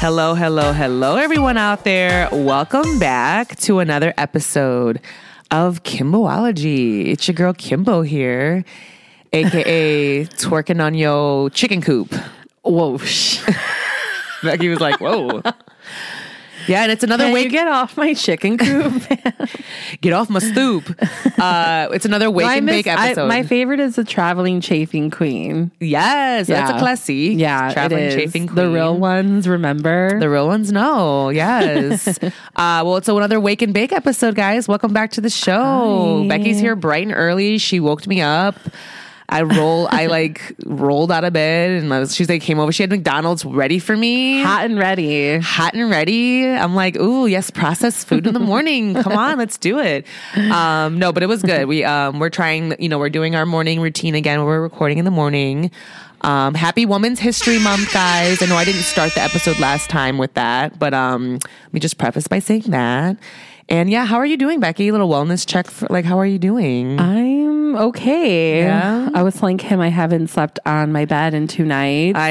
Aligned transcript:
Hello, 0.00 0.34
hello, 0.34 0.72
hello, 0.72 1.16
everyone 1.16 1.58
out 1.58 1.84
there. 1.84 2.26
Welcome 2.32 2.98
back 2.98 3.56
to 3.56 3.80
another 3.80 4.14
episode 4.16 4.98
of 5.50 5.82
Kimbology. 5.82 7.08
It's 7.08 7.28
your 7.28 7.34
girl 7.34 7.52
Kimbo 7.52 8.00
here, 8.00 8.64
aka 9.34 10.24
twerking 10.24 10.82
on 10.82 10.94
your 10.94 11.50
chicken 11.50 11.82
coop. 11.82 12.14
Whoa. 12.62 12.98
Becky 14.42 14.70
was 14.70 14.80
like, 14.80 15.02
"Whoa." 15.02 15.42
Yeah, 16.68 16.82
and 16.82 16.92
it's 16.92 17.02
another 17.02 17.24
Can 17.24 17.32
wake. 17.32 17.44
you 17.44 17.50
get 17.50 17.66
off 17.68 17.96
my 17.96 18.14
chicken 18.14 18.58
coop? 18.58 19.02
Get 20.00 20.12
off 20.12 20.30
my 20.30 20.38
stoop. 20.38 20.84
Uh, 21.38 21.88
it's 21.92 22.04
another 22.04 22.30
wake 22.30 22.46
I 22.46 22.56
and 22.56 22.66
miss- 22.66 22.76
bake 22.76 22.86
I- 22.86 23.06
episode. 23.08 23.28
my 23.28 23.42
favorite 23.42 23.80
is 23.80 23.96
the 23.96 24.04
traveling 24.04 24.60
chafing 24.60 25.10
queen. 25.10 25.70
yes, 25.80 26.46
that's 26.46 26.70
a 26.70 26.74
Yeah. 26.74 26.78
classy. 26.78 27.14
Yeah, 27.36 27.72
traveling 27.72 28.10
chafing 28.10 28.46
The 28.46 28.68
real 28.70 28.96
ones, 28.96 29.48
remember? 29.48 30.18
The 30.20 30.28
real 30.30 30.46
ones 30.46 30.70
know. 30.72 31.30
Yes. 31.30 32.06
uh, 32.22 32.30
well, 32.56 32.96
it's 32.96 33.08
another 33.08 33.40
wake 33.40 33.62
and 33.62 33.74
bake 33.74 33.92
episode, 33.92 34.34
guys. 34.34 34.68
Welcome 34.68 34.92
back 34.92 35.10
to 35.12 35.20
the 35.20 35.30
show. 35.30 36.22
Hi. 36.22 36.28
Becky's 36.28 36.60
here 36.60 36.76
bright 36.76 37.04
and 37.06 37.14
early. 37.16 37.58
She 37.58 37.80
woke 37.80 38.06
me 38.06 38.20
up. 38.20 38.56
I 39.30 39.42
roll. 39.42 39.88
I 39.90 40.06
like 40.06 40.54
rolled 40.66 41.12
out 41.12 41.24
of 41.24 41.32
bed, 41.32 41.82
and 41.82 41.94
I 41.94 42.00
was, 42.00 42.14
she's 42.14 42.28
like 42.28 42.42
came 42.42 42.58
over. 42.58 42.72
She 42.72 42.82
had 42.82 42.90
McDonald's 42.90 43.44
ready 43.44 43.78
for 43.78 43.96
me, 43.96 44.42
Hot 44.42 44.64
and 44.64 44.78
ready. 44.78 45.38
hot 45.38 45.74
and 45.74 45.88
ready. 45.88 46.46
I'm 46.48 46.74
like, 46.74 46.96
ooh, 46.96 47.26
yes, 47.26 47.50
processed 47.50 48.06
food 48.08 48.26
in 48.26 48.34
the 48.34 48.40
morning. 48.40 48.94
Come 49.02 49.12
on, 49.12 49.38
let's 49.38 49.56
do 49.56 49.78
it. 49.78 50.06
Um, 50.36 50.98
no, 50.98 51.12
but 51.12 51.22
it 51.22 51.26
was 51.26 51.42
good. 51.42 51.66
We 51.68 51.84
um, 51.84 52.18
we're 52.18 52.30
trying. 52.30 52.74
You 52.82 52.88
know, 52.88 52.98
we're 52.98 53.08
doing 53.08 53.36
our 53.36 53.46
morning 53.46 53.80
routine 53.80 54.14
again. 54.14 54.44
We're 54.44 54.60
recording 54.60 54.98
in 54.98 55.04
the 55.04 55.10
morning. 55.10 55.70
Um, 56.22 56.52
happy 56.54 56.84
Women's 56.84 57.18
History 57.18 57.58
Month, 57.58 57.94
guys. 57.94 58.42
I 58.42 58.46
know 58.46 58.56
I 58.56 58.64
didn't 58.66 58.82
start 58.82 59.14
the 59.14 59.22
episode 59.22 59.58
last 59.58 59.88
time 59.88 60.18
with 60.18 60.34
that, 60.34 60.78
but 60.78 60.92
um, 60.92 61.34
let 61.34 61.72
me 61.72 61.80
just 61.80 61.96
preface 61.96 62.28
by 62.28 62.40
saying 62.40 62.64
that. 62.66 63.16
And 63.70 63.88
yeah, 63.88 64.04
how 64.04 64.16
are 64.16 64.26
you 64.26 64.36
doing, 64.36 64.58
Becky? 64.58 64.90
Little 64.90 65.08
wellness 65.08 65.46
check. 65.46 65.70
For, 65.70 65.86
like, 65.88 66.04
how 66.04 66.18
are 66.18 66.26
you 66.26 66.40
doing? 66.40 66.98
I'm 66.98 67.76
okay. 67.76 68.62
Yeah? 68.62 69.10
I 69.14 69.22
was 69.22 69.36
telling 69.36 69.58
Kim 69.58 69.80
I 69.80 69.88
haven't 69.88 70.26
slept 70.28 70.58
on 70.66 70.90
my 70.90 71.04
bed 71.04 71.34
in 71.34 71.46
two 71.46 71.64
nights. 71.64 72.18
I 72.18 72.30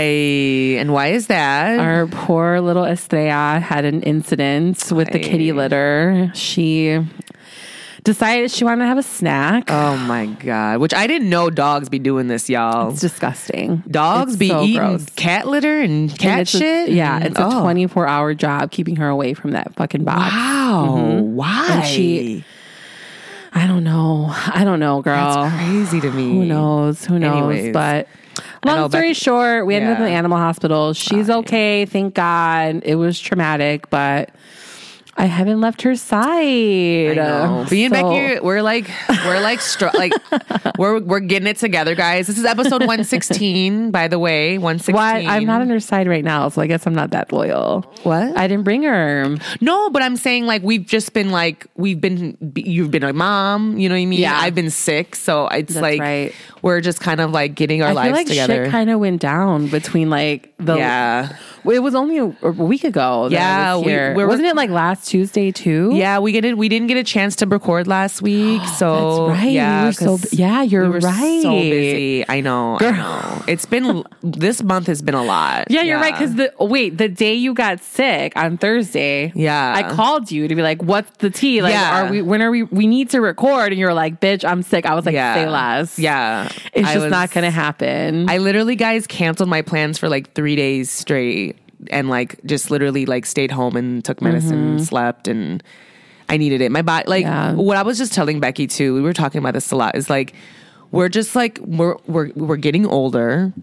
and 0.80 0.92
why 0.92 1.08
is 1.08 1.28
that? 1.28 1.80
Our 1.80 2.08
poor 2.08 2.59
little 2.59 2.84
Estrella 2.84 3.59
had 3.59 3.86
an 3.86 4.04
incident 4.04 4.92
with 4.92 5.12
the 5.12 5.20
kitty 5.20 5.54
litter. 5.54 6.30
She 6.36 7.00
decided 8.14 8.50
she 8.52 8.64
wanted 8.64 8.84
to 8.84 8.88
have 8.88 8.98
a 8.98 9.04
snack. 9.04 9.66
oh 9.70 9.96
my 9.98 10.26
god! 10.26 10.80
Which 10.80 10.94
I 10.94 11.06
didn't 11.08 11.30
know 11.30 11.50
dogs 11.50 11.90
be 11.90 12.00
doing 12.00 12.28
this, 12.28 12.50
y'all. 12.50 12.92
it's 12.92 13.02
disgusting. 13.02 13.84
Dogs 13.90 14.32
It's 14.34 14.40
be 14.40 14.48
so 14.50 14.64
eating 14.64 14.80
gross. 14.80 15.06
cat 15.16 15.48
litter 15.48 15.80
and 15.82 16.10
cat 16.18 16.32
And 16.32 16.40
it's 16.42 16.54
a- 16.56 16.58
shit. 16.58 16.90
yeah, 16.90 17.16
and- 17.18 17.26
it's 17.28 17.38
a 17.40 17.46
oh. 17.46 17.62
24 17.62 18.08
hour 18.08 18.34
job 18.34 18.72
keeping 18.72 18.96
her 18.98 19.08
away 19.08 19.34
from 19.34 19.52
that 19.52 19.74
fucking 19.76 20.04
box. 20.04 20.34
Wow, 20.34 20.96
mm-hmm. 20.98 21.36
why? 21.36 21.68
And 21.70 21.86
she- 21.86 22.44
I 23.54 23.66
don't 23.68 23.84
know. 23.84 24.28
I 24.30 24.64
don't 24.64 24.80
know, 24.80 25.02
girl. 25.02 25.44
That's 25.44 25.56
crazy 25.66 26.02
to 26.02 26.12
me. 26.12 26.34
Who 26.34 26.46
knows? 26.46 27.04
Who 27.06 27.18
knows? 27.18 27.52
Anyways. 27.52 27.74
but 27.74 28.08
I 28.64 28.68
long 28.68 28.76
know, 28.78 28.88
story 28.90 29.10
Becky- 29.10 29.14
short, 29.16 29.66
we 29.66 29.76
ended 29.76 29.92
up 29.92 29.98
in 30.00 30.04
the 30.06 30.12
Yeah. 30.12 30.18
animal 30.18 30.38
hospital. 30.38 30.94
She's 30.94 31.30
okay, 31.30 31.86
thank 31.86 32.14
God. 32.14 32.82
It 32.86 32.96
was 32.96 33.20
traumatic, 33.20 33.90
but 33.90 34.30
I 35.20 35.25
haven't 35.25 35.59
left 35.59 35.81
her 35.81 35.98
side. 35.98 37.12
I 37.12 37.14
know. 37.14 37.66
Me 37.70 37.84
and 37.84 37.92
Becky, 37.94 38.39
we're 38.39 38.62
like, 38.62 38.89
we're 39.25 39.42
like, 39.42 39.59
str- 39.59 39.88
like, 39.94 40.14
we're 40.78 41.02
we're 41.02 41.20
getting 41.20 41.45
it 41.48 41.58
together, 41.58 41.94
guys. 41.94 42.28
This 42.28 42.38
is 42.38 42.45
episode 42.45 42.86
one 42.88 43.03
sixteen, 43.03 43.91
by 43.91 44.07
the 44.07 44.18
way. 44.18 44.57
One 44.57 44.78
sixteen. 44.80 44.96
Why 44.96 45.25
I'm 45.28 45.44
not 45.46 45.59
on 45.62 45.69
her 45.72 45.81
side 45.81 46.07
right 46.07 46.24
now, 46.24 46.47
so 46.47 46.62
I 46.62 46.68
guess 46.68 46.88
I'm 46.88 46.96
not 46.96 47.12
that 47.12 47.34
loyal. 47.34 47.81
What? 48.03 48.38
I 48.38 48.47
didn't 48.47 48.63
bring 48.63 48.84
her. 48.84 49.35
No, 49.59 49.90
but 49.90 50.02
I'm 50.02 50.16
saying 50.16 50.46
like 50.46 50.63
we've 50.63 50.85
just 50.85 51.12
been 51.13 51.31
like 51.31 51.68
we've 51.75 52.00
been 52.00 52.38
you've 52.56 52.90
been 52.91 53.03
a 53.03 53.12
mom, 53.12 53.78
you 53.78 53.90
know 53.90 53.96
what 53.96 54.00
I 54.01 54.06
mean? 54.06 54.22
Yeah. 54.22 54.40
I've 54.40 54.56
been 54.56 54.69
sick, 54.69 55.18
so 55.18 55.47
it's 55.50 55.74
That's 55.74 55.81
like 55.81 56.00
right. 56.00 56.34
we're 56.62 56.80
just 56.80 57.01
kind 57.01 57.19
of 57.19 57.31
like 57.31 57.56
getting 57.56 57.81
our 57.84 57.90
I 57.90 57.94
lives 57.94 58.07
feel 58.07 58.16
like 58.16 58.28
together. 58.28 58.63
shit 58.66 58.72
kind 58.72 58.90
of 58.90 59.01
went 59.01 59.19
down 59.19 59.68
between 59.68 60.09
like 60.09 60.53
the 60.59 60.78
yeah. 60.78 61.36
It 61.66 61.80
was 61.84 61.94
only 61.94 62.18
a, 62.18 62.24
a 62.41 62.51
week 62.51 62.86
ago. 62.86 63.28
That 63.28 63.36
Yeah, 63.36 63.74
I 63.74 63.75
was 63.75 63.86
we- 63.86 63.91
we're- 63.91 64.25
wasn't 64.25 64.47
it 64.47 64.56
like 64.56 64.69
last 64.69 65.09
Tuesday 65.09 65.52
too? 65.52 65.92
Yeah, 65.94 66.20
we 66.20 66.31
get 66.31 66.46
it. 66.46 66.58
we 66.58 66.70
didn't 66.70 66.88
get 66.88 66.97
a 66.97 67.03
chance 67.03 67.36
to 67.38 67.47
record 67.47 67.88
last 67.88 68.22
week, 68.22 68.62
so 68.78 69.28
That's 69.30 69.40
right. 69.40 69.52
Yeah, 69.52 69.86
were 69.88 69.92
so 69.94 70.20
yeah, 70.31 70.62
you're 70.62 70.90
we 70.90 71.00
right. 71.00 71.42
So 71.42 71.52
busy. 71.52 72.25
I 72.30 72.42
know. 72.42 72.78
I 72.80 72.92
know. 72.92 73.44
It's 73.48 73.66
been 73.66 74.03
this 74.22 74.62
month 74.62 74.88
has 74.88 75.02
been 75.02 75.16
a 75.16 75.24
lot. 75.24 75.66
Yeah, 75.72 75.81
you're 75.81 76.00
right. 76.00 76.14
Because 76.14 76.36
the 76.36 76.53
wait, 76.59 76.98
the 76.98 77.09
day 77.09 77.34
you 77.34 77.53
got 77.53 77.81
sick 77.81 78.34
on 78.36 78.58
Thursday, 78.58 79.31
Yeah. 79.36 79.74
I 79.75 79.94
called 79.96 80.31
you 80.31 80.48
to 80.48 80.56
be 80.56 80.62
like, 80.62 80.81
"What's 80.84 81.09
the 81.18 81.30
tea? 81.30 81.62
Like, 81.62 81.74
Yeah. 81.74 82.03
are 82.08 82.12
we? 82.12 82.22
When 82.22 82.42
are 82.42 82.52
we? 82.52 82.64
We 82.64 82.86
need 82.88 83.09
to 83.09 83.19
record." 83.22 83.72
And 83.72 83.80
you're 83.80 83.94
like, 83.94 84.19
"Bitch, 84.22 84.46
I'm 84.48 84.62
sick." 84.62 84.86
I 84.86 84.94
was 84.94 85.06
like, 85.06 85.16
yeah, 85.16 85.34
"Say 85.34 85.48
less." 85.50 85.98
Yeah, 85.98 86.50
it's 86.74 86.88
I 86.88 86.94
just 86.94 87.06
was- 87.06 87.12
not 87.12 87.31
gonna 87.31 87.52
happen. 87.52 88.30
I 88.30 88.38
literally, 88.38 88.75
guys, 88.75 89.08
canceled 89.08 89.50
my 89.50 89.62
plans 89.64 89.98
for 89.98 90.08
like 90.08 90.34
three 90.34 90.56
days 90.56 90.92
straight, 90.92 91.58
and 91.90 92.09
like 92.09 92.40
just 92.45 92.72
literally 92.72 93.06
like 93.06 93.25
stayed 93.25 93.51
home 93.51 93.75
and 93.75 94.03
took 94.03 94.22
medicine, 94.22 94.72
and 94.72 94.84
slept, 94.85 95.28
and 95.28 95.63
I 96.28 96.38
needed 96.38 96.62
it. 96.62 96.72
My 96.72 96.81
body, 96.81 97.06
like 97.09 97.23
Yeah. 97.23 97.53
what 97.53 97.78
I 97.78 97.84
was 97.84 97.97
just 97.97 98.13
telling 98.13 98.40
Becky 98.40 98.67
too. 98.67 98.94
We 98.94 99.01
were 99.01 99.13
talking 99.13 99.40
about 99.40 99.53
this 99.53 99.72
a 99.72 99.75
lot. 99.75 99.95
Is 99.95 100.09
like 100.09 100.34
we're 100.91 101.09
just 101.09 101.35
like 101.35 101.59
we're 101.63 101.95
we're 102.07 102.31
we're 102.35 102.57
getting 102.57 102.85
older. 102.85 103.53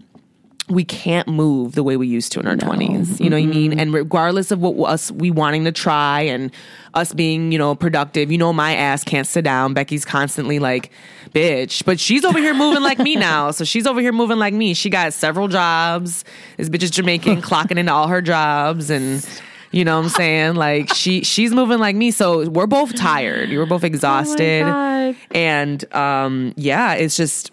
We 0.69 0.83
can't 0.83 1.27
move 1.29 1.75
the 1.75 1.83
way 1.83 1.95
we 1.95 2.07
used 2.07 2.33
to 2.33 2.39
in 2.41 2.47
our 2.47 2.57
twenties. 2.57 3.19
You 3.21 3.29
know 3.29 3.37
what 3.37 3.43
I 3.43 3.47
mean? 3.47 3.79
And 3.79 3.93
regardless 3.93 4.51
of 4.51 4.59
what 4.59 4.89
us 4.89 5.11
we 5.11 5.31
wanting 5.31 5.63
to 5.63 5.71
try 5.71 6.21
and 6.21 6.51
us 6.93 7.13
being, 7.13 7.51
you 7.51 7.57
know, 7.57 7.73
productive, 7.75 8.31
you 8.31 8.37
know, 8.37 8.51
my 8.51 8.75
ass 8.75 9.03
can't 9.03 9.27
sit 9.27 9.43
down. 9.43 9.73
Becky's 9.73 10.03
constantly 10.03 10.59
like, 10.59 10.91
bitch. 11.29 11.85
But 11.85 11.99
she's 11.99 12.25
over 12.25 12.39
here 12.39 12.53
moving 12.53 12.83
like 12.83 12.99
me 12.99 13.15
now. 13.31 13.51
So 13.51 13.63
she's 13.63 13.87
over 13.87 14.01
here 14.01 14.11
moving 14.11 14.39
like 14.39 14.53
me. 14.53 14.73
She 14.73 14.89
got 14.89 15.13
several 15.13 15.47
jobs. 15.47 16.25
This 16.57 16.69
bitch 16.69 16.83
is 16.83 16.91
Jamaican, 16.91 17.41
clocking 17.41 17.77
into 17.77 17.93
all 17.93 18.07
her 18.07 18.21
jobs 18.21 18.89
and 18.89 19.25
you 19.71 19.83
know 19.83 19.97
what 19.97 20.05
I'm 20.05 20.09
saying? 20.09 20.55
Like 20.55 20.93
she 20.93 21.23
she's 21.23 21.51
moving 21.53 21.79
like 21.79 21.95
me. 21.95 22.11
So 22.11 22.49
we're 22.49 22.67
both 22.67 22.95
tired. 22.95 23.49
We're 23.49 23.65
both 23.65 23.83
exhausted. 23.83 24.65
God. 24.65 25.15
And 25.31 25.93
um 25.93 26.53
yeah, 26.55 26.93
it's 26.93 27.15
just 27.17 27.51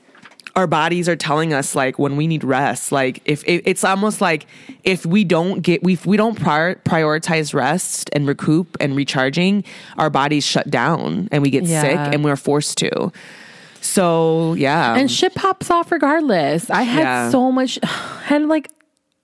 our 0.56 0.66
bodies 0.66 1.08
are 1.08 1.16
telling 1.16 1.52
us 1.52 1.74
like 1.74 1.98
when 1.98 2.16
we 2.16 2.26
need 2.26 2.44
rest 2.44 2.92
like 2.92 3.20
if, 3.24 3.42
if 3.46 3.60
it's 3.64 3.82
almost 3.82 4.20
like 4.20 4.46
if 4.84 5.04
we 5.04 5.24
don't 5.24 5.62
get 5.62 5.82
we 5.82 5.94
if 5.94 6.06
we 6.06 6.16
don't 6.16 6.36
prior, 6.40 6.76
prioritize 6.76 7.52
rest 7.54 8.08
and 8.12 8.26
recoup 8.28 8.76
and 8.80 8.94
recharging 8.94 9.64
our 9.98 10.10
bodies 10.10 10.44
shut 10.46 10.70
down 10.70 11.28
and 11.32 11.42
we 11.42 11.50
get 11.50 11.64
Yeah. 11.64 11.80
sick 11.82 11.96
and 12.14 12.22
we're 12.24 12.36
forced 12.36 12.78
to 12.78 13.10
so 13.80 14.54
yeah 14.54 14.94
and 14.96 15.10
shit 15.10 15.34
pops 15.34 15.70
off 15.70 15.92
regardless. 15.92 16.70
I 16.70 16.82
had 16.82 17.02
Yeah. 17.02 17.30
so 17.30 17.52
much. 17.52 17.78
Had 18.24 18.42
like. 18.42 18.70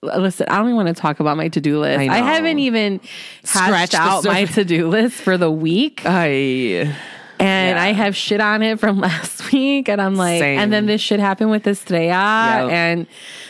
Listen, 0.03 0.47
I 0.49 0.57
don't 0.57 0.65
even 0.65 0.75
want 0.77 0.87
to 0.87 0.95
talk 0.95 1.19
about 1.19 1.37
my 1.37 1.47
to 1.49 1.61
do 1.61 1.79
list. 1.79 1.99
I 1.99 2.05
I, 2.05 2.17
haven't 2.17 2.57
even 2.57 2.99
Scratched 3.43 3.93
out 3.93 4.23
my 4.25 4.45
to 4.45 4.65
do 4.65 4.87
list 4.87 5.15
for 5.21 5.37
the 5.37 5.51
week. 5.51 6.01
I 6.05 6.91
And 7.41 7.75
Yeah. 7.77 7.83
I 7.83 7.93
have 7.93 8.15
shit 8.15 8.39
on 8.39 8.61
it 8.61 8.79
from 8.79 8.99
last 9.07 9.51
week. 9.51 9.89
And 9.89 10.01
I'm 10.01 10.15
like, 10.15 10.39
Same. 10.39 10.59
and 10.59 10.71
then 10.71 10.85
this 10.85 11.01
shit 11.01 11.19
happened 11.19 11.49
with 11.49 11.65
Estrella. 11.67 12.07
Yep. 12.67 12.71
And 12.71 13.07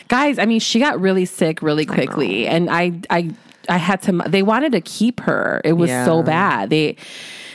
guys, 0.08 0.40
I 0.40 0.46
mean, 0.46 0.60
she 0.60 0.80
got 0.80 1.00
really 1.00 1.26
sick 1.26 1.62
really 1.62 1.86
quickly. 1.86 2.48
And 2.48 2.70
I, 2.70 2.94
I, 3.10 3.32
I 3.70 3.78
had 3.78 4.02
to, 4.04 4.24
they 4.28 4.44
wanted 4.44 4.72
to 4.74 4.82
keep 4.82 5.20
her. 5.22 5.62
It 5.64 5.74
was 5.74 5.90
Yeah. 5.90 6.06
so 6.06 6.24
bad. 6.24 6.70
They, 6.70 6.96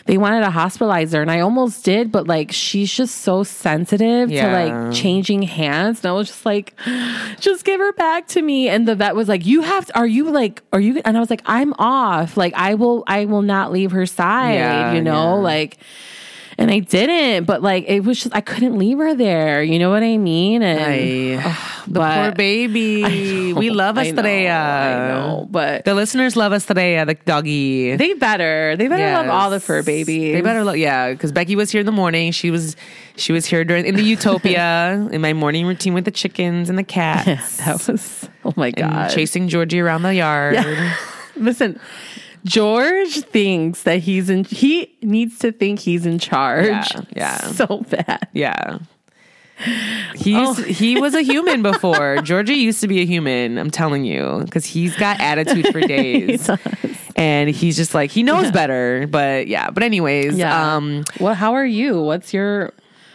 they 0.04 0.18
wanted 0.18 0.44
to 0.44 0.50
hospitalize 0.52 1.12
her 1.14 1.20
and 1.22 1.32
I 1.32 1.40
almost 1.40 1.84
did, 1.84 2.12
but 2.12 2.28
like 2.28 2.52
she's 2.52 2.92
just 2.94 3.22
so 3.22 3.42
sensitive 3.42 4.30
Yeah. 4.30 4.46
to 4.46 4.52
like 4.86 4.94
changing 4.94 5.42
hands. 5.42 6.04
And 6.04 6.10
I 6.10 6.12
was 6.12 6.28
just 6.28 6.46
like, 6.46 6.74
just 7.40 7.64
give 7.64 7.80
her 7.80 7.92
back 7.94 8.28
to 8.28 8.42
me. 8.42 8.68
And 8.68 8.86
the 8.86 8.94
vet 8.94 9.16
was 9.16 9.26
like, 9.28 9.44
You 9.44 9.62
have 9.62 9.86
to, 9.86 9.98
are 9.98 10.06
you 10.06 10.30
like, 10.30 10.62
are 10.72 10.78
you 10.78 11.00
and 11.04 11.16
I 11.16 11.20
was 11.20 11.28
like, 11.28 11.42
I'm 11.46 11.72
off. 11.78 12.36
Like 12.36 12.54
I 12.54 12.74
will 12.74 13.02
I 13.08 13.24
will 13.24 13.42
not 13.42 13.72
leave 13.72 13.90
her 13.90 14.06
side, 14.06 14.54
Yeah, 14.54 14.92
you 14.92 15.02
know? 15.02 15.34
yeah. 15.38 15.42
Like 15.42 15.78
and 16.58 16.70
I 16.70 16.78
didn't, 16.80 17.44
but 17.44 17.62
like 17.62 17.84
it 17.86 18.00
was 18.04 18.22
just 18.22 18.34
I 18.34 18.40
couldn't 18.40 18.78
leave 18.78 18.98
her 18.98 19.14
there. 19.14 19.62
You 19.62 19.78
know 19.78 19.90
what 19.90 20.02
I 20.02 20.16
mean? 20.16 20.62
And 20.62 20.80
I 20.80 21.56
the 21.86 22.00
poor 22.00 22.32
baby 22.32 23.52
we 23.52 23.70
love 23.70 23.98
I 23.98 24.02
know, 24.02 24.08
Estrella 24.08 24.48
I 24.50 25.08
know, 25.08 25.48
but 25.50 25.84
the 25.84 25.94
listeners 25.94 26.34
love 26.36 26.52
Estrella 26.52 27.04
the 27.06 27.14
doggy 27.14 27.94
they 27.96 28.14
better. 28.14 28.74
They 28.76 28.88
better 28.88 29.12
love 29.12 29.28
all 29.28 29.50
the 29.50 29.60
fur 29.60 29.76
Yes. 29.76 29.84
babies. 29.86 30.32
They 30.34 30.40
better 30.40 30.64
love, 30.64 30.76
yeah, 30.78 31.12
because 31.12 31.30
Becky 31.32 31.56
was 31.56 31.70
here 31.70 31.80
in 31.80 31.86
the 31.86 31.92
morning. 31.92 32.32
She 32.32 32.50
was, 32.50 32.74
she 33.16 33.32
was 33.32 33.44
here 33.46 33.64
during 33.64 33.84
in 33.86 33.94
the 33.94 34.02
Utopia 34.02 35.08
in 35.12 35.20
my 35.20 35.32
morning 35.32 35.66
routine 35.66 35.94
with 35.94 36.04
the 36.04 36.10
chickens 36.10 36.68
and 36.70 36.78
the 36.78 36.82
cats, 36.84 37.56
that 37.64 37.86
was 37.86 38.28
oh 38.44 38.52
my 38.56 38.68
and 38.68 38.76
god. 38.76 39.10
chasing 39.10 39.48
Georgie 39.48 39.80
around 39.80 40.02
the 40.02 40.14
yard. 40.14 40.56
Listen, 41.36 41.78
George 42.46 43.16
thinks 43.22 43.82
that 43.82 43.98
he's 44.00 44.30
in. 44.30 44.44
He 44.44 44.96
needs 45.02 45.38
to 45.40 45.52
think 45.52 45.80
he's 45.80 46.06
in 46.06 46.18
charge. 46.18 46.66
Yeah, 46.66 47.00
yeah. 47.16 47.38
so 47.52 47.84
bad. 47.90 48.28
Yeah. 48.32 48.78
He 50.14 50.32
used 50.32 50.58
to- 50.64 50.70
he 50.72 51.00
was 51.00 51.14
a 51.14 51.22
human 51.22 51.62
before. 51.70 52.18
Georgie 52.22 52.54
used 52.54 52.80
to 52.82 52.88
be 52.88 53.00
a 53.00 53.06
human. 53.06 53.56
I'm 53.58 53.70
telling 53.70 54.04
you, 54.04 54.42
because 54.44 54.66
he's 54.66 54.94
got 54.96 55.18
attitude 55.18 55.68
for 55.72 55.80
days, 55.96 56.50
and 57.16 57.48
he's 57.50 57.76
just 57.76 57.94
like 57.94 58.10
he 58.10 58.22
knows 58.22 58.50
better. 58.50 59.06
But 59.08 59.48
yeah. 59.48 59.70
But 59.70 59.82
anyways, 59.82 60.36
Yeah. 60.36 60.74
um, 60.76 61.04
well, 61.20 61.34
how 61.34 61.54
are 61.54 61.64
you? 61.64 62.00
What's 62.02 62.34
your 62.34 62.72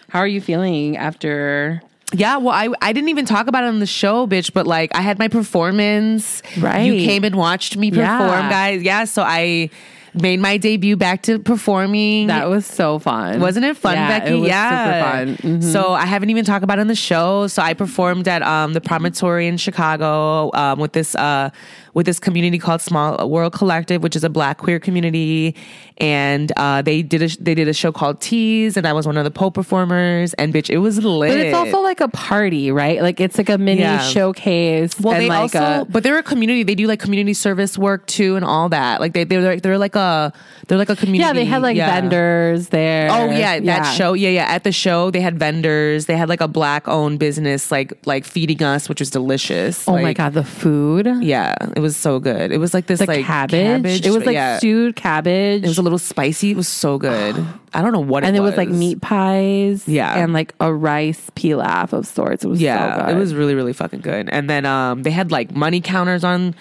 how 0.10 0.20
are 0.20 0.28
you 0.28 0.42
feeling 0.42 0.98
after 0.98 1.82
Yeah, 2.14 2.38
well, 2.38 2.54
I 2.54 2.70
I 2.82 2.94
didn't 2.94 3.10
even 3.10 3.26
talk 3.26 3.48
about 3.48 3.64
it 3.64 3.68
on 3.68 3.80
the 3.80 3.86
show, 3.86 4.28
bitch. 4.28 4.52
But 4.54 4.68
like, 4.68 4.94
I 4.96 5.02
had 5.02 5.18
my 5.20 5.28
performance. 5.28 6.42
Right. 6.60 6.82
You 6.84 6.94
came 7.06 7.24
and 7.24 7.36
watched 7.36 7.78
me 7.78 7.90
perform, 7.92 8.08
Yeah. 8.08 8.50
guys. 8.50 8.82
Yeah, 8.84 9.06
so 9.06 9.24
I 9.24 9.70
made 10.14 10.42
my 10.42 10.58
debut 10.58 10.98
back 10.98 11.22
to 11.24 11.40
performing. 11.40 12.28
that 12.28 12.50
was 12.50 12.66
so 12.66 13.00
fun. 13.00 13.40
Wasn't 13.40 13.64
it 13.66 13.78
fun, 13.78 13.94
Yeah, 13.96 14.20
Becky? 14.20 14.32
It 14.32 14.40
was 14.42 14.48
yeah, 14.50 14.94
super 15.30 15.38
fun. 15.38 15.60
Mhm. 15.62 15.64
So 15.72 15.94
I 15.94 16.06
haven't 16.06 16.30
even 16.32 16.44
talked 16.44 16.66
about 16.66 16.80
it 16.80 16.82
on 16.82 16.88
the 16.88 16.96
show. 16.96 17.48
So 17.48 17.62
I 17.62 17.74
performed 17.74 18.28
at 18.28 18.42
um, 18.44 18.74
the 18.74 18.82
Promontory 18.82 19.48
in 19.48 19.56
Chicago 19.56 20.52
um, 20.54 20.80
with 20.80 20.92
this 20.92 21.16
uh, 21.16 21.50
with 21.94 22.06
this 22.06 22.20
community 22.20 22.58
called 22.58 22.82
Small 22.82 23.30
World 23.30 23.54
Collective, 23.54 24.02
which 24.04 24.16
is 24.16 24.24
a 24.24 24.30
Black 24.30 24.58
queer 24.58 24.80
community, 24.80 25.56
and 25.98 26.52
uh, 26.58 26.82
they 26.82 27.02
did 27.02 27.22
a 27.22 27.28
they 27.44 27.54
did 27.56 27.68
a 27.68 27.74
show 27.74 27.92
called 27.92 28.22
Tease, 28.22 28.78
and 28.78 28.88
I 28.88 28.94
was 28.94 29.06
one 29.06 29.18
of 29.18 29.24
the 29.24 29.32
pole 29.32 29.52
performers. 29.52 30.34
And 30.36 30.54
bitch, 30.54 30.70
it 30.70 30.78
was 30.80 31.04
lit. 31.04 31.32
But 31.32 31.38
it's 31.40 31.56
also 31.56 31.82
like 31.82 32.00
a 32.02 32.08
party, 32.08 32.72
right? 32.72 33.02
Like 33.02 33.20
it's 33.20 33.38
like 33.38 33.50
a 33.50 33.58
mini 33.58 33.82
Yeah. 33.82 34.00
showcase. 34.00 35.00
Well, 35.00 35.18
they 35.18 35.30
like 35.30 35.56
also, 35.56 35.82
a, 35.82 35.86
but 35.86 36.04
they're 36.04 36.18
a 36.18 36.24
community. 36.24 36.64
They 36.64 36.76
do 36.76 36.88
like 36.88 37.00
community 37.00 37.34
service 37.34 37.78
work 37.78 38.08
too, 38.08 38.36
and 38.36 38.46
all 38.46 38.70
that. 38.70 39.00
Like 39.00 39.14
they, 39.14 39.24
they're 39.24 39.42
like, 39.42 39.62
they're 39.62 39.78
like 39.78 39.96
a, 39.96 40.34
they're 40.68 40.78
like 40.78 40.90
a 40.90 40.96
community. 40.96 41.20
yeah, 41.28 41.34
they 41.34 41.46
had 41.46 41.62
like 41.62 41.76
yeah. 41.76 41.94
vendors 41.94 42.70
there. 42.70 43.10
Oh 43.12 43.30
yeah, 43.32 43.60
that 43.60 43.84
show. 43.94 44.14
Yeah, 44.14 44.30
yeah. 44.30 44.46
At 44.46 44.64
the 44.64 44.72
show, 44.72 45.12
they 45.12 45.22
had 45.22 45.38
vendors. 45.38 46.06
They 46.06 46.16
had 46.16 46.30
like 46.30 46.42
a 46.42 46.48
black 46.48 46.88
owned 46.88 47.20
business, 47.20 47.72
like 47.72 47.94
like 48.06 48.26
feeding 48.26 48.64
us, 48.64 48.88
which 48.90 49.00
was 49.02 49.10
delicious. 49.10 49.88
Oh 49.88 49.98
my 50.02 50.14
god, 50.14 50.34
the 50.34 50.44
food, 50.44 51.08
Yeah, 51.22 51.54
it 51.76 51.81
was 51.82 51.98
so 51.98 52.20
good. 52.20 52.52
It 52.52 52.58
was 52.58 52.74
like 52.74 52.88
this 52.88 53.00
the 53.00 53.06
like 53.06 53.26
cabbage. 53.26 54.06
It 54.06 54.12
was 54.12 54.26
like 54.26 54.34
yeah. 54.34 54.58
stewed 54.58 54.96
cabbage. 54.96 55.64
It 55.64 55.68
was 55.68 55.78
a 55.78 55.82
little 55.82 56.00
spicy. 56.00 56.52
It 56.52 56.58
was 56.58 56.68
so 56.68 56.98
good. 56.98 57.36
I 57.74 57.82
don't 57.82 57.92
know 57.94 58.00
what. 58.00 58.24
and 58.24 58.36
it 58.36 58.40
it 58.40 58.42
was 58.42 58.56
like 58.58 58.70
meat 58.70 59.02
pies. 59.02 59.88
Yeah. 59.88 60.18
and 60.18 60.34
like 60.34 60.54
a 60.60 60.74
rice 60.74 61.30
pilaf 61.36 61.94
of 61.94 62.06
sorts. 62.08 62.44
It 62.44 62.48
was 62.48 62.62
Yeah, 62.62 62.98
so 62.98 63.06
good. 63.06 63.16
it 63.16 63.20
was 63.20 63.34
really 63.34 63.56
really 63.56 63.74
fucking 63.74 64.02
good. 64.02 64.30
And 64.30 64.50
then 64.50 64.66
um, 64.66 65.04
they 65.04 65.12
had 65.12 65.32
like 65.32 65.56
money 65.56 65.82
counters 65.82 66.24
on 66.24 66.56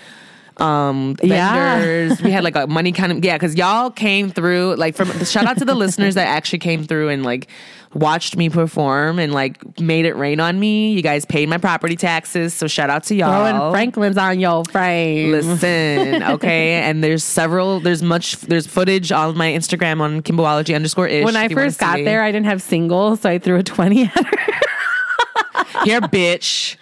um 0.59 1.17
Yeah. 1.23 2.15
we 2.23 2.31
had 2.31 2.45
like 2.45 2.57
a 2.57 2.67
money 2.79 2.91
of 2.91 3.25
yeah 3.25 3.37
because 3.37 3.57
y'all 3.57 3.91
came 3.91 4.31
through 4.31 4.75
like 4.77 4.95
from 4.95 5.09
shout 5.25 5.47
out 5.47 5.57
to 5.59 5.65
the 5.65 5.75
listeners 5.75 6.15
that 6.17 6.27
actually 6.29 6.59
came 6.59 6.85
through 6.85 7.09
and 7.09 7.23
like 7.25 7.49
watched 7.95 8.37
me 8.37 8.49
perform 8.49 9.19
and 9.19 9.33
like 9.33 9.81
made 9.81 10.05
it 10.05 10.15
rain 10.15 10.39
on 10.39 10.61
me 10.61 10.93
you 10.93 11.03
guys 11.03 11.25
paid 11.25 11.49
my 11.49 11.59
property 11.59 11.97
taxes 11.97 12.55
so 12.55 12.69
shout 12.69 12.89
out 12.89 13.03
to 13.03 13.15
y'all 13.17 13.31
Throwing 13.31 13.73
Franklin's 13.73 14.19
on 14.19 14.41
your 14.41 14.65
frame. 14.65 15.33
Listen, 15.33 16.23
okay, 16.35 16.75
and 16.83 17.03
there's 17.03 17.25
several. 17.25 17.81
There's 17.81 18.03
much. 18.03 18.37
There's 18.37 18.67
footage 18.67 19.13
on 19.13 19.37
my 19.37 19.51
Instagram 19.51 20.01
on 20.01 20.23
Kimbology 20.23 20.75
underscore 20.75 21.09
ish. 21.09 21.25
When 21.25 21.37
I 21.37 21.45
if 21.45 21.51
you 21.51 21.57
wanna 21.57 21.69
first 21.69 21.81
got 21.81 21.97
see. 21.97 22.05
there, 22.05 22.23
I 22.23 22.33
didn't 22.33 22.47
have 22.47 22.63
singles, 22.63 23.21
so 23.21 23.31
I 23.31 23.39
threw 23.39 23.57
a 23.57 23.63
twenty 23.63 24.05
at 24.05 24.15
her. 24.15 25.85
here, 25.85 26.01
bitch, 26.01 26.77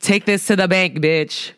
take 0.00 0.24
this 0.24 0.46
to 0.46 0.56
the 0.56 0.68
bank, 0.68 0.98
bitch. 0.98 1.52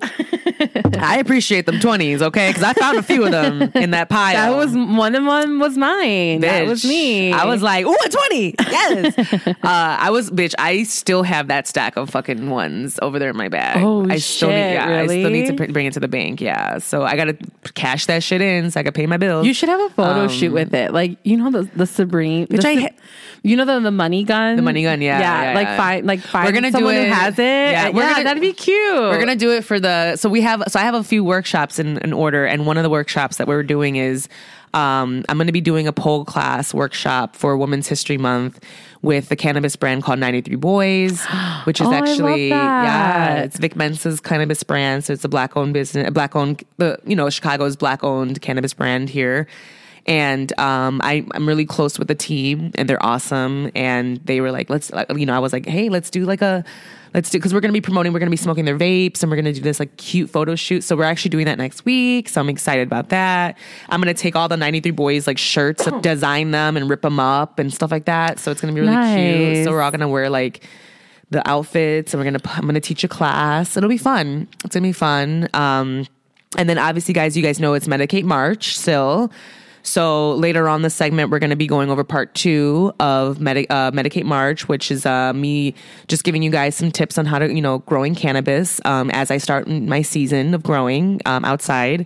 I 0.98 1.18
appreciate 1.20 1.66
them 1.66 1.80
twenties, 1.80 2.22
okay, 2.22 2.48
because 2.50 2.62
I 2.62 2.72
found 2.74 2.98
a 2.98 3.02
few 3.02 3.24
of 3.24 3.30
them 3.30 3.62
in 3.74 3.90
that 3.90 4.08
pile. 4.08 4.34
That 4.34 4.56
was 4.56 4.74
one 4.74 5.14
of 5.14 5.24
them 5.24 5.58
was 5.58 5.76
mine. 5.76 6.40
That 6.40 6.66
was 6.66 6.84
me. 6.84 7.32
I 7.32 7.44
was 7.44 7.62
like, 7.62 7.86
ooh, 7.86 7.96
a 8.04 8.08
20. 8.08 8.54
Yes. 8.60 9.18
uh, 9.46 9.54
I 9.62 10.10
was, 10.10 10.30
bitch, 10.30 10.54
I 10.58 10.82
still 10.84 11.22
have 11.22 11.48
that 11.48 11.66
stack 11.66 11.96
of 11.96 12.10
fucking 12.10 12.50
ones 12.50 12.98
over 13.02 13.18
there 13.18 13.30
in 13.30 13.36
my 13.36 13.48
bag. 13.48 13.82
Oh, 13.82 14.06
I 14.08 14.18
still 14.18 14.48
need, 14.48 14.54
shit, 14.56 14.74
yeah, 14.74 14.98
I 15.00 15.06
still 15.06 15.30
need 15.30 15.46
to 15.46 15.54
pr- 15.54 15.72
bring 15.72 15.86
it 15.86 15.92
to 15.94 16.00
the 16.00 16.08
bank. 16.08 16.40
Yeah. 16.40 16.78
So 16.78 17.02
I 17.02 17.16
got 17.16 17.24
to 17.24 17.36
cash 17.74 18.06
that 18.06 18.22
shit 18.22 18.40
in 18.40 18.70
so 18.70 18.80
I 18.80 18.82
can 18.82 18.92
pay 18.92 19.06
my 19.06 19.16
bills. 19.16 19.46
You 19.46 19.54
should 19.54 19.68
have 19.68 19.80
a 19.80 19.90
photo 19.90 20.28
shoot 20.28 20.52
with 20.52 20.74
it, 20.74 20.92
like 20.92 21.18
you 21.24 21.36
know 21.36 21.50
the 21.50 21.62
the 21.74 21.84
Sabrine. 21.84 22.48
Which 22.50 22.62
the, 22.62 22.68
I 22.68 22.74
ha- 22.80 22.88
you 23.42 23.56
know 23.56 23.64
the 23.64 23.80
the 23.80 23.90
money 23.90 24.24
gun, 24.24 24.56
the 24.56 24.62
money 24.62 24.82
gun, 24.82 25.00
yeah, 25.00 25.20
yeah, 25.20 25.54
like 25.54 25.66
yeah. 25.66 25.76
find 25.76 26.06
like 26.06 26.20
find 26.20 26.46
We're 26.46 26.52
gonna 26.52 26.70
do 26.70 26.78
someone 26.78 26.94
who 26.94 27.02
has 27.04 27.38
it. 27.38 27.42
yeah, 27.42 27.86
Yeah, 27.88 27.92
gonna- 27.92 28.24
that'd 28.24 28.40
be 28.40 28.52
cute. 28.52 28.76
We're 28.96 29.18
gonna 29.18 29.36
do 29.36 29.52
it 29.52 29.64
for 29.64 29.78
the 29.78 29.85
so 30.16 30.28
we 30.28 30.40
have 30.42 30.62
so 30.68 30.78
I 30.80 30.82
have 30.82 30.94
a 30.94 31.04
few 31.04 31.24
workshops 31.24 31.78
in, 31.78 31.98
in 31.98 32.12
order, 32.12 32.44
and 32.44 32.66
one 32.66 32.76
of 32.76 32.82
the 32.82 32.90
workshops 32.90 33.36
that 33.36 33.46
we're 33.46 33.62
doing 33.62 33.96
is 33.96 34.28
um, 34.74 35.24
I'm 35.28 35.38
going 35.38 35.46
to 35.46 35.52
be 35.52 35.60
doing 35.60 35.86
a 35.86 35.92
pole 35.92 36.24
class 36.24 36.74
workshop 36.74 37.34
for 37.34 37.56
Women's 37.56 37.88
History 37.88 38.18
Month 38.18 38.62
with 39.00 39.28
the 39.28 39.36
cannabis 39.36 39.76
brand 39.76 40.02
called 40.02 40.18
93 40.18 40.56
Boyz, 40.56 41.64
which 41.66 41.80
is 41.80 41.86
Oh, 41.86 41.92
actually 41.92 42.48
yeah, 42.48 43.42
it's 43.42 43.58
Vic 43.58 43.74
Mensa's 43.74 44.20
cannabis 44.20 44.62
brand, 44.62 45.04
so 45.04 45.12
it's 45.12 45.24
a 45.24 45.28
black 45.28 45.56
owned 45.56 45.72
business, 45.72 46.10
black 46.10 46.36
owned 46.36 46.62
the 46.76 46.98
you 47.06 47.16
know 47.16 47.30
Chicago's 47.30 47.76
black 47.76 48.04
owned 48.04 48.40
cannabis 48.42 48.74
brand 48.74 49.08
here. 49.08 49.46
And 50.08 50.56
um, 50.56 51.00
I, 51.02 51.26
I'm 51.32 51.48
really 51.48 51.66
close 51.66 51.98
with 51.98 52.06
the 52.06 52.14
team, 52.14 52.70
and 52.76 52.88
they're 52.88 53.04
awesome. 53.04 53.72
And 53.74 54.18
they 54.18 54.40
were 54.40 54.52
like, 54.52 54.70
"Let's," 54.70 54.92
you 55.16 55.26
know, 55.26 55.34
I 55.34 55.40
was 55.40 55.52
like, 55.52 55.66
"Hey, 55.66 55.88
let's 55.88 56.10
do 56.10 56.24
like 56.24 56.42
a, 56.42 56.64
let's 57.14 57.30
do," 57.30 57.38
because 57.38 57.52
we're 57.54 57.60
gonna 57.60 57.72
be 57.72 57.80
promoting, 57.80 58.12
we're 58.12 58.18
gonna 58.18 58.30
be 58.30 58.36
smoking 58.36 58.64
their 58.64 58.78
vapes, 58.78 59.22
and 59.22 59.30
we're 59.30 59.36
gonna 59.36 59.52
do 59.52 59.60
this 59.60 59.78
like 59.80 59.96
cute 59.96 60.30
photo 60.30 60.54
shoot. 60.54 60.84
So 60.84 60.96
we're 60.96 61.04
actually 61.04 61.30
doing 61.30 61.46
that 61.46 61.58
next 61.58 61.84
week. 61.84 62.28
So 62.28 62.40
I'm 62.40 62.48
excited 62.48 62.86
about 62.86 63.08
that. 63.10 63.56
I'm 63.88 64.00
gonna 64.00 64.14
take 64.14 64.36
all 64.36 64.48
the 64.48 64.56
93 64.56 64.92
Boyz 64.92 65.26
like 65.26 65.38
shirts, 65.38 65.84
design 66.02 66.50
them, 66.50 66.76
and 66.76 66.88
rip 66.90 67.02
them 67.02 67.18
up 67.20 67.58
and 67.58 67.72
stuff 67.72 67.90
like 67.90 68.04
that. 68.06 68.38
So 68.38 68.50
it's 68.50 68.60
gonna 68.60 68.72
be 68.72 68.80
really 68.80 68.92
cute. 69.54 69.64
So 69.64 69.72
we're 69.72 69.82
all 69.82 69.90
gonna 69.90 70.08
wear 70.08 70.28
like 70.30 70.62
the 71.30 71.48
outfits, 71.48 72.14
and 72.14 72.20
we're 72.20 72.30
gonna 72.30 72.40
I'm 72.56 72.66
gonna 72.66 72.80
teach 72.80 73.02
a 73.04 73.08
class. 73.08 73.76
It'll 73.76 73.88
be 73.88 73.98
fun. 73.98 74.48
It's 74.64 74.74
gonna 74.74 74.86
be 74.86 74.92
fun. 74.92 75.48
Um, 75.54 76.06
and 76.56 76.68
then 76.68 76.78
obviously, 76.78 77.12
guys, 77.12 77.36
you 77.36 77.42
guys 77.42 77.58
know 77.60 77.74
it's 77.74 77.86
Medicate 77.88 78.24
March 78.24 78.76
still. 78.78 79.28
So 79.28 79.36
later 80.32 80.68
on 80.68 80.82
the 80.82 80.90
segment, 80.90 81.30
we're 81.30 81.38
going 81.38 81.50
to 81.50 81.56
be 81.56 81.68
going 81.68 81.90
over 81.90 82.02
part 82.02 82.34
two 82.34 82.92
of 82.98 83.40
Medi- 83.40 83.70
uh, 83.70 83.92
March, 84.24 84.68
which 84.68 84.90
is 84.90 85.06
uh, 85.06 85.32
me 85.32 85.74
just 86.08 86.24
giving 86.24 86.42
you 86.42 86.50
guys 86.50 86.74
some 86.74 86.90
tips 86.90 87.18
on 87.18 87.24
how 87.24 87.38
to, 87.38 87.54
you 87.54 87.62
know, 87.62 87.78
growing 87.78 88.14
cannabis 88.14 88.80
um, 88.84 89.10
as 89.12 89.30
I 89.30 89.38
start 89.38 89.68
my 89.68 90.02
season 90.02 90.54
of 90.54 90.62
growing 90.64 91.20
um, 91.24 91.44
outside. 91.44 92.04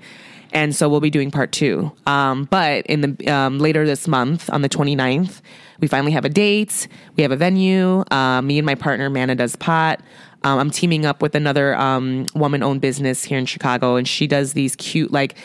And 0.52 0.74
so 0.76 0.88
we'll 0.88 1.00
be 1.00 1.10
doing 1.10 1.30
part 1.30 1.52
two. 1.52 1.90
Um, 2.06 2.44
but 2.44 2.84
in 2.86 3.00
the 3.00 3.28
um, 3.28 3.58
later 3.58 3.86
this 3.86 4.06
month, 4.06 4.50
on 4.50 4.62
the 4.62 4.68
29th, 4.68 5.40
we 5.80 5.88
finally 5.88 6.12
have 6.12 6.24
a 6.24 6.28
date. 6.28 6.88
We 7.16 7.22
have 7.22 7.32
a 7.32 7.36
venue. 7.36 8.04
Uh, 8.10 8.42
me 8.42 8.58
and 8.58 8.66
my 8.66 8.74
partner, 8.74 9.08
Mana 9.08 9.36
Does 9.36 9.56
Pot. 9.56 10.00
Um, 10.42 10.58
I'm 10.58 10.70
teaming 10.70 11.06
up 11.06 11.22
with 11.22 11.34
another 11.34 11.74
um, 11.76 12.26
woman 12.34 12.62
owned 12.62 12.80
business 12.80 13.24
here 13.24 13.38
in 13.38 13.46
Chicago, 13.46 13.96
and 13.96 14.08
she 14.08 14.26
does 14.26 14.54
these 14.54 14.74
cute, 14.76 15.12
like, 15.12 15.36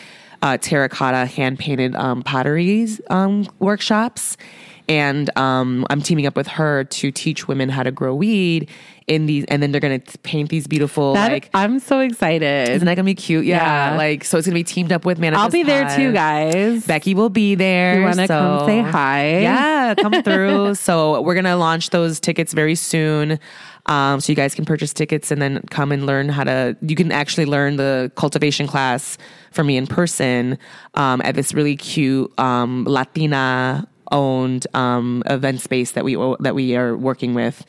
uh, 0.42 0.58
terracotta 0.58 1.26
hand 1.26 1.58
painted 1.58 1.94
um, 1.96 2.22
potteries 2.22 3.00
um, 3.10 3.48
workshops. 3.58 4.36
And 4.88 5.36
um, 5.36 5.84
I'm 5.90 6.00
teaming 6.00 6.26
up 6.26 6.36
with 6.36 6.46
her 6.46 6.84
to 6.84 7.10
teach 7.10 7.48
women 7.48 7.68
how 7.68 7.82
to 7.82 7.90
grow 7.90 8.14
weed 8.14 8.70
in 9.06 9.26
these, 9.26 9.44
and 9.46 9.62
then 9.62 9.70
they're 9.70 9.80
gonna 9.80 10.00
paint 10.24 10.48
these 10.50 10.66
beautiful 10.66 11.14
That, 11.14 11.30
like. 11.30 11.50
I'm 11.54 11.78
so 11.78 12.00
excited. 12.00 12.70
Isn't 12.70 12.86
that 12.86 12.96
gonna 12.96 13.04
be 13.04 13.14
cute? 13.14 13.44
Yeah, 13.44 13.92
Yeah. 13.92 13.96
like 13.96 14.24
so 14.24 14.36
it's 14.38 14.46
gonna 14.46 14.54
be 14.54 14.64
teamed 14.64 14.90
up 14.92 15.04
with 15.04 15.18
man. 15.18 15.34
I'll 15.34 15.48
be 15.48 15.62
there 15.62 15.88
too, 15.96 16.12
guys. 16.12 16.84
Becky 16.86 17.14
will 17.14 17.28
be 17.30 17.54
there. 17.54 17.98
You 18.00 18.04
wanna 18.04 18.26
come 18.26 18.66
say 18.66 18.80
hi? 18.82 19.38
Yeah, 19.40 19.94
come 19.94 20.22
through. 20.24 20.74
so 20.74 21.20
we're 21.22 21.34
gonna 21.36 21.56
launch 21.56 21.90
those 21.90 22.18
tickets 22.18 22.52
very 22.52 22.74
soon. 22.74 23.38
Um, 23.88 24.18
so 24.20 24.32
you 24.32 24.36
guys 24.36 24.52
can 24.56 24.64
purchase 24.64 24.92
tickets 24.92 25.30
and 25.30 25.40
then 25.40 25.60
come 25.70 25.92
and 25.92 26.04
learn 26.06 26.28
how 26.28 26.42
to. 26.42 26.76
You 26.82 26.96
can 26.96 27.12
actually 27.12 27.46
learn 27.46 27.76
the 27.76 28.10
cultivation 28.16 28.66
class 28.66 29.16
from 29.52 29.68
me 29.68 29.76
in 29.76 29.86
person 29.86 30.58
um, 30.94 31.22
at 31.24 31.36
this 31.36 31.54
really 31.54 31.76
cute 31.76 32.36
um, 32.40 32.84
Latina 32.84 33.86
owned 34.10 34.66
um, 34.74 35.22
event 35.26 35.60
space 35.60 35.92
that 35.92 36.04
we 36.04 36.16
that 36.40 36.56
we 36.56 36.74
are 36.76 36.96
working 36.96 37.34
with. 37.34 37.64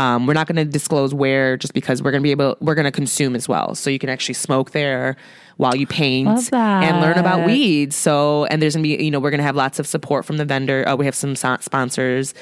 Um, 0.00 0.26
we're 0.26 0.32
not 0.32 0.46
going 0.46 0.56
to 0.56 0.64
disclose 0.64 1.12
where, 1.12 1.58
just 1.58 1.74
because 1.74 2.02
we're 2.02 2.10
going 2.10 2.22
to 2.22 2.26
be 2.26 2.30
able, 2.30 2.56
we're 2.60 2.74
going 2.74 2.86
to 2.86 2.90
consume 2.90 3.36
as 3.36 3.46
well. 3.48 3.74
So 3.74 3.90
you 3.90 3.98
can 3.98 4.08
actually 4.08 4.34
smoke 4.34 4.70
there 4.70 5.14
while 5.58 5.76
you 5.76 5.86
paint 5.86 6.26
and 6.82 7.02
learn 7.02 7.18
about 7.18 7.40
weeds. 7.46 7.96
So, 7.96 8.46
and 8.46 8.62
there's 8.62 8.74
going 8.74 8.82
to 8.82 8.96
be, 8.96 9.04
you 9.04 9.10
know, 9.10 9.20
we're 9.20 9.30
going 9.30 9.38
to 9.38 9.44
have 9.44 9.56
lots 9.56 9.78
of 9.78 9.86
support 9.86 10.24
from 10.24 10.38
the 10.38 10.46
vendor. 10.46 10.88
Uh, 10.88 10.96
we 10.96 11.04
have 11.04 11.14
some 11.14 11.36
so- 11.36 11.58
sponsors, 11.60 12.32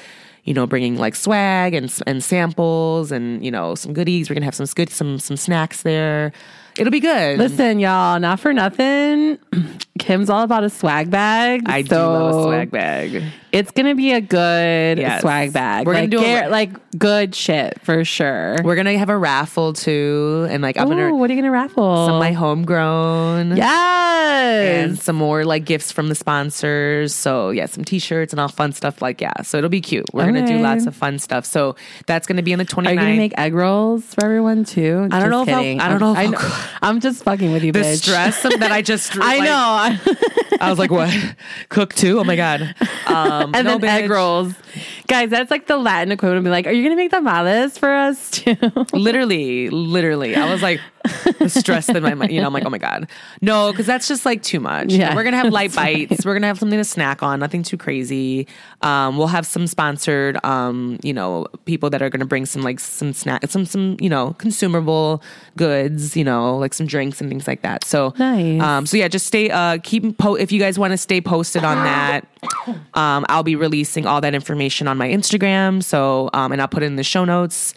you 0.45 0.53
know, 0.53 0.65
bringing 0.65 0.97
like 0.97 1.15
swag 1.15 1.73
and 1.73 1.93
and 2.07 2.23
samples 2.23 3.11
and 3.11 3.43
you 3.43 3.51
know 3.51 3.75
some 3.75 3.91
goodies. 3.91 4.29
We're 4.29 4.35
going 4.35 4.43
to 4.43 4.47
have 4.47 4.55
some 4.55 4.67
good 4.67 4.89
some 4.89 5.19
some 5.19 5.35
snacks 5.35 5.83
there. 5.83 6.31
It'll 6.79 6.91
be 6.91 6.99
good. 6.99 7.37
Listen, 7.37 7.79
y'all, 7.79 8.19
not 8.19 8.39
for 8.39 8.53
nothing. 8.53 9.37
Kim's 9.99 10.29
all 10.29 10.43
about 10.43 10.63
a 10.63 10.69
swag 10.69 11.11
bag. 11.11 11.63
I 11.67 11.81
do 11.81 11.89
so 11.89 12.13
love 12.13 12.35
a 12.35 12.43
swag 12.43 12.71
bag. 12.71 13.21
It's 13.51 13.71
gonna 13.71 13.95
be 13.95 14.13
a 14.13 14.21
good 14.21 14.97
Yes. 14.97 15.21
swag 15.21 15.51
bag. 15.51 15.85
We're 15.85 15.93
gonna 15.93 16.03
like, 16.03 16.09
do 16.11 16.19
a- 16.21 16.47
like 16.49 16.69
good 16.97 17.35
shit 17.35 17.81
for 17.81 18.05
sure. 18.05 18.55
We're 18.63 18.75
gonna 18.77 18.97
have 18.97 19.09
a 19.09 19.17
raffle 19.17 19.73
too, 19.73 20.47
and 20.49 20.61
like 20.63 20.77
I'm 20.77 20.87
Ooh, 20.87 20.91
gonna 20.91 21.15
what 21.15 21.29
are 21.29 21.33
you 21.33 21.41
gonna 21.41 21.51
raffle? 21.51 22.05
some 22.05 22.15
of 22.15 22.19
my 22.19 22.31
homegrown. 22.31 23.57
yes. 23.57 24.85
And 24.89 24.99
some 24.99 25.15
more 25.17 25.43
like 25.45 25.65
gifts 25.65 25.91
from 25.91 26.07
the 26.09 26.15
sponsors. 26.15 27.13
So 27.13 27.49
yeah, 27.49 27.65
some 27.65 27.83
t-shirts 27.83 28.31
and 28.33 28.39
all 28.39 28.47
fun 28.47 28.71
stuff 28.71 29.01
like 29.01 29.19
yeah. 29.19 29.41
So 29.41 29.57
it'll 29.57 29.69
be 29.69 29.81
cute. 29.81 30.05
We're 30.13 30.25
gonna 30.25 30.47
do 30.47 30.59
lots 30.59 30.85
of 30.85 30.95
fun 30.95 31.19
stuff. 31.19 31.45
So 31.45 31.75
that's 32.05 32.25
gonna 32.27 32.43
be 32.43 32.53
on 32.53 32.59
the 32.59 32.65
29th. 32.65 32.87
Are 32.87 32.91
you 32.93 32.99
gonna 32.99 33.15
make 33.17 33.33
egg 33.37 33.53
rolls 33.53 34.05
for 34.13 34.23
everyone 34.25 34.63
too? 34.63 35.07
I 35.11 35.19
don't 35.19 35.29
know 35.29 35.41
if 35.43 35.49
I 35.49 35.89
don't 35.89 35.99
know 35.99 36.11
if 36.13 36.17
I 36.17 36.25
know. 36.27 36.39
I'm 36.81 36.99
just 36.99 37.23
fucking 37.23 37.51
with 37.51 37.63
you, 37.63 37.71
the 37.71 37.79
bitch. 37.79 37.97
stress 37.97 38.41
that 38.43 38.71
I 38.71 38.81
just 38.81 39.15
I 39.21 39.37
like, 39.37 39.43
know. 39.43 40.15
I 40.61 40.69
was 40.69 40.79
like, 40.79 40.91
what? 40.91 41.13
Cook 41.69 41.93
too? 41.93 42.19
Oh 42.19 42.23
my 42.23 42.35
god. 42.35 42.75
Um, 43.07 43.53
and 43.55 43.65
no, 43.65 43.77
then 43.77 43.83
egg 44.03 44.09
rolls. 44.09 44.53
Guys, 45.07 45.29
that's 45.29 45.51
like 45.51 45.67
the 45.67 45.77
Latin 45.77 46.11
equivalent 46.11 46.39
of 46.39 46.43
be 46.43 46.49
like, 46.49 46.67
are 46.67 46.71
you 46.71 46.83
gonna 46.83 46.95
make 46.95 47.11
the 47.11 47.17
tamales 47.17 47.77
for 47.77 47.91
us 47.93 48.29
too? 48.31 48.55
Literally, 48.93 49.69
literally. 49.69 50.35
I 50.35 50.51
was 50.51 50.61
like, 50.61 50.79
the 51.39 51.49
stress 51.49 51.89
in 51.89 52.01
my 52.03 52.13
mind. 52.13 52.31
You 52.31 52.41
know, 52.41 52.47
I'm 52.47 52.53
like, 52.53 52.65
oh 52.65 52.69
my 52.69 52.77
god, 52.77 53.09
no, 53.41 53.71
because 53.71 53.85
that's 53.85 54.07
just 54.07 54.25
like 54.25 54.41
too 54.43 54.59
much. 54.59 54.91
Yeah, 54.93 55.15
we're 55.15 55.23
gonna 55.23 55.37
have 55.37 55.51
light 55.51 55.73
bites. 55.75 56.25
We're 56.25 56.33
gonna 56.33 56.47
have 56.47 56.59
something 56.59 56.77
to 56.77 56.83
snack 56.83 57.23
on. 57.23 57.39
Nothing 57.39 57.63
too 57.63 57.77
crazy. 57.77 58.47
Um, 58.81 59.17
we'll 59.17 59.27
have 59.27 59.45
some 59.45 59.67
sponsored, 59.67 60.43
um, 60.45 60.99
you 61.03 61.13
know, 61.13 61.47
people 61.65 61.89
that 61.89 62.01
are 62.01 62.09
gonna 62.09 62.25
bring 62.25 62.45
some 62.45 62.61
like 62.61 62.79
some 62.79 63.13
snack, 63.13 63.49
some 63.49 63.65
some 63.65 63.97
you 63.99 64.09
know, 64.09 64.33
consumable 64.37 65.21
goods. 65.57 66.15
You 66.15 66.23
know, 66.23 66.57
like 66.57 66.73
some 66.73 66.85
drinks 66.87 67.21
and 67.21 67.29
things 67.29 67.47
like 67.47 67.61
that. 67.61 67.83
So 67.83 68.13
Nice. 68.17 68.61
Um, 68.61 68.85
so 68.85 68.97
yeah, 68.97 69.07
just 69.07 69.25
stay. 69.25 69.49
Uh, 69.49 69.77
keep 69.83 70.17
po- 70.17 70.35
if 70.35 70.51
you 70.51 70.59
guys 70.59 70.77
want 70.77 70.91
to 70.91 70.97
stay 70.97 71.21
posted 71.21 71.63
on 71.63 71.83
that. 71.83 72.25
Um, 72.93 73.25
I'll 73.27 73.43
be 73.43 73.55
releasing 73.55 74.05
all 74.05 74.21
that 74.21 74.33
information 74.33 74.87
on 74.87 74.97
my 74.97 75.09
Instagram. 75.09 75.83
So, 75.83 76.29
um, 76.33 76.51
and 76.51 76.61
I'll 76.61 76.69
put 76.69 76.83
it 76.83 76.85
in 76.85 76.95
the 76.95 77.03
show 77.03 77.25
notes 77.25 77.73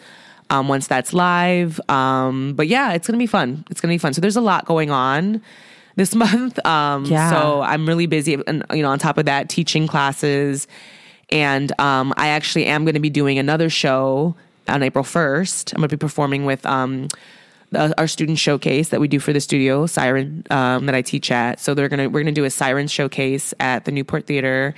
um, 0.49 0.67
once 0.67 0.87
that's 0.87 1.13
live. 1.13 1.79
Um, 1.89 2.53
but 2.55 2.67
yeah, 2.67 2.93
it's 2.93 3.07
gonna 3.07 3.17
be 3.17 3.27
fun. 3.27 3.65
It's 3.69 3.81
gonna 3.81 3.93
be 3.93 3.97
fun. 3.97 4.13
So 4.13 4.21
there's 4.21 4.35
a 4.35 4.41
lot 4.41 4.65
going 4.65 4.91
on 4.91 5.41
this 5.95 6.15
month. 6.25 6.63
Um, 6.65 7.05
Yeah. 7.05 7.29
So 7.29 7.61
I'm 7.61 7.87
really 7.87 8.05
busy, 8.07 8.37
and 8.47 8.63
you 8.73 8.81
know, 8.81 8.89
on 8.89 8.99
top 8.99 9.17
of 9.17 9.25
that, 9.25 9.49
teaching 9.49 9.87
classes, 9.87 10.67
and 11.29 11.77
um, 11.79 12.13
I 12.17 12.29
actually 12.29 12.65
am 12.65 12.85
going 12.85 12.95
to 12.95 12.99
be 12.99 13.09
doing 13.09 13.39
another 13.39 13.69
show 13.69 14.35
on 14.67 14.83
April 14.83 15.03
1st. 15.03 15.73
I'm 15.73 15.79
going 15.79 15.89
to 15.89 15.97
be 15.97 15.99
performing 15.99 16.45
with. 16.45 16.65
Um, 16.65 17.07
our 17.97 18.05
student 18.05 18.37
showcase 18.37 18.89
that 18.89 18.99
we 18.99 19.07
do 19.07 19.19
for 19.19 19.33
the 19.33 19.41
studio 19.41 19.87
siren 19.87 20.43
um, 20.51 20.85
that 20.85 20.93
I 20.93 21.01
teach 21.01 21.31
at. 21.31 21.59
So 21.59 21.73
they're 21.73 21.89
gonna 21.89 22.07
we're 22.07 22.21
gonna 22.21 22.31
do 22.31 22.43
a 22.43 22.51
siren 22.51 22.87
showcase 22.87 23.51
at 23.59 23.85
the 23.85 23.91
Newport 23.91 24.27
Theater, 24.27 24.75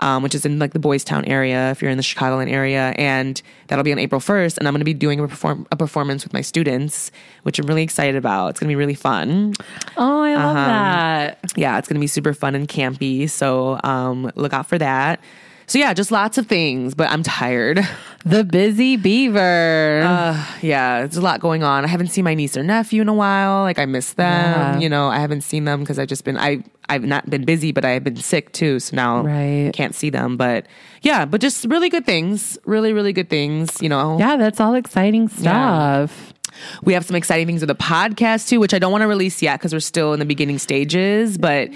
um, 0.00 0.22
which 0.22 0.34
is 0.34 0.44
in 0.44 0.58
like 0.58 0.72
the 0.72 0.78
Boys 0.78 1.04
Town 1.04 1.24
area 1.24 1.70
if 1.70 1.80
you're 1.80 1.90
in 1.90 1.96
the 1.96 2.02
Chicagoland 2.02 2.50
area, 2.50 2.94
and 2.98 3.40
that'll 3.68 3.84
be 3.84 3.92
on 3.92 3.98
April 3.98 4.20
1st. 4.20 4.58
And 4.58 4.66
I'm 4.68 4.74
gonna 4.74 4.84
be 4.84 4.94
doing 4.94 5.20
a 5.20 5.28
perform 5.28 5.66
a 5.72 5.76
performance 5.76 6.24
with 6.24 6.32
my 6.32 6.40
students, 6.40 7.10
which 7.44 7.58
I'm 7.58 7.66
really 7.66 7.82
excited 7.82 8.16
about. 8.16 8.48
It's 8.48 8.60
gonna 8.60 8.70
be 8.70 8.76
really 8.76 8.94
fun. 8.94 9.54
oh, 9.96 10.22
I 10.22 10.34
love 10.34 10.56
Uh-huh. 10.56 10.66
that. 10.66 11.38
Yeah, 11.56 11.78
it's 11.78 11.88
gonna 11.88 12.00
be 12.00 12.06
super 12.06 12.34
fun 12.34 12.54
and 12.54 12.68
campy. 12.68 13.28
So 13.30 13.78
um, 13.84 14.30
look 14.34 14.52
out 14.52 14.66
for 14.66 14.78
that. 14.78 15.20
So 15.66 15.78
yeah, 15.78 15.94
just 15.94 16.10
lots 16.10 16.36
of 16.36 16.46
things, 16.46 16.94
but 16.94 17.08
I'm 17.10 17.22
tired. 17.22 17.80
The 18.26 18.42
busy 18.42 18.96
beaver. 18.96 20.02
Uh, 20.04 20.44
yeah, 20.62 21.00
there's 21.00 21.16
a 21.16 21.20
lot 21.20 21.40
going 21.40 21.62
on. 21.62 21.84
I 21.84 21.88
haven't 21.88 22.08
seen 22.08 22.24
my 22.24 22.34
niece 22.34 22.56
or 22.56 22.62
nephew 22.62 23.02
in 23.02 23.08
a 23.08 23.14
while. 23.14 23.62
Like 23.62 23.78
I 23.78 23.84
miss 23.86 24.14
them. 24.14 24.24
Yeah. 24.26 24.78
You 24.78 24.88
know, 24.88 25.08
I 25.08 25.18
haven't 25.18 25.42
seen 25.42 25.64
them 25.64 25.80
because 25.80 25.98
I've 25.98 26.08
just 26.08 26.24
been 26.24 26.38
I 26.38 26.64
I've 26.88 27.04
not 27.04 27.28
been 27.28 27.44
busy, 27.44 27.72
but 27.72 27.84
I've 27.84 28.04
been 28.04 28.16
sick 28.16 28.52
too. 28.52 28.80
So 28.80 28.96
now 28.96 29.22
Right. 29.22 29.70
can't 29.74 29.94
see 29.94 30.10
them. 30.10 30.36
But 30.36 30.66
yeah, 31.02 31.24
but 31.24 31.40
just 31.40 31.64
really 31.66 31.88
good 31.90 32.06
things. 32.06 32.58
Really, 32.64 32.92
really 32.92 33.12
good 33.12 33.28
things. 33.30 33.80
You 33.82 33.88
know, 33.88 34.18
yeah, 34.18 34.36
that's 34.36 34.60
all 34.60 34.74
exciting 34.74 35.28
stuff. 35.28 36.33
We 36.82 36.92
have 36.94 37.04
some 37.04 37.16
exciting 37.16 37.46
things 37.46 37.60
with 37.60 37.68
the 37.68 37.74
podcast 37.74 38.48
too, 38.48 38.60
which 38.60 38.74
I 38.74 38.78
don't 38.78 38.92
want 38.92 39.02
to 39.02 39.08
release 39.08 39.42
yet 39.42 39.58
because 39.58 39.72
we're 39.72 39.80
still 39.80 40.12
in 40.12 40.18
the 40.20 40.24
beginning 40.26 40.58
stages, 40.58 41.38
but 41.38 41.70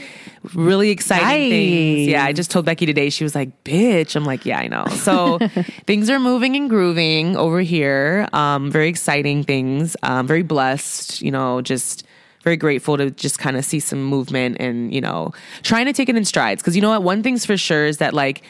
really 0.55 0.91
exciting 0.91 1.27
Nice. 1.27 1.51
things. 1.51 2.09
Yeah, 2.09 2.25
I 2.25 2.33
just 2.33 2.51
told 2.51 2.65
Becky 2.65 2.87
today, 2.87 3.11
she 3.11 3.25
was 3.25 3.35
like, 3.35 3.65
bitch. 3.65 4.17
I'm 4.17 4.25
like, 4.25 4.47
yeah, 4.47 4.59
I 4.59 4.69
know. 4.69 4.87
So 4.89 5.39
things 5.87 6.11
are 6.11 6.19
moving 6.21 6.57
and 6.57 6.69
grooving 6.69 7.37
over 7.37 7.61
here. 7.61 8.29
Um, 8.33 8.71
very 8.71 8.89
exciting 8.89 9.45
things. 9.45 9.97
Um, 10.03 10.27
very 10.27 10.43
blessed, 10.43 11.21
you 11.23 11.31
know, 11.31 11.61
just 11.63 12.05
very 12.45 12.57
grateful 12.57 12.97
to 12.97 13.11
just 13.11 13.39
kind 13.39 13.57
of 13.57 13.65
see 13.65 13.81
some 13.81 14.03
movement 14.05 14.57
and, 14.61 14.95
you 14.95 15.01
know, 15.01 15.33
trying 15.63 15.87
to 15.87 15.93
take 15.93 16.09
it 16.09 16.17
in 16.17 16.25
strides. 16.25 16.63
Cause 16.63 16.77
you 16.77 16.83
know 16.83 16.91
what? 16.91 17.03
One 17.03 17.23
thing's 17.23 17.45
for 17.45 17.57
sure 17.57 17.85
is 17.87 17.99
that 17.99 18.15
like, 18.15 18.43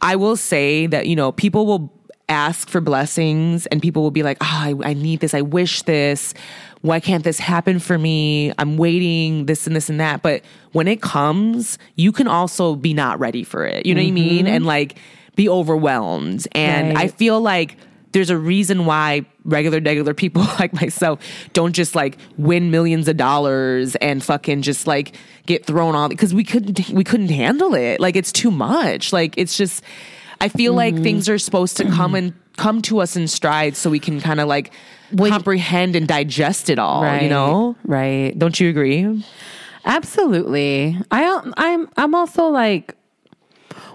I 0.00 0.16
will 0.16 0.36
say 0.36 0.86
that, 0.88 1.06
you 1.06 1.14
know, 1.14 1.30
people 1.32 1.66
will 1.66 1.92
ask 2.28 2.68
for 2.68 2.80
blessings 2.80 3.66
and 3.66 3.82
people 3.82 4.02
will 4.02 4.10
be 4.10 4.22
like, 4.22 4.38
oh, 4.40 4.46
I, 4.46 4.74
I 4.82 4.94
need 4.94 5.20
this. 5.20 5.34
I 5.34 5.42
wish 5.42 5.82
this. 5.82 6.34
Why 6.80 7.00
can't 7.00 7.24
this 7.24 7.38
happen 7.38 7.78
for 7.78 7.96
me? 7.98 8.52
I'm 8.58 8.76
waiting 8.76 9.46
this 9.46 9.66
and 9.66 9.74
this 9.74 9.88
and 9.88 10.00
that. 10.00 10.22
But 10.22 10.42
when 10.72 10.86
it 10.88 11.00
comes, 11.00 11.78
you 11.96 12.12
can 12.12 12.28
also 12.28 12.74
be 12.76 12.92
not 12.94 13.18
ready 13.18 13.44
for 13.44 13.64
it. 13.64 13.86
You 13.86 13.94
know 13.94 14.02
what 14.02 14.08
I 14.08 14.12
mean? 14.12 14.46
Mm-hmm. 14.46 14.54
And 14.54 14.66
like 14.66 14.96
be 15.36 15.48
overwhelmed. 15.48 16.46
And 16.52 16.94
Right. 16.94 17.04
I 17.04 17.08
feel 17.08 17.40
like 17.40 17.76
there's 18.12 18.30
a 18.30 18.38
reason 18.38 18.86
why 18.86 19.24
regular, 19.44 19.80
regular 19.80 20.14
people 20.14 20.42
like 20.60 20.72
myself 20.72 21.20
don't 21.52 21.72
just 21.72 21.94
like 21.94 22.16
win 22.38 22.70
millions 22.70 23.08
of 23.08 23.16
dollars 23.16 23.96
and 23.96 24.22
fucking 24.22 24.62
just 24.62 24.86
like 24.86 25.16
get 25.46 25.66
thrown 25.66 25.94
on 25.96 26.10
because 26.10 26.32
we 26.32 26.44
couldn't 26.44 26.88
we 26.90 27.02
couldn't 27.02 27.30
handle 27.30 27.74
it. 27.74 28.00
Like 28.00 28.14
it's 28.14 28.30
too 28.30 28.50
much. 28.50 29.12
Like 29.12 29.34
it's 29.36 29.56
just 29.56 29.82
I 30.40 30.48
feel 30.48 30.74
like 30.74 30.94
mm-hmm. 30.94 31.04
things 31.04 31.28
are 31.28 31.38
supposed 31.38 31.76
to 31.78 31.84
come 31.90 32.14
and 32.14 32.34
come 32.56 32.82
to 32.82 33.00
us 33.00 33.16
in 33.16 33.28
strides 33.28 33.78
so 33.78 33.90
we 33.90 33.98
can 33.98 34.20
kind 34.20 34.40
of 34.40 34.48
like 34.48 34.72
comprehend 35.16 35.96
and 35.96 36.06
digest 36.06 36.70
it 36.70 36.78
all. 36.78 37.02
Right. 37.02 37.22
You 37.22 37.28
know? 37.28 37.76
Right. 37.84 38.38
Don't 38.38 38.58
you 38.58 38.68
agree? 38.68 39.24
Absolutely. 39.84 40.98
I 41.10 41.52
I'm 41.56 41.88
I'm 41.96 42.14
also 42.14 42.46
like 42.46 42.94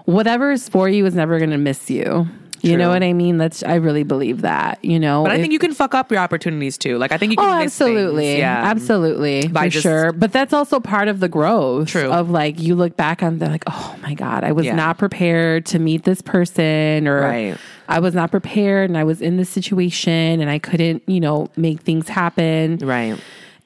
whatever 0.04 0.52
is 0.52 0.68
for 0.68 0.88
you 0.88 1.06
is 1.06 1.14
never 1.14 1.38
going 1.38 1.50
to 1.50 1.58
miss 1.58 1.90
you. 1.90 2.28
You 2.62 2.76
know 2.76 2.88
what 2.90 3.02
I 3.02 3.12
mean? 3.12 3.38
That's 3.38 3.62
I 3.62 3.76
really 3.76 4.02
believe 4.02 4.42
that, 4.42 4.78
you 4.84 4.98
know. 4.98 5.22
But 5.22 5.32
I 5.32 5.34
If- 5.36 5.40
think 5.40 5.52
you 5.52 5.58
can 5.58 5.72
fuck 5.72 5.94
up 5.94 6.10
your 6.10 6.20
opportunities 6.20 6.76
too. 6.78 6.98
Like 6.98 7.12
I 7.12 7.18
think 7.18 7.32
you 7.32 7.36
can 7.36 7.46
Oh, 7.46 7.50
miss 7.64 7.76
things. 7.76 7.90
absolutely. 7.90 8.38
Yeah. 8.38 8.62
Absolutely. 8.64 9.48
By 9.48 9.64
for 9.64 9.70
just- 9.70 9.82
sure. 9.82 10.12
But 10.12 10.32
that's 10.32 10.52
also 10.52 10.80
part 10.80 11.08
of 11.08 11.20
the 11.20 11.28
growth 11.28 11.88
True. 11.88 12.10
of 12.10 12.30
like 12.30 12.60
you 12.60 12.74
look 12.74 12.96
back 12.96 13.22
on 13.22 13.38
they're 13.38 13.48
like, 13.48 13.64
oh 13.66 13.96
my 14.02 14.14
God, 14.14 14.44
I 14.44 14.52
was 14.52 14.66
Yeah. 14.66 14.74
not 14.74 14.98
prepared 14.98 15.66
to 15.66 15.78
meet 15.78 16.04
this 16.04 16.20
person 16.22 17.06
or 17.08 17.20
Right. 17.22 17.56
I 17.88 17.98
was 18.00 18.14
not 18.14 18.30
prepared 18.30 18.88
and 18.90 18.96
I 18.98 19.04
was 19.04 19.20
in 19.20 19.36
this 19.36 19.48
situation 19.48 20.40
and 20.40 20.48
I 20.48 20.58
couldn't, 20.58 21.02
you 21.06 21.20
know, 21.20 21.48
make 21.56 21.80
things 21.80 22.08
happen. 22.08 22.78
Right. 22.82 23.16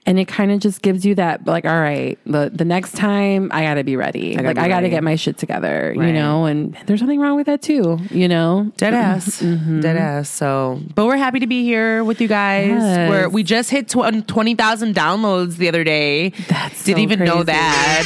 And 0.07 0.19
it 0.19 0.29
kind 0.29 0.53
of 0.53 0.61
just 0.61 0.83
gives 0.83 1.07
you 1.07 1.15
that 1.15 1.47
like, 1.47 1.65
all 1.65 1.81
right, 1.81 2.19
the 2.27 2.51
the 2.53 2.65
next 2.67 2.95
time 2.95 3.49
I 3.53 3.63
gotta 3.63 3.85
be 3.85 3.97
ready. 3.97 4.35
gotta 4.35 4.49
like 4.49 4.57
be 4.57 4.61
I 4.61 4.69
gotta 4.69 4.83
ready. 4.85 4.91
get 4.91 5.03
my 5.03 5.17
shit 5.17 5.39
together. 5.39 5.95
You 5.97 6.13
know, 6.13 6.45
and 6.45 6.77
there's 6.85 7.01
nothing 7.01 7.21
wrong 7.21 7.37
with 7.37 7.47
that 7.47 7.63
too, 7.63 7.99
you 8.11 8.29
know? 8.29 8.71
Dead 8.77 8.93
ass. 8.93 9.41
Mm-hmm. 9.41 9.81
Dead 9.81 9.97
ass. 9.97 10.29
So, 10.29 10.81
but 10.95 11.07
we're 11.07 11.17
happy 11.17 11.41
to 11.41 11.47
be 11.47 11.63
here 11.65 12.05
with 12.05 12.21
you 12.21 12.29
guys. 12.29 12.69
Yes. 12.69 13.09
We're, 13.09 13.29
we 13.31 13.43
just 13.43 13.71
hit 13.71 13.89
tw- 13.89 14.27
20,000 14.29 14.95
downloads 14.95 15.57
the 15.57 15.69
other 15.69 15.85
day. 15.85 16.31
That's 16.49 16.85
Didn't 16.85 16.99
so 16.99 17.03
even 17.03 17.19
know 17.25 17.43
that. 17.43 18.03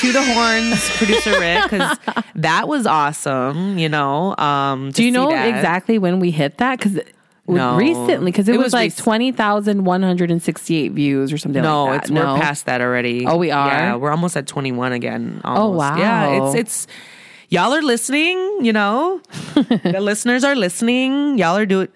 Cue 0.00 0.12
the 0.12 0.24
horns, 0.24 0.90
producer 0.96 1.38
Rick, 1.38 1.70
because 1.70 1.98
that 2.34 2.66
was 2.66 2.84
awesome, 2.86 3.78
you 3.78 3.88
know. 3.88 4.34
Um, 4.36 4.90
Do 4.90 5.04
you 5.04 5.12
know 5.12 5.28
exactly 5.30 5.98
when 5.98 6.18
we 6.18 6.30
hit 6.32 6.58
that? 6.58 6.78
Because 6.78 6.98
No. 7.56 7.76
recently, 7.76 8.30
because 8.30 8.48
it, 8.48 8.54
It 8.54 8.58
was, 8.58 8.66
was 8.66 8.72
like 8.74 8.90
rec- 8.92 8.96
twenty 8.98 9.32
thousand 9.32 9.84
one 9.84 10.02
hundred 10.02 10.30
and 10.30 10.42
sixty-eight 10.42 10.92
views 10.92 11.32
or 11.32 11.38
something 11.38 11.62
No, 11.62 11.84
like 11.86 12.02
that. 12.02 12.02
it's 12.02 12.10
we're 12.10 12.22
past 12.40 12.66
that 12.66 12.80
already. 12.80 13.26
Oh, 13.26 13.36
we 13.36 13.50
are? 13.50 13.68
Yeah, 13.68 13.96
we're 13.96 14.10
almost 14.10 14.36
at 14.36 14.46
21 14.46 14.92
again. 14.92 15.40
Almost. 15.44 15.78
wow. 15.78 15.96
Yeah, 15.96 16.46
it's 16.48 16.54
it's 16.54 16.86
y'all 17.50 17.72
are 17.72 17.80
listening. 17.80 18.36
You 18.60 18.72
know, 18.74 19.20
the 19.54 19.98
listeners 20.00 20.44
are 20.44 20.54
listening. 20.54 21.38
Y'all 21.38 21.56
are 21.56 21.64
doing 21.64 21.88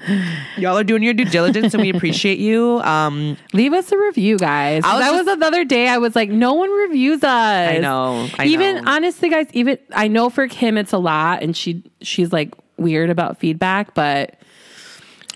y'all 0.57 0.79
are 0.79 0.85
doing 0.85 1.03
your 1.03 1.13
due 1.13 1.25
diligence, 1.27 1.75
and 1.75 1.83
we 1.83 1.91
appreciate 1.91 2.39
you. 2.39 2.81
Um, 2.81 3.37
Leave 3.53 3.73
us 3.75 3.93
a 3.93 3.99
review, 3.99 4.39
guys. 4.39 4.83
Was 4.83 4.93
that 5.01 5.11
just- 5.13 5.25
was 5.27 5.35
another 5.37 5.65
day. 5.65 5.89
I 5.89 5.99
was 5.99 6.17
like, 6.17 6.31
no 6.31 6.55
one 6.55 6.71
reviews 6.71 7.23
us. 7.23 7.29
I 7.71 7.79
know, 7.79 8.27
I 8.39 8.47
even 8.47 8.77
know. 8.85 8.91
honestly, 8.91 9.29
guys. 9.29 9.47
Even 9.53 9.79
I 9.93 10.09
know 10.09 10.31
for 10.31 10.49
Kim, 10.49 10.79
it's 10.79 10.93
a 10.93 10.99
lot, 10.99 11.43
and 11.43 11.55
she 11.57 11.83
she's 12.01 12.33
like 12.33 12.55
weird 12.79 13.11
about 13.11 13.39
feedback, 13.39 13.95
but 13.95 14.37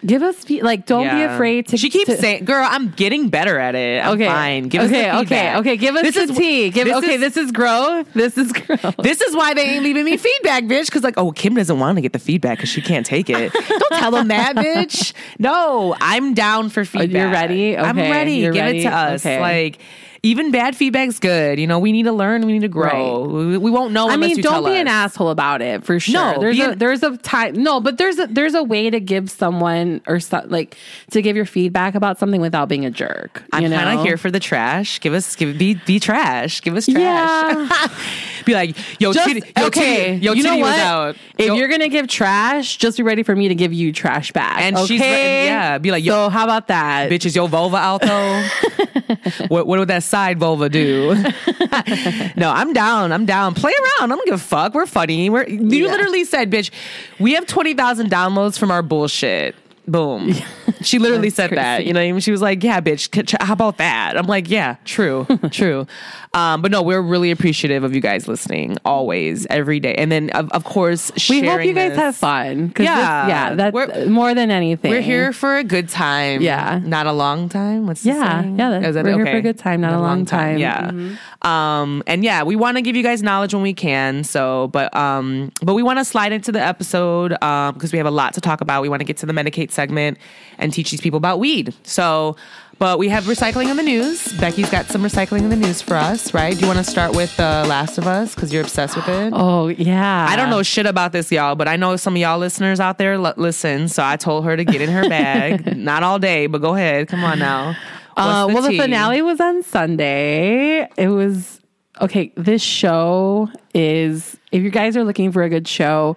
Give 0.05 0.23
us 0.23 0.37
fe- 0.45 0.61
like 0.63 0.85
don't 0.85 1.09
be 1.09 1.23
afraid 1.23 1.69
to 1.69 1.77
She 1.79 1.89
keeps 1.89 2.07
to- 2.11 2.17
saying, 2.19 2.45
"Girl, 2.45 2.67
I'm 2.69 2.91
getting 2.91 3.29
better 3.31 3.59
at 3.59 3.75
it. 3.75 4.05
I'm 4.05 4.15
Okay. 4.15 4.27
fine. 4.27 4.69
Give 4.69 4.83
okay, 4.83 5.09
us 5.09 5.29
the 5.29 5.35
okay, 5.35 5.57
okay. 5.57 5.77
Give 5.79 5.97
us 5.97 6.03
This 6.03 6.15
the 6.15 6.23
is- 6.33 6.37
tea. 6.37 6.71
Give 6.71 6.85
this 6.87 6.97
okay. 6.97 7.15
is- 7.15 7.21
this 7.21 7.37
is 7.39 7.51
growth. 7.51 8.07
This 8.13 8.37
is 8.37 8.53
growth. 8.53 8.95
This 9.03 9.21
is 9.23 9.35
why 9.35 9.55
they 9.55 9.63
ain't 9.63 9.85
leaving 9.85 10.05
me 10.05 10.17
feedback, 10.29 10.65
bitch. 10.65 10.87
Because 10.87 11.03
like, 11.03 11.17
oh, 11.17 11.33
Kim 11.33 11.55
doesn't 11.55 11.79
want 11.79 11.97
to 11.97 12.03
get 12.03 12.13
the 12.13 12.19
feedback 12.19 12.59
because 12.59 12.69
she 12.69 12.83
can't 12.83 13.07
take 13.07 13.31
it. 13.31 13.53
Don't 13.53 13.93
tell 13.99 14.11
them 14.11 14.29
that, 14.29 14.55
bitch. 14.57 15.13
No, 15.39 15.97
I'm 16.01 16.35
down 16.35 16.69
for 16.69 16.85
feedback. 16.85 17.17
Oh, 17.17 17.19
you're 17.25 17.31
ready? 17.33 17.77
I'm 17.79 17.97
ready. 17.97 18.33
you're 18.35 18.53
Give 18.53 18.63
ready? 18.65 18.81
it 18.81 18.83
to 18.85 18.95
us. 18.95 19.25
Okay. 19.25 19.41
Like. 19.41 19.79
Even 20.23 20.51
bad 20.51 20.77
feedback's 20.77 21.19
good. 21.19 21.59
You 21.59 21.67
know, 21.67 21.79
we 21.79 21.93
need 21.93 22.05
to 22.05 22.13
learn. 22.13 22.47
We 22.47 22.53
need 22.53 22.63
to 22.63 22.69
grow. 22.69 23.21
We, 23.21 23.59
we 23.59 23.71
won't 23.71 23.93
know. 23.93 24.09
I 24.09 24.17
mean, 24.17 24.41
don't 24.41 24.65
be 24.65 24.77
an 24.77 24.89
asshole 24.89 25.31
about 25.31 25.63
it 25.63 25.85
for 25.85 26.01
sure. 26.01 26.15
No, 26.35 26.41
there's 26.41 26.59
a 26.59 26.71
an- 26.71 26.79
there's 26.79 27.03
a 27.03 27.17
time. 27.19 27.55
No, 27.63 27.81
but 27.81 27.99
there's 27.99 28.19
a 28.19 28.27
there's 28.27 28.55
a 28.55 28.63
way 28.63 28.91
to 28.91 29.01
give 29.01 29.31
someone 29.31 30.01
or 30.07 30.21
so, 30.21 30.43
like 30.47 30.77
to 31.11 31.23
give 31.23 31.37
your 31.37 31.45
feedback 31.47 31.95
about 31.95 32.19
something 32.19 32.41
without 32.41 32.69
being 32.69 32.85
a 32.85 32.91
jerk. 32.91 33.43
I'm 33.53 33.71
kind 33.71 33.99
of 33.99 34.05
here 34.05 34.17
for 34.17 34.31
the 34.31 34.41
trash. 34.41 35.01
Give 35.01 35.15
us, 35.15 35.37
give 35.37 35.59
be 35.59 35.75
be 35.75 36.01
trash. 36.01 36.61
Give 36.63 36.77
us 36.77 36.87
trash. 36.87 36.99
Yeah. 37.01 37.89
be 38.47 38.55
like, 38.55 38.77
yo, 39.01 39.13
Just, 39.13 39.29
Chitty, 39.29 39.53
yo, 39.57 39.67
okay, 39.67 40.05
Chitty, 40.15 40.25
yo, 40.25 40.33
you 40.33 40.43
know 40.43 40.57
what? 40.57 40.79
out. 40.79 41.17
If 41.39 41.47
Yo- 41.49 41.55
you're 41.57 41.69
gonna 41.69 41.89
give 41.89 42.09
trash, 42.09 42.77
just 42.79 42.97
be 42.97 43.03
ready 43.03 43.23
for 43.23 43.35
me 43.37 43.49
to 43.49 43.55
give 43.55 43.73
you 43.73 43.93
trash 43.93 44.33
back. 44.33 44.61
And 44.61 44.77
okay? 44.77 44.87
she's 44.87 45.01
yeah, 45.01 45.79
be 45.79 45.91
like, 45.91 46.05
yo- 46.05 46.27
so 46.27 46.29
how 46.31 46.45
about 46.45 46.69
that? 46.69 47.11
bitch, 47.11 47.27
is 47.27 47.37
your 47.37 47.49
vulva 47.49 47.77
out 47.77 48.01
though? 48.01 48.49
what 49.49 49.67
what 49.67 49.79
would 49.79 49.89
that 49.89 50.03
side 50.07 50.39
vulva 50.39 50.69
do? 50.69 51.15
no, 52.37 52.51
I'm 52.51 52.73
down. 52.73 53.13
I'm 53.13 53.27
down. 53.27 53.55
Play 53.55 53.73
around. 53.73 54.13
I 54.13 54.15
don't 54.17 54.25
give 54.25 54.35
a 54.35 54.39
fuck. 54.39 54.75
We're 54.75 54.87
funny. 54.87 55.29
We're 55.31 55.47
you 55.49 55.85
Yeah. 55.87 55.91
literally 55.93 56.25
said, 56.25 56.51
bitch, 56.51 56.71
we 57.19 57.35
have 57.35 57.47
twenty 57.47 57.75
thousand 57.75 58.11
downloads 58.11 58.59
from 58.59 58.71
our 58.71 58.83
bullshit. 58.83 59.55
Boom. 59.89 60.35
She 60.87 60.99
literally 60.99 61.29
That's 61.31 61.37
said 61.37 61.51
that. 61.53 61.87
You 61.87 61.93
know, 61.93 62.01
what 62.01 62.09
I 62.09 62.13
mean? 62.13 62.21
she 62.21 62.31
was 62.31 62.43
like, 62.43 62.63
"Yeah, 62.63 62.81
bitch. 62.81 63.27
ch- 63.27 63.35
How 63.41 63.53
about 63.55 63.79
that?" 63.79 64.17
I'm 64.17 64.27
like, 64.27 64.49
"Yeah, 64.51 64.77
true, 64.85 65.27
true." 65.51 65.87
Um, 66.35 66.61
but 66.63 66.71
no, 66.71 66.83
we're 66.83 67.01
really 67.01 67.31
appreciative 67.31 67.83
of 67.83 67.95
you 67.95 68.01
guys 68.01 68.29
listening 68.29 68.77
always, 68.85 69.47
every 69.47 69.81
day, 69.81 69.95
and 69.95 70.13
then 70.13 70.31
of, 70.31 70.51
of 70.53 70.65
course, 70.65 71.11
we 71.31 71.41
hope 71.47 71.65
you 71.65 71.73
guys 71.73 71.91
this. 71.91 71.99
have 71.99 72.17
fun. 72.17 72.73
Yeah. 72.79 73.23
this- 73.25 73.29
yeah, 73.31 73.55
that's 73.55 73.75
We're- 73.75 74.07
more 74.07 74.35
than 74.35 74.51
anything. 74.51 74.91
We're 74.91 75.01
here 75.01 75.33
for 75.33 75.57
a 75.57 75.65
good 75.65 75.89
time. 75.89 76.43
Yeah. 76.43 76.81
Not 76.85 77.07
a 77.07 77.13
long 77.13 77.49
time. 77.49 77.87
What's 77.87 78.03
the 78.03 78.11
Yeah, 78.11 78.43
saying? 78.43 78.59
yeah, 78.59 78.71
that- 78.71 78.85
Is 78.85 78.95
that- 78.97 79.05
we're 79.05 79.15
here 79.17 79.27
for 79.27 79.37
a 79.39 79.43
good 79.43 79.59
time, 79.59 79.81
not 79.81 79.95
a 79.95 80.01
long 80.01 80.25
time. 80.27 80.59
Yeah. 80.59 80.89
Mm-hmm. 80.91 81.15
Um, 81.47 82.03
and 82.09 82.25
yeah, 82.25 82.43
we 82.43 82.57
want 82.57 82.77
to 82.77 82.83
give 82.83 82.97
you 82.97 83.03
guys 83.05 83.23
knowledge 83.23 83.55
when 83.55 83.63
we 83.63 83.73
can. 83.73 84.25
So, 84.25 84.69
but 84.69 84.95
um, 84.97 85.53
but 85.63 85.75
we 85.75 85.83
want 85.83 85.99
to 86.01 86.05
slide 86.05 86.33
into 86.33 86.51
the 86.51 86.61
episode 86.61 87.41
um 87.43 87.75
because 87.75 87.93
we 87.93 87.99
have 87.99 88.07
a 88.07 88.11
lot 88.11 88.35
to 88.35 88.41
talk 88.41 88.61
about. 88.61 88.83
We 88.83 88.89
want 88.89 89.01
to 89.01 89.05
get 89.05 89.17
to 89.19 89.27
the 89.27 89.33
medicate 89.33 89.71
segment 89.71 90.19
and 90.59 90.73
teach 90.73 90.91
these 90.91 91.01
people 91.01 91.19
about 91.19 91.39
weed. 91.39 91.75
So. 91.85 92.37
But 92.79 92.99
we 92.99 93.09
have 93.09 93.25
recycling 93.25 93.71
in 93.71 93.79
the 93.79 93.83
news. 93.83 94.35
Becky's 94.35 94.69
got 94.69 94.85
some 94.85 95.03
recycling 95.03 95.39
in 95.39 95.49
the 95.49 95.57
news 95.57 95.81
for 95.81 95.95
us, 95.95 96.35
right? 96.35 96.53
Do 96.53 96.61
you 96.61 96.67
want 96.67 96.77
to 96.79 96.85
start 96.85 97.17
with 97.17 97.35
The 97.39 97.65
Last 97.67 97.97
of 97.97 98.07
Us 98.07 98.35
because 98.35 98.53
you're 98.53 98.61
obsessed 98.61 98.97
with 98.97 99.09
it? 99.09 99.33
Oh 99.35 99.69
yeah. 99.69 100.27
I 100.29 100.37
don't 100.37 100.51
know 100.51 100.63
shit 100.63 100.85
about 100.85 101.13
this, 101.13 101.33
y'all, 101.33 101.55
but 101.55 101.69
I 101.69 101.77
know 101.77 101.97
some 101.97 102.15
of 102.17 102.21
y'all 102.21 102.39
listeners 102.39 102.79
out 102.79 102.99
there 102.99 103.15
l- 103.15 103.33
listen. 103.39 103.89
So 103.89 104.05
I 104.05 104.19
told 104.19 104.45
her 104.45 104.59
to 104.59 104.63
get 104.63 104.83
in 104.83 104.91
her 104.91 105.09
bag. 105.09 105.75
Not 105.79 106.03
all 106.03 106.19
day, 106.19 106.49
but 106.49 106.61
go 106.61 106.75
ahead. 106.75 107.09
Come 107.09 107.25
on 107.25 107.39
now. 107.39 107.75
Uh, 108.17 108.47
What's 108.47 108.61
well, 108.61 108.71
the 108.71 108.79
finale 108.79 109.23
was 109.23 109.41
on 109.41 109.63
Sunday. 109.63 110.89
It 110.97 111.09
was 111.09 111.61
okay. 112.01 112.33
This 112.37 112.63
show 112.63 113.49
is, 113.75 114.37
if 114.53 114.63
you 114.63 114.71
guys 114.71 114.97
are 114.97 115.05
looking 115.05 115.33
for 115.33 115.43
a 115.43 115.49
good 115.51 115.69
show, 115.69 116.17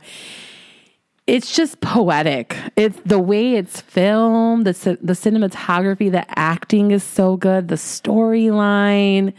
it's 1.27 1.56
just 1.56 1.79
poetic. 1.82 2.56
It's 2.75 2.98
the 3.06 3.20
way 3.20 3.56
it's 3.56 3.82
filmed, 3.82 4.65
the 4.65 4.98
the 5.01 5.13
cinematography, 5.13 6.12
the 6.12 6.25
acting 6.39 6.91
is 6.91 7.03
so 7.03 7.36
good, 7.38 7.68
the 7.68 7.75
storyline. 7.75 9.34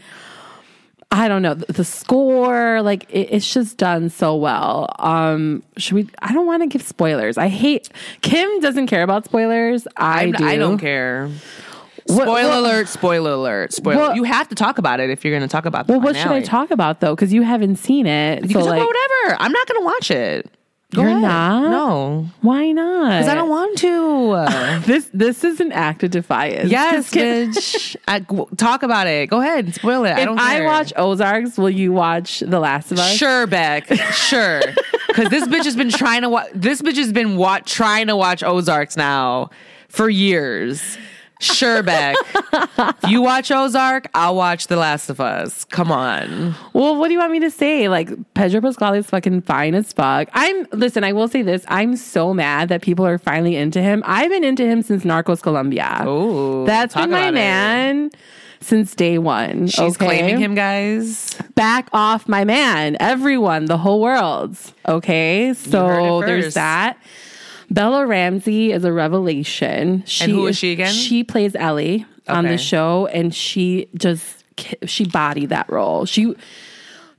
I 1.13 1.27
don't 1.27 1.41
know 1.41 1.55
the, 1.55 1.73
the 1.73 1.83
score, 1.83 2.81
like 2.81 3.03
it, 3.09 3.27
it's 3.31 3.53
just 3.53 3.75
done 3.77 4.09
so 4.09 4.35
well. 4.37 4.87
Um, 4.99 5.63
should 5.75 5.95
we? 5.95 6.09
I 6.21 6.31
don't 6.31 6.45
want 6.45 6.63
to 6.63 6.67
give 6.67 6.81
spoilers. 6.83 7.37
I 7.37 7.49
hate 7.49 7.89
Kim 8.21 8.61
doesn't 8.61 8.87
care 8.87 9.03
about 9.03 9.25
spoilers. 9.25 9.85
I 9.97 10.21
I'm- 10.21 10.31
do. 10.31 10.45
I 10.45 10.55
don't 10.57 10.77
care. 10.77 11.29
What- 12.11 12.23
Spoiler 12.23 12.49
what- 12.49 12.59
alert! 12.59 12.87
Spoiler 12.89 13.31
alert! 13.31 13.73
Spoiler. 13.73 13.99
What- 13.99 14.15
you 14.15 14.23
have 14.23 14.47
to 14.49 14.55
talk 14.55 14.77
about 14.77 14.99
it 14.99 15.09
if 15.09 15.23
you're 15.25 15.31
going 15.37 15.47
to 15.47 15.51
talk 15.51 15.65
about 15.65 15.87
the 15.87 15.93
Well, 15.93 16.01
what 16.01 16.15
should 16.15 16.31
I 16.31 16.41
talk 16.41 16.71
about 16.71 16.99
though? 16.99 17.15
Because 17.15 17.31
you 17.33 17.41
haven't 17.43 17.77
seen 17.77 18.05
it. 18.07 18.43
You 18.43 18.49
so 18.49 18.53
can 18.53 18.59
talk 18.61 18.69
like, 18.69 18.77
about 18.81 18.87
whatever. 18.87 19.41
I'm 19.41 19.51
not 19.51 19.67
going 19.67 19.81
to 19.81 19.85
watch 19.85 20.11
it. 20.11 20.49
Go 20.93 21.03
You're 21.03 21.11
ahead. 21.11 21.21
not? 21.21 21.69
No, 21.71 22.25
why 22.41 22.73
not? 22.73 23.19
because 23.19 23.29
I 23.29 23.35
don't 23.35 23.47
want 23.49 23.77
to. 23.77 24.81
This 24.85 25.09
this 25.13 25.43
is 25.45 25.61
an 25.61 25.71
act 25.71 26.03
of 26.03 26.11
defiance. 26.11 26.69
Yes, 26.69 27.09
bitch. 27.11 27.95
I, 28.09 28.19
w- 28.19 28.45
talk 28.57 28.83
about 28.83 29.07
it. 29.07 29.29
Go 29.29 29.39
ahead. 29.39 29.73
Spoil 29.73 30.03
it. 30.03 30.09
I 30.11 30.19
If 30.19 30.25
don't 30.25 30.37
I 30.37 30.65
watch 30.65 30.91
Ozarks, 30.97 31.57
will 31.57 31.69
you 31.69 31.93
watch 31.93 32.41
The 32.41 32.59
Last 32.59 32.91
of 32.91 32.99
Us? 32.99 33.13
Sure, 33.15 33.47
Beck. 33.47 33.87
Sure. 34.13 34.61
Because 35.07 35.27
this 35.29 35.45
bitch 35.45 35.65
has 35.65 35.75
been 35.75 35.89
trying 35.89 36.21
to 36.21 36.29
watch. 36.29 36.47
This 36.55 36.81
bitch 36.81 36.95
has 36.95 37.11
been 37.11 37.35
wa- 37.35 37.59
trying 37.65 38.07
to 38.07 38.15
watch 38.15 38.43
Ozarks 38.43 38.95
now 38.95 39.49
for 39.89 40.09
years. 40.09 40.97
Sure, 41.41 41.81
Beck. 41.83 42.15
if 42.53 43.09
you 43.09 43.21
watch 43.21 43.49
Ozark, 43.51 44.07
I'll 44.13 44.35
watch 44.35 44.67
The 44.67 44.75
Last 44.77 45.09
of 45.09 45.19
Us. 45.19 45.65
Come 45.65 45.91
on. 45.91 46.53
Well, 46.73 46.95
what 46.95 47.07
do 47.07 47.13
you 47.13 47.19
want 47.19 47.31
me 47.31 47.39
to 47.41 47.51
say? 47.51 47.89
Like 47.89 48.09
Pedro 48.35 48.61
Pascal 48.61 48.93
is 48.93 49.07
fucking 49.09 49.41
fine 49.41 49.73
as 49.75 49.91
fuck. 49.91 50.29
I'm 50.33 50.67
listen. 50.71 51.03
I 51.03 51.13
will 51.13 51.27
say 51.27 51.41
this. 51.41 51.65
I'm 51.67 51.95
so 51.95 52.33
mad 52.33 52.69
that 52.69 52.81
people 52.81 53.05
are 53.05 53.17
finally 53.17 53.55
into 53.55 53.81
him. 53.81 54.03
I've 54.05 54.29
been 54.29 54.43
into 54.43 54.65
him 54.65 54.81
since 54.83 55.03
Narcos 55.03 55.41
Colombia. 55.41 56.03
Ooh, 56.07 56.65
That's 56.65 56.93
been 56.93 57.09
my 57.09 57.17
about 57.19 57.29
it. 57.29 57.33
man. 57.33 58.11
Since 58.63 58.93
day 58.93 59.17
one. 59.17 59.65
She's 59.65 59.95
okay? 59.95 60.05
claiming 60.05 60.37
him, 60.37 60.53
guys. 60.53 61.33
back 61.55 61.89
off 61.93 62.27
my 62.29 62.43
man. 62.45 62.95
Everyone, 62.99 63.65
the 63.65 63.77
whole 63.79 63.99
world. 64.01 64.55
Okay. 64.87 65.55
So 65.55 66.21
there's 66.23 66.53
that. 66.53 66.97
Bella 67.71 68.05
Ramsey 68.05 68.71
is 68.71 68.83
a 68.83 68.91
revelation. 68.91 70.03
She, 70.05 70.29
who 70.29 70.45
is 70.47 70.57
she 70.57 70.73
again? 70.73 70.93
She 70.93 71.23
plays 71.23 71.55
Ellie 71.55 72.05
on 72.27 72.45
the 72.45 72.57
show 72.57 73.07
and 73.07 73.33
she 73.33 73.87
just 73.95 74.43
she 74.85 75.05
bodied 75.05 75.49
that 75.49 75.69
role. 75.71 76.05
She 76.05 76.35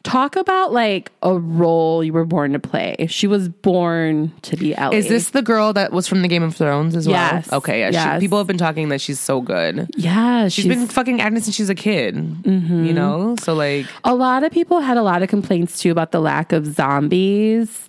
talk 0.02 0.36
about 0.36 0.72
like 0.72 1.12
a 1.22 1.38
role 1.38 2.02
you 2.02 2.12
were 2.12 2.24
born 2.24 2.52
to 2.52 2.58
play. 2.58 3.06
She 3.08 3.26
was 3.26 3.48
born 3.48 4.32
to 4.42 4.56
be 4.56 4.74
Ellie. 4.74 4.96
Is 4.96 5.08
this 5.08 5.30
the 5.30 5.42
girl 5.42 5.72
that 5.72 5.92
was 5.92 6.06
from 6.06 6.22
the 6.22 6.28
Game 6.28 6.42
of 6.42 6.54
Thrones 6.56 6.96
as 6.96 7.08
well? 7.08 7.42
Okay. 7.52 7.80
Yeah. 7.80 7.90
Yes. 7.90 8.16
She, 8.16 8.24
people 8.26 8.38
have 8.38 8.46
been 8.46 8.58
talking 8.58 8.88
that 8.90 9.00
she's 9.00 9.20
so 9.20 9.40
good. 9.40 9.88
Yeah, 9.96 10.48
she's 10.48 10.66
been 10.66 10.86
fucking 10.86 11.20
acting 11.20 11.42
since 11.42 11.56
she's 11.56 11.70
a 11.70 11.74
kid. 11.74 12.16
Mm-hmm. 12.16 12.84
You 12.84 12.92
know? 12.92 13.36
So, 13.42 13.54
like, 13.54 13.86
a 14.04 14.14
lot 14.14 14.44
of 14.44 14.52
people 14.52 14.80
had 14.80 14.96
a 14.96 15.02
lot 15.02 15.22
of 15.22 15.28
complaints 15.28 15.80
too 15.80 15.90
about 15.90 16.12
the 16.12 16.20
lack 16.20 16.52
of 16.52 16.66
zombies. 16.66 17.86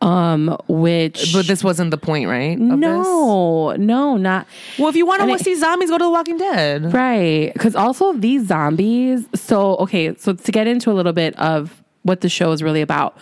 Um, 0.00 0.56
which 0.68 1.32
but 1.32 1.46
this 1.46 1.64
wasn't 1.64 1.90
the 1.90 1.98
point, 1.98 2.28
right? 2.28 2.52
of 2.52 2.80
this? 2.80 2.80
no, 2.80 3.74
no, 3.76 4.16
not 4.16 4.46
Well, 4.78 4.88
if 4.88 4.96
you 4.96 5.04
want 5.04 5.22
to 5.22 5.44
see 5.44 5.56
zombies, 5.56 5.90
go 5.90 5.98
to 5.98 6.04
The 6.04 6.10
Walking 6.10 6.36
Dead. 6.36 6.94
Right. 6.94 7.52
Because 7.52 7.74
also 7.74 8.12
these 8.12 8.46
zombies. 8.46 9.26
So, 9.34 9.76
okay. 9.78 10.14
So, 10.14 10.34
to 10.34 10.52
get 10.52 10.68
into 10.68 10.92
a 10.92 10.94
little 10.94 11.12
bit 11.12 11.36
of 11.38 11.82
what 12.02 12.20
the 12.20 12.28
show 12.28 12.52
is 12.52 12.62
really 12.62 12.80
about. 12.80 13.16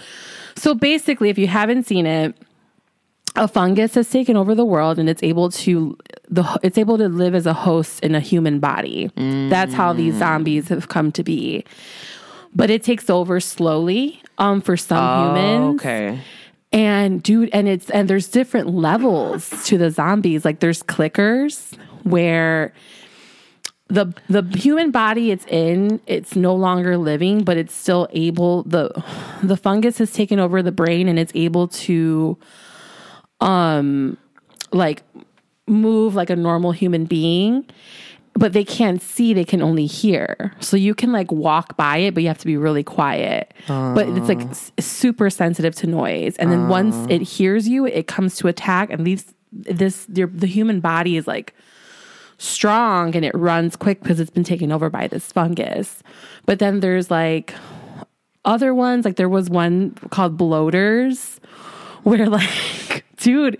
So, 0.54 0.74
basically, 0.74 1.30
if 1.30 1.38
you 1.38 1.46
haven't 1.46 1.84
seen 1.84 2.04
it, 2.04 2.36
a 3.36 3.46
fungus 3.46 3.94
has 3.94 4.08
taken 4.10 4.36
over 4.36 4.54
the 4.54 4.64
world 4.64 4.98
and 4.98 5.08
it's 5.08 5.22
able 5.22 5.50
to 5.50 5.96
the 6.28 6.58
it's 6.62 6.78
able 6.78 6.98
to 6.98 7.08
live 7.08 7.34
as 7.34 7.46
a 7.46 7.52
host 7.52 8.00
in 8.00 8.14
a 8.14 8.20
human 8.20 8.60
body. 8.60 9.10
That's 9.16 9.74
how 9.74 9.92
these 9.92 10.14
zombies 10.16 10.68
have 10.68 10.88
come 10.88 11.12
to 11.12 11.22
be. 11.22 11.64
But 12.54 12.70
it 12.70 12.82
takes 12.82 13.10
over 13.10 13.38
slowly 13.40 14.22
um 14.38 14.60
for 14.60 14.76
some 14.76 15.36
humans. 15.36 15.80
Okay. 15.80 16.20
And 16.76 17.22
dude, 17.22 17.48
and 17.54 17.66
it's 17.66 17.88
and 17.88 18.06
there's 18.06 18.28
different 18.28 18.68
levels 18.68 19.64
to 19.64 19.78
the 19.78 19.90
zombies. 19.90 20.44
Like 20.44 20.60
there's 20.60 20.82
clickers 20.82 21.74
where 22.02 22.74
the 23.88 24.12
the 24.28 24.42
human 24.42 24.90
body 24.90 25.30
it's 25.30 25.46
in, 25.46 26.02
it's 26.06 26.36
no 26.36 26.54
longer 26.54 26.98
living, 26.98 27.44
but 27.44 27.56
it's 27.56 27.74
still 27.74 28.08
able 28.10 28.62
the 28.64 28.90
the 29.42 29.56
fungus 29.56 29.96
has 29.96 30.12
taken 30.12 30.38
over 30.38 30.62
the 30.62 30.70
brain 30.70 31.08
and 31.08 31.18
it's 31.18 31.32
able 31.34 31.68
to 31.68 32.36
um 33.40 34.18
like 34.70 35.02
move 35.66 36.14
like 36.14 36.28
a 36.28 36.36
normal 36.36 36.72
human 36.72 37.06
being 37.06 37.64
but 38.36 38.52
they 38.52 38.64
can't 38.64 39.00
see 39.00 39.32
they 39.32 39.44
can 39.44 39.62
only 39.62 39.86
hear. 39.86 40.52
So 40.60 40.76
you 40.76 40.94
can 40.94 41.12
like 41.12 41.30
walk 41.32 41.76
by 41.76 41.98
it 41.98 42.14
but 42.14 42.22
you 42.22 42.28
have 42.28 42.38
to 42.38 42.46
be 42.46 42.56
really 42.56 42.84
quiet. 42.84 43.52
But 43.94 44.08
it's 44.08 44.28
like 44.28 44.42
oh. 44.42 44.50
s- 44.50 44.72
super 44.78 45.30
sensitive 45.30 45.74
to 45.76 45.86
noise. 45.86 46.36
And 46.36 46.52
then 46.52 46.68
once 46.68 46.94
oh. 46.94 47.06
it 47.08 47.22
hears 47.22 47.68
you 47.68 47.86
it 47.86 48.06
comes 48.06 48.36
to 48.36 48.48
attack 48.48 48.90
and 48.90 49.06
these 49.06 49.34
this 49.52 50.06
your, 50.12 50.28
the 50.28 50.46
human 50.46 50.80
body 50.80 51.16
is 51.16 51.26
like 51.26 51.54
strong 52.38 53.16
and 53.16 53.24
it 53.24 53.34
runs 53.34 53.76
quick 53.76 54.02
because 54.02 54.20
it's 54.20 54.30
been 54.30 54.44
taken 54.44 54.70
over 54.70 54.90
by 54.90 55.06
this 55.06 55.32
fungus. 55.32 56.02
But 56.44 56.58
then 56.58 56.80
there's 56.80 57.10
like 57.10 57.54
other 58.44 58.74
ones 58.74 59.04
like 59.04 59.16
there 59.16 59.28
was 59.28 59.50
one 59.50 59.92
called 60.10 60.36
bloaters 60.36 61.40
where 62.02 62.28
like 62.28 63.04
dude 63.16 63.58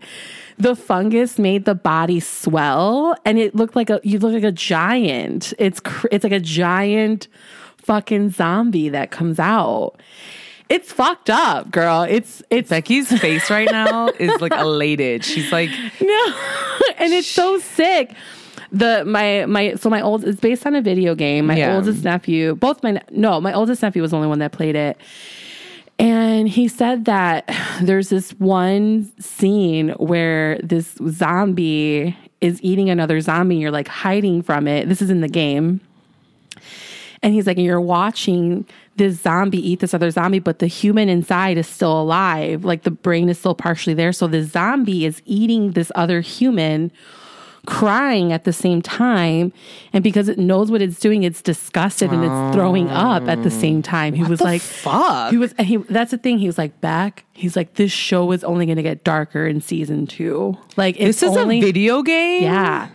the 0.58 0.74
fungus 0.74 1.38
made 1.38 1.64
the 1.64 1.74
body 1.74 2.20
swell 2.20 3.14
and 3.24 3.38
it 3.38 3.54
looked 3.54 3.76
like 3.76 3.90
a 3.90 4.00
you 4.02 4.18
look 4.18 4.32
like 4.32 4.42
a 4.44 4.52
giant. 4.52 5.52
It's 5.58 5.80
cr- 5.80 6.08
it's 6.10 6.24
like 6.24 6.32
a 6.32 6.40
giant 6.40 7.28
fucking 7.78 8.30
zombie 8.30 8.88
that 8.88 9.10
comes 9.10 9.38
out. 9.38 10.00
It's 10.68 10.90
fucked 10.90 11.30
up, 11.30 11.70
girl. 11.70 12.02
It's 12.02 12.42
it's 12.50 12.70
Becky's 12.70 13.16
face 13.20 13.50
right 13.50 13.68
now 13.70 14.08
is 14.18 14.40
like 14.40 14.52
elated. 14.58 15.24
She's 15.24 15.52
like, 15.52 15.70
no, 16.00 16.34
and 16.98 17.12
it's 17.12 17.28
so 17.28 17.58
sick. 17.58 18.14
The 18.72 19.04
my 19.04 19.46
my 19.46 19.74
so 19.74 19.88
my 19.88 20.00
old 20.00 20.24
it's 20.24 20.40
based 20.40 20.66
on 20.66 20.74
a 20.74 20.82
video 20.82 21.14
game. 21.14 21.46
My 21.46 21.56
Yeah. 21.56 21.76
oldest 21.76 22.02
nephew, 22.02 22.56
both 22.56 22.82
my 22.82 23.00
no, 23.12 23.40
my 23.40 23.52
oldest 23.52 23.82
nephew 23.82 24.02
was 24.02 24.10
the 24.10 24.16
only 24.16 24.28
one 24.28 24.40
that 24.40 24.50
played 24.52 24.74
it. 24.74 24.98
And 25.98 26.48
he 26.48 26.68
said 26.68 27.06
that 27.06 27.50
there's 27.82 28.10
this 28.10 28.32
one 28.32 29.10
scene 29.18 29.90
where 29.92 30.58
this 30.62 30.96
zombie 31.08 32.16
is 32.40 32.60
eating 32.62 32.90
another 32.90 33.20
zombie. 33.20 33.56
You're 33.56 33.70
like 33.70 33.88
hiding 33.88 34.42
from 34.42 34.68
it. 34.68 34.88
This 34.88 35.00
is 35.00 35.10
in 35.10 35.20
the 35.22 35.28
game. 35.28 35.80
And 37.22 37.32
he's 37.32 37.46
like, 37.46 37.56
and 37.56 37.64
you're 37.64 37.80
watching 37.80 38.66
this 38.96 39.20
zombie 39.20 39.70
eat 39.70 39.80
this 39.80 39.94
other 39.94 40.10
zombie, 40.10 40.38
but 40.38 40.58
the 40.58 40.66
human 40.66 41.08
inside 41.08 41.58
is 41.58 41.66
still 41.66 42.00
alive. 42.00 42.64
Like 42.64 42.82
the 42.82 42.90
brain 42.90 43.28
is 43.28 43.38
still 43.38 43.54
partially 43.54 43.94
there. 43.94 44.12
So 44.12 44.26
the 44.26 44.42
zombie 44.42 45.06
is 45.06 45.22
eating 45.24 45.72
this 45.72 45.90
other 45.94 46.20
human, 46.20 46.92
crying 47.66 48.32
at 48.32 48.44
the 48.44 48.52
same 48.52 48.80
time. 48.80 49.52
And 49.92 50.02
because 50.02 50.28
it 50.28 50.38
knows 50.38 50.70
what 50.70 50.80
it's 50.80 50.98
doing, 50.98 51.22
it's 51.22 51.42
disgusted 51.42 52.10
and 52.10 52.24
it's 52.24 52.54
throwing 52.54 52.88
up 52.88 53.28
at 53.28 53.42
the 53.42 53.50
same 53.50 53.78
oh. 53.78 53.82
time. 53.82 54.14
He 54.14 54.22
was 54.24 54.38
the 54.38 54.44
like, 54.44 54.62
fuck? 54.62 55.30
He 55.30 55.38
was, 55.38 55.52
and 55.58 55.66
he, 55.66 55.76
that's 55.76 56.12
the 56.12 56.18
thing. 56.18 56.38
He 56.38 56.46
was 56.46 56.56
like, 56.56 56.80
back. 56.80 57.24
He's 57.32 57.56
like, 57.56 57.74
this 57.74 57.92
show 57.92 58.32
is 58.32 58.42
only 58.44 58.64
going 58.64 58.76
to 58.76 58.82
get 58.82 59.04
darker 59.04 59.46
in 59.46 59.60
season 59.60 60.06
two. 60.06 60.56
Like, 60.76 60.96
it's 60.96 61.20
this 61.20 61.30
is 61.30 61.36
only, 61.36 61.58
a 61.58 61.62
video 61.62 62.02
game? 62.02 62.42
yeah. 62.42 62.88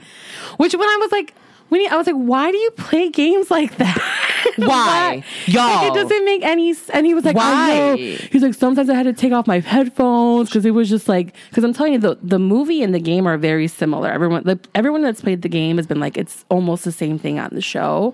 Which 0.58 0.74
when 0.74 0.88
I 0.88 0.98
was 1.00 1.12
like, 1.12 1.34
when 1.72 1.82
he, 1.82 1.88
I 1.88 1.96
was 1.96 2.06
like, 2.06 2.16
why 2.18 2.52
do 2.52 2.58
you 2.58 2.72
play 2.72 3.10
games 3.10 3.50
like 3.50 3.78
that? 3.78 3.98
Why? 4.58 5.24
Like, 5.24 5.26
Y'all. 5.48 5.86
it 5.88 5.94
doesn't 5.94 6.26
make 6.26 6.44
any. 6.44 6.72
s- 6.72 6.90
And 6.90 7.06
he 7.06 7.14
was 7.14 7.24
like, 7.24 7.36
know. 7.36 7.42
Why? 7.42 7.96
He's 8.32 8.42
like, 8.44 8.54
sometimes 8.54 8.90
I 8.90 8.96
had 8.96 9.04
to 9.04 9.14
take 9.14 9.32
off 9.32 9.48
my 9.48 9.60
headphones 9.60 10.50
because 10.50 10.66
it 10.66 10.72
was 10.72 10.90
just 10.90 11.08
like, 11.08 11.34
because 11.50 11.64
I'm 11.64 11.74
telling 11.74 11.94
you, 11.94 12.00
the 12.00 12.18
the 12.22 12.40
movie 12.40 12.84
and 12.84 12.94
the 12.94 13.00
game 13.00 13.26
are 13.28 13.38
very 13.38 13.68
similar. 13.68 14.10
Everyone, 14.10 14.42
like, 14.44 14.68
everyone 14.76 15.02
that's 15.04 15.22
played 15.22 15.42
the 15.44 15.50
game 15.50 15.78
has 15.78 15.88
been 15.88 16.00
like, 16.02 16.18
it's 16.18 16.44
almost 16.50 16.84
the 16.84 16.92
same 16.92 17.18
thing 17.18 17.40
on 17.40 17.50
the 17.54 17.62
show. 17.62 18.14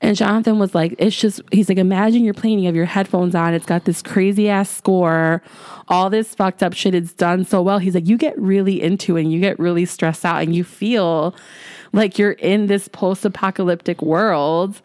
And 0.00 0.16
Jonathan 0.16 0.58
was 0.58 0.74
like, 0.74 0.94
it's 0.98 1.16
just, 1.16 1.40
he's 1.52 1.68
like, 1.68 1.78
imagine 1.78 2.24
you're 2.24 2.34
playing, 2.34 2.58
you 2.60 2.66
have 2.66 2.74
your 2.74 2.86
headphones 2.86 3.34
on, 3.36 3.52
it's 3.54 3.66
got 3.66 3.84
this 3.84 4.00
crazy 4.02 4.48
ass 4.48 4.68
score, 4.70 5.42
all 5.88 6.08
this 6.10 6.34
fucked 6.34 6.62
up 6.62 6.72
shit, 6.72 6.92
it's 6.94 7.12
done 7.12 7.44
so 7.44 7.62
well. 7.62 7.78
He's 7.78 7.94
like, 7.94 8.08
you 8.08 8.16
get 8.16 8.36
really 8.36 8.82
into 8.82 9.16
it 9.16 9.22
and 9.22 9.32
you 9.32 9.38
get 9.38 9.58
really 9.60 9.84
stressed 9.84 10.24
out 10.24 10.42
and 10.42 10.56
you 10.56 10.64
feel 10.64 11.36
like 11.92 12.18
you're 12.18 12.32
in 12.32 12.66
this 12.66 12.88
post 12.88 13.24
apocalyptic 13.24 14.02
world, 14.02 14.80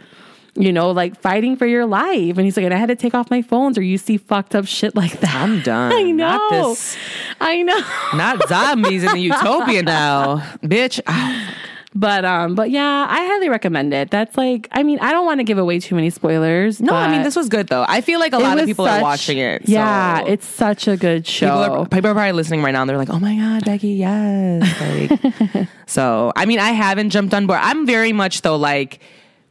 you 0.55 0.73
know, 0.73 0.91
like 0.91 1.19
fighting 1.21 1.55
for 1.55 1.65
your 1.65 1.85
life. 1.85 2.37
And 2.37 2.41
he's 2.45 2.57
like, 2.57 2.65
and 2.65 2.73
I 2.73 2.77
had 2.77 2.89
to 2.89 2.95
take 2.95 3.13
off 3.13 3.29
my 3.29 3.41
phones 3.41 3.77
or 3.77 3.81
you 3.81 3.97
see 3.97 4.17
fucked 4.17 4.55
up 4.55 4.65
shit 4.65 4.95
like 4.95 5.19
that. 5.19 5.35
I'm 5.35 5.61
done. 5.61 5.91
I 5.95 6.03
know. 6.03 6.27
Not 6.27 6.51
this. 6.51 6.97
I 7.39 7.61
know. 7.63 7.79
Not 8.15 8.47
zombies 8.47 9.03
in 9.03 9.11
the 9.13 9.19
utopia 9.21 9.83
now, 9.83 10.37
bitch. 10.63 10.99
Ah, 11.07 11.53
But 11.99 12.25
um, 12.25 12.53
but 12.53 12.69
yeah, 12.69 13.07
I 13.09 13.25
highly 13.25 13.49
recommend 13.49 13.91
it. 13.91 14.11
That's 14.11 14.37
like, 14.37 14.67
I 14.71 14.83
mean, 14.83 14.99
I 14.99 15.11
don't 15.11 15.25
want 15.25 15.39
to 15.39 15.43
give 15.43 15.57
away 15.57 15.79
too 15.79 15.95
many 15.95 16.11
spoilers. 16.11 16.79
no, 16.79 16.93
I 16.93 17.09
mean 17.09 17.23
this 17.23 17.35
was 17.35 17.49
good 17.49 17.69
though. 17.69 17.85
I 17.87 18.01
feel 18.01 18.19
like 18.19 18.33
a 18.33 18.37
lot 18.37 18.59
of 18.59 18.67
people 18.67 18.85
such- 18.85 18.99
are 18.99 19.01
watching 19.01 19.39
it. 19.39 19.63
Yeah, 19.67 20.19
so 20.19 20.27
it's 20.27 20.45
such 20.45 20.87
a 20.87 20.95
good 20.95 21.23
people 21.25 21.33
show. 21.33 21.49
are, 21.49 21.85
people 21.87 22.11
are 22.11 22.13
probably 22.13 22.33
listening 22.33 22.61
right 22.61 22.71
now. 22.71 22.81
and 22.81 22.89
They're 22.89 22.97
like, 22.99 23.09
"Oh 23.09 23.19
my 23.19 23.35
god, 23.35 23.65
Becky, 23.65 23.89
yes." 23.93 25.09
Like, 25.51 25.67
so 25.87 26.31
I 26.35 26.45
mean, 26.45 26.59
I 26.59 26.69
haven't 26.69 27.09
jumped 27.09 27.33
on 27.33 27.47
board. 27.47 27.59
I'm 27.63 27.87
very 27.87 28.13
much 28.13 28.43
though 28.43 28.57
like 28.57 28.99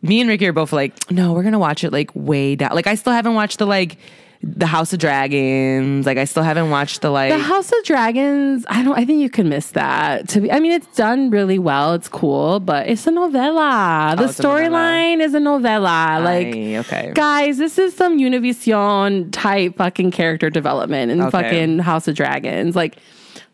me 0.02 0.20
and 0.20 0.28
Ricky 0.30 0.46
are 0.46 0.52
both 0.52 0.72
like, 0.72 1.11
no, 1.11 1.32
we're 1.32 1.42
gonna 1.42 1.59
watch 1.59 1.82
it 1.82 1.92
like 1.92 2.11
way 2.14 2.54
down. 2.54 2.70
Like 2.74 2.87
I 2.87 2.94
still 2.94 3.12
haven't 3.12 3.35
watched 3.35 3.59
the 3.59 3.66
like 3.66 3.98
the 4.42 4.66
House 4.66 4.92
of 4.92 4.99
Dragons. 4.99 6.07
Like 6.07 6.18
I 6.18 6.25
still 6.25 6.42
haven't 6.42 6.70
watched 6.70 7.01
the 7.03 7.11
like. 7.11 7.31
the 7.33 7.38
House 7.38 7.70
of 7.72 7.85
Dragons, 7.85 8.64
I 8.68 8.83
don't. 8.83 8.96
I 8.99 9.05
think 9.05 9.20
you 9.20 9.31
can 9.31 9.49
miss 9.49 9.70
that. 9.70 10.29
To 10.29 10.40
be, 10.42 10.53
I 10.53 10.61
mean, 10.61 10.72
it's 10.72 10.87
done 10.96 11.31
really 11.31 11.59
well. 11.59 11.94
It's 11.94 12.09
cool, 12.09 12.61
but 12.61 12.88
it's 12.88 13.07
a 13.07 13.11
novella. 13.11 14.14
Oh, 14.18 14.22
the 14.22 14.22
Oh, 14.22 14.27
a 14.27 14.29
novella. 14.29 14.79
storyline 14.79 15.20
is 15.20 15.35
a 15.35 15.40
novella. 15.40 16.20
Like, 16.22 16.49
Aye, 16.55 16.77
okay. 16.79 17.12
guys, 17.14 17.59
this 17.59 17.79
is 17.79 17.94
some 17.96 18.18
Univision 18.18 19.29
type 19.33 19.77
fucking 19.77 20.11
character 20.11 20.51
development 20.51 21.11
in 21.11 21.20
Okay. 21.22 21.31
fucking 21.31 21.79
House 21.81 22.09
of 22.09 22.14
Dragons. 22.14 22.77
Like, 22.77 22.96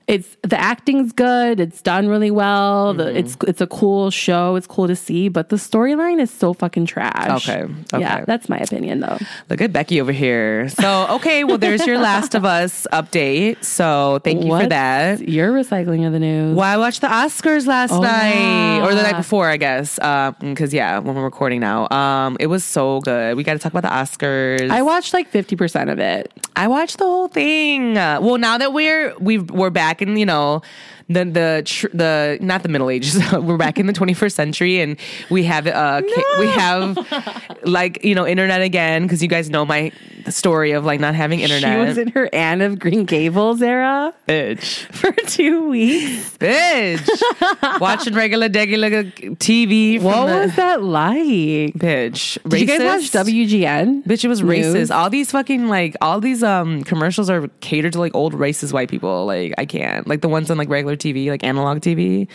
it's 0.06 0.36
the 0.42 0.60
acting's 0.60 1.12
good. 1.12 1.60
It's 1.60 1.80
done 1.82 2.08
really 2.08 2.30
well. 2.30 2.94
Mm-hmm. 2.94 2.98
The, 2.98 3.18
it's 3.18 3.36
it's 3.46 3.60
a 3.60 3.66
cool 3.66 4.10
show. 4.10 4.56
It's 4.56 4.66
cool 4.66 4.86
to 4.88 4.96
see, 4.96 5.28
but 5.28 5.48
the 5.48 5.56
storyline 5.56 6.20
is 6.20 6.30
so 6.30 6.52
fucking 6.52 6.86
trash. 6.86 7.48
Okay, 7.48 7.72
yeah, 7.98 8.24
that's 8.24 8.48
my 8.48 8.58
opinion 8.58 9.00
though. 9.00 9.18
Look 9.48 9.60
at 9.60 9.72
Becky 9.72 10.00
over 10.00 10.12
here. 10.12 10.68
So, 10.68 11.06
okay, 11.10 11.44
well, 11.44 11.58
there's 11.58 11.86
your 11.86 11.98
Last 11.98 12.34
of 12.34 12.44
Us 12.44 12.86
update. 12.92 13.64
So, 13.64 14.20
thank 14.24 14.44
you 14.44 14.50
for 14.50 14.66
that. 14.66 15.28
Your 15.28 15.52
recycling 15.52 16.06
of 16.06 16.12
the 16.12 16.18
news. 16.18 16.56
Well, 16.56 16.66
I 16.66 16.76
watched 16.76 17.00
the 17.00 17.06
Oscars 17.08 17.66
last 17.66 17.92
Oh, 17.92 18.00
night 18.00 18.80
or 18.80 18.94
the 18.94 19.02
night 19.02 19.16
before, 19.16 19.48
I 19.48 19.56
guess. 19.56 19.96
Because, 19.96 20.74
yeah, 20.74 20.98
when 20.98 21.14
we're 21.14 21.24
recording 21.24 21.60
now, 21.60 21.88
um, 21.90 22.36
it 22.40 22.48
was 22.48 22.64
so 22.64 23.00
good. 23.00 23.36
We 23.36 23.44
got 23.44 23.54
to 23.54 23.58
talk 23.58 23.72
about 23.72 23.82
the 23.82 23.94
Oscars. 23.94 24.70
I 24.70 24.82
watched 24.82 25.14
like 25.14 25.28
fifty 25.28 25.56
percent 25.56 25.90
of 25.90 25.98
it. 25.98 26.32
I 26.56 26.68
watched 26.68 26.98
the 26.98 27.04
whole 27.04 27.28
thing. 27.28 27.94
Well, 27.94 28.38
now 28.38 28.58
that 28.58 28.72
we're 28.72 29.14
we've, 29.18 29.50
we're 29.50 29.70
back 29.70 30.01
in, 30.02 30.16
you 30.16 30.26
know, 30.26 30.62
the 31.12 31.24
the 31.24 31.62
tr- 31.64 31.88
the 31.94 32.38
not 32.40 32.62
the 32.62 32.68
Middle 32.68 32.90
Ages. 32.90 33.20
we're 33.32 33.56
back 33.56 33.78
in 33.78 33.86
the 33.86 33.92
21st 33.92 34.32
century, 34.32 34.80
and 34.80 34.96
we 35.30 35.44
have 35.44 35.66
uh 35.66 36.02
ca- 36.02 36.38
we 36.38 36.46
have 36.48 36.98
like 37.64 38.04
you 38.04 38.14
know 38.14 38.26
internet 38.26 38.62
again 38.62 39.02
because 39.02 39.22
you 39.22 39.28
guys 39.28 39.50
know 39.50 39.64
my 39.64 39.92
story 40.28 40.72
of 40.72 40.84
like 40.84 41.00
not 41.00 41.14
having 41.14 41.40
internet. 41.40 41.74
She 41.74 41.88
was 41.88 41.98
in 41.98 42.08
her 42.08 42.28
Anne 42.32 42.60
of 42.60 42.78
Green 42.78 43.04
Gables 43.04 43.62
era 43.62 44.14
bitch, 44.28 44.84
for 44.92 45.12
two 45.28 45.68
weeks. 45.68 46.36
bitch, 46.38 47.80
watching 47.80 48.14
regular 48.14 48.48
regular 48.48 49.04
TV. 49.04 50.00
What 50.00 50.26
the, 50.26 50.32
was 50.32 50.56
that 50.56 50.82
like? 50.82 51.18
bitch? 51.74 52.38
Did 52.48 52.60
you 52.60 52.66
guys 52.66 52.80
watch 52.80 53.26
WGN? 53.26 54.04
Bitch, 54.04 54.24
it 54.24 54.28
was 54.28 54.42
News? 54.42 54.74
racist. 54.74 54.94
All 54.94 55.10
these 55.10 55.30
fucking 55.30 55.68
like 55.68 55.96
all 56.00 56.20
these 56.20 56.42
um 56.42 56.84
commercials 56.84 57.30
are 57.30 57.48
catered 57.60 57.92
to 57.94 58.00
like 58.00 58.14
old 58.14 58.34
racist 58.34 58.72
white 58.72 58.90
people. 58.90 59.26
Like 59.26 59.54
I 59.58 59.66
can't. 59.66 60.06
Like 60.06 60.20
the 60.20 60.28
ones 60.28 60.50
on 60.50 60.58
like 60.58 60.68
regular 60.68 60.96
TV, 61.02 61.28
like 61.28 61.44
analog 61.44 61.78
TV. 61.80 62.28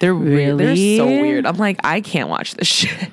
They're 0.00 0.14
really 0.14 0.64
they're 0.64 0.98
so 0.98 1.06
weird. 1.06 1.46
I'm 1.46 1.56
like, 1.56 1.78
I 1.84 2.00
can't 2.00 2.28
watch 2.28 2.54
this 2.54 2.68
shit. 2.78 3.10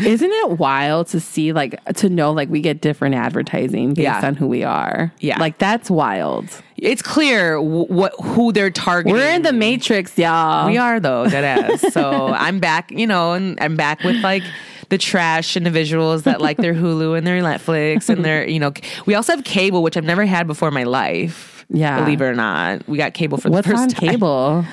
Isn't 0.00 0.30
it 0.30 0.58
wild 0.58 1.06
to 1.08 1.20
see 1.20 1.52
like 1.52 1.82
to 1.96 2.08
know 2.08 2.32
like 2.32 2.48
we 2.48 2.60
get 2.60 2.80
different 2.80 3.14
advertising 3.14 3.90
based 3.94 4.00
Yeah. 4.04 4.26
on 4.26 4.34
who 4.34 4.46
we 4.48 4.64
are? 4.64 5.12
Yeah. 5.20 5.38
like 5.38 5.58
that's 5.58 5.90
wild. 5.90 6.48
It's 6.76 7.02
clear 7.02 7.54
w- 7.56 7.84
what 7.86 8.12
who 8.22 8.52
they're 8.52 8.70
targeting. 8.70 9.12
We're 9.14 9.30
in 9.30 9.42
the 9.42 9.52
matrix, 9.52 10.18
y'all. 10.18 10.66
We 10.68 10.76
are 10.76 10.98
though, 10.98 11.28
dead 11.28 11.44
ass. 11.44 11.92
So 11.92 12.26
I'm 12.34 12.58
back, 12.58 12.90
you 12.90 13.06
know, 13.06 13.32
and 13.34 13.58
I'm 13.60 13.76
back 13.76 14.02
with 14.02 14.16
like 14.16 14.42
the 14.88 14.98
trash 14.98 15.56
individuals 15.56 16.24
that 16.24 16.40
like 16.40 16.56
their 16.58 16.74
Hulu 16.74 17.16
and 17.16 17.26
their 17.26 17.40
Netflix 17.42 18.08
and 18.08 18.24
their, 18.24 18.48
you 18.48 18.58
know, 18.60 18.72
we 19.04 19.14
also 19.14 19.34
have 19.36 19.44
cable, 19.44 19.82
which 19.82 19.96
I've 19.96 20.04
never 20.04 20.24
had 20.26 20.46
before 20.46 20.68
in 20.68 20.74
my 20.74 20.84
life. 20.84 21.55
Yeah. 21.68 21.98
believe 22.00 22.20
it 22.20 22.24
or 22.24 22.34
not, 22.34 22.86
we 22.88 22.96
got 22.98 23.14
cable 23.14 23.38
for 23.38 23.50
What's 23.50 23.66
the 23.66 23.72
first 23.74 23.82
on 23.82 23.88
time. 24.00 24.10
cable? 24.10 24.64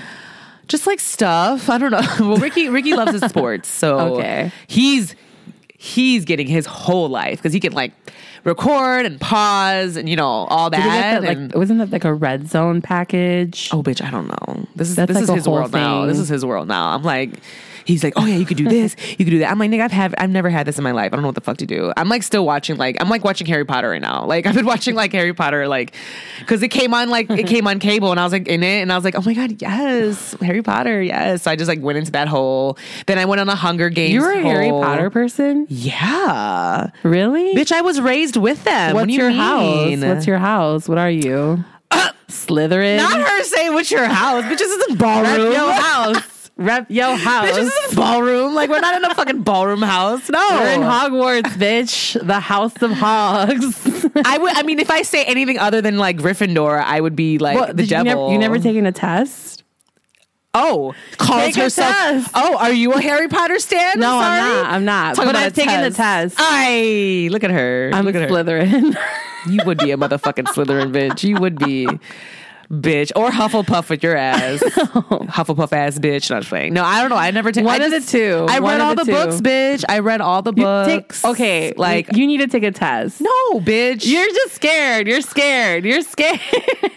just 0.67 0.87
like 0.87 0.99
stuff. 0.99 1.69
I 1.69 1.77
don't 1.77 1.91
know. 1.91 2.01
well, 2.27 2.37
Ricky 2.37 2.69
Ricky 2.69 2.93
loves 2.95 3.11
his 3.11 3.21
sports, 3.29 3.67
so 3.67 4.15
Okay. 4.15 4.51
he's 4.67 5.15
he's 5.77 6.23
getting 6.25 6.47
his 6.47 6.65
whole 6.65 7.09
life 7.09 7.39
because 7.39 7.51
he 7.53 7.59
can 7.59 7.73
like 7.73 7.91
record 8.45 9.05
and 9.05 9.19
pause 9.19 9.97
and 9.97 10.07
you 10.07 10.15
know 10.15 10.25
all 10.25 10.69
Did 10.69 10.77
we 10.79 10.83
get 10.83 10.91
that. 10.91 11.21
that, 11.21 11.37
like, 11.49 11.55
wasn't 11.55 11.79
that 11.79 11.91
like 11.91 12.05
a 12.05 12.13
red 12.13 12.49
zone 12.49 12.81
package? 12.81 13.69
oh, 13.73 13.83
bitch, 13.83 14.01
I 14.01 14.09
don't 14.11 14.27
know. 14.27 14.65
This 14.75 14.89
is 14.89 14.95
That's 14.95 15.09
this 15.09 15.15
like 15.15 15.23
is 15.23 15.29
his 15.43 15.47
world 15.49 15.73
now. 15.73 16.05
This 16.05 16.19
is 16.19 16.29
his 16.29 16.45
world 16.45 16.67
now. 16.67 16.89
I'm 16.95 17.03
like. 17.03 17.31
He's 17.85 18.03
like, 18.03 18.13
oh 18.15 18.25
yeah, 18.25 18.35
you 18.37 18.45
could 18.45 18.57
do 18.57 18.67
this, 18.67 18.95
you 19.11 19.17
could 19.25 19.31
do 19.31 19.39
that. 19.39 19.51
I'm 19.51 19.59
like, 19.59 19.69
nigga, 19.71 19.81
I've 19.81 19.91
have, 19.91 20.15
I've 20.17 20.29
never 20.29 20.49
had 20.49 20.65
this 20.67 20.77
in 20.77 20.83
my 20.83 20.91
life. 20.91 21.07
I 21.13 21.15
don't 21.15 21.21
know 21.21 21.27
what 21.29 21.35
the 21.35 21.41
fuck 21.41 21.57
to 21.57 21.65
do. 21.65 21.91
I'm 21.97 22.09
like 22.09 22.23
still 22.23 22.45
watching, 22.45 22.77
like, 22.77 22.95
I'm 23.01 23.09
like 23.09 23.23
watching 23.23 23.47
Harry 23.47 23.65
Potter 23.65 23.89
right 23.89 24.01
now. 24.01 24.25
Like, 24.25 24.45
I've 24.45 24.55
been 24.55 24.65
watching 24.65 24.95
like 24.95 25.11
Harry 25.13 25.33
Potter, 25.33 25.67
like, 25.67 25.93
because 26.39 26.63
it 26.63 26.69
came 26.69 26.93
on, 26.93 27.09
like, 27.09 27.29
it 27.29 27.47
came 27.47 27.67
on 27.67 27.79
cable, 27.79 28.11
and 28.11 28.19
I 28.19 28.23
was 28.23 28.31
like 28.33 28.47
in 28.47 28.63
it, 28.63 28.81
and 28.81 28.91
I 28.91 28.95
was 28.95 29.03
like, 29.03 29.15
oh 29.15 29.21
my 29.25 29.33
god, 29.33 29.61
yes, 29.61 30.35
Harry 30.41 30.61
Potter, 30.61 31.01
yes. 31.01 31.43
So 31.43 31.51
I 31.51 31.55
just 31.55 31.67
like 31.67 31.81
went 31.81 31.97
into 31.97 32.11
that 32.13 32.27
hole. 32.27 32.77
Then 33.07 33.19
I 33.19 33.25
went 33.25 33.41
on 33.41 33.49
a 33.49 33.55
Hunger 33.55 33.89
Games. 33.89 34.13
you 34.13 34.21
were 34.21 34.31
a 34.31 34.41
Harry. 34.41 34.69
Potter 34.69 35.09
person, 35.09 35.67
Yeah, 35.69 36.89
really? 37.03 37.53
bitch, 37.55 37.71
I 37.71 37.81
was 37.81 37.99
raised 38.01 38.37
with 38.37 38.63
them. 38.63 38.93
what 38.93 39.01
What's 39.03 39.11
you 39.13 39.19
your 39.19 39.29
mean? 39.29 40.01
house? 40.01 40.09
What's 40.15 40.27
your 40.27 40.37
house? 40.39 40.89
What 40.89 40.97
are 40.97 41.09
you? 41.11 41.63
Uh, 41.91 42.11
Slytherin. 42.27 42.97
Not 42.97 43.19
her 43.19 43.43
saying 43.43 43.73
what's 43.73 43.91
your 43.91 44.05
house, 44.05 44.43
bitch. 44.45 44.57
This 44.57 44.71
isn't 44.71 44.97
ballroom. 44.97 45.23
That's 45.23 45.55
your 45.55 45.71
house. 45.73 46.32
Rep 46.55 46.85
yo 46.89 47.15
house. 47.15 47.47
Bitch, 47.49 47.55
this 47.55 47.73
is 47.73 47.93
a 47.93 47.95
ballroom. 47.95 48.53
Like 48.53 48.69
we're 48.69 48.79
not 48.79 48.95
in 48.95 49.09
a 49.09 49.15
fucking 49.15 49.41
ballroom 49.41 49.81
house. 49.81 50.29
No, 50.29 50.45
We're 50.51 50.73
in 50.73 50.81
Hogwarts, 50.81 51.53
bitch. 51.57 52.25
The 52.25 52.39
House 52.39 52.79
of 52.81 52.91
Hogs. 52.91 54.05
I 54.25 54.37
would. 54.37 54.55
I 54.55 54.61
mean, 54.63 54.77
if 54.79 54.91
I 54.91 55.01
say 55.01 55.23
anything 55.25 55.57
other 55.57 55.81
than 55.81 55.97
like 55.97 56.17
Gryffindor, 56.17 56.81
I 56.83 57.01
would 57.01 57.15
be 57.15 57.39
like 57.39 57.55
What, 57.57 57.67
the 57.69 57.73
did 57.73 57.91
you, 57.91 58.03
devil. 58.03 58.23
never, 58.25 58.33
you 58.33 58.37
never 58.39 58.59
taken 58.59 58.85
a 58.85 58.91
test? 58.91 59.63
Oh, 60.55 60.93
calls 61.17 61.41
Take 61.45 61.55
herself. 61.55 62.29
Oh, 62.35 62.57
are 62.59 62.71
you 62.71 62.93
a 62.93 63.01
Harry 63.01 63.27
Potter 63.27 63.57
stan? 63.57 63.99
No, 63.99 64.19
I'm 64.19 64.37
not. 64.37 64.65
I'm 64.67 64.85
not. 64.85 65.15
Talk 65.15 65.25
but 65.25 65.31
about 65.31 65.43
I've 65.45 65.53
taken 65.53 65.81
the 65.81 65.89
test. 65.89 66.35
I 66.37 67.29
look 67.31 67.43
at 67.43 67.49
her. 67.49 67.89
I'm 67.91 68.05
look 68.05 68.13
a 68.13 68.21
at 68.21 68.29
her. 68.29 68.35
Slytherin. 68.35 68.95
You 69.49 69.59
would 69.65 69.79
be 69.79 69.89
a 69.89 69.97
motherfucking 69.97 70.45
Slytherin 70.45 70.91
bitch. 70.93 71.23
You 71.27 71.37
would 71.37 71.57
be. 71.57 71.87
Bitch 72.71 73.11
or 73.15 73.29
Hufflepuff 73.29 73.89
with 73.89 74.01
your 74.03 74.15
ass, 74.15 74.59
Hufflepuff 74.63 75.73
ass 75.73 75.99
bitch. 75.99 76.29
Not 76.29 76.43
playing. 76.43 76.73
No, 76.73 76.83
I 76.83 77.01
don't 77.01 77.09
know. 77.09 77.15
I 77.17 77.29
never 77.31 77.51
take 77.51 77.63
One 77.65 77.81
I 77.81 77.85
of 77.85 77.91
the 77.91 78.01
two. 78.01 78.45
I 78.49 78.59
One 78.59 78.71
read 78.73 78.81
of 78.81 78.87
all 78.87 78.95
the, 78.95 79.03
the 79.03 79.11
two. 79.11 79.17
books, 79.17 79.41
bitch. 79.41 79.83
I 79.87 79.99
read 79.99 80.21
all 80.21 80.41
the 80.41 80.53
books. 80.53 81.21
take- 81.21 81.29
okay, 81.31 81.73
like 81.77 82.07
like 82.07 82.17
you 82.17 82.25
need 82.25 82.37
to 82.39 82.47
take 82.47 82.63
a 82.63 82.71
test. 82.71 83.21
no, 83.21 83.59
bitch. 83.59 84.05
You're 84.07 84.27
just 84.27 84.55
scared. 84.55 85.07
You're 85.07 85.21
scared. 85.21 85.85
You're 85.85 86.01
scared. 86.01 86.39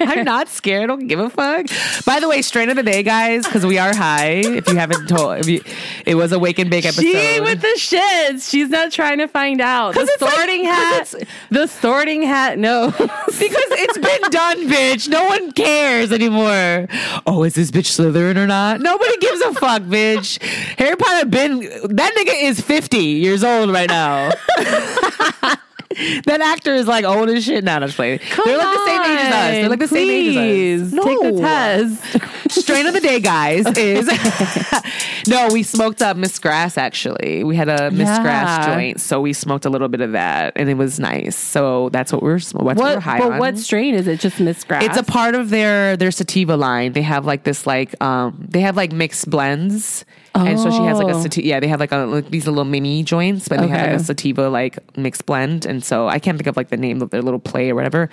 I'm 0.01 0.25
not 0.25 0.49
scared. 0.49 0.85
I 0.85 0.87
don't 0.87 1.07
give 1.09 1.19
a 1.19 1.29
fuck. 1.29 1.67
By 2.07 2.21
the 2.21 2.29
way, 2.29 2.41
strain 2.43 2.71
of 2.71 2.77
the 2.77 2.83
day, 2.83 3.03
guys, 3.03 3.45
because 3.45 3.67
we 3.67 3.79
are 3.79 3.95
high. 3.95 4.37
If 4.45 4.69
you 4.69 4.77
haven't 4.77 5.09
told, 5.09 5.39
if 5.41 5.49
you, 5.49 5.63
it 6.07 6.15
was 6.15 6.33
a 6.33 6.39
wake 6.39 6.59
and 6.59 6.71
bake 6.71 6.87
episode. 6.87 7.03
She 7.03 7.41
with 7.41 7.61
the 7.61 7.75
shits. 7.77 8.49
She's 8.51 8.71
not 8.71 8.93
trying 8.93 9.19
to 9.19 9.27
find 9.29 9.61
out. 9.61 9.95
The 9.95 10.01
it's 10.01 10.23
like- 10.23 10.33
sorting 10.33 10.65
'cause 10.65 11.13
hat. 11.13 11.29
The 11.51 11.67
sorting 11.67 12.23
hat. 12.23 12.59
No. 12.59 12.91
because 12.97 13.11
it's 13.39 13.99
been 13.99 14.31
done, 14.31 14.69
bitch. 14.71 15.09
No 15.09 15.25
one 15.27 15.53
cares 15.53 15.66
anymore. 15.67 16.89
Oh, 17.27 17.43
is 17.45 17.55
this 17.55 17.71
bitch 17.71 17.91
Slytherin 17.99 18.37
or 18.37 18.47
not? 18.47 18.81
Nobody 18.81 19.17
gives 19.19 19.41
a 19.43 19.55
fuck, 19.55 19.83
bitch. 19.97 20.43
Harry 20.79 20.97
Potter 20.97 21.27
been 21.27 21.61
that 21.61 22.15
nigga 22.17 22.43
is 22.43 22.61
fifty 22.61 22.99
years 23.05 23.43
old 23.45 23.71
right 23.71 23.89
now. 23.89 24.31
that 26.27 26.41
actor 26.41 26.75
is 26.75 26.87
like 26.87 27.05
old 27.05 27.29
as 27.31 27.45
shit 27.45 27.65
now. 27.65 27.79
That's 27.81 27.95
playing. 27.95 28.21
They're 28.45 28.59
like 28.59 28.77
the 28.79 28.87
same 28.87 29.03
age 29.03 29.19
as 29.21 29.33
us. 29.33 29.51
They're 29.53 29.69
like 29.69 29.79
the 29.79 29.89
same 29.89 30.11
age 30.11 30.37
as 30.37 30.83
us. 30.83 30.91
Please, 30.91 31.05
Take 31.05 31.21
the 31.35 31.41
test. 31.41 32.51
Strain 32.63 32.87
of 32.87 32.95
the 32.95 33.01
day, 33.01 33.21
guys, 33.21 33.67
is 33.77 34.07
no. 35.29 35.49
We 35.53 35.63
smoked 35.63 36.03
up 36.03 36.17
Miss 36.17 36.39
Grass. 36.39 36.79
Actually, 36.79 37.45
we 37.45 37.57
had 37.57 37.69
a 37.69 37.91
Miss 37.91 38.09
Yeah. 38.09 38.23
Grass 38.23 38.67
joint, 38.67 39.01
so 39.01 39.21
we 39.21 39.33
smoked 39.33 39.65
a 39.65 39.71
little 39.71 39.89
bit 39.89 40.01
of 40.01 40.13
that, 40.13 40.53
and 40.57 40.69
it 40.69 40.75
was 40.75 40.99
nice. 41.01 41.37
So 41.37 41.89
that's 41.91 42.13
what 42.13 42.23
we're. 42.23 42.37
That's 42.39 42.53
what, 42.55 42.77
What, 42.77 43.03
high 43.03 43.19
but 43.19 43.33
on. 43.33 43.39
what 43.39 43.59
strain 43.59 43.95
is 43.95 44.07
it? 44.07 44.21
Just 44.21 44.39
Miss 44.41 44.63
Grass? 44.65 44.85
It's 44.85 44.97
a 44.97 45.03
part 45.03 45.35
of 45.35 45.51
their 45.51 45.97
their 45.97 46.11
sativa 46.11 46.57
line. 46.57 46.93
They 46.93 47.03
have 47.03 47.25
like 47.27 47.45
this 47.45 47.67
like 47.67 48.01
um 48.03 48.45
they 48.49 48.61
have 48.61 48.77
like 48.77 48.93
mixed 48.93 49.29
blends. 49.31 50.05
And 50.45 50.59
so 50.61 50.71
she 50.71 50.83
has 50.85 50.99
like 50.99 51.09
a 51.09 51.17
Oh. 51.17 51.23
sativa. 51.23 51.47
Yeah, 51.47 51.61
they 51.61 51.69
have 51.69 51.81
like, 51.81 51.93
a, 51.93 51.99
like 51.99 52.31
these 52.31 52.47
little 52.47 52.65
mini 52.65 53.03
joints, 53.03 53.49
but 53.49 53.61
they 53.61 53.69
have 53.69 53.91
like 53.93 54.01
a 54.01 54.05
sativa 54.05 54.49
like 54.49 54.79
mixed 54.97 55.27
blend. 55.27 55.65
And 55.67 55.83
so 55.85 56.09
I 56.09 56.19
can't 56.19 56.37
think 56.39 56.47
of 56.47 56.57
like 56.57 56.69
the 56.69 56.77
name 56.77 57.01
of 57.03 57.11
their 57.11 57.23
little 57.23 57.39
play 57.41 57.71
or 57.71 57.75
whatever. 57.75 58.11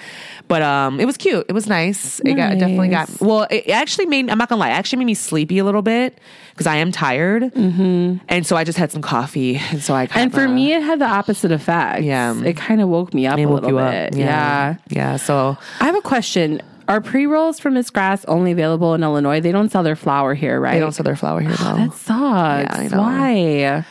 But 0.47 0.61
um, 0.61 0.99
it 0.99 1.05
was 1.05 1.17
cute. 1.17 1.45
It 1.49 1.53
was 1.53 1.67
nice. 1.67 2.19
It 2.21 2.33
got 2.35 2.53
it 2.53 2.59
definitely 2.59 2.89
got. 2.89 3.09
Nice. 3.09 3.19
Well, 3.21 3.47
it 3.49 3.69
actually 3.69 4.05
made. 4.05 4.29
I'm 4.29 4.37
not 4.37 4.49
gonna 4.49 4.59
lie. 4.59 4.69
It 4.69 4.73
actually 4.73 4.99
made 4.99 5.05
me 5.05 5.13
sleepy 5.15 5.57
a 5.59 5.63
little 5.63 5.81
bit 5.81 6.17
because 6.51 6.67
I 6.67 6.75
am 6.77 6.91
tired. 6.91 7.43
Mm-hmm. 7.43 8.17
And 8.29 8.45
so 8.45 8.55
I 8.55 8.63
just 8.63 8.77
had 8.77 8.91
some 8.91 9.01
coffee, 9.01 9.55
and 9.71 9.81
so 9.81 9.93
I. 9.93 10.07
Kind 10.07 10.23
and 10.23 10.33
for 10.33 10.47
me, 10.47 10.73
it 10.73 10.81
had 10.83 10.99
the 10.99 11.05
opposite 11.07 11.51
effect. 11.51 12.03
Yeah. 12.03 12.39
It 12.43 12.55
kind 12.57 12.81
of 12.81 12.89
woke 12.89 13.13
me 13.13 13.25
up 13.27 13.39
it 13.39 13.43
a 13.43 13.49
little 13.49 13.69
bit. 13.71 14.13
up. 14.13 14.17
Yeah. 14.17 14.75
yeah. 14.89 15.17
So 15.17 15.57
I 15.79 15.85
have 15.85 15.95
a 15.95 16.01
question. 16.01 16.61
Are 16.87 17.01
pre 17.01 17.25
rolls 17.25 17.59
from 17.59 17.75
Miss 17.75 17.89
Grass 17.89 18.25
only 18.25 18.51
available 18.51 18.93
in 18.93 19.03
Illinois? 19.03 19.39
They 19.39 19.51
don't 19.51 19.69
sell 19.71 19.83
their 19.83 19.95
flour 19.95 20.33
here, 20.33 20.59
right? 20.59 20.73
they 20.73 20.79
don't 20.79 20.91
sell 20.91 21.03
their 21.05 21.15
flour 21.15 21.39
here 21.41 21.51
though. 21.51 21.75
That 21.75 21.93
sucks. 21.93 22.07
Yeah, 22.09 22.67
I 22.77 22.87
know. 22.89 22.97
Why? 22.97 23.85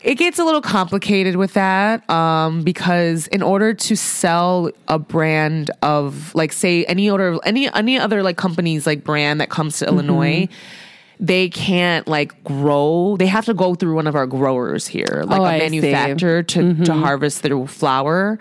It 0.00 0.16
gets 0.16 0.38
a 0.38 0.44
little 0.44 0.60
complicated 0.60 1.36
with 1.36 1.54
that 1.54 2.08
um, 2.10 2.62
because 2.62 3.26
in 3.28 3.40
order 3.42 3.72
to 3.72 3.96
sell 3.96 4.70
a 4.86 4.98
brand 4.98 5.70
of 5.80 6.34
like 6.34 6.52
say 6.52 6.84
any 6.84 7.08
other 7.08 7.38
any 7.46 7.72
any 7.72 7.98
other 7.98 8.22
like 8.22 8.36
companies 8.36 8.86
like 8.86 9.02
brand 9.04 9.40
that 9.40 9.48
comes 9.48 9.76
Mm-hmm. 9.76 9.84
to 9.86 9.90
Illinois, 9.92 10.48
they 11.20 11.48
can't 11.48 12.06
like 12.06 12.44
grow. 12.44 13.16
They 13.18 13.26
have 13.26 13.46
to 13.46 13.54
go 13.54 13.74
through 13.74 13.94
one 13.94 14.06
of 14.06 14.14
our 14.14 14.26
growers 14.26 14.86
here, 14.86 15.22
like 15.26 15.40
Oh, 15.40 15.44
a 15.44 15.48
I 15.48 15.58
see. 15.60 15.64
Mm-hmm. 15.78 15.82
manufacturer 15.92 16.42
to 16.42 16.84
to 16.84 16.92
harvest 16.92 17.42
their 17.42 17.66
flour. 17.66 18.38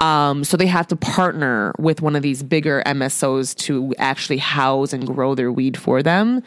Um, 0.00 0.44
so 0.44 0.56
they 0.56 0.66
have 0.66 0.86
to 0.88 0.96
partner 0.96 1.72
with 1.78 2.00
one 2.00 2.16
of 2.16 2.22
these 2.22 2.42
bigger 2.42 2.82
MSOs 2.86 3.54
to 3.58 3.94
actually 3.98 4.38
house 4.38 4.92
and 4.92 5.06
grow 5.06 5.34
their 5.34 5.52
weed 5.52 5.76
for 5.76 6.02
them. 6.02 6.42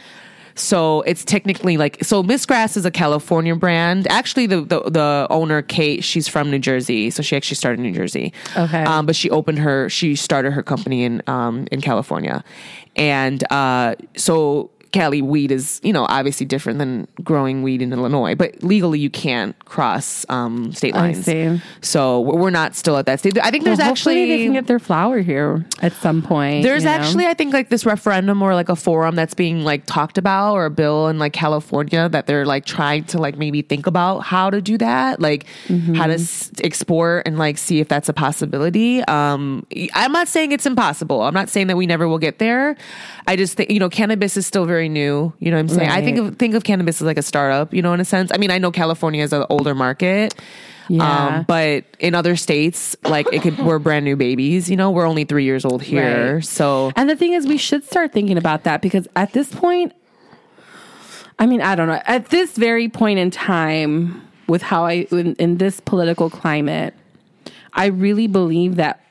So 0.56 1.02
it's 1.02 1.26
technically 1.26 1.78
like 1.78 2.04
so. 2.04 2.22
Miss 2.22 2.46
Grass 2.46 2.78
is 2.78 2.86
a 2.86 2.92
California 2.92 3.56
brand. 3.56 4.08
Actually, 4.10 4.46
the, 4.46 4.62
the 4.62 4.82
the 4.82 5.28
owner 5.30 5.62
Kate, 5.62 6.04
she's 6.04 6.28
from 6.28 6.52
New 6.52 6.60
Jersey, 6.60 7.10
so 7.10 7.24
she 7.24 7.36
actually 7.36 7.56
started 7.56 7.80
in 7.80 7.92
New 7.92 7.94
Jersey. 7.98 8.34
Okay. 8.56 8.84
um, 8.84 9.06
but 9.06 9.16
she 9.16 9.30
opened 9.32 9.60
her, 9.60 9.90
she 9.90 10.16
started 10.16 10.52
her 10.54 10.62
company 10.62 11.04
in 11.04 11.24
um 11.26 11.68
in 11.72 11.82
California, 11.82 12.44
and 12.96 13.44
uh, 13.52 13.96
so 14.16 14.70
Cali 14.94 15.22
weed 15.22 15.52
is 15.52 15.82
you 15.84 15.92
know 15.92 16.06
obviously 16.08 16.46
different 16.46 16.80
than 16.80 17.08
growing 17.24 17.64
weed 17.64 17.82
in 17.82 17.92
Illinois, 17.92 18.36
but 18.36 18.64
legally 18.64 19.00
you 19.00 19.10
can't 19.10 19.58
cross 19.66 20.26
um 20.30 20.72
state 20.72 20.94
lines. 20.96 21.26
So 21.82 22.22
we're 22.22 22.50
not 22.52 22.76
still 22.76 22.96
at 22.98 23.06
that 23.08 23.20
stage. 23.20 23.38
I 23.42 23.52
think 23.52 23.66
there's 23.66 23.80
Well, 23.80 23.90
actually 23.90 24.28
they 24.28 24.44
can 24.46 24.54
get 24.54 24.68
their 24.68 24.80
flower 24.80 25.20
here 25.20 25.66
at 25.82 25.94
some 25.94 26.22
point. 26.22 26.64
there's 26.64 26.84
you 26.84 26.90
know? 26.90 26.96
actually, 26.96 27.26
I 27.26 27.34
think, 27.34 27.54
like 27.54 27.70
this 27.70 27.86
referendum 27.86 28.42
or 28.42 28.54
like 28.56 28.70
a 28.70 28.76
forum 28.76 29.16
that's 29.16 29.34
being 29.34 29.64
like 29.66 29.86
talked 29.86 30.18
about 30.18 30.54
or 30.54 30.66
a 30.66 30.72
bill 30.72 31.08
in 31.08 31.18
like 31.20 31.34
California 31.34 32.08
that 32.10 32.28
they're 32.28 32.46
like 32.46 32.66
trying 32.66 33.04
to 33.06 33.18
like 33.18 33.38
maybe 33.38 33.62
think 33.64 33.88
about 33.88 34.20
how 34.20 34.50
to 34.50 34.62
do 34.62 34.78
that, 34.78 35.20
like 35.20 35.46
Mm-hmm. 35.68 35.96
how 35.96 36.08
to 36.08 36.14
s- 36.14 36.52
export 36.64 37.26
and 37.26 37.38
like 37.40 37.58
see 37.58 37.80
if 37.80 37.88
that's 37.88 38.10
a 38.10 38.14
possibility. 38.14 39.02
Um, 39.06 39.66
I'm 39.96 40.12
not 40.12 40.28
saying 40.28 40.52
it's 40.52 40.66
impossible. 40.66 41.22
I'm 41.24 41.34
not 41.34 41.50
saying 41.50 41.68
that 41.68 41.78
we 41.78 41.88
never 41.88 42.08
will 42.08 42.20
get 42.20 42.38
there. 42.40 42.76
I 43.28 43.36
just 43.36 43.56
think 43.58 43.72
you 43.72 43.80
know 43.80 43.90
cannabis 43.90 44.38
is 44.38 44.46
still 44.46 44.66
very 44.66 44.83
new. 44.90 45.34
You 45.40 45.52
know 45.52 45.58
what 45.58 45.62
I'm 45.62 45.70
saying? 45.70 45.90
I 45.90 46.02
think 46.02 46.18
of 46.18 46.38
think 46.38 46.56
of 46.56 46.64
cannabis 46.64 47.02
as 47.02 47.06
like 47.06 47.18
a 47.18 47.24
startup. 47.24 47.74
You 47.74 47.82
know, 47.82 47.94
in 47.94 48.00
a 48.00 48.06
sense. 48.06 48.32
I 48.34 48.38
mean, 48.38 48.52
I 48.52 48.58
know 48.58 48.72
California 48.72 49.24
is 49.24 49.34
an 49.34 49.46
older 49.50 49.76
market. 49.76 50.36
Yeah. 50.90 51.38
Um, 51.38 51.46
but 51.48 51.86
in 52.00 52.14
other 52.14 52.36
states, 52.36 52.94
like 53.04 53.26
it 53.32 53.42
could, 53.42 53.58
we're 53.60 53.80
brand 53.80 54.04
new 54.04 54.18
babies. 54.18 54.70
You 54.70 54.76
know, 54.76 54.92
we're 54.92 55.08
only 55.08 55.24
three 55.24 55.46
years 55.46 55.64
old 55.64 55.82
here, 55.82 56.36
Right. 56.36 56.44
so 56.46 56.92
And 56.98 57.10
the 57.10 57.16
thing 57.16 57.32
is, 57.32 57.48
we 57.48 57.58
should 57.58 57.86
start 57.86 58.12
thinking 58.12 58.38
about 58.38 58.66
that 58.66 58.82
because 58.82 59.08
at 59.16 59.32
this 59.32 59.50
point, 59.54 59.94
I 61.40 61.46
mean, 61.46 61.62
I 61.62 61.76
don't 61.76 61.88
know. 61.88 62.02
At 62.06 62.30
this 62.30 62.58
very 62.58 62.90
point 62.90 63.18
in 63.18 63.32
time, 63.32 64.28
with 64.48 64.62
how 64.62 64.84
I, 64.86 65.08
in, 65.12 65.36
in 65.36 65.58
this 65.58 65.80
political 65.80 66.30
climate, 66.30 66.94
I 67.74 67.86
really 67.88 68.28
believe 68.28 68.76
that. 68.76 69.03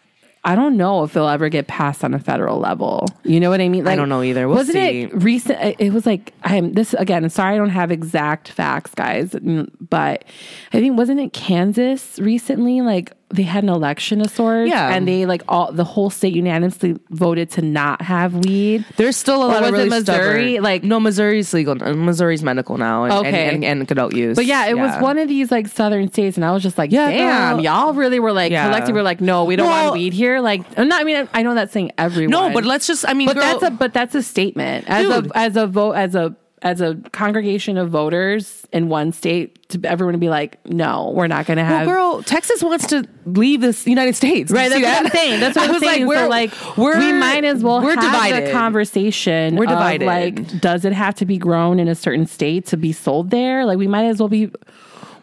I 0.44 0.56
don't 0.56 0.76
know 0.76 1.04
if 1.04 1.14
it'll 1.14 1.28
ever 1.28 1.48
get 1.48 1.68
passed 1.68 2.02
on 2.02 2.14
a 2.14 2.18
federal 2.18 2.58
level. 2.58 3.06
You 3.22 3.38
know 3.38 3.48
what 3.48 3.60
I 3.60 3.68
mean? 3.68 3.84
Like, 3.84 3.92
I 3.92 3.96
don't 3.96 4.08
know 4.08 4.22
either. 4.24 4.48
We'll 4.48 4.56
wasn't 4.56 4.74
see. 4.74 5.02
it 5.02 5.14
recent? 5.22 5.78
it- 5.80 5.92
was 5.92 6.04
like 6.04 6.32
I'm 6.42 6.72
this 6.72 6.94
again. 6.94 7.28
Sorry, 7.30 7.54
I 7.54 7.58
don't 7.58 7.68
have 7.70 7.90
exact 7.92 8.48
facts, 8.48 8.92
guys. 8.94 9.36
But 9.80 10.24
I 10.72 10.80
think 10.80 10.96
wasn't 10.98 11.20
it 11.20 11.32
Kansas 11.32 12.18
recently? 12.18 12.80
Like 12.80 13.12
they 13.32 13.42
had 13.42 13.62
an 13.64 13.70
election 13.70 14.20
of 14.20 14.30
sorts, 14.30 14.68
Yeah. 14.70 14.94
and 14.94 15.08
they 15.08 15.26
like 15.26 15.42
all 15.48 15.72
the 15.72 15.84
whole 15.84 16.10
state 16.10 16.34
unanimously 16.34 16.96
voted 17.10 17.50
to 17.52 17.62
not 17.62 18.02
have 18.02 18.34
weed. 18.34 18.84
There's 18.96 19.16
still 19.16 19.42
a 19.44 19.46
lot 19.46 19.60
was 19.62 19.68
of 19.70 19.74
really 19.74 19.88
Missouri? 19.88 20.52
stubborn- 20.54 20.62
Like- 20.62 20.84
no, 20.84 21.00
Missouri's 21.00 21.52
legal. 21.54 21.74
Missouri's 21.76 22.42
medical 22.42 22.76
now, 22.78 23.04
and, 23.04 23.12
Okay. 23.14 23.48
and, 23.48 23.64
and, 23.64 23.80
and 23.80 23.90
adult 23.90 24.14
use. 24.14 24.36
But 24.36 24.46
yeah, 24.46 24.66
it 24.66 24.76
was 24.78 24.94
one 25.02 25.18
of 25.18 25.28
these 25.28 25.50
like 25.50 25.66
southern 25.68 26.10
states, 26.12 26.36
and 26.36 26.44
I 26.44 26.52
was 26.52 26.62
just 26.62 26.78
like, 26.78 26.92
Yeah, 26.92 27.10
damn, 27.10 27.56
girl. 27.56 27.64
y'all 27.64 27.94
really 27.94 28.20
were 28.20 28.32
like 28.32 28.52
Yeah. 28.52 28.64
collectively 28.66 28.94
were 28.94 29.02
like, 29.02 29.20
no, 29.20 29.44
we 29.44 29.56
don't 29.56 29.66
Well- 29.68 29.84
want 29.90 29.94
weed 29.94 30.12
here. 30.12 30.40
Like, 30.40 30.62
I'm 30.76 30.88
not. 30.88 31.00
I 31.00 31.04
mean, 31.04 31.28
I 31.34 31.42
know 31.42 31.54
that's 31.54 31.72
saying 31.72 31.92
everyone. 31.98 32.30
No, 32.30 32.50
but 32.52 32.64
let's 32.64 32.86
just. 32.86 33.04
I 33.08 33.14
mean, 33.14 33.26
But 33.28 33.36
girl, 33.36 33.44
that's 33.44 33.62
a 33.62 33.70
but 33.70 33.92
that's 33.92 34.14
a 34.14 34.22
statement 34.22 34.84
as 34.88 35.06
Dude. 35.06 35.30
a 35.32 35.36
as 35.38 35.56
a 35.56 35.66
vote 35.66 35.92
as 35.92 36.14
a 36.14 36.34
as 36.62 36.80
a 36.80 36.94
congregation 37.12 37.76
of 37.76 37.90
voters 37.90 38.66
in 38.72 38.88
one 38.88 39.12
state 39.12 39.68
to 39.68 39.80
everyone 39.84 40.12
to 40.12 40.18
be 40.18 40.28
like, 40.28 40.64
no, 40.64 41.10
we're 41.14 41.26
not 41.26 41.44
going 41.44 41.56
to 41.56 41.64
have. 41.64 41.86
well, 41.86 42.14
girl, 42.14 42.22
Texas 42.22 42.62
wants 42.62 42.86
to 42.88 43.04
leave 43.26 43.60
this 43.60 43.86
United 43.86 44.14
States. 44.14 44.48
Did 44.48 44.56
Right, 44.56 44.68
that's 44.68 44.80
see 44.80 44.84
what 44.84 45.04
I'm 45.04 45.10
saying. 45.10 45.40
That's 45.40 45.56
what 45.56 45.62
I 45.62 45.66
I'm 45.66 45.72
was 45.74 45.82
saying. 45.82 46.06
Like, 46.06 46.08
we're, 46.08 46.28
like, 46.28 46.76
we're, 46.76 46.98
we 46.98 47.12
might 47.12 47.44
as 47.44 47.64
well 47.64 47.82
we're 47.82 47.94
have 47.96 48.04
divided. 48.04 48.52
conversation. 48.52 49.56
We're 49.56 49.66
divided. 49.66 50.06
like, 50.06 50.60
does 50.60 50.84
it 50.84 50.92
have 50.92 51.16
to 51.16 51.26
be 51.26 51.36
grown 51.36 51.80
in 51.80 51.88
a 51.88 51.94
certain 51.94 52.26
state 52.26 52.66
to 52.66 52.76
be 52.76 52.92
sold 52.92 53.30
there? 53.30 53.66
Like, 53.66 53.78
we 53.78 53.88
might 53.88 54.04
as 54.04 54.20
well 54.20 54.28
be. 54.28 54.50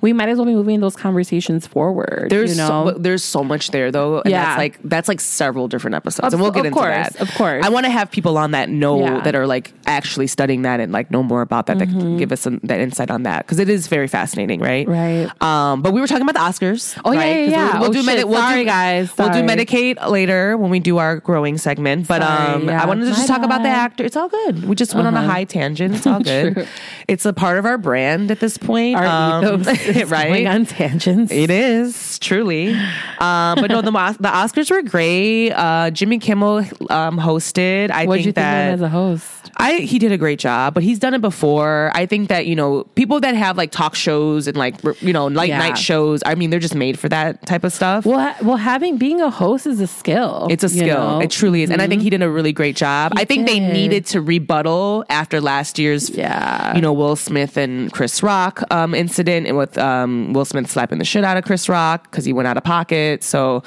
We 0.02 0.14
might 0.14 0.30
as 0.30 0.38
well 0.38 0.46
be 0.46 0.54
moving 0.54 0.80
those 0.80 0.96
conversations 0.96 1.68
forward. 1.68 2.28
There's 2.30 2.52
you 2.52 2.58
know, 2.58 2.92
so, 2.94 2.98
there's 2.98 3.24
so 3.24 3.44
much 3.44 3.72
there 3.72 3.92
though. 3.92 4.22
And 4.22 4.32
Yeah. 4.32 4.44
that's 4.46 4.58
like 4.58 4.80
that's 4.84 5.08
like 5.08 5.20
several 5.22 5.68
different 5.68 5.96
episodes. 5.96 6.28
Of- 6.28 6.34
and 6.34 6.42
we'll 6.42 6.52
get 6.52 6.66
into 6.66 6.78
course, 6.78 7.10
that. 7.10 7.22
of 7.22 7.34
course. 7.36 7.66
I 7.66 7.70
want 7.70 7.86
to 7.86 7.90
have 7.92 8.10
people 8.12 8.38
on 8.38 8.52
that 8.52 8.70
know 8.70 9.00
Yeah. 9.02 9.22
that 9.22 9.36
are 9.36 9.46
like 9.48 9.74
actually 9.86 10.28
studying 10.28 10.62
that 10.64 10.80
and 10.80 10.92
like 10.92 11.12
know 11.12 11.24
more 11.24 11.42
about 11.42 11.66
that 11.68 11.80
that 11.80 11.88
can 11.90 12.18
give 12.18 12.32
us 12.32 12.42
some 12.42 12.60
that 12.64 12.80
insight 12.80 13.12
on 13.12 13.24
that 13.24 13.46
because 13.46 13.60
it 13.60 13.70
is 13.70 13.88
very 13.88 14.08
fascinating, 14.08 14.60
right? 14.60 14.88
Right. 14.88 15.30
Um, 15.42 15.82
but 15.82 15.92
we 15.94 16.02
were 16.02 16.08
talking 16.08 16.28
about 16.28 16.36
the 16.36 16.40
Oscars. 16.66 17.00
Oh, 17.04 17.12
yeah, 17.12 17.20
right? 17.20 17.28
yeah, 17.28 17.50
yeah. 17.50 17.72
We'll, 17.74 17.82
we'll 17.82 17.90
Oh, 17.90 17.94
do 17.94 18.04
medi- 18.04 18.24
we'll 18.24 18.40
Sorry, 18.40 18.62
do, 18.62 18.66
guys. 18.66 19.12
We'll 19.18 19.28
do 19.30 19.34
Sorry. 19.40 19.48
Medicate 19.48 20.10
later 20.10 20.56
when 20.58 20.70
we 20.70 20.80
do 20.80 20.98
our 20.98 21.18
growing 21.18 21.58
segment. 21.58 22.08
But 22.08 22.22
Sorry, 22.22 22.54
um, 22.56 22.68
yeah. 22.70 22.82
I 22.82 22.86
wanted 22.86 23.06
to 23.06 23.08
just 23.12 23.28
My 23.28 23.36
talk 23.36 23.44
about 23.46 23.64
the 23.64 23.70
actor. 23.70 24.04
It's 24.06 24.16
all 24.16 24.30
good. 24.30 24.66
We 24.68 24.76
just 24.76 24.94
went 24.96 25.08
on 25.08 25.16
a 25.16 25.22
high 25.22 25.44
tangent. 25.44 25.96
It's 25.96 26.08
all 26.08 26.20
good. 26.24 26.68
It's 27.08 27.26
a 27.26 27.34
part 27.34 27.58
of 27.58 27.66
our 27.66 27.78
brand 27.78 28.32
at 28.32 28.40
this 28.40 28.58
point. 28.58 28.96
our 28.98 29.06
Um, 29.44 29.64
right? 30.08 30.28
going 30.28 30.48
on 30.48 30.66
tangents. 30.66 31.32
It 31.32 31.50
is 31.50 32.20
truly, 32.20 32.74
um, 33.20 33.56
but 33.56 33.70
no, 33.70 33.82
the 33.82 33.92
the 33.92 34.30
Oscars 34.30 34.72
were 34.72 34.82
great. 34.82 35.52
Uh, 35.52 35.92
Jimmy 35.92 36.20
Kimmel 36.20 36.60
um, 36.90 37.18
hosted. 37.18 37.92
I 37.92 38.06
What'd 38.06 38.20
think 38.20 38.26
you 38.28 38.32
think 38.32 38.36
that 38.36 38.74
as 38.74 38.82
a 38.82 38.90
host? 38.90 39.39
I 39.58 39.80
he 39.80 40.00
did 40.00 40.12
a 40.12 40.18
great 40.18 40.40
job, 40.40 40.74
but 40.74 40.84
he's 40.84 41.00
done 41.00 41.14
it 41.14 41.22
before. 41.22 41.92
I 41.94 42.06
think 42.06 42.30
that 42.30 42.46
you 42.48 42.56
know 42.56 42.84
people 42.96 43.20
that 43.22 43.36
have 43.36 43.58
like 43.58 43.72
talk 43.72 43.96
shows 43.96 44.48
and 44.48 44.56
like 44.58 44.76
you 45.02 45.14
know 45.14 45.28
late 45.28 45.50
Yeah. 45.50 45.58
night 45.60 45.78
shows. 45.78 46.22
I 46.26 46.36
mean, 46.36 46.50
they're 46.50 46.60
just 46.60 46.76
made 46.76 46.98
for 46.98 47.10
that 47.10 47.46
type 47.46 47.64
of 47.64 47.74
stuff. 47.74 48.06
Well, 48.06 48.20
ha- 48.20 48.38
well, 48.42 48.58
having 48.58 48.98
being 48.98 49.22
a 49.22 49.30
host 49.30 49.66
is 49.68 49.80
a 49.80 49.88
skill. 49.88 50.48
It's 50.50 50.64
a 50.64 50.68
you 50.68 50.80
skill. 50.82 50.98
know? 51.18 51.20
It 51.22 51.32
truly 51.32 51.64
is. 51.64 51.70
And 51.70 51.82
I 51.82 51.88
think 51.88 52.02
he 52.02 52.10
did 52.10 52.22
a 52.22 52.30
really 52.30 52.54
great 52.54 52.76
job. 52.76 53.14
I 53.16 53.26
think 53.26 53.48
they 53.48 53.60
needed 53.60 54.06
to 54.08 54.22
rebuttal 54.22 55.06
after 55.10 55.42
last 55.42 55.78
year's, 55.80 56.10
Yeah. 56.10 56.76
you 56.76 56.82
know, 56.82 56.94
Will 56.94 57.16
Smith 57.16 57.58
and 57.58 57.92
Chris 57.92 58.22
Rock 58.24 58.62
um, 58.72 58.94
incident 58.96 59.48
and 59.48 59.58
with 59.58 59.78
um, 59.78 60.34
Will 60.34 60.46
Smith 60.46 60.70
slapping 60.70 61.00
the 61.00 61.06
shit 61.06 61.24
out 61.24 61.38
of 61.38 61.44
Chris 61.46 61.68
Rock 61.70 62.10
because 62.10 62.26
he 62.26 62.34
went 62.34 62.48
out 62.48 62.58
of 62.58 62.64
pocket. 62.64 63.24
So, 63.24 63.64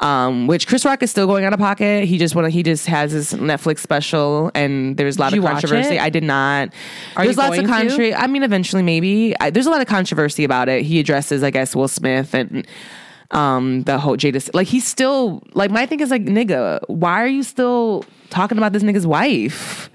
um, 0.00 0.46
which 0.46 0.66
Chris 0.68 0.84
Rock 0.84 1.02
is 1.02 1.10
still 1.10 1.26
going 1.26 1.44
out 1.44 1.52
of 1.52 1.58
pocket. 1.58 2.04
He 2.04 2.18
just 2.18 2.34
want 2.34 2.50
he 2.52 2.62
just 2.62 2.86
has 2.86 3.12
his 3.12 3.32
Netflix 3.32 3.80
special, 3.80 4.50
and 4.54 4.96
there's 4.96 5.16
a 5.16 5.20
lot 5.20 5.32
Did 5.32 5.40
of 5.40 5.44
controversy. 5.44 5.98
I 5.98 6.08
did 6.08 6.22
not. 6.22 6.68
Are 7.16 7.24
there's 7.24 7.36
you 7.36 7.42
lots 7.42 7.58
of 7.58 7.66
country. 7.66 8.14
I 8.14 8.26
mean, 8.26 8.42
eventually, 8.42 8.82
maybe. 8.82 9.34
I, 9.40 9.50
there's 9.50 9.66
a 9.66 9.70
lot 9.70 9.80
of 9.80 9.88
controversy 9.88 10.44
about 10.44 10.68
it. 10.68 10.82
He 10.82 11.00
addresses, 11.00 11.42
I 11.42 11.50
guess, 11.50 11.74
Will 11.74 11.88
Smith 11.88 12.34
and 12.34 12.66
um 13.30 13.82
the 13.82 13.98
whole 13.98 14.16
Jada. 14.16 14.48
Like 14.54 14.68
he's 14.68 14.86
still 14.86 15.42
like 15.52 15.70
my 15.70 15.84
thing 15.84 16.00
is 16.00 16.10
like 16.10 16.24
nigga, 16.24 16.80
why 16.88 17.22
are 17.22 17.26
you 17.26 17.42
still 17.42 18.04
talking 18.30 18.56
about 18.56 18.72
this 18.72 18.82
nigga's 18.82 19.06
wife? 19.06 19.90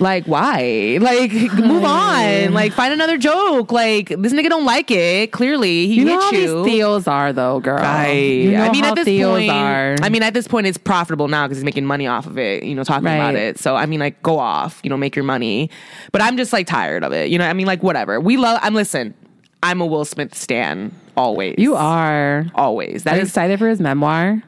Like 0.00 0.26
why? 0.26 0.98
Like 1.00 1.32
move 1.32 1.84
on. 1.84 2.52
Like 2.54 2.72
find 2.72 2.92
another 2.92 3.18
joke. 3.18 3.72
Like 3.72 4.08
this 4.08 4.32
nigga 4.32 4.48
don't 4.48 4.64
like 4.64 4.90
it. 4.90 5.32
Clearly 5.32 5.86
he 5.88 5.94
You 5.94 6.04
know 6.04 6.20
how 6.20 6.30
you. 6.30 6.62
these 6.64 6.72
Theos 6.74 7.06
are, 7.08 7.32
though, 7.32 7.60
girl. 7.60 7.78
Right. 7.78 8.10
You 8.10 8.52
know 8.52 8.64
I 8.64 8.70
mean, 8.70 8.84
at 8.84 8.94
this 8.94 9.06
point, 9.24 9.50
are. 9.50 9.96
I 10.02 10.08
mean, 10.08 10.22
at 10.22 10.34
this 10.34 10.46
point, 10.46 10.66
it's 10.66 10.78
profitable 10.78 11.26
now 11.28 11.46
because 11.46 11.58
he's 11.58 11.64
making 11.64 11.84
money 11.84 12.06
off 12.06 12.26
of 12.26 12.38
it. 12.38 12.62
You 12.62 12.74
know, 12.74 12.84
talking 12.84 13.06
about 13.06 13.34
it. 13.34 13.58
So 13.58 13.74
I 13.74 13.86
mean, 13.86 14.00
like, 14.00 14.22
go 14.22 14.38
off. 14.38 14.80
You 14.84 14.90
know, 14.90 14.96
make 14.96 15.16
your 15.16 15.24
money. 15.24 15.70
But 16.12 16.22
I'm 16.22 16.36
just 16.36 16.52
like 16.52 16.66
tired 16.66 17.02
of 17.04 17.12
it. 17.12 17.30
You 17.30 17.38
know, 17.38 17.46
I 17.48 17.52
mean, 17.52 17.66
like, 17.66 17.82
whatever. 17.82 18.20
We 18.20 18.36
love. 18.36 18.60
I'm 18.62 18.74
listen. 18.74 19.14
I'm 19.62 19.80
a 19.80 19.86
Will 19.86 20.04
Smith 20.04 20.34
stan 20.36 20.92
always. 21.16 21.56
you 21.58 21.74
are. 21.74 22.46
always. 22.54 23.02
Are 23.02 23.04
That 23.10 23.16
you 23.16 23.22
is. 23.22 23.28
excited 23.28 23.58
for 23.58 23.68
his 23.68 23.80
memoir? 23.80 24.40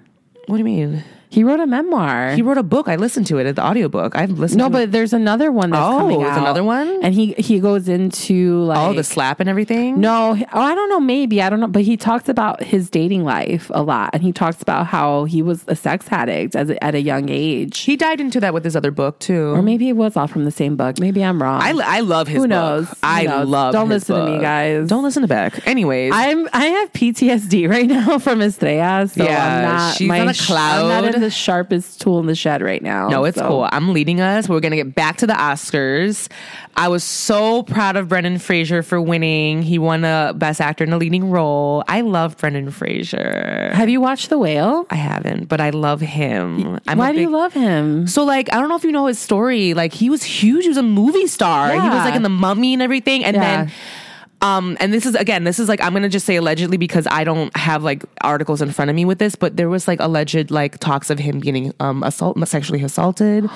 What 0.46 0.54
do 0.56 0.58
you 0.58 0.64
mean? 0.64 1.02
He 1.30 1.44
wrote 1.44 1.60
a 1.60 1.66
memoir. 1.66 2.32
He 2.32 2.42
wrote 2.42 2.58
a 2.58 2.62
book. 2.62 2.88
I 2.88 2.96
listened 2.96 3.26
to 3.28 3.38
it 3.38 3.46
at 3.46 3.54
the 3.56 3.64
audiobook. 3.64 4.16
I've 4.16 4.30
listened. 4.32 4.58
To 4.60 4.66
it. 4.66 4.68
No, 4.70 4.78
to 4.80 4.86
but 4.86 4.92
there's 4.92 5.12
another 5.12 5.52
one 5.52 5.70
that's 5.70 5.80
Oh, 5.82 5.98
coming 5.98 6.18
there's 6.20 6.32
out. 6.32 6.38
another 6.42 6.64
one? 6.64 6.98
and 7.02 7.14
he 7.14 7.32
he 7.38 7.60
goes 7.60 7.88
into 7.88 8.58
oh, 8.62 8.64
like 8.64 8.78
oh, 8.78 8.92
the 8.94 9.04
slap 9.04 9.38
and 9.40 9.48
everything. 9.48 10.00
No, 10.00 10.36
oh, 10.52 10.60
I 10.60 10.74
don't 10.74 10.88
know. 10.90 10.98
Maybe 11.00 11.40
I 11.40 11.48
don't 11.48 11.60
know, 11.60 11.68
but 11.68 11.82
he 11.82 11.96
talks 11.96 12.28
about 12.28 12.62
his 12.62 12.90
dating 12.90 13.24
life 13.24 13.70
a 13.72 13.82
lot, 13.82 14.10
and 14.12 14.22
he 14.22 14.32
talks 14.32 14.60
about 14.60 14.86
how 14.88 15.24
he 15.24 15.40
was 15.40 15.64
a 15.68 15.76
sex 15.76 16.06
addict 16.10 16.56
as 16.56 16.68
a, 16.70 16.82
at 16.84 16.94
a 16.94 17.00
young 17.00 17.28
age, 17.28 17.78
he 17.78 17.96
died 17.96 18.20
into 18.20 18.40
that 18.40 18.52
with 18.52 18.64
his 18.64 18.74
other 18.74 18.90
book 18.90 19.18
too. 19.20 19.54
or 19.54 19.62
maybe 19.62 19.88
it 19.88 19.96
was 19.96 20.16
all 20.16 20.26
from 20.26 20.44
the 20.44 20.50
same 20.50 20.76
book. 20.76 20.98
Maybe 20.98 21.22
I'm 21.24 21.40
wrong. 21.40 21.62
I, 21.62 21.72
I 21.98 22.00
love 22.00 22.26
his 22.26 22.36
Who 22.38 22.42
book. 22.42 22.48
knows? 22.50 22.88
Who 22.88 22.94
I 23.04 23.22
knows? 23.24 23.48
love. 23.48 23.72
Don't 23.72 23.88
listen 23.88 24.16
to 24.16 24.30
me, 24.32 24.40
guys. 24.40 24.88
Don't 24.88 25.04
listen 25.04 25.22
to 25.22 25.28
Beck. 25.28 25.66
Anyways, 25.66 26.12
I'm 26.14 26.48
I 26.52 26.66
have 26.66 26.92
PTSD 26.92 27.68
right 27.74 27.86
now 27.86 28.18
from 28.18 28.42
Estrella, 28.42 29.06
so 29.06 29.22
Yeah, 29.22 29.56
I'm 29.56 29.62
not. 29.62 29.96
she's 29.96 30.10
on 30.10 30.28
a 30.28 30.34
sh- 30.34 30.50
I'm 30.50 30.88
not 30.88 31.02
cloud. 31.12 31.19
The 31.20 31.30
sharpest 31.30 32.00
tool 32.00 32.18
in 32.18 32.26
the 32.26 32.34
shed 32.34 32.62
right 32.62 32.82
now. 32.82 33.08
No, 33.08 33.24
it's 33.24 33.36
so. 33.38 33.46
cool. 33.48 33.68
I'm 33.70 33.92
leading 33.92 34.20
us. 34.20 34.48
We're 34.48 34.60
going 34.60 34.70
to 34.72 34.76
get 34.76 34.94
back 34.94 35.18
to 35.18 35.26
the 35.26 35.32
Oscars. 35.34 36.28
I 36.76 36.88
was 36.88 37.04
so 37.04 37.62
proud 37.62 37.96
of 37.96 38.08
Brendan 38.08 38.38
Fraser 38.38 38.82
for 38.82 39.00
winning. 39.00 39.62
He 39.62 39.78
won 39.78 40.04
a 40.04 40.32
Best 40.36 40.60
Actor 40.60 40.84
in 40.84 40.92
a 40.92 40.96
Leading 40.96 41.30
Role. 41.30 41.84
I 41.88 42.00
love 42.00 42.36
Brendan 42.38 42.70
Fraser. 42.70 43.70
Have 43.74 43.88
you 43.88 44.00
watched 44.00 44.30
The 44.30 44.38
Whale? 44.38 44.86
I 44.90 44.94
haven't, 44.96 45.48
but 45.48 45.60
I 45.60 45.70
love 45.70 46.00
him. 46.00 46.78
I'm 46.86 46.98
Why 46.98 47.12
do 47.12 47.20
you 47.20 47.30
love 47.30 47.52
him? 47.52 48.06
So 48.06 48.24
like 48.24 48.52
I 48.52 48.58
don't 48.58 48.68
know 48.68 48.76
if 48.76 48.84
you 48.84 48.92
know 48.92 49.06
his 49.06 49.18
story. 49.18 49.74
Like 49.74 49.92
he 49.92 50.10
was 50.10 50.22
huge. 50.22 50.62
He 50.64 50.68
was 50.68 50.76
a 50.78 50.82
movie 50.82 51.26
star. 51.26 51.70
He 51.72 51.76
was 51.78 52.04
like 52.04 52.14
in 52.14 52.22
the 52.22 52.28
Mummy 52.28 52.72
and 52.72 52.82
everything. 52.82 53.24
And 53.24 53.34
Yeah. 53.36 53.64
then, 53.64 53.72
um, 54.42 54.76
and 54.80 54.92
this 54.92 55.04
is 55.06 55.14
again, 55.14 55.44
this 55.44 55.58
is 55.58 55.68
like 55.68 55.80
I'm 55.82 55.92
gonna 55.92 56.08
just 56.08 56.26
say 56.26 56.36
allegedly 56.36 56.76
because 56.76 57.06
I 57.10 57.24
don't 57.24 57.54
have 57.56 57.82
like 57.82 58.04
articles 58.22 58.62
in 58.62 58.70
front 58.72 58.88
of 58.90 58.94
me 58.94 59.04
with 59.04 59.18
this, 59.18 59.34
but 59.34 59.56
there 59.56 59.68
was 59.68 59.86
like 59.86 60.00
alleged 60.00 60.50
like 60.50 60.78
talks 60.78 61.10
of 61.10 61.18
him 61.18 61.40
getting 61.40 61.72
um 61.80 62.02
assault 62.02 62.38
sexually 62.48 62.82
assaulted 62.82 63.48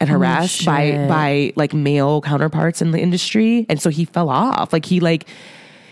and 0.00 0.08
harassed 0.08 0.64
by 0.64 1.06
by 1.08 1.52
like 1.56 1.74
male 1.74 2.20
counterparts 2.20 2.80
in 2.80 2.92
the 2.92 3.00
industry, 3.00 3.66
and 3.68 3.82
so 3.82 3.90
he 3.90 4.04
fell 4.04 4.28
off. 4.28 4.72
Like 4.72 4.84
he 4.84 5.00
like. 5.00 5.26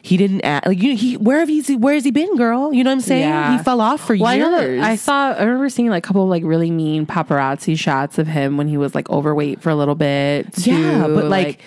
He 0.02 0.16
didn't 0.16 0.42
act, 0.42 0.68
like 0.68 0.80
you. 0.80 0.96
He 0.96 1.16
where 1.16 1.40
have 1.40 1.48
he 1.48 1.74
where 1.74 1.94
has 1.94 2.04
he 2.04 2.12
been, 2.12 2.36
girl? 2.36 2.72
You 2.72 2.84
know 2.84 2.90
what 2.90 2.94
I'm 2.94 3.00
saying? 3.00 3.28
Yeah. 3.28 3.58
He 3.58 3.64
fell 3.64 3.80
off 3.80 4.06
for 4.06 4.14
Well, 4.14 4.26
I, 4.26 4.34
years. 4.36 4.80
that 4.80 4.88
I 4.88 4.94
saw. 4.94 5.32
I 5.32 5.42
remember 5.42 5.68
seeing 5.68 5.90
like 5.90 6.04
a 6.04 6.06
couple 6.06 6.22
of 6.22 6.28
like 6.28 6.44
really 6.44 6.70
mean 6.70 7.06
paparazzi 7.06 7.76
shots 7.76 8.16
of 8.16 8.28
him 8.28 8.56
when 8.56 8.68
he 8.68 8.76
was 8.76 8.94
like 8.94 9.10
overweight 9.10 9.62
for 9.62 9.70
a 9.70 9.74
little 9.74 9.96
bit. 9.96 10.52
Too. 10.52 10.70
Yeah, 10.80 11.08
but 11.08 11.24
like, 11.24 11.58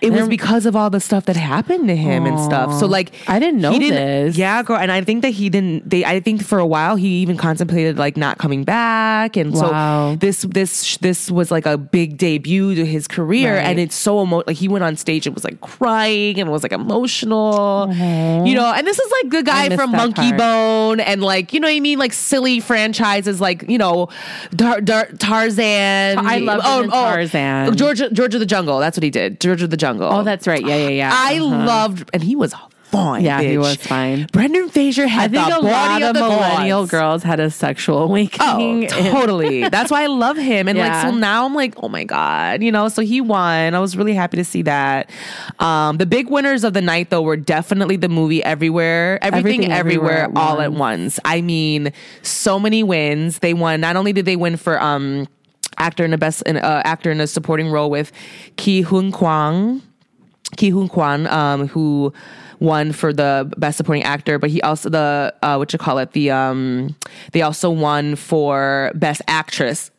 it 0.00 0.12
was 0.12 0.28
because 0.28 0.66
of 0.66 0.76
all 0.76 0.90
the 0.90 1.00
stuff 1.00 1.24
that 1.26 1.36
happened 1.36 1.88
to 1.88 1.96
him 1.96 2.26
and 2.26 2.38
stuff. 2.40 2.78
So 2.78 2.86
like, 2.86 3.12
I 3.28 3.38
didn't 3.38 3.60
know 3.60 3.72
he 3.72 3.90
this. 3.90 4.36
Yeah, 4.36 4.62
girl, 4.62 4.76
and 4.76 4.92
I 4.92 5.02
think 5.02 5.22
that 5.22 5.30
he 5.30 5.48
didn't. 5.50 5.88
They, 5.88 6.04
I 6.04 6.20
think 6.20 6.42
for 6.44 6.58
a 6.58 6.66
while 6.66 6.96
he 6.96 7.08
even 7.22 7.36
contemplated 7.36 7.98
like 7.98 8.16
not 8.16 8.38
coming 8.38 8.64
back, 8.64 9.36
and 9.36 9.52
Wow. 9.54 10.12
so 10.12 10.16
this 10.16 10.42
this 10.42 10.96
this 10.98 11.30
was 11.30 11.50
like 11.50 11.66
a 11.66 11.76
big 11.76 12.16
debut 12.16 12.74
to 12.76 12.86
his 12.86 13.08
career, 13.08 13.54
Right. 13.56 13.64
and 13.66 13.80
it's 13.80 13.96
so 13.96 14.22
emo- 14.22 14.44
like 14.46 14.56
he 14.56 14.68
went 14.68 14.84
on 14.84 14.96
stage 14.96 15.26
and 15.26 15.34
was 15.34 15.44
like 15.44 15.60
crying 15.60 16.38
and 16.40 16.50
was 16.50 16.62
like 16.62 16.72
emotional, 16.72 17.88
you 17.92 18.54
know. 18.54 18.72
And 18.72 18.86
this 18.86 18.98
is 18.98 19.12
like 19.22 19.30
the 19.32 19.42
guy 19.42 19.74
from 19.74 19.92
Monkey 19.92 20.30
part. 20.30 20.38
Bone 20.38 21.00
and 21.00 21.22
like 21.22 21.52
you 21.52 21.60
know 21.60 21.66
what 21.68 21.74
I 21.74 21.80
mean, 21.80 21.98
like 21.98 22.12
silly 22.12 22.60
franchises 22.60 23.40
like 23.40 23.68
you 23.68 23.78
know 23.78 24.08
Dar- 24.54 24.80
Dar- 24.80 25.08
Tarzan. 25.18 26.18
I 26.18 26.38
love 26.38 26.60
oh, 26.64 26.82
in 26.84 26.90
Tarzan. 26.90 27.76
Georgia 27.76 28.10
George 28.10 28.34
of 28.34 28.40
the 28.40 28.46
Jungle. 28.46 28.78
That's 28.78 28.96
what 28.96 29.02
he 29.02 29.10
did. 29.10 29.40
George 29.40 29.62
of 29.62 29.70
the 29.70 29.76
Jungle. 29.76 29.87
Oh, 30.00 30.22
that's 30.22 30.46
right. 30.46 30.64
Yeah, 30.64 30.76
yeah, 30.76 30.88
yeah. 30.88 31.10
I 31.12 31.38
Uh-huh. 31.38 31.64
loved, 31.66 32.10
and 32.12 32.22
he 32.22 32.36
was 32.36 32.54
fine. 32.84 33.22
Yeah, 33.22 33.42
he 33.42 33.58
was 33.58 33.76
fine. 33.76 34.26
Brendan 34.32 34.70
Fraser 34.70 35.04
I 35.04 35.08
had 35.08 35.30
think 35.30 35.46
the 35.46 35.58
a 35.58 35.60
lot 35.60 36.00
of 36.02 36.16
of 36.16 36.22
millennial 36.22 36.80
gods. 36.82 36.90
girls 36.90 37.22
had 37.22 37.38
a 37.38 37.50
sexual 37.50 37.98
awakening. 38.02 38.88
Oh, 38.92 39.10
totally. 39.12 39.68
That's 39.68 39.90
why 39.90 40.04
I 40.04 40.06
love 40.06 40.38
him. 40.38 40.68
And 40.68 40.78
like, 40.78 41.02
so 41.02 41.10
now 41.10 41.44
I'm 41.44 41.54
like, 41.54 41.74
oh 41.82 41.88
my 41.90 42.04
God, 42.04 42.62
you 42.62 42.72
know, 42.72 42.88
so 42.88 43.02
he 43.02 43.20
won. 43.20 43.74
I 43.74 43.78
was 43.78 43.94
really 43.94 44.14
happy 44.14 44.38
to 44.38 44.44
see 44.44 44.62
that. 44.62 45.10
Um, 45.58 45.98
the 45.98 46.06
big 46.06 46.30
winners 46.30 46.64
of 46.64 46.72
the 46.72 46.80
night, 46.80 47.10
though, 47.10 47.20
were 47.20 47.36
definitely 47.36 47.96
the 47.96 48.08
movie 48.08 48.42
Everywhere, 48.42 49.18
Everything, 49.22 49.64
Everything 49.66 49.72
Everywhere, 49.72 50.10
Everywhere 50.24 50.42
all 50.42 50.60
at 50.60 50.64
at 50.66 50.72
once. 50.72 51.20
I 51.26 51.42
mean, 51.42 51.92
so 52.22 52.58
many 52.58 52.82
wins. 52.82 53.40
They 53.40 53.52
won. 53.52 53.82
Not 53.82 53.96
only 53.96 54.14
did 54.14 54.24
they 54.24 54.36
win 54.36 54.56
for, 54.56 54.80
um, 54.80 55.28
actor 55.78 56.04
in 56.04 56.12
a 56.12 56.18
best, 56.18 56.42
in, 56.42 56.56
uh, 56.56 56.82
actor 56.84 57.10
in 57.10 57.20
a 57.20 57.26
supporting 57.26 57.70
role 57.70 57.90
with 57.90 58.12
Ki 58.56 58.82
Hun 58.82 59.12
Kwang. 59.12 59.82
Ke 60.56 60.72
Huy 60.72 60.88
Quan, 60.88 61.26
um, 61.26 61.68
who 61.68 62.12
won 62.58 62.92
for 62.92 63.12
the 63.12 63.52
best 63.58 63.76
supporting 63.76 64.02
actor, 64.02 64.38
but 64.38 64.50
he 64.50 64.62
also 64.62 64.88
the 64.88 65.34
uh, 65.42 65.56
what 65.56 65.72
you 65.72 65.78
call 65.78 65.98
it 65.98 66.12
the 66.12 66.30
um, 66.30 66.96
they 67.32 67.42
also 67.42 67.70
won 67.70 68.16
for 68.16 68.90
best 68.94 69.20
actress 69.28 69.90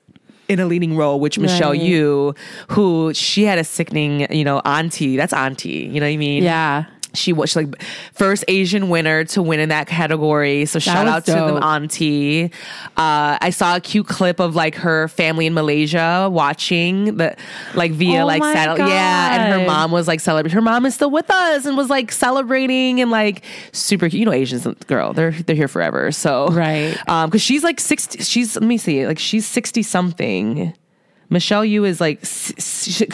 in 0.48 0.60
a 0.60 0.65
leading 0.65 0.98
role, 0.98 1.20
which 1.20 1.38
Michelle 1.38 1.72
Right. 1.72 1.82
Yeoh, 1.82 2.36
who 2.70 3.13
she 3.13 3.44
had 3.44 3.60
a 3.60 3.63
sickening, 3.63 4.32
you 4.34 4.44
know, 4.44 4.60
auntie. 4.65 5.15
That's 5.15 5.34
auntie. 5.34 5.70
You 5.70 6.00
know 6.00 6.08
what 6.08 6.13
I 6.13 6.18
mean? 6.18 6.44
yeah. 6.44 6.86
She 7.13 7.34
was 7.34 7.56
like 7.56 7.82
first 8.13 8.43
Asian 8.48 8.89
winner 8.89 9.24
to 9.26 9.41
win 9.41 9.60
in 9.60 9.69
that 9.69 9.88
category. 9.88 10.65
So 10.65 10.80
shout 10.80 11.06
was 11.06 11.13
out 11.13 11.26
to 11.26 11.32
the 11.32 11.65
auntie. 11.65 12.45
Uh, 12.98 13.38
I 13.41 13.50
saw 13.50 13.76
a 13.76 13.80
cute 13.82 14.08
clip 14.08 14.39
of 14.39 14.56
like 14.56 14.76
her 14.76 15.08
family 15.08 15.45
in 15.48 15.54
Malaysia 15.54 16.30
watching 16.32 17.17
the 17.17 17.36
like 17.74 17.91
via 17.91 18.24
Oh 18.24 18.26
like 18.26 18.43
satellite. 18.43 18.89
Yeah, 18.89 19.36
and 19.36 19.62
her 19.62 19.67
mom 19.67 19.91
was 19.91 20.08
like 20.08 20.19
celebrating. 20.19 20.54
Her 20.56 20.62
mom 20.62 20.86
is 20.86 20.95
still 20.95 21.12
with 21.12 21.30
us 21.30 21.65
and 21.65 21.76
was 21.78 21.89
like 21.89 22.12
celebrating 22.12 23.02
and 23.02 23.10
like 23.12 23.43
super. 23.72 24.10
cute. 24.10 24.19
You 24.19 24.26
know, 24.26 24.32
Asians, 24.34 24.65
girl, 24.88 25.13
they're 25.13 25.32
they're 25.32 25.56
here 25.56 25.67
forever. 25.67 26.12
So 26.12 26.48
Right. 26.50 26.98
um, 27.08 27.30
because 27.30 27.41
she's 27.41 27.63
like 27.63 27.80
sixty. 27.80 28.24
She's 28.24 28.56
let 28.56 28.63
me 28.63 28.78
see, 28.78 29.08
like 29.08 29.19
she's 29.19 29.45
sixty 29.45 29.84
something. 29.84 30.74
Michelle 31.30 31.62
Yeoh 31.63 31.88
is 31.88 32.02
like, 32.02 32.20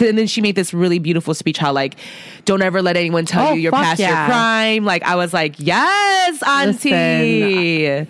and 0.08 0.16
then 0.18 0.26
she 0.26 0.40
made 0.40 0.54
this 0.56 0.72
really 0.72 0.98
beautiful 0.98 1.34
speech 1.34 1.58
how 1.58 1.72
like, 1.72 1.96
don't 2.44 2.62
ever 2.62 2.80
let 2.82 2.96
anyone 2.96 3.26
tell 3.26 3.48
Oh, 3.48 3.52
you 3.52 3.60
you're 3.62 3.72
past 3.72 4.00
your 4.00 4.08
yeah. 4.08 4.26
prime. 4.26 4.84
Like 4.84 5.02
I 5.02 5.16
was 5.16 5.32
like, 5.34 5.54
yes, 5.58 6.42
auntie. 6.42 8.06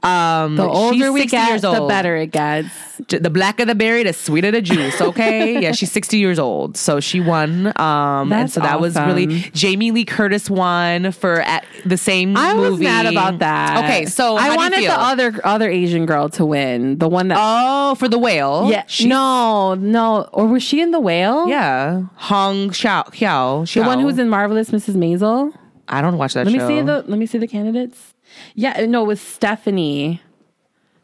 Um, 0.00 0.54
The 0.56 0.64
older 0.66 1.12
we 1.12 1.26
get, 1.26 1.60
the 1.60 1.84
better 1.88 2.14
it 2.16 2.28
gets. 2.30 2.68
The 3.08 3.30
blacker 3.30 3.64
the 3.64 3.74
berry, 3.74 4.04
the 4.04 4.12
sweeter 4.12 4.50
the 4.52 4.60
juice. 4.62 5.00
Okay, 5.00 5.60
yeah, 5.62 5.72
she's 5.72 5.90
sixty 5.90 6.18
years 6.18 6.38
old, 6.38 6.76
so 6.76 7.00
she 7.00 7.20
won. 7.20 7.72
Um, 7.80 8.32
and 8.32 8.50
so 8.50 8.60
that 8.60 8.80
was 8.80 8.94
really. 8.96 9.26
Jamie 9.54 9.90
Lee 9.90 10.04
Curtis 10.04 10.48
won 10.48 11.10
for 11.12 11.40
at 11.40 11.64
the 11.84 11.96
same. 11.96 12.36
I 12.36 12.54
was 12.54 12.78
mad 12.78 13.06
about 13.06 13.40
that. 13.40 13.78
Okay, 13.84 14.06
so 14.06 14.36
I 14.36 14.54
wanted 14.56 14.80
the 14.82 14.88
other 14.92 15.40
other 15.44 15.68
Asian 15.68 16.06
girl 16.06 16.28
to 16.30 16.44
win, 16.46 16.98
the 16.98 17.08
one 17.08 17.28
that. 17.28 17.38
Oh, 17.40 17.94
for 17.96 18.08
the 18.08 18.18
whale. 18.18 18.68
yeah, 18.70 18.84
She- 18.86 19.06
no, 19.08 19.74
no, 19.74 20.28
or 20.32 20.46
was 20.46 20.62
she 20.62 20.80
in 20.80 20.90
the 20.92 21.00
whale? 21.00 21.48
Yeah, 21.48 22.02
Hong 22.16 22.70
Chau 22.70 23.02
Chau. 23.12 23.64
the 23.64 23.82
one 23.82 23.98
who 24.00 24.06
was 24.06 24.18
in 24.18 24.28
Marvelous 24.28 24.70
Mrs. 24.70 24.94
Maisel. 24.94 25.52
I 25.88 26.00
don't 26.02 26.18
watch 26.18 26.34
that 26.34 26.46
Let 26.46 26.52
me 26.52 26.60
see 26.60 26.80
the. 26.80 27.04
Let 27.06 27.18
me 27.18 27.26
see 27.26 27.38
the 27.38 27.48
candidates. 27.48 28.14
Yeah, 28.54 28.78
uh, 28.78 28.86
no, 28.86 29.04
it 29.04 29.06
was 29.06 29.20
Stephanie. 29.20 30.20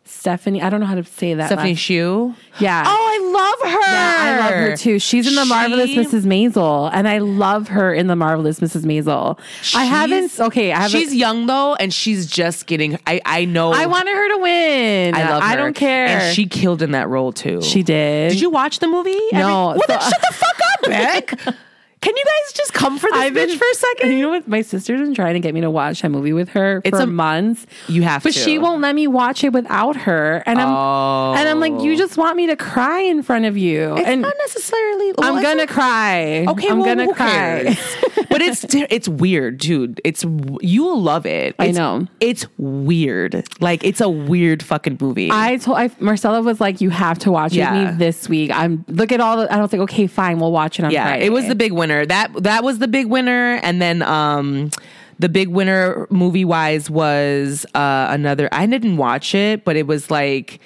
Stephanie, 0.06 0.60
I 0.60 0.68
don't 0.68 0.80
know 0.80 0.86
how 0.86 0.96
to 0.96 1.04
say 1.04 1.32
that. 1.32 1.46
Stephanie 1.46 1.70
last- 1.72 1.80
Hsu. 1.80 2.34
Yeah. 2.60 2.84
Oh, 2.86 2.90
I 2.90 3.32
love 3.32 3.72
her. 3.72 3.80
Yeah, 3.80 4.18
I 4.20 4.38
love 4.40 4.50
her 4.70 4.76
too. 4.76 4.98
She's 4.98 5.26
in 5.26 5.34
the 5.34 5.46
Marvelous 5.46 5.90
Mrs. 5.92 6.26
Maisel, 6.26 6.90
and 6.92 7.08
I 7.08 7.18
love 7.18 7.68
her 7.68 7.92
in 7.94 8.06
the 8.06 8.14
Marvelous 8.14 8.60
Mrs. 8.60 8.84
Maisel. 8.84 9.38
I 9.74 9.84
haven't. 9.86 10.38
Okay, 10.38 10.72
I 10.72 10.80
haven't. 10.82 11.00
She's 11.00 11.14
young 11.14 11.46
though, 11.46 11.74
and 11.76 11.92
she's 11.92 12.26
just 12.26 12.66
getting. 12.66 12.98
I 13.06 13.22
I 13.24 13.46
know. 13.46 13.72
I 13.72 13.86
wanted 13.86 14.14
her 14.14 14.28
to 14.28 14.38
win. 14.42 15.14
I 15.14 15.30
love. 15.30 15.42
her. 15.42 15.48
I 15.48 15.56
don't 15.56 15.74
care. 15.74 16.06
And 16.06 16.34
she 16.36 16.46
killed 16.46 16.82
in 16.82 16.90
that 16.90 17.08
role 17.08 17.32
too. 17.32 17.62
She 17.62 17.82
did. 17.82 18.32
Did 18.32 18.40
you 18.42 18.50
watch 18.50 18.80
the 18.80 18.88
movie? 18.88 19.10
No, 19.32 19.70
Every- 19.70 19.78
well, 19.78 19.80
then 19.88 20.00
shut 20.00 20.20
the 20.20 20.34
fuck 20.34 20.60
up, 20.74 20.80
Beck. 21.46 21.54
Can 22.04 22.14
you 22.14 22.24
guys 22.24 22.52
just 22.52 22.74
come 22.74 22.98
for 22.98 23.08
this 23.10 23.18
I've 23.18 23.32
bitch 23.32 23.46
been 23.48 23.58
for 23.58 23.66
a 23.66 23.74
second? 23.74 24.12
You 24.12 24.20
know 24.20 24.28
what? 24.28 24.46
My 24.46 24.60
sister's 24.60 25.00
been 25.00 25.14
trying 25.14 25.32
to 25.34 25.40
get 25.40 25.54
me 25.54 25.62
to 25.62 25.70
watch 25.70 26.02
that 26.02 26.10
movie 26.10 26.34
with 26.34 26.50
her 26.50 26.82
It's 26.84 26.98
for 26.98 27.04
a- 27.04 27.06
months. 27.06 27.66
You 27.88 28.02
have 28.02 28.22
to 28.22 28.28
But 28.28 28.34
to. 28.34 28.40
she 28.40 28.58
won't 28.58 28.82
let 28.82 28.94
me 28.94 29.06
watch 29.06 29.42
it 29.42 29.54
without 29.54 29.96
her, 29.96 30.42
and 30.44 30.60
I'm 30.60 30.68
Oh. 30.68 31.32
and 31.34 31.48
I'm 31.48 31.60
like, 31.60 31.82
you 31.82 31.94
oh. 31.94 31.96
just 31.96 32.18
want 32.18 32.36
me 32.36 32.46
to 32.48 32.56
cry 32.56 33.00
in 33.00 33.22
front 33.22 33.46
of 33.46 33.56
you, 33.56 33.96
It's 33.96 34.06
and 34.06 34.20
not 34.20 34.34
necessarily. 34.42 35.14
well, 35.16 35.34
I'm 35.34 35.42
gonna 35.42 35.66
cry. 35.66 36.44
Okay, 36.46 36.68
I'm 36.68 36.80
well, 36.80 36.94
gonna 36.94 37.14
cry. 37.14 37.74
but 38.28 38.42
it's 38.42 38.66
it's 38.68 39.08
weird, 39.08 39.56
dude. 39.56 39.98
It's 40.04 40.26
you 40.60 40.84
will 40.84 41.00
love 41.00 41.24
it. 41.24 41.54
I 41.58 41.70
know. 41.70 42.06
It's 42.20 42.46
weird. 42.58 43.46
Like 43.60 43.82
it's 43.82 44.02
a 44.02 44.10
weird 44.10 44.62
fucking 44.62 44.98
movie. 45.00 45.30
I 45.32 45.56
told 45.56 45.78
I, 45.78 45.90
Marcella 46.00 46.42
was 46.42 46.60
like, 46.60 46.82
"You 46.82 46.90
have 46.90 47.18
to 47.20 47.30
watch 47.32 47.54
it 47.56 47.60
with 47.60 47.92
me 47.92 47.96
this 47.96 48.28
week." 48.28 48.50
I'm 48.52 48.84
look 48.88 49.10
at 49.10 49.20
all 49.20 49.38
the. 49.38 49.50
I 49.50 49.56
don't 49.56 49.70
think. 49.70 49.82
Okay, 49.84 50.06
fine, 50.06 50.38
we'll 50.38 50.52
watch 50.52 50.78
it 50.78 50.84
on 50.84 50.90
yeah, 50.90 51.04
Friday. 51.06 51.24
it 51.26 51.32
was 51.32 51.48
the 51.48 51.54
big 51.54 51.72
winner. 51.72 51.93
That 52.02 52.42
that 52.42 52.64
was 52.64 52.78
the 52.78 52.88
big 52.88 53.06
winner, 53.06 53.60
and 53.62 53.80
then 53.80 54.02
um, 54.02 54.70
the 55.18 55.28
big 55.28 55.48
winner 55.48 56.06
movie 56.10 56.44
wise 56.44 56.90
was 56.90 57.64
uh 57.74 58.06
another. 58.10 58.48
I 58.52 58.66
didn't 58.66 58.96
watch 58.96 59.34
it, 59.34 59.64
but 59.64 59.76
it 59.76 59.86
was 59.86 60.10
like, 60.10 60.60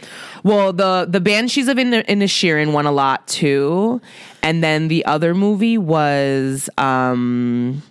well, 0.44 0.72
the 0.72 1.06
the 1.08 1.20
Banshees 1.20 1.68
of 1.68 1.78
In 1.78 1.90
Inisherin 1.90 2.72
won 2.72 2.86
a 2.86 2.92
lot 2.92 3.26
too, 3.28 4.00
and 4.42 4.62
then 4.62 4.88
the 4.88 5.04
other 5.04 5.34
movie 5.34 5.78
was 5.78 6.70
um, 6.78 7.82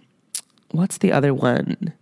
what's 0.71 0.97
the 0.97 1.11
other 1.11 1.33
one? 1.33 1.93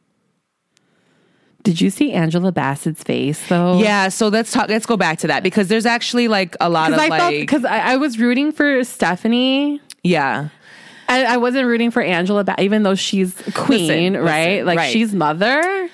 Did 1.63 1.81
you 1.81 1.89
see 1.89 2.11
Angela 2.13 2.51
Bassett's 2.51 3.01
face 3.01 3.47
though? 3.47 3.79
Yeah, 3.79 4.09
so 4.09 4.27
let's 4.27 4.51
talk. 4.51 4.69
Let's 4.69 4.85
go 4.85 4.97
back 4.97 5.17
to 5.19 5.27
that 5.27 5.41
because 5.41 5.67
there's 5.67 5.87
actually 5.87 6.27
like 6.27 6.55
a 6.61 6.69
lot 6.69 6.93
of 6.93 6.99
I 6.99 7.07
like, 7.07 7.39
because 7.39 7.65
I, 7.65 7.79
I 7.79 7.97
was 7.97 8.19
rooting 8.19 8.51
for 8.51 8.83
Stephanie. 8.83 9.81
yeah, 10.03 10.49
I, 11.07 11.25
I 11.25 11.37
wasn't 11.37 11.67
rooting 11.67 11.91
for 11.91 12.01
Angela, 12.01 12.43
ba- 12.43 12.55
even 12.61 12.83
though 12.83 12.95
she's 12.95 13.33
queen, 13.53 14.13
Listen, 14.13 14.23
right? 14.23 14.49
listen, 14.53 14.65
like 14.65 14.77
right. 14.77 14.91
she's 14.91 15.13
mother, 15.13 15.89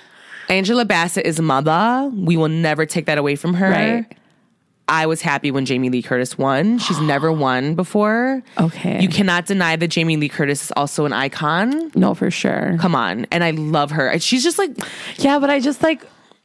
Angela 0.49 0.85
Bassett 0.85 1.25
is 1.25 1.39
mother. 1.39 2.09
We 2.13 2.37
will 2.37 2.49
never 2.49 2.85
take 2.85 3.05
that 3.07 3.17
away 3.17 3.35
from 3.35 3.53
her. 3.55 3.69
right? 3.69 4.17
I 4.87 5.05
was 5.05 5.21
happy 5.21 5.51
when 5.51 5.65
Jamie 5.65 5.89
Lee 5.89 6.01
Curtis 6.01 6.37
won. 6.37 6.77
She's 6.77 6.99
never 7.01 7.31
won 7.31 7.75
before. 7.75 8.43
Okay. 8.59 9.01
You 9.01 9.07
cannot 9.07 9.45
deny 9.45 9.77
that 9.77 9.87
Jamie 9.87 10.17
Lee 10.17 10.27
Curtis 10.27 10.63
is 10.65 10.71
also 10.75 11.05
an 11.05 11.13
icon. 11.13 11.91
No, 11.95 12.13
for 12.13 12.29
sure. 12.29 12.75
Come 12.79 12.93
on. 12.95 13.25
And 13.31 13.41
I 13.43 13.51
love 13.51 13.91
her. 13.91 14.07
And 14.09 14.21
She's 14.21 14.43
just 14.43 14.57
like, 14.57 14.71
Yeah, 15.17 15.39
but 15.39 15.49
I 15.49 15.59
just 15.61 15.81
like. 15.81 16.03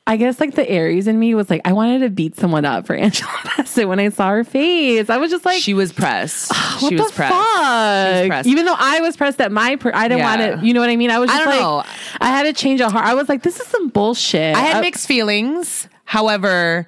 I 0.09 0.17
guess 0.17 0.39
like 0.39 0.55
the 0.55 0.69
Aries 0.69 1.09
in 1.09 1.19
me 1.19 1.35
was 1.35 1.51
like 1.51 1.63
I 1.65 1.73
wanted 1.73 1.99
to 2.01 2.11
beat 2.11 2.37
someone 2.37 2.65
up 2.65 2.87
for 2.87 2.95
Angela 2.97 3.31
Bassett 3.57 3.89
when 3.89 3.99
I 3.99 4.09
saw 4.11 4.29
her 4.31 4.45
face. 4.45 5.11
I 5.11 5.17
was 5.17 5.31
just 5.33 5.45
like, 5.45 5.61
she 5.61 5.75
was 5.75 5.93
pressed. 5.93 6.53
what 6.81 6.91
she 6.91 6.97
the 6.97 7.03
was 7.03 7.13
pressed. 7.13 7.35
fuck? 7.35 8.27
pressed. 8.29 8.49
Even 8.49 8.67
though 8.67 8.77
I 8.79 9.01
was 9.01 9.17
pressed 9.17 9.41
at 9.41 9.51
my, 9.51 9.75
per- 9.77 9.91
I 9.93 10.07
didn't 10.09 10.21
Yeah. 10.21 10.37
want 10.51 10.61
to. 10.61 10.67
You 10.67 10.75
know 10.75 10.81
what 10.81 10.91
I 10.91 10.97
mean? 10.97 11.11
I 11.11 11.19
was 11.19 11.29
I 11.31 11.35
just 11.39 11.45
don't 11.45 11.55
like, 11.55 11.61
know. 11.87 11.93
I 12.21 12.29
had 12.29 12.45
to 12.45 12.53
change 12.53 12.81
a 12.81 12.89
heart. 12.89 13.05
I 13.05 13.15
was 13.15 13.29
like, 13.29 13.43
this 13.43 13.59
is 13.59 13.67
some 13.67 13.89
bullshit. 13.89 14.55
I 14.55 14.61
had 14.61 14.77
Uh, 14.77 14.81
mixed 14.83 15.09
feelings. 15.09 15.89
However, 16.05 16.87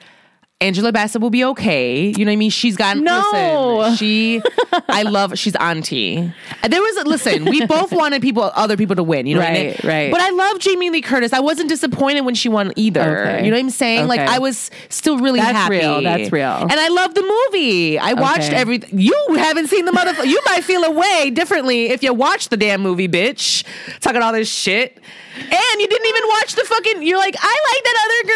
Angela 0.60 0.90
Bassett 0.90 1.22
will 1.22 1.30
be 1.30 1.44
okay. 1.44 2.06
You 2.08 2.24
know 2.24 2.30
what 2.30 2.32
I 2.32 2.36
mean? 2.36 2.50
She's 2.50 2.76
got 2.76 2.96
No. 2.96 3.76
Listen, 3.78 3.96
she, 3.96 4.42
I 4.88 5.02
love. 5.04 5.38
She's 5.38 5.54
auntie. 5.54 6.32
There 6.68 6.80
was 6.82 6.96
a, 6.96 7.04
listen. 7.04 7.44
We 7.44 7.64
both 7.66 7.92
wanted 7.92 8.22
people, 8.22 8.42
other 8.56 8.76
people 8.76 8.96
to 8.96 9.04
win. 9.04 9.26
You 9.26 9.36
know 9.36 9.42
what 9.42 9.50
I 9.50 9.52
mean? 9.52 9.66
Right, 9.68 9.84
right. 9.84 10.10
But 10.10 10.20
I 10.20 10.30
love 10.30 10.58
Jamie 10.58 10.90
Lee 10.90 11.00
Curtis. 11.00 11.32
I 11.32 11.38
wasn't 11.38 11.68
disappointed 11.68 12.22
when 12.22 12.34
she 12.34 12.48
won 12.48 12.72
either. 12.74 13.20
Okay. 13.28 13.44
You 13.44 13.52
know 13.52 13.56
what 13.56 13.60
I'm 13.66 13.70
saying? 13.70 14.08
Like 14.08 14.18
I 14.18 14.40
was 14.40 14.72
still 14.88 15.18
really 15.20 15.38
That's 15.38 15.52
happy. 15.52 15.76
real. 15.76 16.02
That's 16.02 16.32
real. 16.32 16.50
And 16.50 16.72
I 16.72 16.88
love 16.88 17.14
the 17.14 17.22
movie. 17.22 17.96
I 17.96 18.14
watched 18.14 18.48
Okay. 18.48 18.56
everything. 18.56 18.98
You 18.98 19.14
haven't 19.36 19.68
seen 19.68 19.84
the 19.84 19.92
motherfucker. 19.92 20.26
you 20.26 20.40
might 20.46 20.64
feel 20.64 20.82
a 20.82 20.90
way 20.90 21.30
differently 21.30 21.90
if 21.90 22.02
you 22.02 22.12
watch 22.12 22.48
the 22.48 22.56
damn 22.56 22.80
movie, 22.80 23.06
bitch. 23.06 23.62
Talking 24.00 24.22
all 24.22 24.32
this 24.32 24.50
shit. 24.50 24.98
And 25.36 25.80
you 25.80 25.86
didn't 25.86 26.06
even 26.08 26.22
watch 26.30 26.56
the 26.56 26.64
fucking. 26.64 27.02
You're 27.04 27.16
like, 27.18 27.36
I 27.38 27.60
like 27.74 27.84
that 27.84 27.96
other 28.04 28.28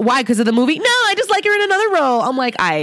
girl. 0.00 0.04
Why? 0.04 0.22
Because 0.22 0.40
of 0.40 0.46
the 0.46 0.50
movie? 0.50 0.76
No, 0.80 0.84
I 0.84 1.14
just 1.16 1.30
like 1.30 1.44
her 1.44 1.54
in 1.54 1.67
another 1.68 1.94
role. 1.94 2.22
I'm 2.22 2.36
like, 2.36 2.56
I, 2.58 2.78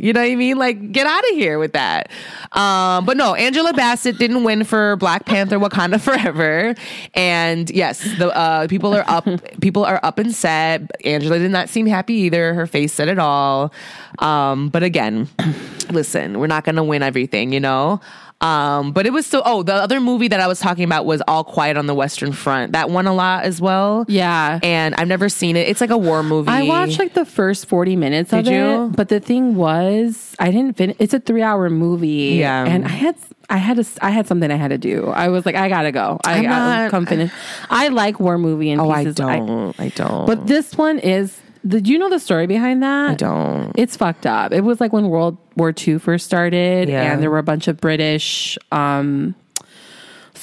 you 0.00 0.12
know 0.12 0.20
what 0.20 0.30
I 0.30 0.34
mean? 0.34 0.56
Like, 0.56 0.92
get 0.92 1.06
out 1.06 1.22
of 1.30 1.36
here 1.36 1.58
with 1.58 1.72
that. 1.72 2.10
Um, 2.52 3.04
but 3.04 3.16
no, 3.16 3.34
Angela 3.34 3.72
Bassett 3.72 4.18
didn't 4.18 4.44
win 4.44 4.64
for 4.64 4.96
Black 4.96 5.24
Panther: 5.24 5.58
Wakanda 5.58 6.00
Forever. 6.02 6.74
And 7.14 7.70
yes, 7.70 8.00
the 8.18 8.34
uh, 8.36 8.66
people 8.68 8.94
are 8.94 9.04
up. 9.08 9.26
people 9.60 9.84
are 9.84 10.00
up 10.02 10.18
and 10.18 10.34
set. 10.34 10.90
Angela 11.04 11.38
did 11.38 11.50
not 11.50 11.68
seem 11.68 11.86
happy 11.86 12.14
either. 12.14 12.54
Her 12.54 12.66
face 12.66 12.92
said 12.92 13.08
it 13.08 13.18
all. 13.18 13.72
Um, 14.18 14.68
but 14.68 14.82
again, 14.82 15.28
listen, 15.90 16.38
we're 16.38 16.46
not 16.46 16.64
going 16.64 16.76
to 16.76 16.84
win 16.84 17.02
everything, 17.02 17.52
you 17.52 17.60
know. 17.60 18.00
Um, 18.42 18.92
but 18.92 19.06
it 19.06 19.12
was 19.12 19.24
still. 19.26 19.42
Oh, 19.44 19.62
the 19.62 19.74
other 19.74 20.00
movie 20.00 20.28
that 20.28 20.40
I 20.40 20.46
was 20.48 20.58
talking 20.60 20.84
about 20.84 21.06
was 21.06 21.22
All 21.28 21.44
Quiet 21.44 21.76
on 21.76 21.86
the 21.86 21.94
Western 21.94 22.32
Front. 22.32 22.72
That 22.72 22.90
won 22.90 23.06
a 23.06 23.14
lot 23.14 23.44
as 23.44 23.60
well. 23.60 24.04
Yeah. 24.08 24.58
and 24.62 24.94
I've 24.96 25.08
never 25.08 25.28
seen 25.28 25.56
it. 25.56 25.68
It's 25.68 25.80
like 25.80 25.90
a 25.90 25.96
war 25.98 26.22
movie. 26.22 26.50
I 26.50 26.62
watched 26.64 26.98
like 26.98 27.14
the 27.14 27.24
first 27.24 27.66
40 27.66 27.96
minutes 27.96 28.32
of 28.32 28.46
you? 28.46 28.86
it, 28.86 28.96
but 28.96 29.08
the 29.08 29.20
thing 29.20 29.54
was, 29.54 30.34
I 30.38 30.50
didn't 30.50 30.76
finish. 30.76 30.96
It's 30.98 31.14
a 31.14 31.20
three 31.20 31.42
hour 31.42 31.70
movie. 31.70 32.36
Yeah. 32.40 32.64
And 32.66 32.84
I 32.84 32.88
had, 32.88 33.16
I 33.48 33.58
had 33.58 33.78
a, 33.78 33.84
I 34.00 34.10
had 34.10 34.26
something 34.26 34.50
I 34.50 34.56
had 34.56 34.68
to 34.68 34.78
do. 34.78 35.06
I 35.08 35.28
was 35.28 35.46
like, 35.46 35.54
I 35.54 35.68
gotta 35.68 35.92
go. 35.92 36.18
I 36.24 36.42
gotta 36.42 36.90
come 36.90 37.06
finish. 37.06 37.30
I 37.70 37.88
like 37.88 38.18
war 38.18 38.38
movie 38.38 38.70
and 38.70 38.80
Oh, 38.80 38.90
I 38.90 39.00
pieces. 39.04 39.14
don't. 39.16 39.78
I, 39.78 39.88
don't. 39.90 40.26
but 40.26 40.46
this 40.48 40.74
one 40.76 40.98
is, 40.98 41.38
did 41.66 41.86
you 41.88 41.98
know 41.98 42.10
the 42.10 42.18
story 42.18 42.46
behind 42.46 42.82
that? 42.82 43.10
I 43.10 43.14
don't. 43.14 43.72
It's 43.76 43.96
fucked 43.96 44.26
up. 44.26 44.52
It 44.52 44.62
was 44.62 44.80
like 44.80 44.92
when 44.92 45.08
World 45.08 45.36
War 45.56 45.72
II 45.86 45.98
first 45.98 46.24
started, 46.26 46.88
Yeah. 46.88 47.12
and 47.12 47.22
there 47.22 47.30
were 47.30 47.38
a 47.38 47.42
bunch 47.42 47.68
of 47.68 47.80
British 47.80 48.58
um, 48.72 49.34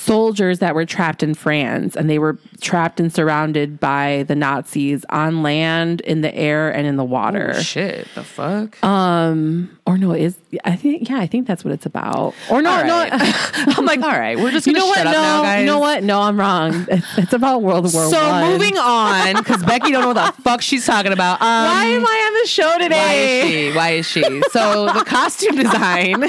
soldiers 0.10 0.58
that 0.58 0.74
were 0.74 0.86
trapped 0.86 1.22
in 1.22 1.36
France, 1.36 1.96
and 1.96 2.10
they 2.10 2.18
were 2.18 2.36
trapped 2.62 3.00
and 3.00 3.14
surrounded 3.14 3.80
by 3.80 4.26
the 4.28 4.34
Nazis 4.36 5.06
on 5.10 5.44
land, 5.44 6.02
in 6.02 6.22
the 6.22 6.34
air, 6.34 6.72
and 6.74 6.88
in 6.88 6.96
the 6.96 7.04
water. 7.04 7.54
Shit, 7.62 8.08
the 8.16 8.24
fuck. 8.24 8.84
Um, 8.84 9.78
or 9.86 10.00
no, 10.00 10.14
is 10.14 10.36
I 10.66 10.76
think 10.76 11.08
yeah, 11.10 11.20
I 11.20 11.28
think 11.28 11.46
that's 11.46 11.64
what 11.64 11.74
it's 11.76 11.86
about. 11.86 12.34
Or 12.50 12.62
no, 12.64 12.72
All 12.72 12.84
no. 12.86 13.08
I'm 13.12 13.86
like, 13.86 14.02
all 14.02 14.10
right, 14.10 14.36
we're 14.38 14.50
just 14.52 14.66
You 14.66 14.74
gonna 14.74 14.86
know 14.86 14.90
what? 14.90 15.04
No, 15.04 15.12
now, 15.12 15.60
you 15.60 15.66
know 15.66 15.80
what? 15.80 16.04
No, 16.04 16.22
I'm 16.22 16.40
wrong. 16.40 16.88
It's, 16.90 17.18
it's 17.18 17.34
about 17.34 17.62
World 17.62 17.84
War 17.94 18.10
So 18.10 18.30
One. 18.30 18.52
moving 18.52 18.78
on, 18.80 19.36
because 19.36 19.64
Becky 19.64 19.92
don't 19.92 20.02
know 20.02 20.14
what 20.14 20.36
the 20.36 20.42
fuck 20.42 20.62
she's 20.64 20.86
talking 20.88 21.14
about. 21.14 21.34
Um, 21.40 21.48
Why 21.72 21.86
am 21.86 22.04
I 22.06 22.24
on 22.28 22.34
the 22.42 22.48
show 22.48 22.68
Why 22.68 22.78
today? 22.80 23.42
is 23.42 23.50
she? 23.72 23.78
Why 23.78 23.90
is 23.92 24.06
she? 24.08 24.22
So 24.52 24.88
the 24.88 25.04
costume 25.06 25.56
design. 25.64 26.26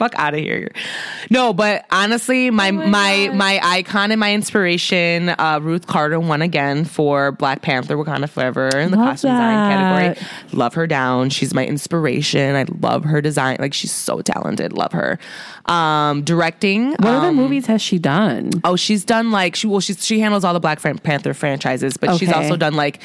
Fuck 0.00 0.14
out 0.16 0.32
of 0.32 0.40
here. 0.40 0.70
No, 1.28 1.52
but 1.52 1.84
honestly, 1.90 2.48
my 2.48 2.70
my 2.70 3.30
my, 3.34 3.60
icon 3.62 4.10
and 4.10 4.18
my 4.18 4.32
inspiration, 4.32 5.28
uh, 5.28 5.60
Ruth 5.60 5.86
Carter 5.86 6.18
won 6.18 6.40
again 6.40 6.86
for 6.86 7.32
Black 7.32 7.60
Panther 7.60 7.98
Wakanda 7.98 8.26
Forever 8.26 8.68
in 8.78 8.92
the 8.92 8.96
Love 8.96 9.08
costume 9.10 9.32
design 9.32 9.70
category. 9.70 10.26
Love 10.54 10.72
her 10.72 10.86
down. 10.86 11.28
She's 11.28 11.52
my 11.52 11.66
inspiration. 11.66 12.56
I 12.56 12.64
love 12.80 13.04
her 13.04 13.20
design. 13.20 13.58
Like 13.60 13.74
she's 13.74 13.92
so 13.92 14.22
talented. 14.22 14.72
Love 14.72 14.92
her. 14.92 15.18
Um, 15.66 16.22
directing. 16.22 16.92
What 16.92 17.04
other 17.04 17.28
um, 17.28 17.36
movies 17.36 17.66
has 17.66 17.82
she 17.82 17.98
done? 17.98 18.52
Oh, 18.64 18.76
she's 18.76 19.04
done 19.04 19.30
like 19.30 19.54
she 19.54 19.66
well, 19.66 19.80
she's 19.80 20.02
she 20.02 20.20
handles 20.20 20.44
all 20.44 20.54
the 20.54 20.60
Black 20.60 20.80
Panther 20.80 21.34
franchises, 21.34 21.98
but 21.98 22.16
she's 22.16 22.32
also 22.32 22.56
done 22.56 22.72
like 22.72 23.02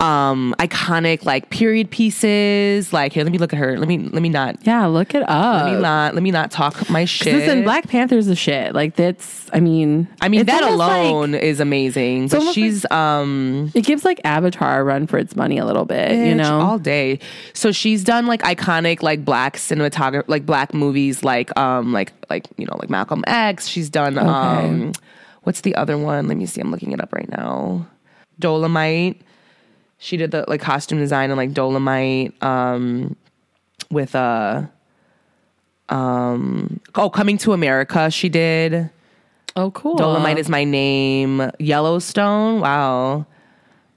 um 0.00 0.54
iconic 0.58 1.24
like 1.24 1.50
period 1.50 1.90
pieces. 1.90 2.92
Like 2.92 3.12
here, 3.12 3.22
let 3.22 3.32
me 3.32 3.38
look 3.38 3.52
at 3.52 3.58
her. 3.58 3.76
Let 3.78 3.86
me 3.86 3.98
let 3.98 4.22
me 4.22 4.28
not 4.30 4.56
Yeah, 4.66 4.86
look 4.86 5.14
it 5.14 5.22
up. 5.28 5.64
let 5.66 5.74
me 5.74 5.80
not 5.80 6.14
let 6.14 6.22
me 6.22 6.30
not 6.30 6.50
talk 6.50 6.88
my 6.88 7.04
shit. 7.04 7.34
Listen, 7.34 7.62
Black 7.64 7.86
Panther's 7.88 8.26
the 8.26 8.34
shit. 8.36 8.74
Like 8.74 8.96
that's. 8.96 9.48
I 9.52 9.60
mean, 9.60 10.08
I 10.20 10.28
mean 10.28 10.46
that 10.46 10.62
almost 10.62 10.78
like- 10.78 11.04
alone 11.04 11.34
is 11.34 11.60
amazing. 11.60 12.28
But 12.28 12.38
almost 12.38 12.54
she's 12.54 12.90
um 12.90 13.70
it 13.74 13.84
gives 13.84 14.04
like 14.04 14.20
Avatar 14.24 14.80
a 14.80 14.84
run 14.84 15.06
for 15.06 15.18
its 15.18 15.36
money 15.36 15.58
a 15.58 15.64
little 15.66 15.84
bit. 15.84 16.26
you 16.26 16.34
know, 16.34 16.60
all 16.60 16.78
day. 16.78 17.18
So 17.52 17.70
she's 17.72 18.02
done 18.04 18.26
like 18.26 18.42
iconic 18.42 19.02
like 19.02 19.24
black 19.24 19.56
cinematography 19.56 20.24
like 20.28 20.46
black 20.46 20.72
movies 20.72 21.22
like 21.24 21.56
um 21.58 21.92
like 21.92 22.12
like 22.30 22.46
you 22.56 22.64
know 22.66 22.76
like 22.78 22.88
Malcolm 22.90 23.22
X. 23.26 23.66
She's 23.68 23.90
done 23.90 24.16
um 24.18 24.92
what's 25.42 25.60
the 25.62 25.74
other 25.74 25.98
one? 25.98 26.26
Let 26.28 26.36
me 26.36 26.46
see. 26.46 26.60
I'm 26.60 26.70
looking 26.70 26.92
it 26.92 27.00
up 27.02 27.12
right 27.12 27.28
now. 27.28 27.86
Dolemite. 28.40 29.16
She 30.00 30.16
did 30.16 30.30
the 30.30 30.44
like 30.48 30.60
costume 30.62 30.98
design 30.98 31.30
and 31.30 31.36
like 31.36 31.50
Dolemite 31.52 32.32
um 32.42 33.16
with 33.90 34.14
uh 34.14 34.62
um 35.90 36.80
oh 36.94 37.10
Coming 37.10 37.36
to 37.38 37.52
America 37.52 38.10
she 38.10 38.28
did. 38.28 38.90
oh 39.56 39.70
cool. 39.72 39.96
Dolemite 39.96 40.38
is 40.38 40.48
my 40.48 40.64
name. 40.64 41.50
Yellowstone, 41.58 42.60
wow. 42.60 43.26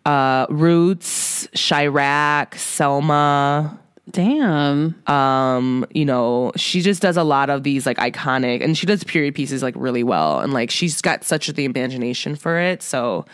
Uh, 0.05 0.45
Roots, 0.49 1.47
Chi-Raq, 1.55 2.55
Selma. 2.55 3.79
Damn. 4.11 5.01
Um, 5.07 5.85
you 5.93 6.03
know, 6.03 6.51
she 6.57 6.81
just 6.81 7.01
does 7.01 7.15
a 7.15 7.23
lot 7.23 7.49
of 7.49 7.63
these 7.63 7.85
like 7.85 7.97
iconic, 7.97 8.61
and 8.61 8.77
she 8.77 8.85
does 8.85 9.05
period 9.05 9.33
pieces 9.33 9.63
like 9.63 9.75
really 9.77 10.03
well, 10.03 10.41
and 10.41 10.51
like 10.51 10.69
she's 10.69 11.01
got 11.01 11.23
such 11.23 11.47
the 11.47 11.63
imagination 11.63 12.35
for 12.35 12.59
it. 12.59 12.83
So, 12.83 13.25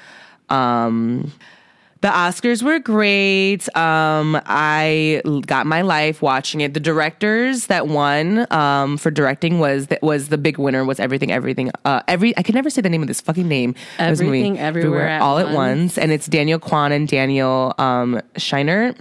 um, 0.49 1.31
the 2.01 2.07
Oscars 2.07 2.63
were 2.63 2.79
great. 2.79 3.67
Um, 3.75 4.39
I 4.45 5.21
got 5.45 5.65
my 5.65 5.81
life 5.81 6.21
watching 6.21 6.61
it. 6.61 6.73
The 6.73 6.79
directors 6.79 7.67
that 7.67 7.87
won 7.87 8.51
um, 8.53 8.97
for 8.97 9.11
directing 9.11 9.59
was 9.59 9.87
that 9.87 10.01
was 10.01 10.29
the 10.29 10.37
big 10.37 10.57
winner. 10.57 10.85
Was 10.85 10.99
everything, 10.99 11.31
everything, 11.31 11.71
uh, 11.83 12.01
every. 12.07 12.37
I 12.37 12.43
can 12.43 12.55
never 12.55 12.69
say 12.69 12.81
the 12.81 12.89
name 12.89 13.01
of 13.01 13.07
this 13.07 13.19
fucking 13.21 13.47
name. 13.47 13.75
this 13.97 14.21
movie. 14.21 14.39
Everything, 14.39 14.59
Everywhere 14.59 15.07
at 15.09 15.21
all 15.21 15.39
at 15.39 15.47
Once. 15.47 15.55
once, 15.55 15.97
and 15.97 16.11
it's 16.11 16.27
Daniel 16.27 16.59
Kwan 16.59 16.91
and 16.91 17.07
Daniel 17.07 17.73
um, 17.77 18.21
Scheinert. 18.35 18.97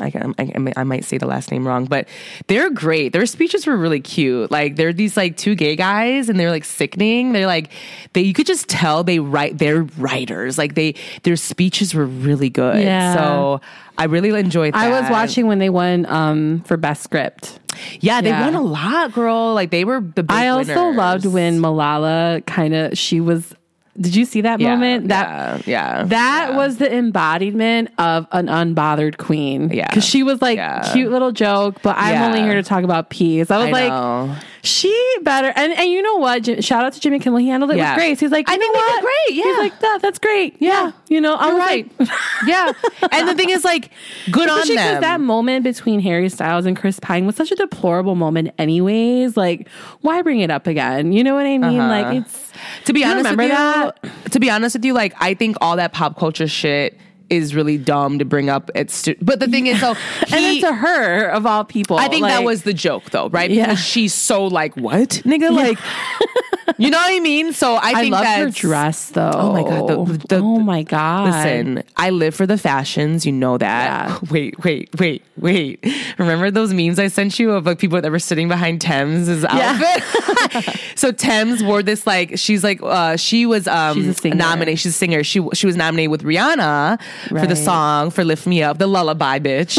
I, 0.00 0.10
can- 0.10 0.34
I, 0.38 0.42
I, 0.56 0.72
I 0.80 0.84
might 0.84 1.04
say 1.04 1.18
the 1.18 1.26
last 1.26 1.50
name 1.50 1.66
wrong, 1.66 1.84
but 1.84 2.08
they're 2.46 2.70
great. 2.70 3.12
Their 3.12 3.26
speeches 3.26 3.66
were 3.66 3.76
really 3.76 4.00
cute. 4.00 4.50
Like 4.50 4.76
they're 4.76 4.92
these 4.92 5.16
like 5.18 5.36
two 5.36 5.54
gay 5.54 5.76
guys, 5.76 6.28
and 6.30 6.40
they're 6.40 6.50
like 6.50 6.64
sickening. 6.64 7.32
They're 7.32 7.46
like 7.46 7.70
they. 8.14 8.22
You 8.22 8.32
could 8.32 8.46
just 8.46 8.68
tell 8.68 9.04
they 9.04 9.18
write. 9.18 9.58
They're 9.58 9.82
writers. 9.98 10.56
Like 10.56 10.74
they 10.74 10.94
their 11.24 11.36
speeches 11.36 11.94
were 11.94 12.06
really 12.06 12.48
good. 12.48 12.82
Yeah. 12.82 13.14
So 13.14 13.60
I 13.98 14.04
really 14.04 14.30
enjoyed. 14.40 14.72
that. 14.72 14.80
I 14.80 14.88
was 15.00 15.10
watching 15.10 15.46
when 15.46 15.58
they 15.58 15.68
won 15.70 16.06
um, 16.06 16.62
for 16.62 16.78
best 16.78 17.02
script. 17.02 17.58
Yeah, 18.00 18.20
they 18.22 18.30
Yeah. 18.30 18.44
won 18.46 18.54
a 18.54 18.62
lot, 18.62 19.12
girl. 19.12 19.52
Like 19.52 19.70
they 19.70 19.84
were 19.84 20.00
the. 20.00 20.22
Big 20.22 20.30
I 20.30 20.48
also 20.48 20.74
winners. 20.74 20.96
loved 20.96 21.26
when 21.26 21.58
Malala 21.60 22.44
kind 22.46 22.74
of 22.74 22.96
she 22.96 23.20
was. 23.20 23.54
Did 24.00 24.16
you 24.16 24.24
see 24.24 24.40
that 24.40 24.58
Yeah, 24.58 24.70
moment? 24.74 25.08
That 25.08 25.66
yeah, 25.66 25.98
yeah, 25.98 26.04
that 26.04 26.48
yeah. 26.50 26.56
was 26.56 26.78
the 26.78 26.92
embodiment 26.94 27.90
of 27.98 28.26
an 28.32 28.46
unbothered 28.46 29.18
queen. 29.18 29.70
Yeah. 29.70 29.86
because 29.88 30.04
she 30.04 30.22
was 30.22 30.40
like 30.40 30.58
cute 30.92 31.10
little 31.10 31.32
joke, 31.32 31.76
but 31.82 31.96
I'm 31.98 32.22
only 32.22 32.40
here 32.40 32.54
to 32.54 32.62
talk 32.62 32.84
about 32.84 33.10
peace. 33.10 33.50
I 33.50 33.58
was 33.58 33.68
I 33.68 33.70
like, 33.70 33.88
know. 33.90 34.34
She 34.64 35.16
better. 35.22 35.52
And 35.56 35.72
and 35.72 35.90
you 35.90 36.02
know 36.02 36.16
what? 36.16 36.44
Jim, 36.44 36.60
shout 36.60 36.84
out 36.84 36.92
to 36.92 37.00
Jimmy 37.00 37.18
Kimmel. 37.18 37.38
He 37.40 37.48
handled 37.48 37.72
it 37.72 37.76
Yeah. 37.78 37.90
with 37.94 37.98
grace. 37.98 38.20
He's 38.20 38.30
like, 38.30 38.48
I 38.48 38.56
think 38.56 38.62
know 38.74 38.80
they 38.80 38.86
did 38.86 38.94
what? 38.94 39.02
great, 39.02 39.34
He's 39.44 39.58
like 39.58 39.80
that. 39.80 39.98
That's 40.02 40.18
great. 40.18 40.56
Yeah, 40.60 40.92
you 41.08 41.20
know, 41.20 41.34
I 41.34 41.48
You're 41.48 41.58
right. 41.58 41.90
like. 41.98 42.08
yeah, 42.46 42.72
and 43.10 43.28
the 43.28 43.34
thing 43.34 43.50
is, 43.50 43.64
like, 43.64 43.90
good 44.30 44.48
on 44.48 44.58
Especially 44.60 44.76
them. 44.76 45.00
that 45.00 45.20
moment 45.20 45.64
between 45.64 46.00
Harry 46.00 46.28
Styles 46.28 46.64
and 46.66 46.76
Chris 46.76 47.00
Pine 47.00 47.26
was 47.26 47.34
such 47.36 47.50
a 47.50 47.56
deplorable 47.56 48.14
moment, 48.14 48.50
anyways. 48.58 49.36
Like, 49.36 49.68
why 50.02 50.22
bring 50.22 50.40
it 50.40 50.50
up 50.50 50.66
again? 50.66 51.12
You 51.12 51.24
know 51.24 51.34
what 51.34 51.46
I 51.46 51.58
mean? 51.58 51.80
Uh-huh. 51.80 51.88
Like, 52.10 52.22
it's 52.22 52.52
to 52.84 52.92
be 52.92 53.04
honest 53.04 53.30
with 53.30 53.40
you, 53.40 53.48
that? 53.48 53.98
to 54.30 54.38
be 54.40 54.48
honest 54.50 54.76
with 54.76 54.84
you, 54.84 54.92
like 54.92 55.14
I 55.20 55.34
think 55.34 55.56
all 55.60 55.76
that 55.76 55.92
pop 55.92 56.16
culture 56.18 56.46
shit 56.46 56.98
is 57.30 57.54
really 57.54 57.78
dumb 57.78 58.18
to 58.18 58.24
bring 58.24 58.48
up 58.50 58.70
at 58.74 58.90
stu- 58.90 59.16
but 59.22 59.40
the 59.40 59.48
thing 59.48 59.66
is 59.66 59.80
though 59.80 59.94
and 60.22 60.30
he, 60.34 60.58
it's 60.58 60.66
to 60.66 60.74
her 60.74 61.28
of 61.28 61.46
all 61.46 61.64
people. 61.64 61.96
I 61.98 62.08
think 62.08 62.24
that 62.26 62.44
was 62.44 62.62
the 62.62 62.74
joke 62.74 63.10
though, 63.10 63.28
right? 63.28 63.50
Yeah. 63.50 63.66
Because 63.66 63.80
she's 63.84 64.14
so 64.14 64.46
like, 64.46 64.76
what? 64.76 65.08
Nigga, 65.24 65.50
like 65.54 65.78
you 66.78 66.90
know 66.90 66.98
what 66.98 67.12
I 67.12 67.20
mean? 67.20 67.52
So 67.52 67.74
I 67.74 67.90
I 67.90 67.94
think 68.00 68.12
love 68.12 68.24
her 68.26 68.50
dress 68.50 69.10
though. 69.10 69.30
Oh 69.34 69.52
my 69.52 69.62
God, 69.62 69.88
the- 69.88 70.26
the- 70.28 70.36
oh 70.42 70.58
my 70.58 70.82
god! 70.82 71.26
Listen, 71.26 71.82
I 71.96 72.10
live 72.10 72.34
for 72.34 72.46
the 72.46 72.56
fashions. 72.58 73.26
You 73.26 73.32
know 73.32 73.58
that. 73.58 74.08
Yeah. 74.10 74.18
Wait, 74.30 74.62
wait, 74.64 74.88
wait, 74.98 75.22
wait. 75.36 75.84
Remember 76.18 76.50
those 76.50 76.72
memes 76.72 76.98
I 76.98 77.08
sent 77.08 77.38
you 77.38 77.50
of 77.52 77.66
like 77.66 77.78
people 77.78 78.00
that 78.00 78.10
were 78.10 78.18
sitting 78.18 78.48
behind 78.48 78.80
Tems' 78.80 79.44
outfit? 79.44 80.76
so 80.94 81.12
Tems 81.12 81.62
wore 81.62 81.82
this 81.82 82.06
like 82.06 82.38
she's 82.38 82.62
like 82.64 82.80
uh 82.82 83.16
she 83.16 83.44
was 83.46 83.66
um 83.68 83.94
She's 84.14 84.24
nominated. 84.24 84.78
She's 84.78 84.94
a 84.94 84.98
singer. 84.98 85.22
She 85.24 85.40
she 85.54 85.66
was 85.66 85.76
nominated 85.76 86.10
with 86.10 86.22
Rihanna 86.22 87.00
for 87.28 87.46
the 87.46 87.56
song 87.56 88.10
for 88.10 88.24
"Lift 88.24 88.46
Me 88.46 88.62
Up," 88.62 88.78
the 88.78 88.86
lullaby 88.86 89.38
bitch. 89.38 89.76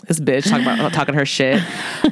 this 0.06 0.20
bitch 0.20 0.48
talking 0.48 0.64
about 0.66 0.92
talking 0.92 1.14
her 1.14 1.26
shit. 1.26 1.62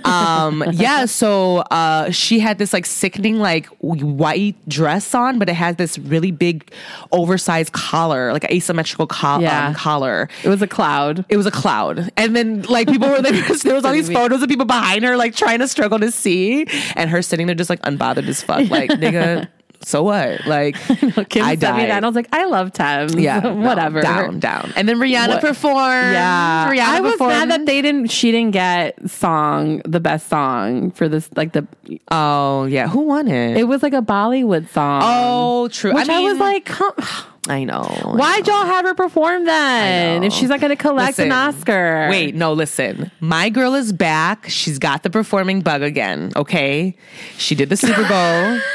Um, 0.04 0.64
yeah. 0.72 1.06
So 1.06 1.58
uh, 1.70 2.10
she 2.10 2.38
had 2.40 2.58
this 2.58 2.72
like 2.72 2.86
sickening 2.86 3.38
like 3.38 3.66
white 3.80 4.56
dress 4.68 5.14
on, 5.14 5.38
but 5.38 5.48
it 5.48 5.54
had 5.54 5.78
this 5.78 5.98
really 5.98 6.30
big 6.30 6.70
oversized 7.12 7.72
collar, 7.72 8.32
like 8.32 8.44
asymmetrical 8.50 9.06
col- 9.06 9.42
Yeah. 9.42 9.68
um, 9.68 9.74
collar. 9.74 10.28
It 10.42 10.48
was 10.48 10.62
a 10.62 10.66
cloud. 10.68 11.24
It 11.28 11.36
was 11.36 11.46
a 11.46 11.50
cloud, 11.50 12.10
and 12.16 12.34
then 12.36 12.62
like 12.62 12.88
people 12.88 13.08
were 13.08 13.22
there 13.22 13.32
was, 13.48 13.62
there 13.64 13.74
was 13.74 13.84
all 13.84 13.92
these 13.92 14.10
photos 14.10 14.42
of 14.42 14.48
people 14.48 14.66
behind 14.66 15.04
her 15.04 15.16
like 15.16 15.34
trying 15.34 15.58
to 15.60 15.68
struggle 15.68 15.98
to 15.98 16.10
see, 16.10 16.66
and 16.96 17.10
her 17.10 17.22
sitting 17.22 17.46
there 17.46 17.54
just 17.54 17.70
like 17.70 17.82
unbothered 17.82 18.26
as 18.28 18.42
fuck, 18.42 18.68
like 18.70 18.90
nigga. 19.04 19.48
So 19.84 20.02
what? 20.02 20.46
Like 20.46 20.74
Kim 21.28 21.44
I 21.44 21.56
sent 21.56 21.76
me 21.76 21.82
died. 21.82 21.90
that, 21.90 22.04
I 22.04 22.06
was 22.06 22.16
like, 22.16 22.28
I 22.32 22.46
love 22.46 22.72
Tems. 22.72 23.14
yeah, 23.14 23.38
no, 23.44 23.54
whatever. 23.54 24.00
down, 24.00 24.40
down, 24.40 24.72
and 24.76 24.88
then 24.88 24.96
Rihanna 24.98 25.28
What- 25.28 25.40
performed. 25.40 26.12
Yeah, 26.12 26.70
Rihanna 26.70 26.78
I 26.80 27.00
was 27.00 27.12
performed. 27.12 27.32
mad 27.32 27.50
that 27.50 27.66
they 27.66 27.82
didn't. 27.82 28.08
She 28.10 28.32
didn't 28.32 28.52
get 28.52 29.10
song 29.10 29.82
the 29.84 30.00
best 30.00 30.28
song 30.28 30.90
for 30.92 31.08
this. 31.08 31.28
Like 31.36 31.52
the, 31.52 31.66
Oh 32.10 32.64
yeah, 32.64 32.88
who 32.88 33.00
won 33.00 33.28
it? 33.28 33.56
it 33.58 33.64
was 33.64 33.82
like 33.82 33.92
a 33.94 34.02
Bollywood 34.02 34.68
song. 34.70 35.02
oh, 35.04 35.68
true. 35.68 35.94
which 35.94 36.08
I, 36.08 36.20
was 36.20 36.38
like, 36.38 36.64
come, 36.64 36.94
I 37.48 37.64
know. 37.64 37.82
why'd 38.16 38.46
y'all 38.46 38.64
have 38.64 38.86
her 38.86 38.94
perform 38.94 39.44
then 39.44 40.24
if 40.24 40.32
she's 40.32 40.48
not 40.48 40.60
going 40.60 40.70
to 40.70 40.76
collect 40.76 41.18
Listen, 41.18 41.26
an 41.26 41.32
Oscar? 41.32 42.08
Wait, 42.10 42.34
no, 42.34 42.54
listen. 42.54 43.10
My 43.20 43.50
girl 43.50 43.74
is 43.74 43.92
back. 43.92 44.46
She's 44.48 44.78
got 44.78 45.02
the 45.02 45.10
performing 45.10 45.60
bug 45.60 45.82
again. 45.82 46.32
Okay, 46.36 46.96
she 47.36 47.54
did 47.54 47.68
the 47.68 47.76
Super 47.76 48.08
Bowl. 48.08 48.60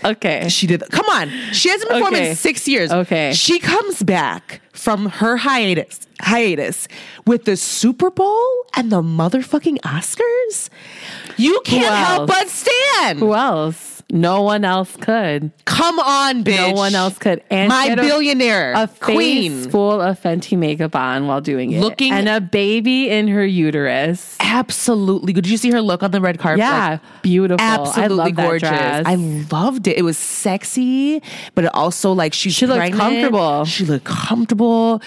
okay. 0.04 0.48
She 0.48 0.66
did. 0.66 0.82
Come 0.90 1.06
on, 1.06 1.28
she 1.52 1.68
hasn't 1.68 1.90
performed 1.90 2.16
Okay. 2.16 2.30
in 2.30 2.36
six 2.36 2.66
years. 2.68 2.90
Okay. 2.90 3.32
she 3.34 3.58
comes 3.58 4.02
back 4.02 4.60
from 4.72 5.06
her 5.06 5.36
hiatus 5.36 6.00
hiatus 6.20 6.88
with 7.26 7.44
the 7.44 7.56
Super 7.56 8.10
Bowl 8.10 8.66
and 8.76 8.90
the 8.90 9.02
motherfucking 9.02 9.78
Oscars. 9.80 10.70
You 11.36 11.60
can't 11.64 11.94
help 11.94 12.28
but 12.28 12.48
stand. 12.48 13.18
Who 13.18 13.34
else? 13.34 13.93
No 14.16 14.42
one 14.42 14.64
else 14.64 14.94
could. 14.96 15.50
Come 15.64 15.98
on, 15.98 16.44
bitch. 16.44 16.56
No 16.56 16.72
one 16.72 16.94
else 16.94 17.18
could. 17.18 17.42
And 17.50 17.68
My 17.68 17.86
she 17.86 17.90
a- 17.90 17.96
billionaire 17.96 18.72
A 18.76 18.86
queen. 19.00 19.68
full 19.70 20.00
of 20.00 20.20
Fenty 20.22 20.56
makeup 20.56 20.94
on 20.94 21.26
while 21.26 21.40
doing 21.40 21.72
it, 21.72 21.80
Looking- 21.80 22.12
and 22.12 22.28
a 22.28 22.40
baby 22.40 23.10
in 23.10 23.26
her 23.26 23.44
uterus. 23.44 24.36
Absolutely. 24.38 25.32
Did 25.32 25.48
you 25.48 25.56
see 25.56 25.70
her 25.72 25.80
look 25.82 26.04
on 26.04 26.12
the 26.12 26.20
red 26.20 26.38
carpet? 26.38 26.60
Yeah, 26.60 26.90
Like, 26.90 27.00
beautiful. 27.22 27.60
absolutely 27.66 28.26
I 28.26 28.30
gorgeous. 28.30 28.70
I 28.70 29.16
loved 29.50 29.88
it. 29.88 29.98
It 29.98 30.02
was 30.02 30.16
sexy, 30.16 31.20
but 31.56 31.64
it 31.64 31.74
also 31.74 32.12
like 32.12 32.32
she, 32.34 32.50
She 32.50 32.66
looked 32.68 32.92
comfortable. 32.94 33.64
She 33.64 33.84
looked 33.84 34.04
comfortable. 34.04 35.02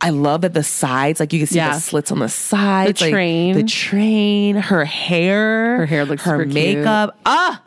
I 0.00 0.10
love 0.10 0.42
that 0.42 0.54
the 0.54 0.62
sides, 0.62 1.18
like 1.18 1.32
you 1.32 1.40
can 1.40 1.46
see 1.48 1.56
Yeah. 1.56 1.74
the 1.74 1.80
slits 1.80 2.12
on 2.12 2.20
the 2.20 2.28
sides, 2.28 3.00
The 3.00 3.06
like, 3.06 3.12
train. 3.14 3.54
the 3.56 3.62
train, 3.64 4.56
her 4.56 4.84
hair, 4.84 5.78
Her 5.78 5.86
hair 5.86 6.04
looks 6.04 6.22
her 6.22 6.32
super 6.38 6.44
cute. 6.44 6.54
makeup. 6.78 7.18
Ah, 7.26 7.60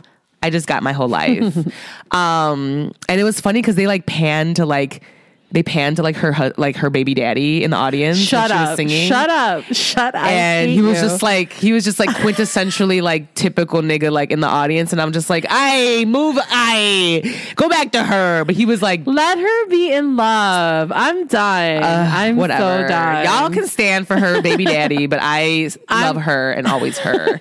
I 0.43 0.49
just 0.49 0.67
got 0.67 0.83
my 0.83 0.93
whole 0.93 1.07
life. 1.07 1.55
um, 2.11 2.91
and 3.09 3.19
it 3.19 3.23
was 3.23 3.39
funny 3.41 3.61
because 3.61 3.75
they 3.75 3.87
like 3.87 4.05
panned 4.05 4.57
to 4.57 4.65
like 4.65 5.03
they 5.51 5.63
panned 5.63 5.95
to 5.95 6.03
like 6.03 6.17
her 6.17 6.33
hu- 6.33 6.51
like 6.57 6.75
her 6.75 6.89
baby 6.89 7.13
daddy 7.13 7.63
in 7.63 7.71
the 7.71 7.77
audience. 7.77 8.17
Shut 8.17 8.51
up. 8.51 8.75
singing. 8.75 9.07
Shut 9.07 9.29
up. 9.29 9.63
Shut 9.71 10.13
up. 10.13 10.23
and 10.25 10.69
he 10.69 10.81
was 10.81 10.99
just 10.99 11.23
like 11.23 11.53
he 11.53 11.71
was 11.71 11.85
just 11.85 11.99
like 11.99 12.09
quintessentially 12.09 13.01
like 13.01 13.33
typical 13.33 13.81
nigga 13.81 14.11
like 14.11 14.31
in 14.31 14.41
the 14.41 14.47
audience 14.47 14.91
and 14.91 15.01
i'm 15.01 15.11
just 15.13 15.29
like 15.29 15.45
i 15.49 16.03
move 16.05 16.37
i 16.49 17.21
go 17.55 17.69
back 17.69 17.91
to 17.93 18.03
her 18.03 18.43
but 18.45 18.55
he 18.55 18.65
was 18.65 18.81
like 18.81 19.01
let 19.05 19.37
her 19.37 19.67
be 19.69 19.91
in 19.93 20.15
love. 20.17 20.91
I'm 20.93 21.27
done. 21.27 21.83
Uh, 21.83 22.11
I'm 22.13 22.35
whatever 22.35 22.83
so 22.83 22.87
done. 22.89 23.25
y'all 23.25 23.49
can 23.49 23.67
stand 23.67 24.05
for 24.07 24.17
her 24.19 24.41
baby 24.41 24.65
daddy 24.77 25.07
but 25.07 25.19
i 25.21 25.69
love 25.89 26.17
her 26.17 26.51
and 26.51 26.67
always 26.67 26.97
her 26.97 27.39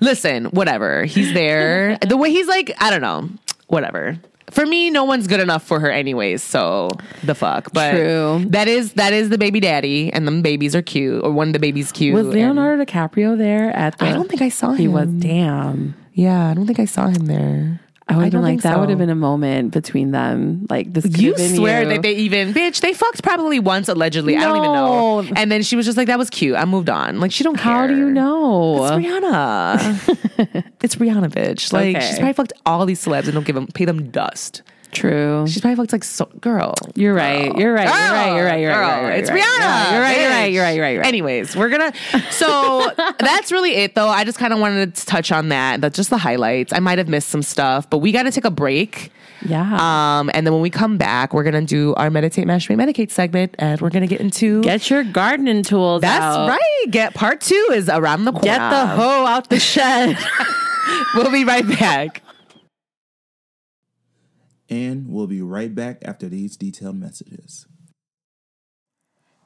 listen 0.00 0.46
whatever 0.46 1.04
he's 1.04 1.32
there 1.32 1.96
the 1.98 2.16
way 2.16 2.30
he's 2.30 2.48
like 2.48 2.72
i 2.80 2.90
don't 2.90 3.00
know 3.02 3.28
whatever 3.68 4.18
for 4.50 4.64
me, 4.66 4.90
no 4.90 5.04
one's 5.04 5.26
good 5.26 5.40
enough 5.40 5.62
for 5.64 5.80
her 5.80 5.90
anyways. 5.90 6.42
So 6.42 6.90
the 7.24 7.34
fuck, 7.34 7.72
but 7.72 7.92
True. 7.92 8.44
that 8.48 8.68
is 8.68 8.92
that 8.94 9.12
is 9.12 9.28
the 9.28 9.38
baby 9.38 9.60
daddy, 9.60 10.12
and 10.12 10.26
the 10.26 10.32
babies 10.42 10.74
are 10.76 10.82
cute, 10.82 11.24
or 11.24 11.32
one 11.32 11.48
of 11.48 11.52
the 11.52 11.58
babies 11.58 11.92
cute. 11.92 12.14
was 12.14 12.26
Leonardo 12.26 12.84
DiCaprio 12.84 13.36
there 13.36 13.70
at 13.70 13.98
the 13.98 14.04
I 14.06 14.12
don't 14.12 14.28
think 14.28 14.42
I 14.42 14.48
saw 14.48 14.70
him. 14.70 14.76
he 14.78 14.88
was 14.88 15.08
damn. 15.08 15.94
Yeah, 16.12 16.50
I 16.50 16.54
don't 16.54 16.66
think 16.66 16.80
I 16.80 16.86
saw 16.86 17.08
him 17.08 17.26
there. 17.26 17.80
I 18.08 18.14
would 18.14 18.22
have 18.22 18.30
been 18.32 18.40
don't 18.42 18.50
like 18.52 18.60
that 18.62 18.74
so. 18.74 18.80
would 18.80 18.88
have 18.88 18.98
been 18.98 19.10
a 19.10 19.16
moment 19.16 19.72
between 19.72 20.12
them. 20.12 20.66
Like 20.70 20.92
this 20.92 21.04
could 21.04 21.18
You 21.20 21.36
swear 21.36 21.82
you. 21.82 21.88
that 21.88 22.02
they 22.02 22.12
even 22.14 22.54
bitch 22.54 22.80
they 22.80 22.92
fucked 22.92 23.22
probably 23.24 23.58
once 23.58 23.88
allegedly. 23.88 24.36
I 24.36 24.42
don't 24.42 24.56
even 24.58 24.72
know. 24.72 25.24
And 25.34 25.50
then 25.50 25.62
she 25.62 25.74
was 25.74 25.86
just 25.86 25.98
like, 25.98 26.06
"That 26.06 26.18
was 26.18 26.30
cute. 26.30 26.54
I 26.54 26.64
moved 26.66 26.88
on." 26.88 27.18
Like 27.18 27.32
she 27.32 27.42
don't 27.42 27.56
care. 27.56 27.64
How 27.72 27.86
do 27.88 27.96
you 27.96 28.08
know? 28.08 28.84
It's 28.84 29.06
Rihanna. 29.06 30.64
it's 30.82 30.96
Rihanna, 30.96 31.30
bitch. 31.32 31.72
Like 31.72 31.96
Okay. 31.96 32.06
she's 32.06 32.18
probably 32.18 32.34
fucked 32.34 32.52
all 32.64 32.86
these 32.86 33.04
celebs 33.04 33.24
and 33.24 33.32
don't 33.34 33.44
give 33.46 33.56
them 33.56 33.66
pay 33.66 33.84
them 33.84 34.10
dust. 34.10 34.62
True. 34.92 35.46
She's 35.46 35.60
probably 35.60 35.76
fucked 35.76 35.92
like 35.92 36.04
so 36.04 36.26
girl. 36.40 36.74
You're 36.94 37.14
right. 37.14 37.54
You're 37.56 37.72
right. 37.72 37.84
You're 37.84 37.92
right. 37.92 38.34
You're 38.34 38.44
right. 38.44 38.60
You're 38.60 38.70
right. 38.70 38.88
Girl, 38.88 39.00
You're 39.00 39.10
right. 39.10 39.18
It's 39.20 39.30
Rihanna. 39.30 39.92
You're 39.92 40.00
right. 40.00 40.18
You're 40.20 40.30
right. 40.30 40.46
You're 40.52 40.62
right. 40.62 40.74
You're 40.74 40.82
right. 40.84 40.90
You're 40.92 41.00
right. 41.02 41.08
Anyways, 41.08 41.56
we're 41.56 41.68
gonna. 41.68 41.92
So 42.30 42.90
that's 43.18 43.52
really 43.52 43.72
it, 43.76 43.94
though. 43.94 44.08
I 44.08 44.24
just 44.24 44.38
kind 44.38 44.52
of 44.52 44.58
wanted 44.58 44.94
to 44.94 45.06
touch 45.06 45.32
on 45.32 45.48
that. 45.50 45.80
That's 45.80 45.96
just 45.96 46.10
the 46.10 46.18
highlights. 46.18 46.72
I 46.72 46.78
might 46.80 46.98
have 46.98 47.08
missed 47.08 47.28
some 47.28 47.42
stuff, 47.42 47.88
but 47.90 47.98
we 47.98 48.12
got 48.12 48.22
to 48.24 48.30
take 48.30 48.44
a 48.44 48.50
break. 48.50 49.10
Yeah. 49.44 49.60
Um, 50.18 50.30
and 50.32 50.46
then 50.46 50.52
when 50.54 50.62
we 50.62 50.70
come 50.70 50.96
back, 50.96 51.34
we're 51.34 51.44
gonna 51.44 51.62
do 51.62 51.94
our 51.94 52.08
meditate, 52.10 52.46
masturbate, 52.46 52.76
medicate 52.80 53.10
segment, 53.10 53.54
and 53.58 53.80
we're 53.80 53.90
gonna 53.90 54.06
get 54.06 54.20
into. 54.20 54.62
Get 54.62 54.88
your 54.88 55.04
gardening 55.04 55.62
tools 55.62 56.00
that's 56.00 56.22
out. 56.24 56.48
right. 56.48 56.84
Get 56.90 57.14
part 57.14 57.42
two 57.42 57.68
is 57.74 57.88
around 57.90 58.24
the 58.24 58.32
corner. 58.32 58.46
Get 58.46 58.58
the 58.70 58.86
hoe 58.86 59.26
out 59.26 59.50
the 59.50 59.60
shed. 59.60 60.16
We'll 61.14 61.30
be 61.32 61.44
right 61.44 61.66
back. 61.66 62.22
And 64.68 65.08
we'll 65.08 65.26
be 65.26 65.42
right 65.42 65.74
back 65.74 65.98
after 66.04 66.28
these 66.28 66.56
detailed 66.56 66.96
messages. 66.96 67.66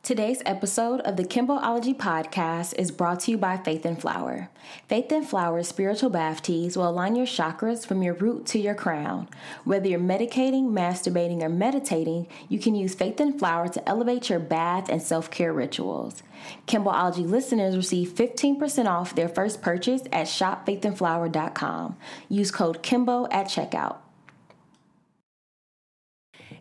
Today's 0.02 0.40
episode 0.46 1.02
of 1.02 1.18
the 1.18 1.24
Kimbology 1.24 1.94
podcast 1.94 2.74
is 2.78 2.90
brought 2.90 3.20
to 3.20 3.32
you 3.32 3.38
by 3.38 3.58
Faith 3.58 3.84
and 3.84 4.00
Flower. 4.00 4.48
Faith 4.88 5.12
and 5.12 5.28
Flower's 5.28 5.68
spiritual 5.68 6.08
bath 6.08 6.42
teas 6.42 6.74
will 6.74 6.88
align 6.88 7.16
your 7.16 7.26
chakras 7.26 7.86
from 7.86 8.02
your 8.02 8.14
root 8.14 8.46
to 8.46 8.58
your 8.58 8.74
crown. 8.74 9.28
Whether 9.64 9.88
you're 9.88 10.00
medicating, 10.00 10.70
masturbating, 10.70 11.42
or 11.42 11.50
meditating, 11.50 12.28
you 12.48 12.58
can 12.58 12.74
use 12.74 12.94
Faith 12.94 13.20
and 13.20 13.38
Flower 13.38 13.68
to 13.68 13.88
elevate 13.88 14.30
your 14.30 14.40
bath 14.40 14.88
and 14.88 15.02
self 15.02 15.30
care 15.30 15.52
rituals. 15.52 16.22
Kimbology 16.66 17.28
listeners 17.28 17.76
receive 17.76 18.08
15% 18.08 18.86
off 18.86 19.14
their 19.14 19.28
first 19.28 19.60
purchase 19.60 20.02
at 20.10 20.26
shopfaithandflower.com. 20.26 21.96
Use 22.30 22.50
code 22.50 22.82
KIMBO 22.82 23.28
at 23.30 23.48
checkout. 23.48 23.98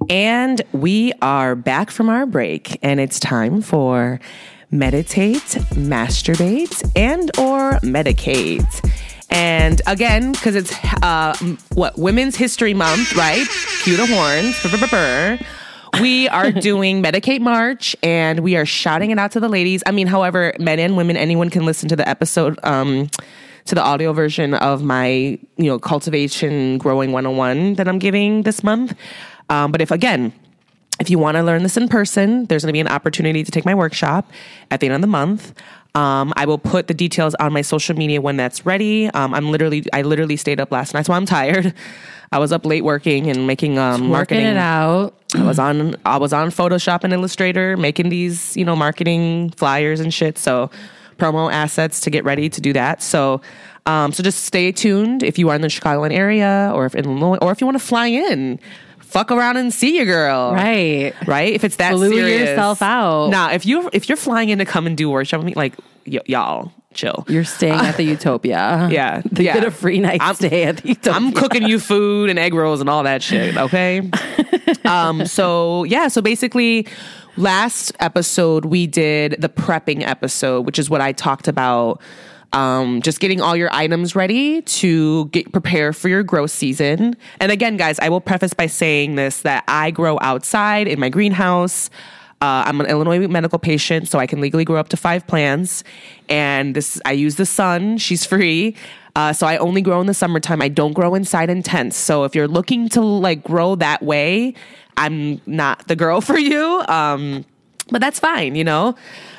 And 0.07 0.61
we 0.71 1.13
are 1.21 1.55
back 1.55 1.91
from 1.91 2.09
our 2.09 2.25
break, 2.25 2.79
and 2.81 2.99
it's 2.99 3.19
time 3.19 3.61
for 3.61 4.19
meditate, 4.71 5.41
masturbate, 5.73 6.89
and 6.95 7.29
or 7.37 7.73
medicate. 7.81 8.65
And 9.29 9.81
again, 9.85 10.31
because 10.31 10.55
it's 10.55 10.73
uh, 11.03 11.35
what 11.73 11.97
Women's 11.97 12.35
History 12.35 12.73
Month, 12.73 13.15
right? 13.15 13.45
Cue 13.83 13.97
the 13.97 14.07
horns. 14.07 14.55
We 16.01 16.27
are 16.29 16.51
doing 16.61 17.03
Medicate 17.03 17.41
March, 17.41 17.95
and 18.01 18.39
we 18.39 18.55
are 18.55 18.65
shouting 18.65 19.11
it 19.11 19.19
out 19.19 19.31
to 19.33 19.39
the 19.39 19.49
ladies. 19.49 19.83
I 19.85 19.91
mean, 19.91 20.07
however, 20.07 20.53
men 20.59 20.79
and 20.79 20.97
women, 20.97 21.17
anyone 21.17 21.49
can 21.49 21.65
listen 21.65 21.89
to 21.89 21.95
the 21.95 22.07
episode. 22.07 22.59
Um, 22.63 23.09
to 23.65 23.75
the 23.75 23.83
audio 23.83 24.13
version 24.13 24.55
of 24.55 24.81
my, 24.81 25.07
you 25.57 25.65
know, 25.65 25.77
cultivation 25.77 26.79
growing 26.79 27.11
101 27.11 27.75
that 27.75 27.87
I'm 27.87 27.99
giving 27.99 28.41
this 28.41 28.63
month. 28.63 28.95
Um, 29.49 29.71
but 29.71 29.81
if 29.81 29.91
again, 29.91 30.33
if 30.99 31.09
you 31.09 31.17
want 31.17 31.35
to 31.37 31.43
learn 31.43 31.63
this 31.63 31.77
in 31.77 31.87
person, 31.87 32.45
there's 32.45 32.63
going 32.63 32.69
to 32.69 32.73
be 32.73 32.79
an 32.81 32.87
opportunity 32.87 33.43
to 33.43 33.51
take 33.51 33.65
my 33.65 33.73
workshop 33.75 34.29
at 34.69 34.79
the 34.79 34.87
end 34.87 34.95
of 34.95 35.01
the 35.01 35.07
month. 35.07 35.53
Um, 35.95 36.33
I 36.35 36.45
will 36.45 36.57
put 36.59 36.87
the 36.87 36.93
details 36.93 37.33
on 37.35 37.51
my 37.51 37.61
social 37.61 37.95
media 37.95 38.21
when 38.21 38.37
that's 38.37 38.65
ready. 38.65 39.07
Um, 39.07 39.33
I'm 39.33 39.49
literally, 39.49 39.85
I 39.91 40.03
literally 40.03 40.35
stayed 40.37 40.59
up 40.59 40.71
last 40.71 40.93
night, 40.93 41.05
so 41.05 41.13
I'm 41.13 41.25
tired. 41.25 41.73
I 42.31 42.37
was 42.37 42.51
up 42.51 42.63
late 42.63 42.83
working 42.83 43.27
and 43.27 43.47
making 43.47 43.79
um, 43.79 43.93
Working 43.93 44.09
marketing. 44.11 44.45
it 44.45 44.57
out. 44.57 45.15
I 45.33 45.43
was 45.43 45.57
on 45.57 45.95
I 46.05 46.17
was 46.17 46.31
on 46.31 46.49
Photoshop 46.51 47.03
and 47.03 47.11
Illustrator 47.11 47.75
making 47.75 48.09
these, 48.09 48.55
you 48.55 48.63
know, 48.65 48.75
marketing 48.75 49.49
flyers 49.51 49.99
and 49.99 50.13
shit. 50.13 50.37
So 50.37 50.69
promo 51.17 51.51
assets 51.51 52.01
to 52.01 52.11
get 52.11 52.23
ready 52.23 52.47
to 52.49 52.61
do 52.61 52.71
that. 52.73 53.01
So 53.01 53.41
um 53.87 54.11
so 54.11 54.21
just 54.21 54.43
stay 54.45 54.71
tuned 54.71 55.23
if 55.23 55.39
you 55.39 55.49
are 55.49 55.55
in 55.55 55.61
the 55.61 55.69
Chicagoland 55.69 56.13
area 56.13 56.71
or 56.75 56.85
if 56.85 56.93
in 56.93 57.05
Illinois 57.05 57.37
or 57.41 57.51
if 57.51 57.61
you 57.61 57.65
want 57.67 57.79
to 57.79 57.83
fly 57.83 58.07
in. 58.07 58.59
Fuck 59.10 59.32
around 59.32 59.57
and 59.57 59.74
see 59.74 59.95
your 59.97 60.05
girl. 60.05 60.53
Right. 60.53 61.14
Right? 61.28 61.53
If 61.53 61.64
it's 61.64 61.78
that 61.78 61.93
Blew 61.93 62.10
serious. 62.14 62.49
yourself 62.49 62.82
out. 62.82 63.30
Nah, 63.32 63.51
if 63.51 63.66
you 63.66 63.89
if 63.91 64.07
you're 64.07 64.16
flying 64.18 64.49
in 64.49 64.60
to 64.60 64.66
come 64.66 64.86
and 64.88 64.95
do 64.95 65.10
worship 65.10 65.41
I 65.41 65.43
mean 65.43 65.53
like 65.57 65.74
y- 66.05 66.20
y'all 66.28 66.72
chill. 66.93 67.26
You're 67.28 67.43
staying 67.43 67.74
at 67.74 67.97
the 67.97 68.03
Utopia. 68.16 68.88
Yeah, 68.91 69.22
To 69.36 69.43
yeah. 69.43 69.53
get 69.55 69.64
a 69.64 69.72
free 69.72 69.99
night 69.99 70.22
I'm- 70.22 70.36
stay 70.36 70.64
at 70.64 70.78
the 70.78 70.89
Utopia. 70.89 71.14
I'm 71.14 71.32
cooking 71.34 71.64
you 71.68 71.80
food 71.80 72.30
and 72.30 72.38
egg 72.39 72.53
rolls 72.53 72.82
and 72.82 72.89
all 72.89 73.03
that 73.03 73.22
shit, 73.24 73.57
okay? 73.68 74.10
um, 74.86 75.26
so 75.26 75.84
yeah, 75.86 76.07
so 76.07 76.22
basically 76.22 76.88
last 77.38 77.91
episode 77.99 78.66
we 78.66 78.86
did 78.88 79.36
the 79.39 79.49
prepping 79.49 80.01
episode, 80.05 80.66
which 80.66 80.78
is 80.80 80.89
what 80.89 81.01
I 81.01 81.12
talked 81.14 81.47
about. 81.47 82.01
Um, 82.51 83.01
just 83.01 83.19
getting 83.19 83.41
all 83.41 83.55
your 83.55 83.69
items 83.71 84.15
ready 84.15 84.61
to 84.63 85.25
get 85.27 85.51
prepare 85.51 85.93
for 85.93 86.09
your 86.09 86.23
grow 86.23 86.47
season. 86.47 87.15
And 87.39 87.51
again, 87.51 87.77
guys, 87.77 87.99
I 87.99 88.09
will 88.09 88.21
preface 88.21 88.53
by 88.53 88.65
saying 88.65 89.15
this 89.15 89.43
that 89.43 89.63
I 89.67 89.91
grow 89.91 90.17
outside 90.21 90.87
in 90.87 90.99
my 90.99 91.09
greenhouse. 91.09 91.89
Uh, 92.41 92.63
I'm 92.65 92.79
an 92.79 92.87
Illinois 92.87 93.27
medical 93.27 93.59
patient, 93.59 94.07
so 94.07 94.17
I 94.17 94.25
can 94.25 94.39
legally 94.39 94.63
grow 94.63 94.79
up 94.79 94.89
to 94.89 94.97
five 94.97 95.27
plants. 95.27 95.83
And 96.29 96.75
this, 96.75 96.99
I 97.05 97.11
use 97.11 97.35
the 97.35 97.45
sun; 97.45 97.97
she's 97.97 98.25
free. 98.25 98.75
Uh, 99.15 99.33
so 99.33 99.45
I 99.45 99.57
only 99.57 99.81
grow 99.81 99.99
in 99.99 100.07
the 100.07 100.13
summertime. 100.13 100.61
I 100.61 100.69
don't 100.69 100.93
grow 100.93 101.15
inside 101.15 101.49
in 101.49 101.61
tents. 101.61 101.97
So 101.97 102.23
if 102.23 102.35
you're 102.35 102.47
looking 102.47 102.87
to 102.89 103.01
like 103.01 103.43
grow 103.43 103.75
that 103.75 104.01
way, 104.01 104.53
I'm 104.95 105.41
not 105.45 105.87
the 105.87 105.95
girl 105.95 106.21
for 106.29 106.37
you. 106.37 106.83
Um, 106.87 107.45
but 107.91 108.01
that's 108.01 108.19
fine, 108.19 108.55
you 108.55 108.63
know. 108.63 108.95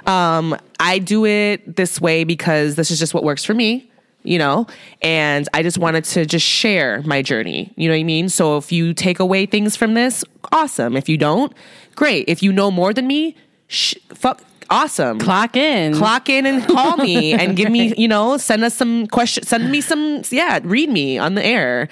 Um, 0.07 0.57
I 0.79 0.99
do 0.99 1.27
it 1.27 1.77
this 1.77 2.01
way 2.01 2.25
because 2.25 2.75
this 2.77 2.91
is 2.91 2.99
just 2.99 3.15
what 3.15 3.25
works 3.25 3.45
for 3.45 3.55
me 3.55 3.87
you 4.23 4.39
know? 4.39 4.67
And 5.01 5.49
i 5.55 5.63
just 5.63 5.79
wanted 5.79 6.05
to 6.05 6.27
just 6.27 6.45
share 6.45 7.03
my 7.07 7.23
journey 7.23 7.73
you 7.77 7.89
know 7.89 7.95
what 7.95 8.01
i 8.01 8.05
mean? 8.05 8.29
So 8.29 8.59
if 8.59 8.71
you 8.71 8.93
take 8.93 9.19
away 9.19 9.47
things 9.47 9.77
from 9.77 9.95
this 9.95 10.25
awesome. 10.53 10.97
If 10.97 11.09
you 11.09 11.17
don't 11.17 11.53
great. 11.95 12.29
If 12.29 12.43
you 12.43 12.53
know 12.53 12.71
more 12.71 12.93
than 12.93 13.07
me 13.07 13.37
sh- 13.69 13.95
fuck 14.15 14.43
awesome 14.71 15.19
Clock 15.19 15.57
in. 15.57 15.95
clock 15.95 16.29
in 16.29 16.47
and 16.47 16.65
call 16.67 16.97
me 16.97 17.33
and 17.33 17.57
give 17.57 17.71
me 17.71 17.93
you 17.99 18.07
know 18.09 18.37
send 18.37 18.63
us 18.65 18.75
some 18.75 19.07
questions 19.09 19.49
send 19.49 19.71
me 19.71 19.81
some 19.81 20.23
yeah 20.31 20.61
read 20.63 20.89
me 20.89 21.19
on 21.19 21.35
the 21.35 21.45
air 21.45 21.89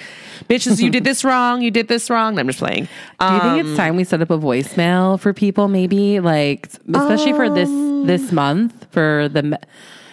bitches 0.48 0.80
you 0.80 0.88
did 0.90 1.04
this 1.04 1.24
wrong 1.24 1.60
you 1.60 1.70
did 1.70 1.88
this 1.88 2.08
wrong 2.08 2.38
i'm 2.38 2.46
just 2.46 2.60
playing 2.60 2.88
Do 3.20 3.26
you 3.34 3.40
think 3.40 3.60
it's 3.60 3.70
um, 3.70 3.76
time 3.76 3.96
we 3.96 4.04
set 4.04 4.22
up 4.22 4.30
a 4.30 4.38
voicemail 4.38 5.18
for 5.18 5.32
people? 5.32 5.66
Maybe 5.66 6.20
like, 6.20 6.68
especially 6.94 7.32
for 7.32 7.50
this 7.50 7.68
this 8.06 8.30
month 8.32 8.86
for 8.92 9.28
the. 9.28 9.58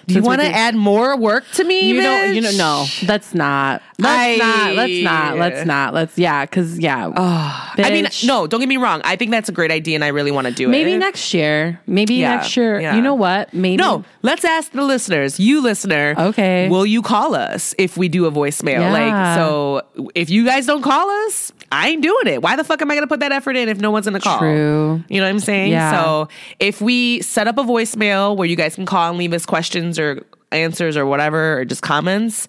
Do 0.08 0.14
you 0.16 0.22
want 0.22 0.42
to 0.42 0.48
add 0.48 0.76
more 0.76 1.18
work 1.18 1.44
to 1.54 1.64
me 1.64 1.90
You 1.90 2.02
don't. 2.02 2.36
You 2.36 2.42
know. 2.42 2.52
No, 2.52 2.86
that's 3.04 3.34
not. 3.34 3.82
Let's 3.98 4.42
I- 4.42 4.46
not. 4.46 4.76
Let's 4.76 5.04
not. 5.04 5.38
Let's 5.38 5.66
not. 5.66 5.94
Let's. 5.94 6.18
Yeah. 6.18 6.46
Because 6.46 6.78
yeah. 6.80 7.12
I 7.16 7.90
mean, 7.92 8.08
no, 8.26 8.48
don't 8.48 8.60
get 8.60 8.70
me 8.70 8.78
wrong. 8.78 9.02
I 9.04 9.16
think 9.16 9.32
that's 9.32 9.50
a 9.50 9.52
great 9.52 9.72
idea 9.72 9.96
and 9.96 10.04
I 10.04 10.10
really 10.10 10.32
want 10.32 10.48
to 10.48 10.54
do 10.54 10.68
Maybe 10.68 10.92
it. 10.92 10.94
Maybe 10.94 11.00
next 11.00 11.34
year. 11.34 11.80
Maybe 11.88 12.16
Yeah, 12.16 12.36
next 12.38 12.56
year. 12.58 12.80
yeah. 12.80 12.96
You 12.96 13.02
know 13.02 13.16
what? 13.16 13.54
Maybe 13.54 13.78
No, 13.78 14.04
let's 14.22 14.46
ask 14.46 14.72
the 14.72 14.84
listeners. 14.84 15.40
You 15.40 15.62
listener, 15.62 16.16
Okay. 16.18 16.70
Will 16.70 16.86
you 16.86 17.02
call 17.02 17.36
us 17.36 17.74
if 17.78 17.98
we 17.98 18.08
do 18.10 18.26
a 18.26 18.32
voicemail? 18.32 18.80
Yeah. 18.80 18.92
Like, 18.92 19.38
so 19.38 19.82
if 20.16 20.30
you 20.30 20.46
guys 20.46 20.66
don't 20.66 20.82
call 20.82 21.10
us, 21.28 21.52
I 21.76 21.90
ain't 21.90 22.02
doing 22.04 22.28
it. 22.28 22.42
Why 22.42 22.56
the 22.56 22.64
fuck 22.64 22.82
am 22.82 22.90
I 22.90 22.96
going 22.96 23.04
to 23.04 23.08
put 23.08 23.20
that 23.20 23.32
effort 23.32 23.56
in 23.56 23.70
if 23.70 23.80
no 23.80 23.92
one's 23.92 24.06
going 24.06 24.20
to 24.20 24.20
call? 24.20 24.40
True. 24.40 25.04
You 25.10 25.20
know 25.20 25.26
what 25.28 25.32
I'm 25.32 25.40
saying? 25.40 25.72
Yeah. 25.72 25.92
So 25.92 26.30
if 26.60 26.82
we 26.82 27.22
set 27.22 27.48
up 27.48 27.58
a 27.58 27.64
voicemail 27.64 28.36
where 28.36 28.48
you 28.48 28.56
guys 28.56 28.76
can 28.76 28.86
call 28.86 29.10
and 29.10 29.18
leave 29.18 29.34
us 29.34 29.46
questions 29.46 30.00
or 30.00 30.26
answers 30.52 30.96
or 30.98 31.06
whatever, 31.06 31.60
or 31.60 31.66
just 31.66 31.82
comments, 31.82 32.48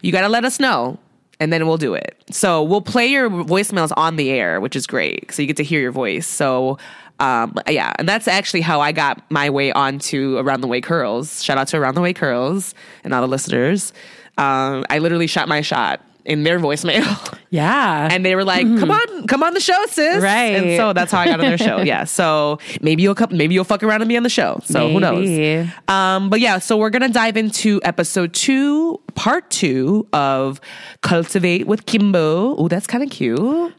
you 0.00 0.10
got 0.12 0.22
to 0.22 0.28
let 0.28 0.44
us 0.44 0.58
know. 0.58 0.98
and 1.40 1.52
then 1.52 1.66
we'll 1.66 1.76
do 1.76 1.94
it. 1.94 2.22
So 2.30 2.62
we'll 2.62 2.80
play 2.82 3.06
your 3.08 3.28
voicemails 3.28 3.92
on 3.96 4.14
the 4.16 4.30
air, 4.30 4.60
which 4.60 4.76
is 4.76 4.86
great. 4.86 5.32
So 5.32 5.42
you 5.42 5.48
get 5.48 5.56
to 5.56 5.64
hear 5.64 5.80
your 5.80 5.90
voice. 5.90 6.26
So 6.26 6.78
um, 7.18 7.54
yeah, 7.68 7.92
and 7.98 8.08
that's 8.08 8.26
actually 8.28 8.60
how 8.62 8.80
I 8.80 8.92
got 8.92 9.28
my 9.30 9.50
way 9.50 9.72
onto 9.72 10.38
Around 10.38 10.60
the 10.60 10.66
Way 10.68 10.80
Curls. 10.80 11.42
Shout 11.42 11.58
out 11.58 11.68
to 11.68 11.78
Around 11.78 11.94
the 11.94 12.00
Way 12.00 12.12
Curls 12.12 12.74
and 13.04 13.12
all 13.12 13.20
the 13.20 13.28
listeners. 13.28 13.92
Um, 14.38 14.84
I 14.88 14.98
literally 14.98 15.26
shot 15.26 15.48
my 15.48 15.60
shot 15.60 16.00
in 16.24 16.42
their 16.44 16.58
voicemail. 16.58 17.38
Yeah. 17.52 18.08
And 18.10 18.24
they 18.24 18.34
were 18.34 18.44
like, 18.44 18.62
"Come 18.62 18.90
on, 18.90 19.26
come 19.26 19.42
on 19.42 19.52
the 19.52 19.60
show, 19.60 19.76
sis!" 19.90 20.22
Right. 20.22 20.54
And 20.56 20.78
so 20.78 20.94
that's 20.94 21.12
how 21.12 21.20
I 21.20 21.26
got 21.26 21.34
on 21.40 21.44
their 21.44 21.58
show. 21.58 21.82
Yeah. 21.82 22.04
So 22.04 22.58
maybe 22.80 23.02
you'll 23.02 23.14
come, 23.14 23.28
maybe 23.36 23.52
you'll 23.52 23.64
fuck 23.64 23.82
around 23.82 24.00
and 24.00 24.08
be 24.08 24.16
on 24.16 24.22
the 24.22 24.30
show. 24.30 24.58
So 24.64 24.88
who 24.88 25.00
knows? 25.00 25.68
Um, 25.86 26.30
but 26.30 26.40
yeah, 26.40 26.58
so 26.60 26.78
we're 26.78 26.88
gonna 26.88 27.10
dive 27.10 27.36
into 27.36 27.78
episode 27.84 28.32
two, 28.32 28.98
part 29.14 29.50
two 29.50 30.08
of 30.14 30.62
Kultivate 31.02 31.66
with 31.66 31.84
Kimbo. 31.84 32.56
Oh, 32.56 32.68
that's 32.68 32.86
kind 32.86 33.04
of 33.04 33.10
cute. 33.10 33.74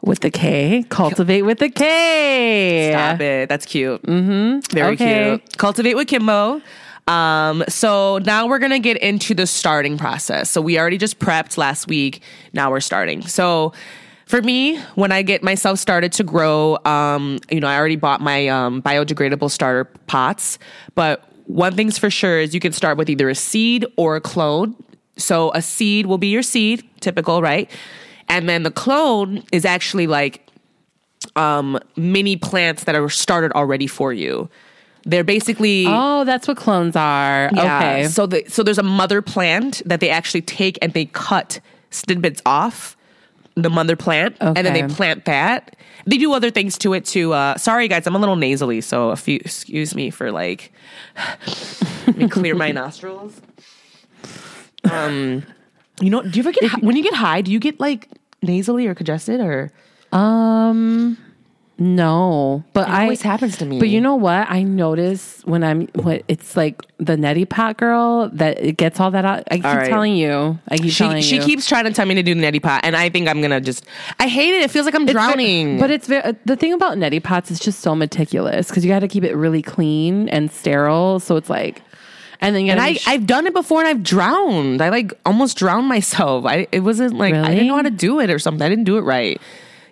with 0.00 0.20
the 0.20 0.30
K. 0.30 0.84
Cultivate 0.88 1.42
with 1.42 1.58
the 1.58 1.70
K. 1.70 2.90
Stop 2.92 3.20
it. 3.20 3.48
That's 3.48 3.66
cute. 3.66 4.00
Mm-hmm. 4.04 4.60
Very 4.72 4.92
Okay. 4.94 5.38
cute. 5.40 5.58
Kultivate 5.58 5.96
with 5.96 6.06
Kimbo. 6.06 6.62
Um, 7.08 7.64
so 7.68 8.18
now 8.18 8.46
we're 8.46 8.58
gonna 8.58 8.78
get 8.78 8.98
into 8.98 9.34
the 9.34 9.46
starting 9.46 9.96
process. 9.96 10.50
So 10.50 10.60
we 10.60 10.78
already 10.78 10.98
just 10.98 11.18
prepped 11.18 11.56
last 11.56 11.88
week. 11.88 12.22
Now 12.52 12.70
we're 12.70 12.80
starting. 12.80 13.22
So 13.22 13.72
for 14.26 14.42
me, 14.42 14.78
when 14.94 15.10
I 15.10 15.22
get 15.22 15.42
myself 15.42 15.78
started 15.78 16.12
to 16.12 16.22
grow, 16.22 16.78
um, 16.84 17.38
you 17.50 17.60
know, 17.60 17.66
I 17.66 17.78
already 17.78 17.96
bought 17.96 18.20
my 18.20 18.46
um, 18.48 18.82
biodegradable 18.82 19.50
starter 19.50 19.86
pots. 20.06 20.58
But 20.94 21.24
one 21.46 21.74
thing's 21.74 21.96
for 21.96 22.10
sure 22.10 22.38
is 22.38 22.52
you 22.52 22.60
can 22.60 22.72
start 22.72 22.98
with 22.98 23.08
either 23.08 23.30
a 23.30 23.34
seed 23.34 23.86
or 23.96 24.16
a 24.16 24.20
clone. 24.20 24.76
So 25.16 25.50
a 25.54 25.62
seed 25.62 26.04
will 26.04 26.18
be 26.18 26.28
your 26.28 26.42
seed, 26.42 26.86
typical, 27.00 27.40
right? 27.40 27.70
And 28.28 28.50
then 28.50 28.64
the 28.64 28.70
clone 28.70 29.42
is 29.50 29.64
actually 29.64 30.06
like 30.06 30.46
um, 31.34 31.78
mini 31.96 32.36
plants 32.36 32.84
that 32.84 32.94
are 32.94 33.08
started 33.08 33.52
already 33.52 33.86
for 33.86 34.12
you. 34.12 34.50
They're 35.08 35.24
basically 35.24 35.84
Oh, 35.88 36.24
that's 36.24 36.46
what 36.46 36.56
clones 36.58 36.94
are. 36.94 37.50
yeah. 37.54 37.78
Okay. 37.78 38.06
So 38.08 38.26
the, 38.26 38.44
so 38.46 38.62
there's 38.62 38.78
a 38.78 38.82
mother 38.84 39.20
plant 39.22 39.82
that 39.86 40.00
they 40.00 40.10
actually 40.10 40.42
take 40.42 40.78
and 40.82 40.92
they 40.92 41.06
cut 41.06 41.58
snippets 41.90 42.42
off 42.46 42.94
the 43.54 43.70
mother 43.70 43.96
plant 43.96 44.36
and 44.40 44.56
then 44.58 44.72
they 44.74 44.86
plant 44.94 45.24
that. 45.24 45.74
They 46.06 46.16
do 46.18 46.32
other 46.32 46.50
things 46.50 46.78
to 46.78 46.92
it 46.94 47.04
too. 47.04 47.32
Uh, 47.32 47.56
sorry 47.56 47.88
guys, 47.88 48.06
I'm 48.06 48.14
a 48.14 48.18
little 48.18 48.36
nasally, 48.36 48.80
so 48.82 49.10
if 49.10 49.26
you 49.26 49.36
excuse 49.36 49.94
me 49.94 50.10
for 50.10 50.30
like 50.30 50.72
let 52.06 52.16
me 52.16 52.28
clear 52.28 52.54
my 52.54 52.70
nostrils. 52.82 53.40
Um, 54.90 55.42
you 56.00 56.10
know, 56.10 56.22
do 56.22 56.30
you 56.30 56.40
ever 56.42 56.52
get 56.52 56.82
when 56.82 56.96
you 56.96 57.02
get 57.02 57.14
high? 57.14 57.40
Do 57.40 57.50
you 57.50 57.58
get 57.58 57.80
like 57.80 58.08
nasally 58.42 58.86
or 58.86 58.94
congested 58.94 59.40
or? 59.40 59.70
Um, 60.12 61.18
no, 61.80 62.64
but 62.72 62.88
It 62.88 62.92
I 62.92 63.02
always 63.02 63.22
happens 63.22 63.56
to 63.58 63.64
me. 63.64 63.78
But 63.78 63.88
you 63.88 64.00
know 64.00 64.16
what? 64.16 64.50
I 64.50 64.64
notice 64.64 65.42
when 65.44 65.62
I'm 65.62 65.86
when 65.94 66.22
it's 66.26 66.56
like 66.56 66.82
the 66.98 67.14
neti 67.14 67.48
pot 67.48 67.76
girl 67.76 68.28
that 68.32 68.58
it 68.60 68.76
gets 68.76 68.98
all 68.98 69.12
that 69.12 69.24
out. 69.24 69.44
I 69.50 69.56
keep 69.56 69.64
right. 69.64 69.88
telling 69.88 70.16
you. 70.16 70.58
I 70.68 70.76
keep 70.78 70.90
She, 70.92 70.98
telling 71.04 71.22
she 71.22 71.36
you. 71.36 71.42
keeps 71.42 71.66
trying 71.68 71.84
to 71.84 71.92
tell 71.92 72.04
me 72.04 72.16
to 72.16 72.22
do 72.24 72.34
the 72.34 72.40
neti 72.42 72.60
pot, 72.60 72.80
and 72.82 72.96
I 72.96 73.08
think 73.10 73.28
I'm 73.28 73.40
gonna 73.40 73.60
just. 73.60 73.84
I 74.18 74.26
hate 74.26 74.54
it. 74.54 74.62
It 74.62 74.70
feels 74.72 74.86
like 74.86 74.94
I'm 74.96 75.02
It's 75.04 75.12
drowning. 75.12 75.78
but 75.78 75.90
it's 75.92 76.08
very, 76.08 76.34
the 76.44 76.56
thing 76.56 76.72
about 76.72 76.96
neti 76.98 77.22
pots 77.22 77.50
is 77.52 77.60
just 77.60 77.78
so 77.80 77.94
meticulous 77.94 78.68
because 78.68 78.84
you 78.84 78.90
got 78.90 79.00
to 79.00 79.08
keep 79.08 79.22
it 79.22 79.34
really 79.36 79.62
clean 79.62 80.28
and 80.30 80.50
sterile. 80.50 81.20
So 81.20 81.36
it's 81.36 81.48
like, 81.48 81.82
and 82.40 82.56
then 82.56 82.66
you 82.66 82.72
and 82.72 82.80
I, 82.80 82.94
to. 82.94 83.10
I've 83.10 83.26
done 83.26 83.46
it 83.46 83.52
before, 83.54 83.78
and 83.80 83.88
I've 83.88 84.02
drowned. 84.02 84.82
I 84.82 84.88
like 84.88 85.12
almost 85.24 85.56
drowned 85.56 85.86
myself. 85.86 86.44
I 86.44 86.66
it 86.72 86.80
wasn't 86.80 87.14
like 87.18 87.34
I 87.34 87.50
didn't 87.50 87.68
know 87.68 87.76
how 87.76 87.82
to 87.82 87.90
do 87.90 88.18
it 88.18 88.30
or 88.30 88.40
something. 88.40 88.62
I 88.64 88.68
didn't 88.68 88.84
do 88.84 88.98
it 88.98 89.02
right. 89.02 89.40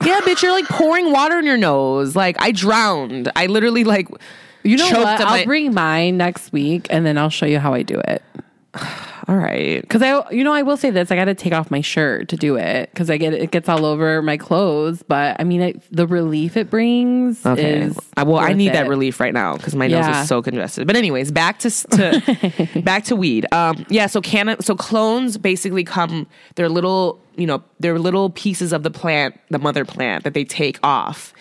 Yeah, 0.04 0.20
bitch, 0.20 0.42
you're 0.42 0.52
like 0.52 0.66
pouring 0.68 1.12
water 1.12 1.38
in 1.38 1.44
your 1.46 1.56
nose. 1.56 2.14
Like 2.16 2.36
I 2.40 2.52
drowned. 2.52 3.30
I 3.36 3.46
literally 3.46 3.84
like. 3.84 4.08
you 4.62 4.76
know 4.76 4.88
choked 4.88 5.02
what? 5.02 5.20
I'll 5.20 5.26
my- 5.38 5.44
bring 5.44 5.72
mine 5.74 6.16
next 6.16 6.52
week 6.52 6.86
and 6.90 7.04
then 7.06 7.16
I'll 7.18 7.30
show 7.30 7.46
you 7.46 7.58
how 7.58 7.72
I 7.74 7.82
do 7.82 8.00
it. 8.06 8.22
All 9.28 9.36
right. 9.36 9.80
Because 9.80 10.02
I, 10.02 10.30
you 10.30 10.44
know, 10.44 10.52
I 10.52 10.62
will 10.62 10.76
say 10.76 10.90
this: 10.90 11.10
I 11.10 11.16
got 11.16 11.24
to 11.24 11.34
take 11.34 11.52
off 11.52 11.68
my 11.68 11.80
shirt 11.80 12.28
to 12.28 12.36
do 12.36 12.56
it 12.56 12.90
because 12.92 13.10
I 13.10 13.16
get 13.16 13.34
it 13.34 13.50
gets 13.50 13.68
all 13.68 13.84
over 13.84 14.22
my 14.22 14.36
clothes. 14.36 15.02
But 15.02 15.40
I 15.40 15.44
mean, 15.44 15.60
it, 15.62 15.82
the 15.90 16.06
relief 16.06 16.56
it 16.56 16.70
brings 16.70 17.44
Okay. 17.44 17.80
is 17.80 17.98
I, 18.16 18.22
well, 18.22 18.38
I 18.38 18.52
need 18.52 18.72
that 18.72 18.86
relief 18.88 19.18
right 19.18 19.34
now 19.34 19.56
because 19.56 19.74
my 19.74 19.88
nose 19.88 20.06
is 20.06 20.28
so 20.28 20.42
congested. 20.42 20.86
But 20.86 20.94
anyways, 20.94 21.32
back 21.32 21.58
to, 21.60 21.70
to 21.70 22.80
back 22.84 23.02
to 23.04 23.16
weed. 23.16 23.52
Um, 23.52 23.84
yeah. 23.88 24.06
So 24.06 24.20
can 24.20 24.60
so 24.60 24.76
clones 24.76 25.38
basically 25.38 25.82
come. 25.82 26.28
They're 26.54 26.68
little, 26.68 27.20
you 27.36 27.48
know, 27.48 27.64
they're 27.80 27.98
little 27.98 28.30
pieces 28.30 28.72
of 28.72 28.84
the 28.84 28.90
plant, 28.92 29.40
the 29.50 29.58
mother 29.58 29.84
plant 29.84 30.22
that 30.22 30.34
they 30.34 30.44
take 30.44 30.78
off, 30.84 31.34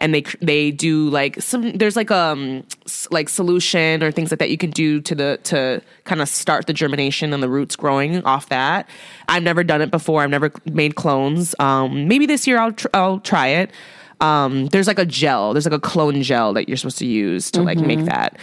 and 0.00 0.14
they 0.14 0.22
they 0.40 0.70
do 0.70 1.08
like 1.08 1.40
some. 1.40 1.72
There's 1.72 1.96
like 1.96 2.10
um 2.10 2.64
like 3.10 3.28
solution 3.28 4.02
or 4.02 4.10
things 4.10 4.30
like 4.30 4.38
that 4.38 4.50
you 4.50 4.58
can 4.58 4.70
do 4.70 5.00
to 5.00 5.14
the 5.14 5.38
to 5.44 5.82
kind 6.04 6.20
of 6.20 6.28
start 6.28 6.66
the 6.66 6.72
germination 6.72 7.32
and 7.32 7.42
the 7.42 7.48
roots 7.48 7.76
growing 7.76 8.24
off 8.24 8.48
that. 8.48 8.88
I've 9.28 9.42
never 9.42 9.64
done 9.64 9.82
it 9.82 9.90
before. 9.90 10.22
I've 10.22 10.30
never 10.30 10.52
made 10.64 10.96
clones. 10.96 11.54
Um, 11.58 12.08
maybe 12.08 12.26
this 12.26 12.46
year 12.46 12.58
I'll 12.58 12.72
tr- 12.72 12.88
I'll 12.94 13.20
try 13.20 13.48
it 13.48 13.70
um, 14.22 14.66
there's 14.66 14.86
like 14.86 15.00
a 15.00 15.04
gel, 15.04 15.52
there's 15.52 15.66
like 15.66 15.74
a 15.74 15.80
clone 15.80 16.22
gel 16.22 16.54
that 16.54 16.68
you're 16.68 16.76
supposed 16.76 16.98
to 16.98 17.06
use 17.06 17.50
to 17.50 17.62
like 17.62 17.78
make 17.78 18.04
that. 18.04 18.38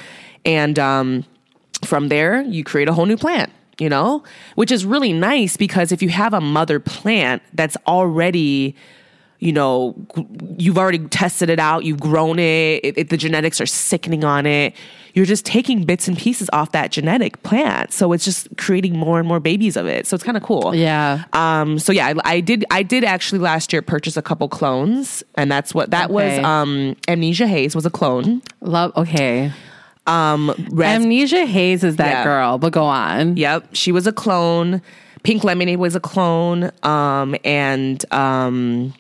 And 0.46 0.78
um, 0.78 1.24
from 1.86 2.10
there, 2.10 2.42
you 2.42 2.66
create 2.66 2.90
a 2.90 2.94
whole 2.94 3.06
new 3.06 3.16
plant, 3.16 3.52
you 3.80 3.88
know, 3.88 4.24
which 4.56 4.72
is 4.72 4.86
really 4.86 5.14
nice 5.14 5.56
because 5.56 5.94
if 5.94 6.02
you 6.02 6.10
have 6.10 6.34
a 6.34 6.42
mother 6.42 6.82
plant 6.82 7.42
that's 7.54 7.78
already, 7.88 8.76
you 9.40 9.52
know, 9.54 9.96
you've 10.58 10.78
already 10.78 11.00
tested 11.00 11.50
it 11.50 11.60
out, 11.60 11.86
you've 11.86 12.00
grown 12.00 12.40
it, 12.40 12.82
it, 12.84 12.98
it- 12.98 13.10
the 13.10 13.18
genetics 13.18 13.60
are 13.62 13.66
sickening 13.66 14.24
on 14.24 14.46
it. 14.46 14.74
You're 15.16 15.26
just 15.26 15.44
taking 15.46 15.84
bits 15.86 16.08
and 16.08 16.16
pieces 16.18 16.50
off 16.54 16.72
that 16.74 16.92
genetic 16.92 17.42
plant. 17.42 17.92
So 17.94 18.14
it's 18.14 18.24
just 18.24 18.48
creating 18.58 18.96
more 18.96 19.18
and 19.18 19.28
more 19.28 19.40
babies 19.40 19.76
of 19.76 19.88
it. 19.88 20.06
So 20.06 20.14
it's 20.14 20.24
kind 20.24 20.38
of 20.38 20.44
cool. 20.44 20.76
Yeah. 20.76 21.24
Um, 21.34 21.80
so 21.80 21.92
yeah, 21.92 22.14
I, 22.24 22.36
I 22.36 22.40
did. 22.42 22.64
I 22.70 22.84
did 22.84 23.04
actually 23.04 23.40
last 23.40 23.74
year 23.74 23.82
purchase 23.82 24.18
a 24.18 24.22
couple 24.22 24.48
clones, 24.50 25.24
and 25.36 25.52
that's 25.52 25.74
what 25.74 25.90
that 25.92 26.12
was. 26.12 26.38
Um, 26.46 26.96
Amnesia 27.08 27.48
Haze 27.48 27.76
was 27.76 27.88
a 27.88 27.90
clone. 27.90 28.44
Love. 28.62 28.92
Okay. 28.96 29.52
Um, 30.06 30.54
ras- 30.72 31.02
Amnesia 31.02 31.46
Haze 31.46 31.84
is 31.84 31.96
that 31.98 32.08
Yeah. 32.10 32.24
girl, 32.24 32.58
but 32.60 32.72
go 32.72 32.84
on. 32.84 33.36
Yep, 33.36 33.70
she 33.74 33.92
was 33.92 34.06
a 34.06 34.14
clone. 34.14 34.82
Pink 35.24 35.44
Lemonade 35.44 35.80
was 35.80 35.96
a 35.96 36.00
clone. 36.00 36.72
Um, 36.84 37.36
and 37.44 38.06
um, 38.14 38.94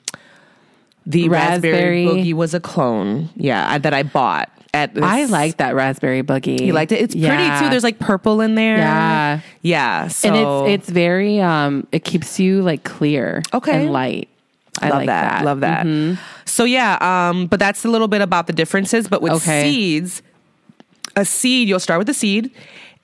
the 1.05 1.29
Raspberry. 1.29 2.05
Raspberry. 2.05 2.23
Boogie 2.23 2.33
was 2.33 2.53
a 2.53 2.59
clone. 2.59 3.29
Yeah, 3.35 3.69
I, 3.71 3.77
that 3.79 3.93
I 3.93 4.03
bought 4.03 4.49
at. 4.73 4.93
This, 4.93 5.03
I 5.03 5.25
like 5.25 5.57
that 5.57 5.73
raspberry 5.75 6.21
boogie. 6.23 6.59
You 6.65 6.73
liked 6.73 6.91
it. 6.91 7.01
It's 7.01 7.15
Yeah. 7.15 7.35
pretty 7.35 7.65
too. 7.65 7.69
There's 7.71 7.83
like 7.83 7.99
purple 7.99 8.41
in 8.41 8.55
there. 8.55 8.77
Yeah. 8.77 9.39
yeah. 9.61 10.07
So 10.07 10.27
and 10.29 10.69
it's 10.69 10.83
it's 10.83 10.89
very 10.91 11.39
um 11.41 11.87
it 11.91 12.03
keeps 12.03 12.39
you 12.39 12.61
like 12.61 12.83
clear 12.83 13.41
Okay. 13.53 13.83
and 13.83 13.91
light. 13.91 14.29
I 14.81 14.89
love 14.89 14.97
like 14.99 15.07
that. 15.07 15.21
that. 15.23 15.35
Mm-hmm. 15.37 15.45
Love 15.45 15.59
that. 15.61 16.19
So 16.45 16.63
yeah, 16.63 16.97
um, 17.29 17.47
but 17.47 17.59
that's 17.59 17.83
a 17.83 17.89
little 17.89 18.07
bit 18.07 18.21
about 18.21 18.47
the 18.47 18.53
differences. 18.53 19.07
But 19.07 19.21
with 19.21 19.33
Okay. 19.33 19.63
seeds, 19.71 20.21
a 21.15 21.25
seed, 21.25 21.67
you'll 21.67 21.79
start 21.79 21.97
with 21.99 22.07
the 22.07 22.13
seed. 22.13 22.51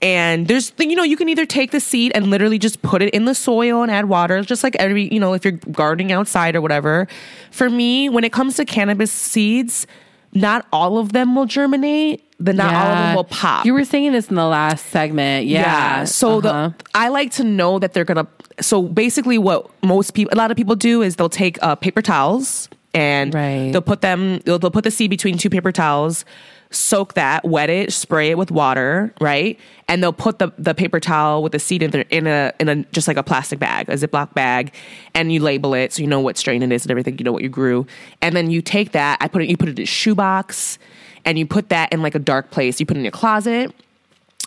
And 0.06 0.47
there's, 0.47 0.72
you 0.78 0.95
know, 0.95 1.01
you 1.03 1.18
can 1.18 1.30
either 1.30 1.47
take 1.47 1.72
the 1.72 1.80
seed 1.80 2.12
and 2.14 2.28
literally 2.30 2.60
just 2.60 2.82
put 2.84 3.01
it 3.01 3.12
in 3.14 3.26
the 3.26 3.34
soil 3.34 3.82
and 3.82 3.91
add 3.91 4.06
water, 4.08 4.41
just 4.43 4.64
like 4.64 4.76
every, 4.76 5.12
you 5.12 5.20
know, 5.20 5.34
if 5.34 5.43
you're 5.43 5.53
gardening 5.72 6.12
outside 6.12 6.56
or 6.56 6.62
whatever. 6.62 7.08
For 7.49 7.70
me, 7.72 8.08
when 8.10 8.24
it 8.24 8.32
comes 8.32 8.56
to 8.58 8.66
cannabis 8.66 9.12
seeds, 9.12 9.88
not 10.32 10.68
all 10.72 10.99
of 10.99 11.12
them 11.14 11.34
will 11.36 11.45
germinate, 11.47 12.22
but 12.39 12.56
not 12.56 12.76
all 12.76 12.91
of 12.91 12.97
them 12.99 13.16
will 13.16 13.24
pop. 13.24 13.66
You 13.66 13.74
were 13.74 13.84
saying 13.86 14.12
this 14.12 14.28
in 14.30 14.36
the 14.36 14.45
last 14.45 14.88
segment. 14.88 15.47
Yeah. 15.47 16.03
So 16.03 16.38
Uh-huh. 16.38 16.70
the 16.78 16.86
I 16.93 17.08
like 17.08 17.32
to 17.32 17.43
know 17.43 17.80
that 17.80 17.93
they're 17.93 18.06
gonna. 18.06 18.28
So 18.62 18.84
basically, 18.84 19.38
what 19.39 19.72
most 19.84 20.14
people, 20.14 20.34
a 20.34 20.38
lot 20.38 20.51
of 20.51 20.58
people 20.58 20.76
do 20.76 21.01
is 21.01 21.16
they'll 21.16 21.30
take 21.30 21.58
uh, 21.64 21.76
paper 21.76 22.01
towels 22.03 22.70
and 22.93 23.34
Right. 23.34 23.72
they'll 23.72 23.82
put 23.82 24.01
them. 24.01 24.39
They'll, 24.45 24.60
they'll 24.60 24.70
put 24.72 24.84
the 24.84 24.91
seed 24.91 25.10
between 25.10 25.38
two 25.39 25.49
paper 25.49 25.72
towels, 25.72 26.26
soak 26.72 27.13
that, 27.13 27.45
wet 27.45 27.70
it, 27.70 27.93
spray 27.93 28.32
it 28.32 28.38
with 28.38 28.51
water, 28.51 29.13
right, 29.22 29.59
and 29.88 30.01
they'll 30.01 30.13
put 30.13 30.39
the 30.39 30.51
the 30.57 30.74
paper 30.74 30.99
towel 30.99 31.43
with 31.43 31.51
the 31.51 31.59
seed 31.59 31.84
in 31.84 31.91
there 31.91 32.05
in 32.09 32.28
a 32.28 32.53
in 32.59 32.70
a 32.70 32.84
just 32.91 33.07
like 33.07 33.18
a 33.18 33.24
plastic 33.24 33.59
bag, 33.59 33.89
a 33.89 33.93
Ziploc 33.93 34.34
bag, 34.34 34.74
and 35.13 35.32
you 35.32 35.39
label 35.39 35.74
it 35.74 35.93
so 35.93 36.01
you 36.01 36.07
know 36.07 36.20
what 36.20 36.38
strain 36.38 36.63
it 36.63 36.72
is 36.72 36.84
and 36.84 36.91
everything. 36.91 37.18
You 37.18 37.24
know 37.24 37.32
what 37.32 37.43
you 37.43 37.49
grew, 37.49 37.86
and 38.22 38.36
then 38.36 38.49
you 38.49 38.61
take 38.61 38.91
that. 38.91 39.18
I 39.22 39.28
put 39.28 39.41
it. 39.41 39.49
You 39.49 39.57
put 39.57 39.70
it 39.70 39.78
in 39.78 39.84
a 39.84 39.86
shoebox, 39.86 40.78
and 41.24 41.39
you 41.39 41.45
put 41.45 41.70
that 41.70 41.93
in 41.93 42.01
like 42.01 42.16
a 42.16 42.20
dark 42.20 42.51
place. 42.51 42.80
You 42.80 42.86
put 42.86 42.97
it 42.97 42.99
in 42.99 43.05
your 43.05 43.11
closet 43.11 43.74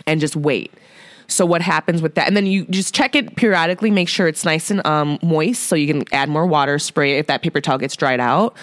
and 0.06 0.20
just 0.20 0.36
wait. 0.36 0.72
So 1.30 1.44
what 1.44 1.60
happens 1.60 2.00
with 2.00 2.14
that? 2.14 2.26
And 2.26 2.36
then 2.36 2.46
you 2.46 2.64
just 2.66 2.94
check 2.94 3.14
it 3.14 3.36
periodically, 3.36 3.90
make 3.90 4.08
sure 4.08 4.28
it's 4.28 4.46
nice 4.46 4.70
and 4.70 4.84
um, 4.86 5.18
moist, 5.22 5.64
so 5.64 5.76
you 5.76 5.86
can 5.86 6.04
add 6.10 6.30
more 6.30 6.46
water, 6.46 6.78
spray 6.78 7.16
it 7.16 7.18
if 7.18 7.26
that 7.26 7.42
paper 7.42 7.60
towel 7.60 7.76
gets 7.76 7.94
dried 7.96 8.18
out. 8.18 8.56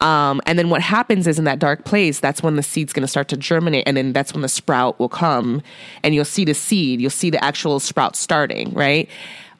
Um, 0.00 0.42
and 0.44 0.58
then 0.58 0.68
what 0.68 0.82
happens 0.82 1.26
is 1.26 1.38
in 1.38 1.44
that 1.44 1.58
dark 1.58 1.84
place, 1.84 2.20
that's 2.20 2.42
when 2.42 2.56
the 2.56 2.62
seed's 2.62 2.92
going 2.92 3.02
to 3.02 3.08
start 3.08 3.28
to 3.28 3.36
germinate, 3.36 3.84
and 3.86 3.96
then 3.96 4.12
that's 4.12 4.32
when 4.32 4.42
the 4.42 4.48
sprout 4.48 4.98
will 5.00 5.08
come, 5.08 5.62
and 6.02 6.14
you'll 6.14 6.26
see 6.26 6.44
the 6.44 6.54
seed, 6.54 7.00
you'll 7.00 7.10
see 7.10 7.30
the 7.30 7.42
actual 7.42 7.80
sprout 7.80 8.14
starting, 8.14 8.72
right? 8.74 9.08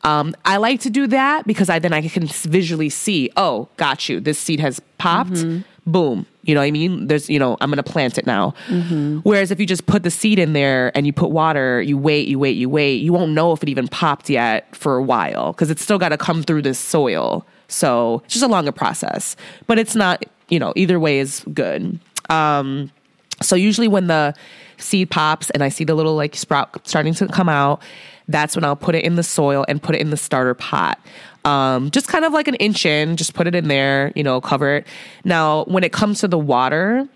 Um, 0.02 0.36
I 0.44 0.58
like 0.58 0.80
to 0.80 0.90
do 0.90 1.06
that 1.08 1.46
because 1.46 1.68
I 1.68 1.78
then 1.78 1.92
I 1.92 2.06
can 2.06 2.26
visually 2.26 2.90
see. 2.90 3.30
Oh, 3.36 3.68
got 3.76 4.08
you. 4.08 4.20
This 4.20 4.38
seed 4.38 4.60
has 4.60 4.80
popped. 4.98 5.32
Mm-hmm. 5.32 5.90
Boom. 5.90 6.26
You 6.42 6.54
know 6.54 6.60
what 6.60 6.66
I 6.66 6.70
mean? 6.70 7.06
There's, 7.08 7.28
you 7.28 7.38
know, 7.38 7.56
I'm 7.60 7.70
going 7.70 7.82
to 7.82 7.90
plant 7.90 8.18
it 8.18 8.26
now. 8.26 8.54
Mm-hmm. 8.68 9.18
Whereas 9.20 9.50
if 9.50 9.58
you 9.58 9.66
just 9.66 9.86
put 9.86 10.04
the 10.04 10.10
seed 10.10 10.38
in 10.38 10.52
there 10.52 10.96
and 10.96 11.06
you 11.06 11.12
put 11.12 11.30
water, 11.30 11.82
you 11.82 11.98
wait, 11.98 12.28
you 12.28 12.38
wait, 12.38 12.56
you 12.56 12.68
wait, 12.68 12.96
you 13.02 13.12
won't 13.12 13.32
know 13.32 13.52
if 13.52 13.62
it 13.62 13.68
even 13.68 13.88
popped 13.88 14.30
yet 14.30 14.74
for 14.74 14.96
a 14.96 15.02
while 15.02 15.52
because 15.52 15.70
it's 15.70 15.82
still 15.82 15.98
got 15.98 16.10
to 16.10 16.18
come 16.18 16.42
through 16.42 16.62
this 16.62 16.78
soil. 16.78 17.44
So 17.68 18.22
it's 18.24 18.34
just 18.34 18.44
a 18.44 18.48
longer 18.48 18.72
process, 18.72 19.36
but 19.66 19.78
it's 19.78 19.94
not, 19.94 20.24
you 20.48 20.58
know, 20.58 20.72
either 20.76 21.00
way 21.00 21.18
is 21.18 21.44
good. 21.52 21.98
Um, 22.30 22.90
so 23.42 23.56
usually 23.56 23.88
when 23.88 24.06
the 24.06 24.34
seed 24.78 25.10
pops 25.10 25.50
and 25.50 25.62
I 25.62 25.68
see 25.68 25.84
the 25.84 25.94
little 25.94 26.14
like 26.14 26.36
sprout 26.36 26.86
starting 26.86 27.14
to 27.14 27.28
come 27.28 27.48
out, 27.48 27.82
that's 28.28 28.56
when 28.56 28.64
I'll 28.64 28.76
put 28.76 28.94
it 28.94 29.04
in 29.04 29.16
the 29.16 29.22
soil 29.22 29.64
and 29.68 29.82
put 29.82 29.94
it 29.94 30.00
in 30.00 30.10
the 30.10 30.16
starter 30.16 30.54
pot. 30.54 30.98
Um, 31.44 31.90
just 31.92 32.08
kind 32.08 32.24
of 32.24 32.32
like 32.32 32.48
an 32.48 32.56
inch 32.56 32.84
in, 32.84 33.16
just 33.16 33.34
put 33.34 33.46
it 33.46 33.54
in 33.54 33.68
there, 33.68 34.12
you 34.16 34.24
know, 34.24 34.40
cover 34.40 34.76
it. 34.76 34.86
Now, 35.24 35.64
when 35.64 35.84
it 35.84 35.92
comes 35.92 36.20
to 36.20 36.28
the 36.28 36.38
water, 36.38 37.08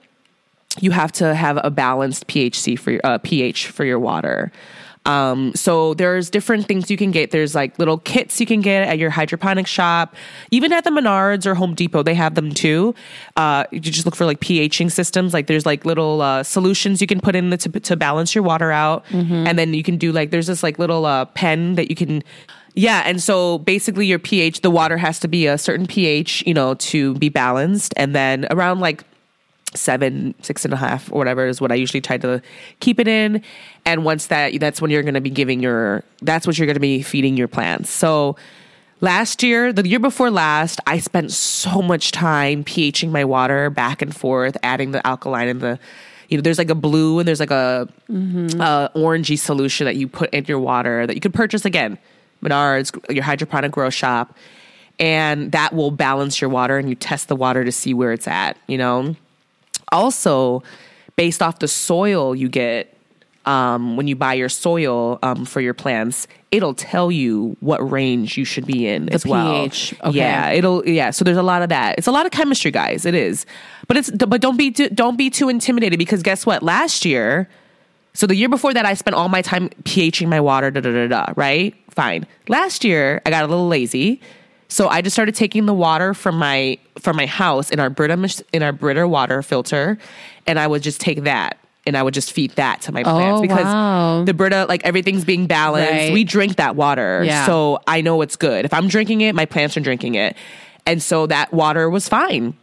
you 0.78 0.92
have 0.92 1.10
to 1.12 1.34
have 1.34 1.58
a 1.64 1.70
balanced 1.70 2.28
pHC 2.28 2.78
for 2.78 2.92
your, 2.92 3.00
uh, 3.02 3.18
pH 3.18 3.68
for 3.68 3.84
your 3.84 3.98
water. 3.98 4.52
Um, 5.06 5.54
so 5.54 5.94
there's 5.94 6.28
different 6.28 6.66
things 6.66 6.90
you 6.90 6.96
can 6.96 7.10
get. 7.10 7.30
There's 7.30 7.54
like 7.54 7.78
little 7.78 7.98
kits 7.98 8.38
you 8.38 8.46
can 8.46 8.60
get 8.60 8.86
at 8.86 8.98
your 8.98 9.10
hydroponic 9.10 9.66
shop, 9.66 10.14
even 10.50 10.72
at 10.72 10.84
the 10.84 10.90
Menards 10.90 11.46
or 11.46 11.54
Home 11.54 11.74
Depot. 11.74 12.02
They 12.02 12.14
have 12.14 12.34
them 12.34 12.52
too. 12.52 12.94
Uh, 13.36 13.64
you 13.70 13.80
just 13.80 14.04
look 14.04 14.14
for 14.14 14.26
like 14.26 14.40
pHing 14.40 14.92
systems. 14.92 15.32
Like 15.32 15.46
there's 15.46 15.64
like 15.64 15.86
little 15.86 16.20
uh, 16.20 16.42
solutions 16.42 17.00
you 17.00 17.06
can 17.06 17.20
put 17.20 17.34
in 17.34 17.50
the, 17.50 17.56
to 17.56 17.80
to 17.80 17.96
balance 17.96 18.34
your 18.34 18.44
water 18.44 18.70
out, 18.70 19.04
and 19.46 19.58
then 19.58 19.72
you 19.72 19.82
can 19.82 19.96
do 19.96 20.12
like 20.12 20.30
there's 20.30 20.46
this 20.48 20.62
like 20.62 20.78
little 20.78 21.06
uh, 21.06 21.24
pen 21.24 21.76
that 21.76 21.88
you 21.88 21.96
can. 21.96 22.22
Yeah, 22.74 23.02
and 23.04 23.20
so 23.20 23.58
basically 23.58 24.06
your 24.06 24.20
pH, 24.20 24.60
the 24.60 24.70
water 24.70 24.96
has 24.96 25.18
to 25.20 25.28
be 25.28 25.46
a 25.48 25.58
certain 25.58 25.86
pH, 25.86 26.44
you 26.46 26.54
know, 26.54 26.74
to 26.74 27.14
be 27.14 27.28
balanced, 27.28 27.92
and 27.96 28.14
then 28.14 28.46
around 28.50 28.78
like 28.80 29.02
seven, 29.74 30.34
six 30.42 30.64
and 30.64 30.74
a 30.74 30.76
half, 30.76 31.10
or 31.12 31.18
whatever 31.18 31.46
is 31.46 31.60
what 31.60 31.70
I 31.70 31.76
usually 31.76 32.00
try 32.00 32.18
to 32.18 32.42
keep 32.80 32.98
it 32.98 33.08
in. 33.08 33.42
And 33.84 34.04
once 34.04 34.26
that, 34.26 34.58
that's 34.58 34.82
when 34.82 34.90
you're 34.90 35.02
going 35.02 35.14
to 35.14 35.20
be 35.20 35.30
giving 35.30 35.60
your, 35.60 36.04
that's 36.22 36.46
what 36.46 36.58
you're 36.58 36.66
going 36.66 36.74
to 36.74 36.80
be 36.80 37.02
feeding 37.02 37.36
your 37.36 37.48
plants. 37.48 37.90
So 37.90 38.36
last 39.00 39.42
year, 39.42 39.72
the 39.72 39.86
year 39.86 39.98
before 39.98 40.30
last, 40.30 40.80
I 40.86 40.98
spent 40.98 41.30
so 41.32 41.82
much 41.82 42.10
time 42.10 42.64
pHing 42.64 43.10
my 43.10 43.24
water 43.24 43.70
back 43.70 44.02
and 44.02 44.14
forth, 44.14 44.56
adding 44.62 44.90
the 44.90 45.06
alkaline 45.06 45.48
and 45.48 45.60
the, 45.60 45.78
you 46.28 46.36
know, 46.36 46.42
there's 46.42 46.58
like 46.58 46.70
a 46.70 46.74
blue 46.74 47.18
and 47.18 47.26
there's 47.26 47.40
like 47.40 47.50
a 47.50 47.88
uh, 48.60 48.88
orangey 48.90 49.38
solution 49.38 49.84
that 49.84 49.96
you 49.96 50.08
put 50.08 50.30
in 50.30 50.44
your 50.46 50.60
water 50.60 51.06
that 51.06 51.14
you 51.14 51.20
could 51.20 51.34
purchase 51.34 51.64
again, 51.64 51.98
Menards, 52.42 52.96
your 53.12 53.24
hydroponic 53.24 53.72
grow 53.72 53.90
shop, 53.90 54.36
and 54.98 55.52
that 55.52 55.74
will 55.74 55.90
balance 55.90 56.40
your 56.40 56.50
water 56.50 56.78
and 56.78 56.88
you 56.88 56.94
test 56.94 57.28
the 57.28 57.36
water 57.36 57.64
to 57.64 57.72
see 57.72 57.94
where 57.94 58.12
it's 58.12 58.28
at, 58.28 58.56
you 58.66 58.78
know 58.78 59.14
also 59.92 60.62
based 61.16 61.42
off 61.42 61.58
the 61.58 61.68
soil 61.68 62.34
you 62.34 62.48
get 62.48 62.96
um, 63.46 63.96
when 63.96 64.06
you 64.06 64.14
buy 64.14 64.34
your 64.34 64.48
soil 64.48 65.18
um, 65.22 65.44
for 65.44 65.60
your 65.60 65.74
plants 65.74 66.26
it'll 66.50 66.74
tell 66.74 67.10
you 67.10 67.56
what 67.60 67.78
range 67.90 68.36
you 68.36 68.44
should 68.44 68.66
be 68.66 68.86
in 68.86 69.08
as 69.10 69.24
well 69.24 69.62
pH, 69.64 69.94
okay. 70.04 70.16
yeah 70.16 70.50
it'll 70.50 70.86
yeah 70.86 71.10
so 71.10 71.24
there's 71.24 71.36
a 71.36 71.42
lot 71.42 71.62
of 71.62 71.68
that 71.68 71.96
it's 71.98 72.06
a 72.06 72.12
lot 72.12 72.26
of 72.26 72.32
chemistry 72.32 72.70
guys 72.70 73.06
it 73.06 73.14
is 73.14 73.46
but 73.86 73.96
it's 73.96 74.10
but 74.10 74.40
don't 74.40 74.56
be 74.56 74.70
too, 74.70 74.88
don't 74.90 75.16
be 75.16 75.30
too 75.30 75.48
intimidated 75.48 75.98
because 75.98 76.22
guess 76.22 76.44
what 76.44 76.62
last 76.62 77.04
year 77.04 77.48
so 78.12 78.26
the 78.26 78.34
year 78.34 78.48
before 78.48 78.74
that, 78.74 78.84
I 78.84 78.94
spent 78.94 79.14
all 79.14 79.28
my 79.28 79.42
time 79.42 79.68
pHing 79.84 80.28
my 80.28 80.40
water, 80.40 80.70
da 80.70 80.80
da 80.80 80.90
da 80.92 81.06
da. 81.06 81.32
Right? 81.36 81.74
Fine. 81.90 82.26
Last 82.48 82.84
year, 82.84 83.22
I 83.24 83.30
got 83.30 83.44
a 83.44 83.46
little 83.46 83.68
lazy, 83.68 84.20
so 84.70 84.88
I 84.88 85.02
just 85.02 85.14
started 85.14 85.34
taking 85.34 85.66
the 85.66 85.74
water 85.74 86.14
from 86.14 86.38
my 86.38 86.78
from 86.98 87.16
my 87.16 87.26
house 87.26 87.70
in 87.70 87.78
our 87.80 87.90
Brita 87.90 88.44
in 88.54 88.62
our 88.62 88.72
Brita 88.72 89.06
water 89.06 89.42
filter, 89.42 89.98
and 90.46 90.58
I 90.58 90.66
would 90.66 90.82
just 90.82 91.00
take 91.00 91.24
that 91.24 91.58
and 91.86 91.96
I 91.96 92.02
would 92.02 92.14
just 92.14 92.32
feed 92.32 92.52
that 92.52 92.82
to 92.82 92.92
my 92.92 93.02
plants 93.02 93.38
Oh, 93.38 93.42
because 93.42 93.64
wow. 93.64 94.22
the 94.24 94.34
Brita 94.34 94.66
like 94.68 94.84
everything's 94.84 95.24
being 95.24 95.46
balanced. 95.46 95.90
Right. 95.92 96.12
We 96.12 96.24
drink 96.24 96.56
that 96.56 96.76
water, 96.76 97.22
Yeah. 97.24 97.46
so 97.46 97.80
I 97.86 98.00
know 98.00 98.22
it's 98.22 98.36
good. 98.36 98.64
If 98.64 98.72
I'm 98.72 98.86
drinking 98.88 99.22
it, 99.22 99.34
my 99.34 99.44
plants 99.46 99.76
are 99.76 99.80
drinking 99.80 100.14
it, 100.14 100.36
and 100.86 101.02
so 101.02 101.26
that 101.26 101.52
water 101.52 101.90
was 101.90 102.08
fine 102.08 102.54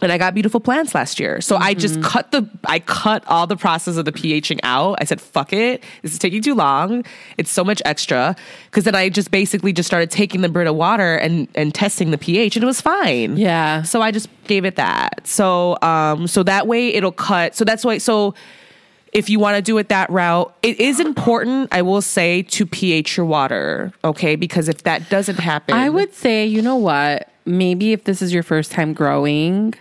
and 0.00 0.12
I 0.12 0.18
got 0.18 0.32
beautiful 0.34 0.60
plants 0.60 0.94
last 0.94 1.18
year. 1.18 1.40
So 1.40 1.56
I 1.56 1.72
Mm-hmm. 1.72 1.80
just 1.80 2.02
cut 2.02 2.30
the 2.30 2.48
I 2.66 2.78
cut 2.78 3.24
all 3.26 3.46
the 3.46 3.56
process 3.56 3.96
of 3.96 4.04
the 4.04 4.12
pHing 4.12 4.60
out. 4.62 4.98
I 5.00 5.04
said, 5.04 5.20
"Fuck 5.20 5.52
it, 5.52 5.82
this 6.02 6.12
is 6.12 6.18
taking 6.18 6.40
too 6.42 6.54
long. 6.54 7.04
It's 7.36 7.50
so 7.50 7.64
much 7.64 7.82
extra." 7.84 8.36
Because 8.66 8.84
then 8.84 8.94
I 8.94 9.08
just 9.08 9.30
basically 9.30 9.72
just 9.72 9.86
started 9.86 10.10
taking 10.10 10.40
the 10.42 10.48
Brita 10.48 10.72
water 10.72 11.16
and 11.16 11.48
and 11.54 11.74
testing 11.74 12.10
the 12.12 12.18
pH, 12.18 12.56
and 12.56 12.62
it 12.62 12.66
was 12.66 12.80
fine. 12.80 13.36
Yeah. 13.36 13.82
So 13.82 14.00
I 14.00 14.10
just 14.12 14.28
gave 14.46 14.64
it 14.64 14.76
that. 14.76 15.26
So 15.26 15.76
um 15.82 16.26
so 16.26 16.42
that 16.44 16.66
way 16.66 16.88
it'll 16.94 17.12
cut. 17.12 17.56
So 17.56 17.64
that's 17.64 17.84
why. 17.84 17.98
So 17.98 18.34
if 19.12 19.30
you 19.30 19.38
want 19.40 19.56
to 19.56 19.62
do 19.62 19.78
it 19.78 19.88
that 19.88 20.10
route, 20.10 20.54
it 20.62 20.78
is 20.78 21.00
important, 21.00 21.70
I 21.72 21.80
will 21.80 22.02
say, 22.02 22.42
to 22.42 22.66
pH 22.66 23.16
your 23.16 23.24
water. 23.24 23.90
Okay, 24.04 24.36
because 24.36 24.68
if 24.68 24.82
that 24.82 25.08
doesn't 25.08 25.38
happen, 25.38 25.74
I 25.74 25.88
would 25.88 26.12
say, 26.12 26.44
you 26.44 26.60
know 26.60 26.76
what? 26.76 27.28
Maybe 27.46 27.92
if 27.94 28.04
this 28.04 28.20
is 28.20 28.34
your 28.34 28.42
first 28.42 28.70
time 28.70 28.92
growing, 28.92 29.72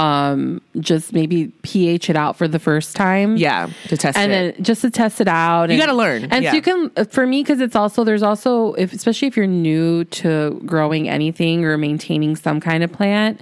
um, 0.00 0.60
just 0.78 1.12
maybe 1.12 1.48
pH 1.62 2.08
it 2.10 2.16
out 2.16 2.36
for 2.36 2.48
the 2.48 2.58
first 2.58 2.96
time. 2.96 3.36
yeah 3.36 3.68
to 3.88 3.96
test 3.96 4.16
and 4.16 4.32
it. 4.32 4.54
then 4.56 4.64
just 4.64 4.80
to 4.82 4.90
test 4.90 5.20
it 5.20 5.28
out. 5.28 5.70
You 5.70 5.78
gotta 5.78 5.92
learn, 5.94 6.24
And 6.30 6.42
yeah. 6.42 6.50
so 6.50 6.56
you 6.56 6.62
can, 6.62 6.90
for 7.06 7.26
me, 7.26 7.42
because 7.42 7.60
it's 7.60 7.76
also 7.76 8.04
there's 8.04 8.22
also 8.22 8.72
if 8.74 8.92
especially 8.92 9.28
if 9.28 9.36
you're 9.36 9.46
new 9.46 10.04
to 10.04 10.60
growing 10.64 11.08
anything 11.08 11.64
or 11.64 11.76
maintaining 11.76 12.36
some 12.36 12.60
kind 12.60 12.82
of 12.82 12.92
plant. 12.92 13.40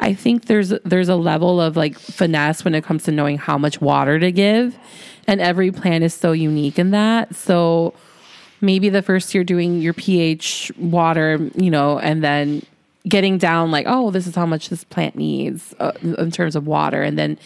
I 0.00 0.14
think 0.14 0.46
there's 0.46 0.68
there's 0.84 1.08
a 1.08 1.16
level 1.16 1.60
of 1.60 1.76
like 1.76 1.98
finesse 1.98 2.64
when 2.64 2.74
it 2.74 2.84
comes 2.84 3.02
to 3.04 3.12
knowing 3.12 3.36
how 3.36 3.58
much 3.58 3.80
water 3.80 4.18
to 4.20 4.30
give, 4.30 4.78
and 5.26 5.40
every 5.40 5.72
plant 5.72 6.04
is 6.04 6.14
so 6.14 6.30
unique 6.32 6.78
in 6.78 6.92
that. 6.92 7.34
So 7.34 7.94
maybe 8.60 8.88
the 8.90 9.02
first 9.02 9.34
year 9.34 9.42
doing 9.44 9.80
your 9.80 9.94
pH 9.94 10.70
water, 10.78 11.50
you 11.56 11.70
know, 11.70 11.98
and 11.98 12.22
then 12.22 12.62
getting 13.08 13.38
down 13.38 13.70
like, 13.70 13.86
oh, 13.88 14.10
this 14.10 14.26
is 14.26 14.34
how 14.34 14.46
much 14.46 14.68
this 14.68 14.84
plant 14.84 15.16
needs 15.16 15.74
uh, 15.78 15.92
in 16.02 16.30
terms 16.30 16.56
of 16.56 16.66
water, 16.66 17.02
and 17.02 17.18
then 17.18 17.38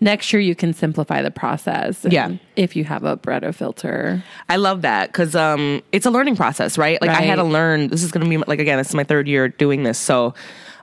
next 0.00 0.32
year 0.32 0.40
you 0.40 0.54
can 0.54 0.72
simplify 0.72 1.22
the 1.22 1.30
process. 1.30 2.06
Yeah. 2.08 2.32
if 2.56 2.74
you 2.76 2.84
have 2.84 3.04
a 3.04 3.16
Brita 3.16 3.52
filter, 3.52 4.22
I 4.48 4.56
love 4.56 4.82
that 4.82 5.08
because 5.08 5.34
um, 5.34 5.82
it's 5.92 6.06
a 6.06 6.10
learning 6.10 6.36
process, 6.36 6.78
right? 6.78 7.00
Like 7.00 7.10
I 7.10 7.22
had 7.22 7.36
to 7.36 7.44
learn. 7.44 7.88
This 7.88 8.02
is 8.02 8.12
going 8.12 8.24
to 8.24 8.30
be 8.30 8.36
like 8.38 8.60
again, 8.60 8.78
this 8.78 8.88
is 8.88 8.94
my 8.94 9.04
third 9.04 9.28
year 9.28 9.48
doing 9.48 9.82
this, 9.82 9.98
so 9.98 10.34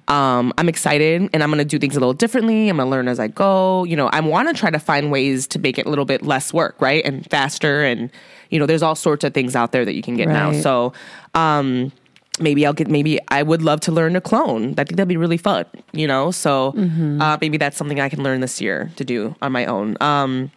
um, 0.07 0.53
I'm 0.57 0.69
excited 0.69 1.29
and 1.33 1.43
I'm 1.43 1.49
going 1.49 1.57
to 1.57 1.65
do 1.65 1.79
things 1.79 1.97
a 1.97 1.99
little 1.99 2.13
differently. 2.13 2.69
I'm 2.69 2.77
going 2.77 2.88
to 2.88 2.91
learn 2.91 3.07
as 3.07 3.19
I 3.19 3.27
go. 3.27 3.83
You 3.83 3.97
know, 3.97 4.07
I 4.07 4.21
want 4.21 4.47
to 4.47 4.53
try 4.53 4.69
to 4.69 4.79
find 4.79 5.11
ways 5.11 5.47
to 5.47 5.59
make 5.59 5.77
it 5.77 5.85
a 5.85 5.89
little 5.89 6.05
bit 6.05 6.21
less 6.21 6.53
work, 6.53 6.79
right, 6.79 7.03
and 7.05 7.29
faster. 7.29 7.83
And 7.83 8.09
you 8.49 8.59
know, 8.59 8.65
there's 8.65 8.83
all 8.83 8.95
sorts 8.95 9.25
of 9.25 9.33
things 9.33 9.55
out 9.55 9.73
there 9.73 9.83
that 9.83 9.93
you 9.93 10.01
can 10.01 10.15
get 10.15 10.27
now. 10.27 10.53
So. 10.53 10.93
Um, 11.33 11.91
Maybe 12.39 12.65
I'll 12.65 12.73
get. 12.73 12.88
Maybe 12.88 13.19
I 13.29 13.41
would 13.43 13.61
love 13.61 13.79
to 13.81 13.91
learn 13.91 14.13
to 14.13 14.21
clone. 14.21 14.71
I 14.77 14.83
think 14.83 14.97
that'd 14.97 15.07
be 15.07 15.17
really 15.17 15.38
fun. 15.38 15.65
You 15.91 16.07
know, 16.07 16.31
so 16.31 16.73
uh, 17.19 17.38
maybe 17.41 17.57
that's 17.57 17.77
something 17.77 17.99
I 17.99 18.09
can 18.09 18.23
learn 18.23 18.41
this 18.41 18.61
year 18.61 18.91
to 18.97 19.03
do 19.03 19.35
on 19.41 19.51
my 19.51 19.65
own. 19.65 19.97
Um, 20.01 20.51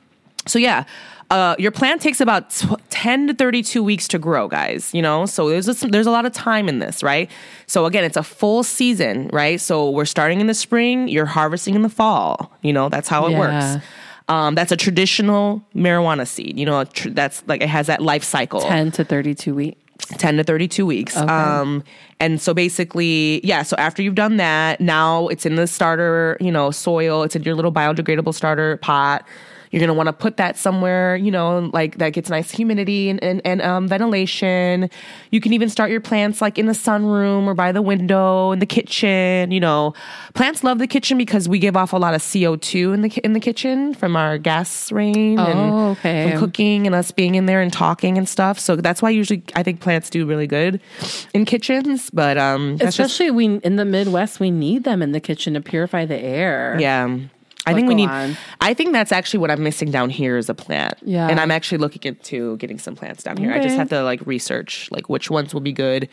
so 0.47 0.59
yeah, 0.59 0.85
uh, 1.31 1.55
your 1.59 1.71
plant 1.71 2.01
takes 2.03 2.21
about 2.21 2.51
tw- 2.51 2.81
ten 2.91 3.27
to 3.29 3.35
thirty-two 3.35 3.83
weeks 3.83 4.09
to 4.09 4.19
grow, 4.19 4.49
guys. 4.49 4.93
You 4.93 5.03
know, 5.03 5.27
so 5.27 5.49
there's 5.49 5.69
a, 5.69 5.87
there's 5.87 6.07
a 6.07 6.11
lot 6.11 6.27
of 6.27 6.33
time 6.33 6.69
in 6.69 6.81
this, 6.81 7.03
right? 7.03 7.31
So 7.67 7.87
again, 7.87 8.05
it's 8.05 8.17
a 8.17 8.23
full 8.23 8.63
season, 8.63 9.29
right? 9.33 9.61
So 9.61 9.91
we're 9.91 10.05
starting 10.07 10.41
in 10.41 10.47
the 10.49 10.55
spring, 10.55 11.09
you're 11.09 11.27
harvesting 11.27 11.75
in 11.75 11.83
the 11.83 11.89
fall. 11.89 12.53
You 12.63 12.73
know, 12.73 12.89
that's 12.89 13.09
how 13.09 13.27
it 13.27 13.33
Yeah. 13.33 13.39
works. 13.39 13.85
Um, 14.29 14.55
that's 14.55 14.71
a 14.73 14.77
traditional 14.77 15.61
marijuana 15.75 16.27
seed. 16.27 16.59
You 16.59 16.67
know, 16.67 16.85
tr- 16.85 17.09
that's 17.11 17.43
like 17.47 17.63
it 17.63 17.69
has 17.69 17.87
that 17.89 18.01
life 18.01 18.23
cycle. 18.25 18.61
ten 18.61 18.91
to 18.93 19.05
thirty-two 19.05 19.55
weeks. 19.55 19.77
10 20.07 20.37
to 20.39 20.45
32 20.45 20.87
weeks. 20.87 21.17
Um, 21.17 21.83
and 22.19 22.41
so 22.41 22.53
basically, 22.53 23.41
yeah, 23.45 23.63
so 23.63 23.77
after 23.79 24.03
you've 24.03 24.15
done 24.15 24.37
that, 24.37 24.81
now 24.81 25.29
it's 25.29 25.47
in 25.47 25.57
the 25.57 25.67
starter, 25.67 26.37
you 26.41 26.53
know, 26.53 26.71
soil, 26.71 27.23
it's 27.23 27.35
in 27.35 27.43
your 27.43 27.55
little 27.55 27.73
biodegradable 27.73 28.35
starter 28.35 28.77
pot. 28.79 29.27
You're 29.71 29.79
going 29.79 29.89
to 29.89 29.95
want 29.95 30.09
to 30.09 30.13
put 30.13 30.37
that 30.39 30.57
somewhere, 30.59 31.15
you 31.15 31.31
know, 31.31 31.71
like 31.73 31.99
that 31.99 32.13
gets 32.13 32.29
nice 32.29 32.51
humidity 32.51 33.09
and, 33.09 33.23
and, 33.23 33.41
and 33.45 33.63
um, 33.63 33.87
ventilation. 33.87 34.91
You 35.31 35.41
can 35.41 35.53
even 35.53 35.69
start 35.69 35.91
your 35.93 36.01
plants 36.01 36.41
like 36.43 36.59
in 36.59 36.67
the 36.67 36.73
sunroom 36.73 37.47
or 37.47 37.55
by 37.55 37.71
the 37.71 37.81
window 37.81 38.51
in 38.51 38.59
the 38.59 38.67
kitchen. 38.67 39.51
You 39.53 39.61
know, 39.61 39.95
plants 40.35 40.65
love 40.65 40.79
the 40.79 40.89
kitchen 40.89 41.17
because 41.19 41.49
we 41.49 41.59
give 41.61 41.77
off 41.77 41.93
a 41.93 41.97
lot 41.99 42.15
of 42.15 42.21
CO2 42.21 42.95
in 42.95 43.03
the 43.03 43.21
in 43.25 43.33
the 43.33 43.39
kitchen 43.41 43.95
from 43.95 44.17
our 44.17 44.39
gas 44.39 44.91
rain 44.91 45.39
and 45.39 45.59
Oh, 45.73 45.91
okay. 45.91 46.31
from 46.33 46.41
cooking 46.41 46.87
and 46.87 46.95
us 46.97 47.13
being 47.13 47.37
in 47.37 47.47
there 47.47 47.61
and 47.61 47.73
talking 47.73 48.19
and 48.19 48.29
stuff. 48.29 48.59
So 48.59 48.75
that's 48.77 49.01
why 49.03 49.11
usually 49.11 49.43
I 49.55 49.63
think 49.63 49.81
plants 49.81 50.11
do 50.11 50.27
really 50.27 50.47
good 50.49 50.81
in 51.33 51.45
kitchens. 51.45 52.11
But 52.11 52.39
um, 52.39 52.77
that's 52.77 52.97
just 52.97 53.13
Especially 53.13 53.31
we 53.31 53.45
in 53.59 53.77
the 53.77 53.85
Midwest, 53.85 54.41
we 54.41 54.51
need 54.51 54.83
them 54.85 55.01
in 55.01 55.13
the 55.13 55.21
kitchen 55.21 55.55
to 55.55 55.61
purify 55.61 56.07
the 56.07 56.19
air. 56.19 56.77
yeah. 56.81 57.19
I 57.67 57.75
think 57.75 57.89
we 57.89 57.95
need. 57.95 58.09
on. 58.09 58.37
I 58.61 58.75
think 58.75 58.93
that's 58.93 59.13
actually 59.13 59.41
what 59.41 59.51
I'm 59.51 59.63
missing 59.63 59.91
down 59.91 60.11
here 60.11 60.37
is 60.37 60.49
a 60.49 60.55
plant. 60.55 60.95
Yeah. 61.03 61.29
and 61.29 61.39
I'm 61.39 61.51
actually 61.51 61.79
looking 61.79 62.03
into 62.05 62.57
getting 62.57 62.79
some 62.79 62.97
plants 62.97 63.23
down 63.23 63.37
here. 63.37 63.53
I 63.53 63.61
just 63.61 63.77
have 63.77 63.89
to 63.91 64.03
like 64.03 64.27
research 64.27 64.89
like 64.91 65.09
which 65.09 65.31
ones 65.31 65.53
will 65.53 65.61
be 65.61 65.73
good 65.73 66.09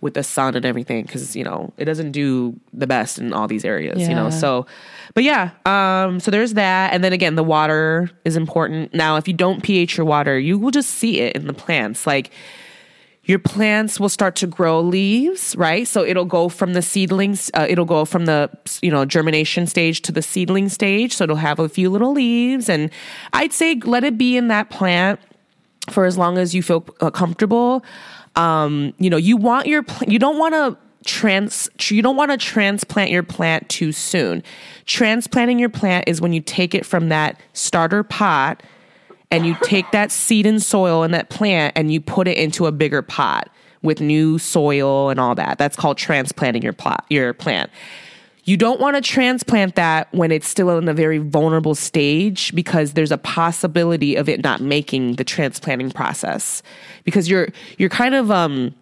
with 0.00 0.14
the 0.14 0.22
sun 0.24 0.56
and 0.56 0.64
everything 0.64 1.04
because 1.04 1.36
you 1.36 1.44
know 1.44 1.72
it 1.76 1.84
doesn't 1.84 2.10
do 2.10 2.58
the 2.72 2.86
best 2.88 3.18
in 3.18 3.32
all 3.32 3.46
these 3.46 3.64
areas. 3.64 4.00
You 4.08 4.14
know, 4.14 4.30
so 4.30 4.66
but 5.14 5.22
yeah. 5.24 5.50
Um, 5.66 6.18
so 6.20 6.30
there's 6.30 6.54
that, 6.54 6.92
and 6.92 7.02
then 7.04 7.12
again, 7.12 7.34
the 7.36 7.44
water 7.44 8.10
is 8.24 8.36
important. 8.36 8.94
Now, 8.94 9.16
if 9.16 9.28
you 9.28 9.34
don't 9.34 9.62
pH 9.62 9.96
your 9.96 10.06
water, 10.06 10.38
you 10.38 10.58
will 10.58 10.70
just 10.72 10.90
see 10.90 11.20
it 11.20 11.36
in 11.36 11.46
the 11.46 11.52
plants, 11.54 12.06
like 12.06 12.30
your 13.24 13.38
plants 13.38 14.00
will 14.00 14.08
start 14.08 14.34
to 14.36 14.46
grow 14.48 14.80
leaves, 14.80 15.54
right? 15.56 15.86
So 15.86 16.04
it'll 16.04 16.24
go 16.24 16.48
from 16.48 16.72
the 16.72 16.82
seedlings, 16.82 17.50
uh, 17.54 17.66
it'll 17.68 17.84
go 17.84 18.04
from 18.04 18.26
the 18.26 18.50
you 18.82 18.90
know 18.90 19.04
germination 19.04 19.66
stage 19.66 20.02
to 20.02 20.12
the 20.12 20.22
seedling 20.22 20.68
stage. 20.68 21.14
So 21.14 21.24
it'll 21.24 21.36
have 21.36 21.58
a 21.58 21.68
few 21.68 21.88
little 21.88 22.12
leaves, 22.12 22.68
and 22.68 22.90
I'd 23.32 23.52
say 23.52 23.76
let 23.84 24.02
it 24.04 24.18
be 24.18 24.36
in 24.36 24.48
that 24.48 24.70
plant 24.70 25.20
for 25.90 26.04
as 26.04 26.18
long 26.18 26.38
as 26.38 26.54
you 26.54 26.62
feel 26.62 26.84
uh, 27.00 27.10
comfortable. 27.10 27.84
Um, 28.34 28.94
you 28.98 29.10
know, 29.10 29.16
you 29.16 29.36
want 29.36 29.66
your 29.66 29.84
you 30.06 30.18
don't 30.18 30.38
want 30.38 30.54
to 30.54 30.76
trans 31.04 31.68
you 31.88 32.02
don't 32.02 32.16
want 32.16 32.30
to 32.30 32.36
transplant 32.36 33.10
your 33.10 33.22
plant 33.22 33.68
too 33.68 33.92
soon. 33.92 34.42
Transplanting 34.86 35.60
your 35.60 35.68
plant 35.68 36.08
is 36.08 36.20
when 36.20 36.32
you 36.32 36.40
take 36.40 36.74
it 36.74 36.84
from 36.84 37.08
that 37.08 37.40
starter 37.52 38.02
pot 38.02 38.62
and 39.32 39.46
you 39.46 39.56
take 39.62 39.90
that 39.92 40.12
seed 40.12 40.46
and 40.46 40.62
soil 40.62 41.02
and 41.02 41.12
that 41.14 41.30
plant 41.30 41.72
and 41.74 41.92
you 41.92 42.00
put 42.00 42.28
it 42.28 42.36
into 42.36 42.66
a 42.66 42.72
bigger 42.72 43.00
pot 43.00 43.48
with 43.82 44.00
new 44.00 44.38
soil 44.38 45.08
and 45.08 45.18
all 45.18 45.34
that. 45.34 45.58
That's 45.58 45.74
called 45.74 45.96
transplanting 45.96 46.62
your 46.62 46.74
plot 46.74 47.04
your 47.08 47.32
plant. 47.32 47.70
You 48.44 48.56
don't 48.56 48.80
want 48.80 48.96
to 48.96 49.00
transplant 49.00 49.76
that 49.76 50.12
when 50.12 50.32
it's 50.32 50.48
still 50.48 50.76
in 50.76 50.88
a 50.88 50.92
very 50.92 51.18
vulnerable 51.18 51.74
stage 51.74 52.54
because 52.54 52.92
there's 52.92 53.12
a 53.12 53.18
possibility 53.18 54.16
of 54.16 54.28
it 54.28 54.42
not 54.42 54.60
making 54.60 55.14
the 55.14 55.24
transplanting 55.24 55.90
process 55.90 56.62
because 57.04 57.28
you're 57.28 57.48
you're 57.78 57.88
kind 57.88 58.14
of 58.14 58.30
um 58.30 58.74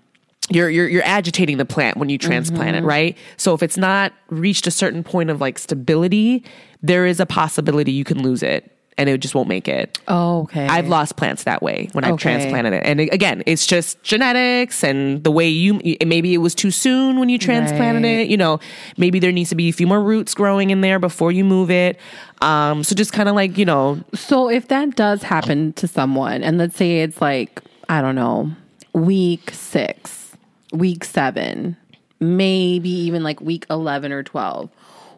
you're 0.48 0.68
you're 0.68 0.88
you're 0.88 1.04
agitating 1.04 1.58
the 1.58 1.64
plant 1.64 1.96
when 1.96 2.08
you 2.08 2.18
transplant 2.18 2.76
it, 2.76 2.82
right? 2.82 3.16
So 3.36 3.54
if 3.54 3.62
it's 3.62 3.76
not 3.76 4.12
reached 4.30 4.66
a 4.66 4.70
certain 4.72 5.04
point 5.04 5.30
of 5.30 5.40
like 5.40 5.60
stability, 5.60 6.42
there 6.82 7.06
is 7.06 7.20
a 7.20 7.26
possibility 7.26 7.92
you 7.92 8.04
can 8.04 8.20
lose 8.20 8.42
it 8.42 8.76
and 8.98 9.08
it 9.08 9.18
just 9.18 9.34
won't 9.34 9.48
make 9.48 9.66
it. 9.68 9.98
Oh, 10.08 10.42
okay. 10.42 10.66
I've 10.66 10.88
lost 10.88 11.16
plants 11.16 11.44
that 11.44 11.62
way 11.62 11.88
when 11.92 12.04
I've 12.04 12.14
Okay. 12.14 12.22
transplanted 12.22 12.74
it. 12.74 12.82
And 12.84 13.00
again, 13.00 13.42
it's 13.46 13.66
just 13.66 14.02
genetics 14.02 14.84
and 14.84 15.24
the 15.24 15.30
way 15.30 15.48
you, 15.48 15.80
maybe 16.04 16.34
it 16.34 16.38
was 16.38 16.54
too 16.54 16.70
soon 16.70 17.18
when 17.18 17.28
you 17.30 17.38
transplanted 17.38 18.02
Right. 18.04 18.20
it. 18.20 18.28
You 18.28 18.36
know, 18.36 18.60
maybe 18.98 19.18
there 19.18 19.32
needs 19.32 19.48
to 19.50 19.54
be 19.56 19.68
a 19.68 19.72
few 19.72 19.86
more 19.86 20.02
roots 20.02 20.34
growing 20.34 20.68
in 20.70 20.80
there 20.82 20.98
before 20.98 21.32
you 21.32 21.44
move 21.44 21.70
it. 21.70 21.98
Um, 22.42 22.84
so 22.84 22.94
just 22.94 23.12
kind 23.12 23.28
of 23.28 23.34
like, 23.34 23.56
you 23.56 23.64
know, 23.64 24.00
So 24.14 24.50
if 24.50 24.68
that 24.68 24.96
does 24.96 25.22
happen 25.22 25.72
to 25.74 25.88
someone, 25.88 26.42
and 26.42 26.58
let's 26.58 26.76
say 26.76 27.00
it's 27.00 27.20
like, 27.22 27.62
I 27.88 28.02
don't 28.02 28.14
know, 28.16 28.50
week 28.92 29.50
six, 29.52 30.32
week 30.72 31.04
seven, 31.04 31.76
maybe 32.20 32.90
even 32.90 33.22
like 33.22 33.40
week 33.40 33.64
11 33.70 34.12
or 34.12 34.22
12, 34.22 34.68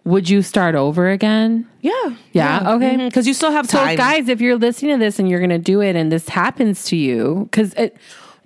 would 0.04 0.28
you 0.28 0.42
start 0.42 0.74
over 0.74 1.08
again? 1.08 1.68
yeah. 1.80 2.16
Yeah, 2.32 2.74
okay. 2.74 2.94
Mm-hmm. 2.94 3.08
Because 3.08 3.26
you 3.26 3.34
still 3.34 3.50
have 3.50 3.68
So, 3.68 3.96
guys, 3.96 4.28
if 4.28 4.40
you're 4.40 4.56
listening 4.56 4.98
to 4.98 5.04
this 5.04 5.18
and 5.18 5.28
you're 5.28 5.40
going 5.40 5.50
to 5.50 5.58
do 5.58 5.80
it 5.80 5.96
and 5.96 6.10
this 6.10 6.28
happens 6.28 6.84
to 6.86 6.96
you, 6.96 7.48
because 7.50 7.74
it 7.74 7.96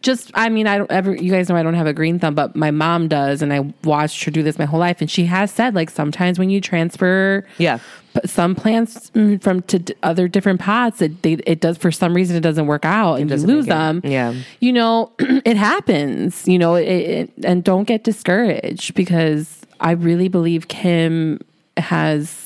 just, 0.03 0.31
I 0.35 0.49
mean, 0.49 0.67
I 0.67 0.79
don't 0.79 0.91
ever, 0.91 1.15
you 1.17 1.33
guys 1.33 1.49
know 1.49 1.57
I 1.57 1.63
don't 1.63 1.75
have 1.75 1.87
a 1.87 1.93
green 1.93 2.19
thumb, 2.19 2.35
but 2.35 2.55
my 2.55 2.71
mom 2.71 3.09
does. 3.09 3.43
And 3.43 3.53
I 3.53 3.73
watched 3.85 4.23
her 4.25 4.31
do 4.31 4.43
this 4.43 4.59
my 4.59 4.65
whole 4.65 4.79
life. 4.81 5.01
And 5.01 5.11
she 5.11 5.25
has 5.27 5.51
said, 5.51 5.75
like, 5.75 5.91
sometimes 5.91 6.39
when 6.39 6.51
you 6.51 6.61
transfer 6.61 7.45
Yeah. 7.59 7.79
some 8.25 8.55
plants 8.55 9.11
mm, 9.11 9.43
from 9.43 9.63
to 9.63 9.83
other 10.03 10.29
different 10.29 10.61
pots, 10.61 11.03
it, 11.03 11.23
they, 11.23 11.33
it 11.47 11.61
does, 11.61 11.77
for 11.79 11.91
some 11.91 12.15
reason, 12.15 12.37
it 12.37 12.41
doesn't 12.41 12.67
work 12.67 12.85
out 12.85 13.15
and 13.17 13.31
you 13.31 13.37
lose 13.37 13.67
them. 13.67 14.01
Yeah. 14.05 14.35
You 14.61 14.73
know, 14.73 15.13
it 15.19 15.57
happens, 15.57 16.47
you 16.47 16.59
know, 16.59 16.75
it, 16.77 16.85
it, 16.87 17.31
and 17.45 17.65
don't 17.65 17.85
get 17.85 18.05
discouraged 18.05 18.95
because 18.95 19.61
I 19.81 19.93
really 19.93 20.29
believe 20.29 20.69
Kim 20.69 21.41
has 21.77 22.46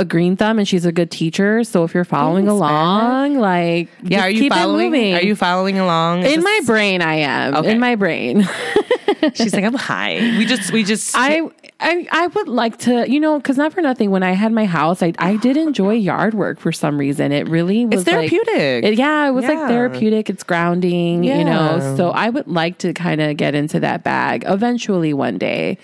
a 0.00 0.04
green 0.04 0.34
thumb 0.36 0.58
and 0.58 0.66
she's 0.66 0.84
a 0.86 0.92
good 0.92 1.10
teacher. 1.10 1.62
So 1.62 1.84
if 1.84 1.92
you're 1.94 2.04
following 2.04 2.46
Thanks, 2.46 2.56
along, 2.56 3.38
like 3.38 3.88
yeah. 4.02 4.22
Are 4.22 4.30
you 4.30 4.48
following? 4.48 5.14
Are 5.14 5.20
you 5.22 5.36
following 5.36 5.78
along? 5.78 6.20
in 6.24 6.34
Just- 6.36 6.44
my 6.44 6.60
brain? 6.64 7.02
I 7.02 7.14
am 7.16 7.54
Okay. 7.56 7.70
in 7.72 7.78
my 7.78 7.94
brain. 7.96 8.48
She's 9.34 9.52
like, 9.54 9.64
I'm 9.64 9.74
high. 9.74 10.14
We 10.38 10.46
just, 10.46 10.72
we 10.72 10.82
just, 10.82 11.14
I, 11.16 11.42
I 11.78 12.06
I 12.10 12.26
would 12.28 12.48
like 12.48 12.78
to, 12.78 13.10
you 13.10 13.20
know, 13.20 13.38
because 13.38 13.58
not 13.58 13.72
for 13.74 13.82
nothing. 13.82 14.10
When 14.10 14.22
I 14.22 14.32
had 14.32 14.50
my 14.52 14.64
house, 14.64 15.02
I 15.02 15.12
I 15.18 15.36
did 15.36 15.56
enjoy 15.58 15.92
yard 15.94 16.32
work 16.34 16.58
for 16.58 16.72
some 16.72 16.96
reason. 16.96 17.30
It 17.32 17.46
really 17.48 17.84
was 17.84 18.06
like- 18.06 18.30
therapeutic. 18.30 18.84
it- 18.84 18.94
yeah, 18.98 19.28
it 19.28 19.32
was 19.32 19.44
Yeah. 19.44 19.50
like 19.52 19.68
therapeutic. 19.68 20.30
It's 20.30 20.42
grounding, 20.42 21.22
you 21.24 21.44
know. 21.44 21.94
So 21.96 22.10
I 22.10 22.30
would 22.30 22.48
like 22.48 22.78
to 22.78 22.94
kind 22.94 23.20
of 23.20 23.36
get 23.36 23.54
into 23.54 23.78
that 23.80 24.02
bag 24.04 24.44
eventually 24.46 25.12
one 25.12 25.36
day. 25.36 25.76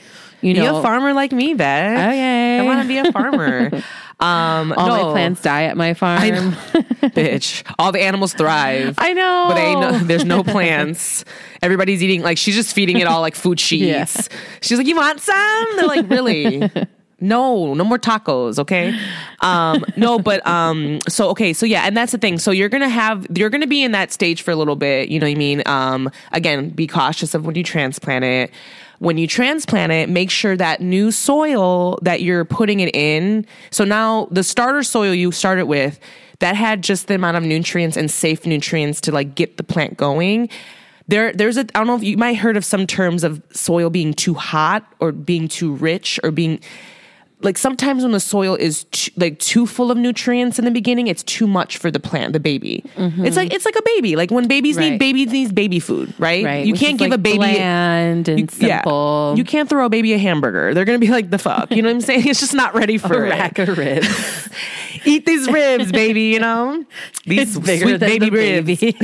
You 0.43 0.53
know, 0.55 0.61
be 0.75 0.79
a 0.79 0.83
farmer 0.83 1.13
like 1.15 1.33
me, 1.33 1.55
Beth. 1.55 1.99
Okay. 1.99 2.59
I 2.61 2.63
want 2.63 2.83
to 2.83 2.87
be 2.89 2.99
a 2.99 3.11
farmer. 3.11 3.71
Um, 4.19 4.73
all 4.77 4.87
no, 4.89 5.07
my 5.07 5.13
plants 5.13 5.43
die 5.43 5.65
at 5.65 5.77
my 5.77 5.93
farm. 5.95 6.21
Bitch. 6.23 7.63
All 7.79 7.93
the 7.93 8.01
animals 8.01 8.33
thrive. 8.33 8.95
I 8.99 9.13
know. 9.13 9.45
But 9.49 9.55
they 9.55 9.75
no, 9.75 9.99
there's 9.99 10.25
no 10.25 10.43
plants. 10.43 11.25
Everybody's 11.63 12.03
eating 12.03 12.23
like 12.23 12.39
she's 12.39 12.55
just 12.55 12.75
feeding 12.75 12.99
it 12.99 13.07
all 13.07 13.21
like 13.21 13.35
food 13.35 13.61
she 13.61 13.77
Yeah. 13.89 14.03
eats. 14.03 14.29
She's 14.63 14.79
like, 14.79 14.87
"You 14.87 14.97
want 14.97 15.21
some?" 15.21 15.67
They're 15.77 15.87
like, 15.87 16.09
"Really?" 16.09 16.71
No, 17.19 17.73
no 17.73 17.83
more 17.83 17.99
tacos, 17.99 18.59
okay? 18.59 18.95
Um, 19.41 19.83
no, 19.97 20.19
but 20.19 20.47
um, 20.47 20.99
so 21.09 21.31
okay, 21.31 21.55
so 21.55 21.65
yeah, 21.65 21.85
and 21.87 21.97
that's 21.97 22.13
the 22.13 22.19
thing. 22.19 22.39
So 22.39 22.51
you're 22.51 22.69
gonna 22.69 22.91
have 22.91 23.27
you're 23.35 23.49
gonna 23.49 23.67
be 23.67 23.83
in 23.83 23.93
that 23.93 24.13
stage 24.13 24.43
for 24.43 24.51
a 24.51 24.55
little 24.57 24.77
bit, 24.77 25.09
you 25.09 25.19
know 25.19 25.25
what 25.27 25.31
I 25.33 25.35
mean? 25.35 25.63
Um, 25.65 26.11
again, 26.33 26.69
be 26.69 26.87
cautious 26.87 27.33
of 27.35 27.47
when 27.47 27.55
you 27.55 27.63
transplant 27.63 28.27
it. 28.27 28.51
When 28.99 29.19
you 29.19 29.27
transplant 29.27 29.93
it, 29.93 30.09
make 30.09 30.31
sure 30.31 30.57
that 30.57 30.81
new 30.81 31.11
soil 31.11 31.99
that 32.03 32.23
you're 32.23 32.45
putting 32.45 32.81
it 32.81 32.95
in. 32.95 33.47
So 33.71 33.85
now 33.85 34.29
the 34.31 34.43
starter 34.43 34.83
soil 34.83 35.15
you 35.15 35.33
started 35.33 35.67
with 35.67 35.99
that 36.39 36.57
had 36.57 36.83
just 36.83 37.07
the 37.09 37.15
amount 37.15 37.37
of 37.37 37.43
nutrients 37.43 37.97
and 37.97 38.11
safe 38.11 38.47
nutrients 38.47 39.01
to 39.03 39.13
like 39.13 39.35
get 39.35 39.57
the 39.57 39.65
plant 39.65 39.97
going 39.97 40.49
there 41.09 41.33
there's 41.33 41.57
a 41.57 41.61
I 41.61 41.79
don't 41.79 41.87
know 41.87 41.97
if 41.97 42.03
you 42.03 42.17
might 42.17 42.35
heard 42.35 42.57
of 42.57 42.65
some 42.65 42.87
terms 42.87 43.25
of 43.25 43.43
soil 43.53 43.91
being 43.91 44.13
too 44.15 44.35
hot 44.35 44.87
or 44.99 45.13
being 45.13 45.49
too 45.49 45.75
rich 45.75 46.19
or 46.25 46.31
being 46.31 46.61
like 47.41 47.59
sometimes 47.59 48.03
when 48.03 48.13
the 48.13 48.21
soil 48.21 48.55
is 48.55 48.85
too, 48.85 49.11
like 49.17 49.39
too 49.39 49.67
full 49.67 49.91
of 49.91 49.99
nutrients 49.99 50.59
in 50.59 50.65
the 50.65 50.71
beginning 50.71 51.07
it's 51.07 51.23
too 51.23 51.47
much 51.47 51.77
for 51.77 51.91
the 51.91 52.01
plant 52.01 52.33
the 52.33 52.41
baby 52.41 52.83
it's 52.97 53.37
like 53.37 53.53
it's 53.53 53.65
like 53.65 53.77
a 53.77 53.83
baby 53.83 54.17
like 54.17 54.31
when 54.31 54.49
babies 54.49 54.77
need 54.79 54.87
Mm-hmm. 54.87 54.99
Babies 54.99 55.33
needs 55.33 55.53
baby 55.53 55.81
food 55.81 56.15
right, 56.19 56.45
right? 56.45 56.67
you 56.67 56.73
which 56.73 56.81
can't 56.81 56.99
give 56.99 57.11
like, 57.11 57.19
a 57.19 57.23
baby 57.23 57.39
bland 57.39 58.29
and 58.29 58.51
yeah. 58.59 58.79
simple. 58.79 59.35
you 59.37 59.45
can't 59.45 59.69
throw 59.69 59.85
a 59.85 59.89
baby 59.89 60.13
a 60.15 60.19
hamburger 60.19 60.73
they're 60.75 60.85
gonna 60.85 60.99
be 60.99 61.09
like 61.09 61.31
the 61.31 61.39
fuck 61.39 61.71
you 61.71 61.83
know 61.83 61.89
what 61.89 61.97
i'm 61.97 62.01
saying 62.01 62.23
it's 62.27 62.41
just 62.41 62.55
not 62.55 62.75
ready 62.75 62.97
for 62.99 63.25
a 63.25 63.27
it. 63.27 63.31
rack 63.31 63.59
of 63.59 63.77
ribs. 63.77 64.49
eat 65.05 65.27
these 65.27 65.49
ribs 65.51 65.93
baby 65.93 66.23
you 66.23 66.41
know 66.41 66.85
these 67.27 67.53
sweet 67.55 68.01
baby 68.01 68.31
the 68.31 68.31
ribs 68.31 68.67
baby. 68.67 68.97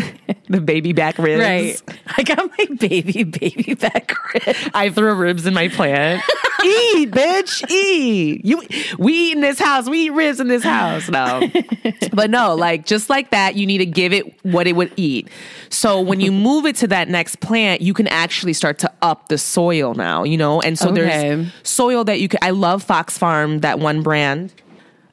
the 0.49 0.61
baby 0.61 0.93
back 0.93 1.19
ribs 1.19 1.41
right. 1.43 1.99
I 2.17 2.23
got 2.23 2.51
my 2.59 2.67
baby 2.77 3.25
baby 3.25 3.75
back 3.75 4.13
ribs. 4.35 4.71
I 4.75 4.91
throw 4.91 5.15
ribs 5.15 5.47
in 5.47 5.55
my 5.55 5.69
plant. 5.69 6.23
Eat, 6.65 7.11
bitch, 7.11 7.71
eat. 7.71 8.45
You, 8.45 8.63
we 8.99 9.13
eat 9.13 9.33
in 9.37 9.41
this 9.41 9.59
house. 9.59 9.89
We 9.89 10.07
eat 10.07 10.11
ribs 10.11 10.41
in 10.41 10.49
this 10.49 10.63
house. 10.63 11.09
No, 11.09 11.49
but 12.13 12.31
no, 12.31 12.55
like 12.55 12.87
just 12.87 13.11
like 13.11 13.31
that, 13.31 13.55
you 13.57 13.67
need 13.67 13.79
to 13.79 13.87
give 13.87 14.13
it 14.13 14.35
what 14.45 14.67
it 14.67 14.75
would 14.77 14.93
eat. 14.97 15.29
So 15.69 16.01
when 16.01 16.21
you 16.21 16.33
move 16.33 16.67
it 16.67 16.77
to 16.77 16.87
that 16.89 17.09
next 17.09 17.41
plant, 17.41 17.81
you 17.83 17.95
can 17.95 18.09
actually 18.09 18.53
start 18.53 18.79
to 18.81 18.93
up 19.03 19.29
the 19.29 19.39
soil 19.39 19.95
now. 19.95 20.25
You 20.25 20.37
know, 20.37 20.61
and 20.61 20.79
so 20.79 20.91
Okay. 20.91 21.03
there's 21.03 21.53
soil 21.63 22.05
that 22.05 22.21
you 22.21 22.29
can. 22.29 22.39
I 22.43 22.51
love 22.51 22.83
Fox 22.83 23.17
Farm, 23.19 23.61
that 23.61 23.79
one 23.79 24.03
brand. 24.03 24.53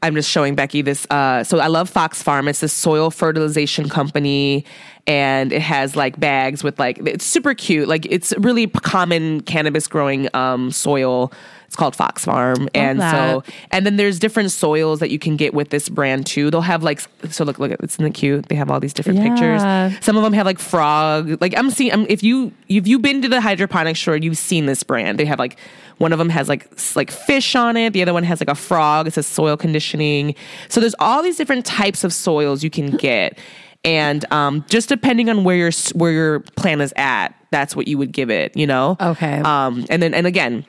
I'm 0.02 0.16
just 0.16 0.30
showing 0.30 0.56
Becky 0.56 0.82
this. 0.82 1.06
Uh, 1.10 1.44
so 1.44 1.60
I 1.60 1.68
love 1.68 1.90
Fox 1.90 2.24
Farm. 2.24 2.48
It's 2.48 2.62
this 2.62 2.72
soil 2.72 3.12
fertilization 3.12 3.90
company, 3.90 4.64
and 5.08 5.52
it 5.52 5.62
has 5.62 5.96
like 5.96 6.20
bags 6.20 6.64
with 6.64 6.80
like 6.80 7.00
it's 7.06 7.26
super 7.26 7.54
cute. 7.54 7.88
Like 7.88 8.06
it's 8.10 8.34
really 8.38 8.68
common 8.68 9.42
cannabis 9.42 9.88
growing 9.88 10.30
um, 10.36 10.72
soil. 10.72 11.32
It's 11.68 11.76
called 11.76 11.96
Fox 11.96 12.26
Farm, 12.26 12.68
and 12.74 13.00
so 13.00 13.44
and 13.70 13.86
then 13.86 13.96
there's 13.98 14.18
different 14.18 14.50
soils 14.50 15.00
that 15.02 15.12
you 15.12 15.20
can 15.20 15.36
get 15.36 15.54
with 15.54 15.70
this 15.70 15.88
brand 15.88 16.26
too. 16.26 16.50
They'll 16.50 16.62
have 16.62 16.82
like 16.82 17.00
so 17.30 17.44
look 17.44 17.60
look 17.60 17.72
at 17.72 17.80
it's 17.82 17.98
in 17.98 18.06
the 18.06 18.10
cute. 18.10 18.48
They 18.50 18.56
have 18.56 18.72
all 18.72 18.80
these 18.80 18.92
different 18.94 19.20
Yeah. 19.20 19.30
pictures. 19.30 20.04
Some 20.04 20.18
of 20.18 20.24
them 20.24 20.34
have 20.34 20.48
like 20.48 20.58
frog. 20.58 21.40
Like 21.42 21.56
I'm 21.56 21.70
seeing. 21.70 21.92
I'm, 21.94 22.08
if 22.10 22.24
you 22.24 22.52
if 22.70 22.88
you've 22.88 23.04
been 23.04 23.22
to 23.22 23.28
the 23.30 23.40
hydroponic 23.40 23.98
store, 23.98 24.18
you've 24.18 24.38
seen 24.40 24.66
this 24.66 24.82
brand. 24.82 25.20
They 25.20 25.26
have 25.26 25.38
like 25.38 25.60
one 26.00 26.12
of 26.12 26.18
them 26.18 26.30
has 26.30 26.50
like 26.50 26.68
like 26.96 27.12
fish 27.12 27.56
on 27.56 27.78
it. 27.78 27.94
The 27.94 28.02
other 28.02 28.14
one 28.14 28.24
has 28.24 28.42
like 28.42 28.50
a 28.50 28.56
frog. 28.56 29.06
It 29.06 29.14
says 29.14 29.28
soil 29.28 29.56
conditioning. 29.56 30.34
So 30.70 30.80
there's 30.82 30.96
all 30.98 31.22
these 31.22 31.38
different 31.38 31.68
types 31.68 32.04
of 32.04 32.14
soils 32.14 32.64
you 32.64 32.72
can 32.72 32.98
get, 32.98 33.38
and 33.84 34.32
um, 34.32 34.66
just 34.70 34.90
depending 34.90 35.30
on 35.30 35.44
where 35.44 35.56
your 35.56 35.72
where 35.94 36.12
your 36.12 36.40
plan 36.42 36.82
is 36.82 36.94
at, 36.96 37.30
that's 37.52 37.76
what 37.76 37.88
you 37.88 37.98
would 37.98 38.12
give 38.12 38.30
it. 38.30 38.56
You 38.56 38.68
know. 38.68 38.98
Okay. 39.00 39.40
Um, 39.40 39.86
and 39.90 40.02
then 40.02 40.14
and 40.14 40.28
again 40.28 40.66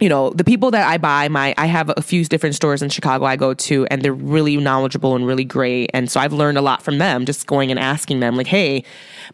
you 0.00 0.08
know, 0.08 0.30
the 0.30 0.42
people 0.42 0.72
that 0.72 0.86
I 0.86 0.98
buy 0.98 1.28
my, 1.28 1.54
I 1.56 1.66
have 1.66 1.92
a 1.96 2.02
few 2.02 2.24
different 2.24 2.56
stores 2.56 2.82
in 2.82 2.88
Chicago 2.90 3.26
I 3.26 3.36
go 3.36 3.54
to, 3.54 3.86
and 3.86 4.02
they're 4.02 4.12
really 4.12 4.56
knowledgeable 4.56 5.14
and 5.14 5.24
really 5.24 5.44
great. 5.44 5.90
And 5.94 6.10
so 6.10 6.18
I've 6.18 6.32
learned 6.32 6.58
a 6.58 6.62
lot 6.62 6.82
from 6.82 6.98
them, 6.98 7.24
just 7.24 7.46
going 7.46 7.70
and 7.70 7.78
asking 7.78 8.18
them, 8.18 8.34
like, 8.34 8.48
hey, 8.48 8.82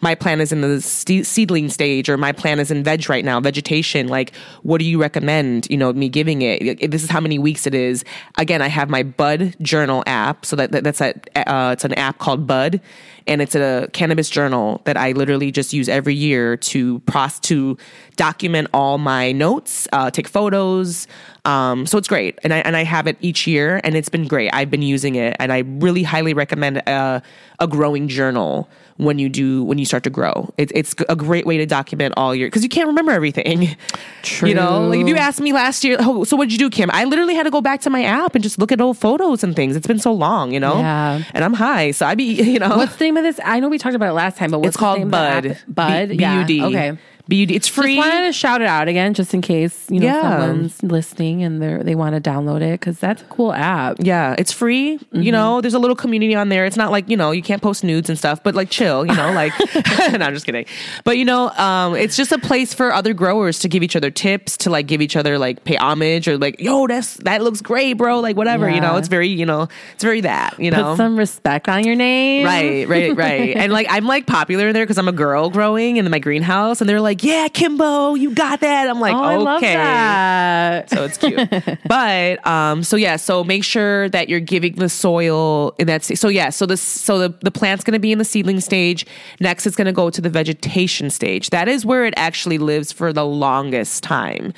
my 0.03 0.15
plant 0.15 0.43
is 0.43 0.53
in 0.53 0.61
the 0.61 0.81
seedling 0.81 1.71
stage, 1.71 2.11
or 2.11 2.19
my 2.19 2.33
plant 2.33 2.61
is 2.61 2.71
in 2.71 2.85
veg 2.85 3.09
right 3.09 3.25
now, 3.25 3.41
vegetation. 3.41 4.09
Like, 4.09 4.35
what 4.63 4.79
do 4.79 4.85
you 4.85 5.01
recommend? 5.01 5.67
You 5.71 5.79
know, 5.79 5.93
me 5.95 6.11
giving 6.11 6.43
it. 6.43 6.91
This 6.91 7.03
is 7.03 7.11
how 7.11 7.21
many 7.21 7.39
weeks 7.39 7.67
it 7.67 7.75
is. 7.75 8.05
Again, 8.37 8.61
I 8.61 8.69
have 8.69 8.91
my 8.91 9.03
Bud 9.03 9.57
Journal 9.63 10.05
app, 10.07 10.45
so 10.45 10.57
that, 10.57 10.73
that 10.73 10.85
that's 10.85 11.01
a, 11.01 11.15
uh, 11.37 11.73
it's 11.73 11.85
an 11.85 11.95
app 11.95 12.19
called 12.19 12.47
Bud, 12.47 12.81
and 13.27 13.43
it's 13.43 13.55
a 13.55 13.89
cannabis 13.93 14.31
journal 14.31 14.83
that 14.85 14.97
I 14.97 15.13
literally 15.13 15.51
just 15.51 15.73
use 15.73 15.89
every 15.89 16.15
year 16.15 16.57
to 16.57 16.99
pros 17.01 17.39
to 17.41 17.77
document 18.17 18.69
all 18.73 18.99
my 18.99 19.33
notes, 19.33 19.89
uh, 19.93 20.11
take 20.11 20.29
photos. 20.29 21.07
Um, 21.45 21.87
so 21.87 21.97
it's 21.99 22.09
great, 22.09 22.39
and 22.43 22.53
I 22.53 22.59
and 22.59 22.77
I 22.77 22.85
have 22.85 23.07
it 23.07 23.17
each 23.21 23.47
year, 23.47 23.81
and 23.83 23.97
it's 23.97 24.09
been 24.09 24.27
great. 24.27 24.51
I've 24.53 24.71
been 24.71 24.83
using 24.83 25.15
it, 25.15 25.37
and 25.39 25.53
I 25.53 25.59
really 25.67 26.03
highly 26.03 26.35
recommend 26.35 26.79
a, 26.79 27.23
a 27.59 27.67
growing 27.67 28.09
journal 28.09 28.69
when 29.01 29.19
you 29.19 29.31
do 29.31 29.65
when 29.65 29.79
you 29.79 29.87
start 29.87 30.03
to 30.05 30.11
grow. 30.11 30.53
It, 30.59 30.71
it's 30.75 30.95
a 31.09 31.17
great 31.17 31.47
way 31.47 31.57
to 31.57 31.67
document 31.67 32.15
all 32.17 32.35
your 32.35 32.49
because 32.49 32.63
you 32.63 32.69
can't 32.69 32.87
remember 32.87 33.13
everything. 33.13 33.77
True. 34.23 34.51
You 34.51 34.57
know, 34.57 34.89
like 34.89 35.01
if 35.01 35.07
you 35.07 35.17
asked 35.17 35.41
me 35.41 35.53
last 35.53 35.85
year, 35.85 35.97
oh, 36.01 36.25
so 36.25 36.37
what'd 36.37 36.51
you 36.51 36.59
do, 36.59 36.71
Kim? 36.71 36.91
I 36.91 37.05
literally 37.05 37.35
had 37.37 37.45
to 37.45 37.51
go 37.51 37.61
back 37.61 37.81
to 37.83 37.91
my 37.91 38.03
app 38.03 38.35
and 38.35 38.43
just 38.43 38.59
look 38.59 38.73
at 38.73 38.81
old 38.81 38.99
photos 38.99 39.45
and 39.45 39.55
things. 39.55 39.77
It's 39.77 39.87
been 39.87 40.01
so 40.01 40.13
long, 40.13 40.53
you 40.53 40.59
know. 40.59 40.79
Yeah. 40.79 41.23
And 41.33 41.45
I'm 41.45 41.55
high, 41.55 41.93
so 41.93 42.05
I 42.05 42.17
be 42.17 42.25
you 42.43 42.59
know. 42.59 42.77
What's 42.77 42.97
the 42.97 43.05
name 43.05 43.17
of 43.17 43.23
this? 43.23 43.39
I 43.45 43.61
know 43.61 43.69
we 43.69 43.79
talked 43.79 43.95
about 43.95 44.11
it 44.11 44.15
last 44.15 44.39
time, 44.39 44.51
but 44.51 44.59
what's 44.59 44.75
it's 44.75 44.81
the 44.81 44.95
name 44.97 45.11
called 45.11 45.43
Bud. 45.45 45.59
Bud. 45.69 46.09
B- 46.09 46.15
yeah. 46.17 46.45
B-U-D. 46.45 46.65
Okay. 46.65 46.99
BUD. 47.29 47.51
It's 47.51 47.69
free. 47.69 47.97
Just 47.97 48.09
wanted 48.09 48.27
to 48.27 48.33
shout 48.33 48.61
it 48.61 48.67
out 48.67 48.89
again, 48.89 49.15
just 49.15 49.35
in 49.35 49.41
case 49.43 49.87
you 49.91 50.01
know 50.01 50.07
Yeah. 50.07 50.23
someone's 50.23 50.83
listening 50.83 51.43
and 51.43 51.61
they 51.63 51.77
they 51.83 51.95
want 51.95 52.15
to 52.23 52.31
download 52.31 52.63
it 52.63 52.81
because 52.81 52.99
that's 52.99 53.23
a 53.23 53.27
cool 53.27 53.53
app. 53.53 53.97
Yeah, 54.01 54.35
it's 54.39 54.53
free. 54.53 54.99
Mm-hmm. 54.99 55.23
You 55.23 55.33
know, 55.33 55.61
there's 55.61 55.75
a 55.75 55.79
little 55.79 55.97
community 55.97 56.35
on 56.35 56.49
there. 56.49 56.65
It's 56.67 56.77
not 56.77 56.91
like, 56.91 57.09
you 57.09 57.17
know, 57.17 57.31
you 57.31 57.43
can't 57.43 57.63
post 57.63 57.85
nudes 57.85 58.09
and 58.09 58.19
stuff, 58.19 58.43
but 58.43 58.55
like 58.55 58.71
chill, 58.71 59.05
you 59.07 59.15
know, 59.15 59.33
like 59.35 59.53
no, 60.13 60.25
I'm 60.27 60.35
just 60.35 60.47
kidding. 60.47 60.67
But 61.05 61.19
you 61.19 61.25
know, 61.25 61.51
um, 61.51 61.95
it's 61.97 62.17
just 62.17 62.33
a 62.33 62.39
place 62.39 62.75
for 62.75 62.93
other 62.93 63.15
growers 63.15 63.59
to 63.61 63.69
give 63.69 63.83
each 63.83 63.97
other 63.97 64.11
tips, 64.11 64.57
to 64.59 64.71
like 64.71 64.87
give 64.87 65.01
each 65.03 65.17
other 65.17 65.39
like 65.39 65.65
pay 65.65 65.77
homage 65.77 66.29
or 66.29 66.39
like, 66.39 66.61
yo, 66.61 66.87
that's 66.87 67.15
that 67.25 67.43
looks 67.43 67.61
great, 67.61 67.95
bro. 67.95 68.21
Like 68.21 68.37
whatever, 68.37 68.69
you 68.69 68.81
know, 68.81 68.97
it's 68.97 69.09
very, 69.09 69.29
you 69.29 69.47
know, 69.47 69.69
it's 69.95 70.05
very 70.05 70.21
that, 70.23 70.59
you 70.59 70.71
know. 70.71 70.91
Put 70.93 70.97
some 70.97 71.17
respect 71.19 71.69
on 71.69 71.85
your 71.85 71.97
name. 71.97 72.45
Right, 72.45 72.89
right, 72.89 73.17
right. 73.17 73.57
and 73.57 73.73
like 73.73 73.87
I'm 73.91 74.07
like 74.07 74.27
popular 74.27 74.73
there 74.73 74.85
because 74.85 74.99
I'm 74.99 75.09
a 75.09 75.13
girl 75.13 75.51
growing 75.51 75.97
in 75.97 76.11
my 76.11 76.19
greenhouse, 76.19 76.81
and 76.81 76.89
they're 76.89 77.01
like, 77.01 77.10
"Yeah, 77.23 77.49
Kimbo, 77.49 78.15
you 78.15 78.35
got 78.35 78.61
that." 78.61 78.89
I'm 78.89 79.01
like, 79.01 79.15
Oh, 79.15 79.23
I 79.23 79.35
"Okay." 79.37 79.45
love 79.45 79.61
that. 79.61 80.91
so 80.91 81.05
it's 81.05 81.19
cute. 81.19 81.79
but 81.89 82.47
um, 82.47 82.83
so 82.83 82.97
yeah, 82.97 83.17
so 83.17 83.45
make 83.45 83.65
sure 83.65 84.09
that 84.11 84.29
you're 84.29 84.41
giving 84.41 84.75
the 84.77 84.89
soil 84.89 85.73
in 85.79 85.87
that. 85.87 86.03
sta- 86.05 86.17
So 86.17 86.29
yeah, 86.29 86.51
so 86.51 86.67
this 86.67 86.81
so 86.83 87.19
the 87.19 87.35
the 87.43 87.51
plant's 87.51 87.85
going 87.85 87.93
to 87.95 87.99
be 88.01 88.13
in 88.13 88.19
the 88.19 88.25
seedling 88.25 88.61
stage. 88.61 89.07
Next, 89.41 89.67
it's 89.67 89.77
going 89.77 89.87
to 89.87 89.93
go 89.93 90.11
to 90.11 90.21
the 90.21 90.31
vegetation 90.31 91.11
stage. 91.11 91.51
That 91.51 91.69
is 91.69 91.85
where 91.87 92.05
it 92.05 92.15
actually 92.17 92.59
lives 92.59 92.93
for 92.93 93.13
the 93.13 93.25
longest 93.25 94.03
time. 94.03 94.53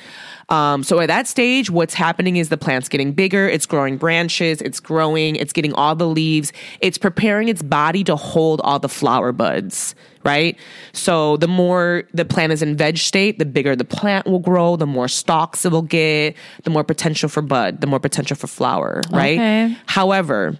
Um, 0.53 0.83
so 0.83 0.99
at 0.99 1.07
that 1.07 1.27
stage, 1.27 1.71
what's 1.71 1.95
happening 1.95 2.37
is 2.37 2.49
the 2.49 2.57
plant's 2.57 2.87
getting 2.87 3.11
bigger, 3.11 3.49
it's 3.49 3.65
growing 3.65 3.97
branches, 3.97 4.61
it's 4.61 4.79
growing, 4.79 5.35
it's 5.35 5.51
getting 5.51 5.73
all 5.73 5.95
the 5.95 6.07
leaves, 6.07 6.53
it's 6.79 6.99
preparing 6.99 7.47
its 7.47 7.63
body 7.63 8.03
to 8.03 8.15
hold 8.15 8.61
all 8.61 8.77
the 8.77 8.87
flower 8.87 9.31
buds, 9.31 9.95
right? 10.23 10.55
So 10.91 11.37
the 11.37 11.47
more 11.47 12.03
the 12.13 12.23
plant 12.23 12.53
is 12.53 12.61
in 12.61 12.77
veg 12.77 12.99
state, 12.99 13.39
the 13.39 13.47
bigger 13.47 13.75
the 13.75 13.83
plant 13.83 14.27
will 14.27 14.37
grow, 14.37 14.75
the 14.75 14.85
more 14.85 15.07
stalks 15.07 15.65
it 15.65 15.71
will 15.71 15.81
get, 15.81 16.35
the 16.65 16.69
more 16.69 16.83
potential 16.83 17.29
for 17.29 17.41
bud, 17.41 17.81
the 17.81 17.87
more 17.87 17.99
potential 17.99 18.37
for 18.37 18.45
flower, 18.45 19.01
right? 19.11 19.39
Okay. 19.39 19.77
However, 19.87 20.55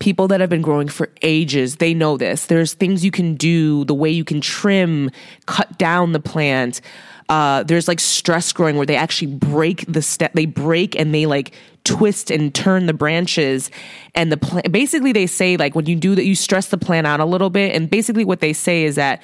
people 0.00 0.28
that 0.28 0.40
have 0.40 0.48
been 0.48 0.62
growing 0.62 0.86
for 0.86 1.08
ages 1.22 1.76
they 1.76 1.92
know 1.92 2.16
this 2.16 2.46
there's 2.46 2.74
things 2.74 3.04
you 3.04 3.10
can 3.10 3.34
do 3.34 3.84
the 3.86 3.94
way 3.94 4.08
you 4.08 4.22
can 4.22 4.40
trim 4.40 5.10
cut 5.46 5.76
down 5.76 6.12
the 6.12 6.20
plant 6.20 6.80
uh, 7.28 7.62
there's 7.64 7.88
like 7.88 8.00
stress 8.00 8.52
growing 8.52 8.76
where 8.76 8.86
they 8.86 8.96
actually 8.96 9.32
break 9.34 9.84
the 9.86 10.02
step 10.02 10.32
they 10.32 10.46
break 10.46 10.98
and 10.98 11.14
they 11.14 11.26
like 11.26 11.54
twist 11.84 12.30
and 12.30 12.54
turn 12.54 12.86
the 12.86 12.92
branches 12.92 13.70
and 14.14 14.32
the 14.32 14.36
plant 14.36 14.70
basically 14.72 15.12
they 15.12 15.26
say 15.26 15.56
like 15.56 15.74
when 15.74 15.86
you 15.86 15.96
do 15.96 16.14
that 16.14 16.24
you 16.24 16.34
stress 16.34 16.68
the 16.68 16.78
plant 16.78 17.06
out 17.06 17.20
a 17.20 17.24
little 17.24 17.50
bit 17.50 17.74
and 17.74 17.88
basically 17.90 18.24
what 18.24 18.40
they 18.40 18.52
say 18.52 18.84
is 18.84 18.96
that 18.96 19.22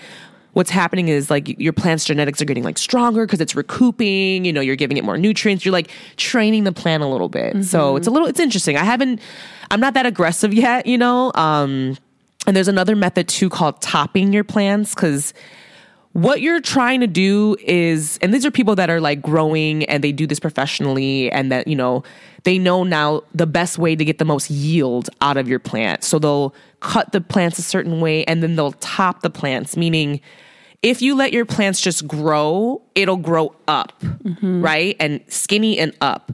what's 0.53 0.71
happening 0.71 1.09
is 1.09 1.31
like 1.31 1.59
your 1.61 1.73
plant's 1.73 2.05
genetics 2.05 2.41
are 2.41 2.45
getting 2.45 2.63
like 2.63 2.79
stronger 2.79 3.27
because 3.27 3.41
it's 3.41 3.55
recouping 3.55 4.45
you 4.45 4.53
know 4.53 4.61
you're 4.61 4.77
giving 4.77 4.97
it 4.97 5.05
more 5.05 5.19
nutrients 5.19 5.65
you're 5.65 5.73
like 5.73 5.91
training 6.17 6.65
the 6.65 6.73
plant 6.73 7.03
a 7.03 7.07
little 7.07 7.29
bit. 7.29 7.65
So 7.65 7.97
it's 7.97 8.07
a 8.07 8.11
little 8.11 8.29
it's 8.29 8.41
interesting. 8.41 8.77
I 8.77 8.85
haven't 8.85 9.21
i'm 9.71 9.81
not 9.81 9.95
that 9.95 10.07
aggressive 10.07 10.55
yet 10.55 10.87
you 10.87 10.97
know 10.97 11.33
um 11.35 11.97
and 12.47 12.55
there's 12.55 12.69
another 12.69 12.95
method 12.95 13.29
too 13.29 13.49
called 13.49 13.81
topping 13.81 14.33
your 14.33 14.45
plants 14.45 14.95
because 14.95 15.33
what 16.15 16.41
you're 16.41 16.61
trying 16.61 17.01
to 17.01 17.09
do 17.09 17.57
is 17.61 18.19
and 18.23 18.33
these 18.33 18.47
are 18.47 18.51
people 18.51 18.77
that 18.77 18.89
are 18.89 19.01
like 19.01 19.21
growing 19.21 19.85
and 19.87 20.03
they 20.03 20.13
do 20.13 20.29
this 20.29 20.39
professionally 20.39 21.31
and 21.33 21.51
that 21.51 21.67
you 21.67 21.75
know 21.75 22.05
they 22.45 22.57
know 22.57 22.85
now 22.85 23.23
the 23.35 23.49
best 23.49 23.79
way 23.79 23.97
to 23.97 24.05
get 24.05 24.19
the 24.19 24.25
most 24.25 24.49
yield 24.49 25.11
out 25.21 25.37
of 25.37 25.49
your 25.49 25.59
plant. 25.59 26.05
So 26.05 26.19
they'll 26.19 26.55
cut 26.79 27.11
the 27.13 27.21
plants 27.21 27.59
a 27.59 27.63
certain 27.63 28.01
way 28.01 28.25
and 28.27 28.43
then 28.43 28.55
they'll 28.55 28.73
top 28.73 29.23
the 29.23 29.31
plants 29.31 29.77
meaning 29.77 30.21
if 30.83 31.03
you 31.03 31.17
let 31.17 31.33
your 31.33 31.45
plants 31.45 31.81
just 31.81 32.07
grow 32.07 32.81
it'll 32.95 33.17
grow 33.17 33.55
up 33.67 34.01
mm-hmm. 34.01 34.63
right? 34.63 34.97
And 35.01 35.21
skinny 35.29 35.79
and 35.79 35.97
up. 36.01 36.33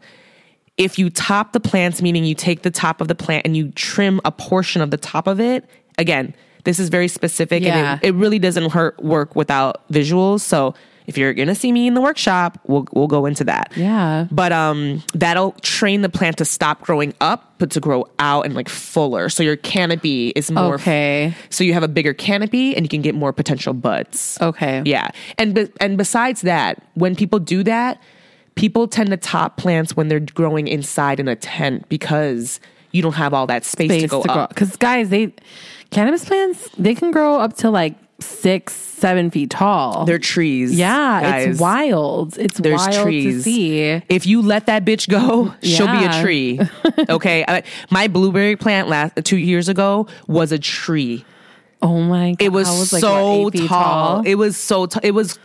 If 0.77 0.99
you 0.99 1.11
top 1.11 1.53
the 1.53 1.61
plants, 1.61 2.01
meaning 2.01 2.25
you 2.25 2.35
take 2.35 2.63
the 2.63 2.71
top 2.71 3.01
of 3.01 3.09
the 3.09 3.15
plant 3.15 3.45
and 3.45 3.57
you 3.57 3.71
trim 3.73 4.21
a 4.25 4.33
portion 4.33 4.81
of 4.81 4.91
the 4.91 4.97
top 4.97 5.27
of 5.27 5.39
it, 5.39 5.69
again, 5.99 6.35
this 6.65 6.79
is 6.79 6.89
very 6.89 7.09
specific 7.09 7.63
Yeah. 7.63 7.95
and 7.95 8.03
it, 8.05 8.09
it 8.09 8.13
really 8.15 8.39
doesn't 8.39 8.71
hurt 8.71 9.03
work 9.03 9.35
without 9.37 9.87
visuals. 9.91 10.41
So 10.41 10.75
if 11.07 11.19
you're 11.19 11.35
gonna 11.35 11.55
see 11.57 11.73
me 11.73 11.89
in 11.89 11.95
the 11.95 12.01
workshop, 12.01 12.59
we'll 12.67 12.87
we'll 12.93 13.09
go 13.09 13.27
into 13.27 13.43
that. 13.45 13.73
Yeah. 13.75 14.27
But 14.31 14.53
um 14.53 15.03
that'll 15.15 15.53
train 15.63 16.03
the 16.03 16.09
plant 16.09 16.37
to 16.39 16.45
stop 16.45 16.83
growing 16.83 17.15
up, 17.21 17.55
but 17.59 17.71
to 17.73 17.81
grow 17.81 18.07
out 18.21 18.45
and 18.47 18.55
like 18.55 18.69
fuller. 18.69 19.29
So 19.29 19.43
your 19.43 19.57
canopy 19.57 20.29
is 20.37 20.51
more 20.53 20.75
Okay. 20.75 21.35
so 21.49 21.65
you 21.65 21.73
have 21.73 21.83
a 21.83 21.89
bigger 21.89 22.13
canopy 22.15 22.77
and 22.77 22.85
you 22.85 22.89
can 22.89 23.03
get 23.03 23.15
more 23.17 23.33
potential 23.33 23.73
buds. 23.75 24.39
Okay. 24.41 24.83
Yeah. 24.85 25.09
And 25.39 25.55
be- 25.55 25.73
and 25.81 25.99
besides 25.99 26.43
that, 26.43 26.81
when 26.95 27.17
people 27.17 27.39
do 27.41 27.65
that, 27.65 28.01
people 28.55 28.87
tend 28.87 29.11
to 29.11 29.17
top 29.17 29.57
plants 29.57 29.97
when 29.97 30.09
they're 30.09 30.21
growing 30.21 30.69
inside 30.69 31.19
in 31.19 31.27
a 31.27 31.35
tent 31.35 31.89
because 31.89 32.61
you 32.93 33.03
don't 33.03 33.15
have 33.15 33.33
all 33.35 33.47
that 33.47 33.65
space, 33.65 34.03
to 34.03 34.09
go 34.09 34.23
up. 34.23 34.51
Because 34.51 34.77
guys, 34.77 35.09
they 35.09 35.33
cannabis 35.91 36.25
plants 36.25 36.69
they 36.79 36.95
can 36.95 37.11
grow 37.11 37.39
up 37.39 37.57
to 37.59 37.71
like 37.71 37.95
six, 38.21 38.75
seven 38.75 39.31
feet 39.31 39.51
tall. 39.51 40.05
They're 40.05 40.19
trees. 40.19 40.73
yeah, 40.79 41.21
guys. 41.23 41.47
it's 41.47 41.61
wild. 41.61 42.37
It's 42.39 42.59
There's 42.59 42.79
wild 42.79 42.93
to 42.93 43.03
trees. 43.03 43.45
see. 43.45 43.81
If 44.09 44.27
you 44.27 44.43
let 44.43 44.67
that 44.67 44.85
bitch 44.85 45.09
go, 45.09 45.55
she'll 45.63 45.87
be 45.87 46.05
a 46.05 46.21
tree. 46.23 46.61
Okay. 47.09 47.45
I- 47.49 47.63
my 47.91 48.09
blueberry 48.09 48.57
plant 48.57 48.89
last 48.89 49.15
two 49.25 49.39
years 49.39 49.69
ago 49.69 50.07
was 50.27 50.53
a 50.53 50.59
tree. 50.59 51.25
Oh 51.83 52.01
my 52.03 52.33
god, 52.33 52.43
It 52.45 52.51
was, 52.51 52.93
like, 52.93 53.01
so 53.01 53.43
what, 53.45 53.55
eight 53.55 53.61
feet 53.61 53.69
tall. 53.69 54.23
It 54.27 54.35
was 54.35 54.57
so 54.59 54.85
tall. 54.85 55.01
It 55.03 55.13
was, 55.13 55.39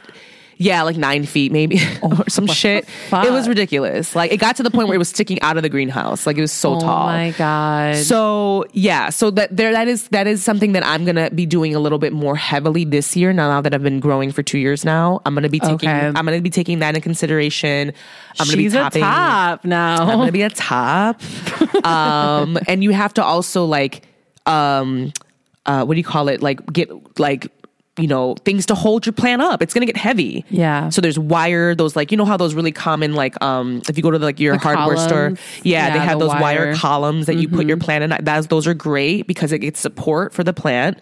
yeah, 0.58 0.84
like 0.84 0.98
nine 0.98 1.26
feet 1.26 1.52
maybe 1.52 1.80
or 2.02 2.30
some 2.30 2.48
shit. 2.48 2.88
It 3.12 3.32
was 3.32 3.48
ridiculous. 3.48 4.16
Like 4.16 4.32
it 4.32 4.38
got 4.38 4.56
to 4.58 4.64
the 4.64 4.72
point 4.72 4.88
where 4.88 4.96
it 4.96 5.00
was 5.00 5.10
sticking 5.10 5.42
out 5.42 5.58
of 5.58 5.64
the 5.64 5.70
greenhouse. 5.70 6.26
Like 6.26 6.38
it 6.38 6.42
was 6.42 6.52
so 6.52 6.76
oh 6.76 6.80
tall. 6.80 7.04
Oh 7.04 7.12
my 7.12 7.32
god. 7.32 7.98
So 7.98 8.66
yeah, 8.74 9.10
so 9.10 9.32
that 9.32 9.56
there 9.56 9.72
that 9.72 9.88
is 9.88 10.08
that 10.10 10.28
is 10.28 10.44
something 10.44 10.74
that 10.74 10.86
I'm 10.86 11.06
gonna 11.06 11.30
be 11.32 11.46
doing 11.46 11.76
a 11.76 11.80
little 11.80 12.00
bit 12.00 12.14
more 12.14 12.36
heavily 12.36 12.86
this 12.86 13.16
year. 13.16 13.34
Now, 13.34 13.50
now 13.50 13.62
that 13.62 13.74
I've 13.74 13.84
been 13.84 14.00
growing 14.00 14.32
for 14.32 14.44
two 14.44 14.58
years 14.58 14.86
now, 14.86 15.22
I'm 15.26 15.34
gonna 15.34 15.50
be 15.50 15.60
taking 15.60 15.90
Okay. 15.90 16.08
I'm 16.08 16.14
gonna 16.14 16.42
be 16.42 16.50
taking 16.50 16.80
that 16.80 16.96
in 16.96 17.02
consideration. 17.02 17.94
I'm 18.40 18.48
gonna 18.48 18.58
She's 18.58 18.74
be 18.74 18.80
a 18.80 18.90
top 18.90 19.66
now. 19.66 20.02
I'm 20.02 20.18
gonna 20.20 20.32
be 20.32 20.42
a 20.44 20.50
top. 20.50 21.22
um, 21.86 22.58
and 22.68 22.84
you 22.84 22.92
have 22.92 23.14
to 23.16 23.24
also 23.24 23.66
like 23.66 24.08
um, 24.46 25.12
uh, 25.66 25.84
what 25.84 25.96
do 25.96 26.00
you 26.00 26.04
call 26.04 26.28
it? 26.28 26.42
Like 26.42 26.66
get 26.72 26.90
like 27.20 27.52
you 27.98 28.08
know 28.08 28.36
things 28.44 28.66
to 28.66 28.76
hold 28.76 29.06
your 29.06 29.14
plant 29.14 29.42
up. 29.42 29.62
It's 29.62 29.74
gonna 29.74 29.86
get 29.86 29.96
heavy. 29.98 30.44
Yeah. 30.50 30.90
So 30.90 31.00
there's 31.02 31.18
wire. 31.18 31.76
Those 31.76 31.96
like 31.96 32.12
you 32.12 32.18
know 32.18 32.26
how 32.26 32.36
those 32.38 32.54
really 32.54 32.72
common 32.74 33.14
like 33.14 33.42
um 33.42 33.82
if 33.88 33.96
you 33.98 34.04
go 34.04 34.12
to 34.12 34.20
like 34.20 34.40
your 34.40 34.54
The 34.58 34.60
hardware 34.64 34.98
store, 34.98 35.10
columns. 35.30 35.40
yeah, 35.64 35.92
they 35.94 36.00
have 36.00 36.20
the 36.20 36.26
those 36.26 36.34
wire, 36.34 36.42
wire. 36.42 36.66
Mm-hmm. 36.74 36.80
columns 36.82 37.26
that 37.28 37.36
you 37.36 37.48
put 37.48 37.66
your 37.68 37.78
plant 37.78 38.04
in. 38.12 38.26
That's 38.26 38.48
those 38.48 38.68
are 38.68 38.74
great 38.74 39.28
because 39.28 39.52
it 39.52 39.60
gets 39.60 39.80
support 39.80 40.34
for 40.34 40.44
the 40.44 40.54
plant. 40.54 41.00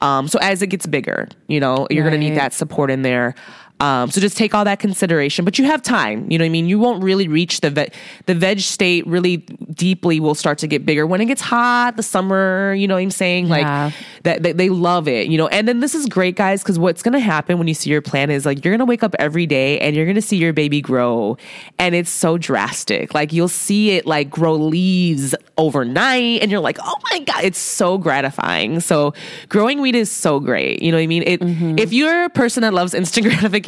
Um, 0.00 0.28
so 0.28 0.38
as 0.40 0.62
it 0.62 0.68
gets 0.68 0.86
bigger, 0.86 1.28
you 1.48 1.58
know, 1.58 1.88
you're 1.90 2.04
gonna 2.04 2.18
need 2.18 2.36
that 2.36 2.52
support 2.52 2.90
in 2.90 3.02
there. 3.02 3.34
Um, 3.80 4.10
so 4.10 4.20
just 4.20 4.36
take 4.36 4.54
all 4.54 4.64
that 4.64 4.80
consideration, 4.80 5.44
but 5.44 5.58
you 5.58 5.64
have 5.66 5.82
time. 5.82 6.30
You 6.30 6.38
know 6.38 6.42
what 6.44 6.46
I 6.46 6.50
mean? 6.50 6.66
You 6.66 6.78
won't 6.78 7.02
really 7.02 7.28
reach 7.28 7.60
the 7.60 7.70
veg, 7.70 7.92
the 8.26 8.34
veg 8.34 8.60
state 8.60 9.06
really 9.06 9.36
deeply 9.36 10.18
will 10.18 10.34
start 10.34 10.58
to 10.58 10.66
get 10.66 10.84
bigger 10.84 11.06
when 11.06 11.20
it 11.20 11.26
gets 11.26 11.40
hot, 11.40 11.96
the 11.96 12.02
summer, 12.02 12.74
you 12.74 12.88
know 12.88 12.94
what 12.94 13.02
I'm 13.02 13.10
saying? 13.12 13.46
Yeah. 13.46 13.84
Like 13.84 13.94
that, 14.24 14.42
they, 14.42 14.52
they 14.52 14.68
love 14.68 15.06
it, 15.06 15.28
you 15.28 15.38
know? 15.38 15.46
And 15.48 15.68
then 15.68 15.78
this 15.78 15.94
is 15.94 16.06
great, 16.06 16.34
guys, 16.34 16.62
because 16.62 16.78
what's 16.78 17.02
going 17.02 17.12
to 17.12 17.20
happen 17.20 17.58
when 17.58 17.68
you 17.68 17.74
see 17.74 17.90
your 17.90 18.02
plan 18.02 18.30
is 18.30 18.44
like, 18.44 18.64
you're 18.64 18.72
going 18.72 18.80
to 18.80 18.84
wake 18.84 19.04
up 19.04 19.14
every 19.18 19.46
day 19.46 19.78
and 19.78 19.94
you're 19.94 20.06
going 20.06 20.16
to 20.16 20.22
see 20.22 20.36
your 20.38 20.52
baby 20.52 20.80
grow. 20.80 21.36
And 21.78 21.94
it's 21.94 22.10
so 22.10 22.36
drastic. 22.36 23.14
Like 23.14 23.32
you'll 23.32 23.46
see 23.48 23.92
it 23.92 24.06
like 24.06 24.28
grow 24.28 24.54
leaves 24.54 25.34
overnight 25.56 26.42
and 26.42 26.50
you're 26.50 26.60
like, 26.60 26.78
oh 26.82 26.94
my 27.12 27.20
God, 27.20 27.44
it's 27.44 27.58
so 27.58 27.96
gratifying. 27.98 28.80
So 28.80 29.14
growing 29.48 29.80
weed 29.80 29.94
is 29.94 30.10
so 30.10 30.40
great. 30.40 30.82
You 30.82 30.90
know 30.90 30.98
what 30.98 31.02
I 31.02 31.06
mean? 31.06 31.22
It, 31.22 31.40
If 31.78 31.92
you're 31.92 32.24
a 32.24 32.30
person 32.30 32.62
that 32.62 32.74
loves 32.74 32.92
instant 32.94 33.26
gratification, 33.26 33.67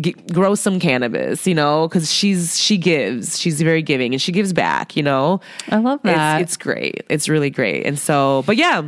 g- 0.00 0.14
grow 0.32 0.54
some 0.54 0.78
cannabis, 0.80 1.46
you 1.46 1.54
know, 1.54 1.88
because 1.88 2.12
she's, 2.12 2.58
she 2.58 2.76
gives, 2.78 3.38
she's 3.38 3.60
very 3.62 3.82
giving 3.82 4.12
and 4.12 4.20
she 4.22 4.32
gives 4.32 4.52
back, 4.52 4.96
you 4.96 5.02
know? 5.02 5.40
I 5.68 5.76
love 5.76 6.00
that. 6.04 6.40
It's, 6.40 6.52
it's 6.52 6.56
great. 6.56 7.02
It's 7.08 7.28
really 7.28 7.50
great. 7.50 7.86
And 7.86 7.98
so, 7.98 8.42
but 8.46 8.56
yeah, 8.56 8.82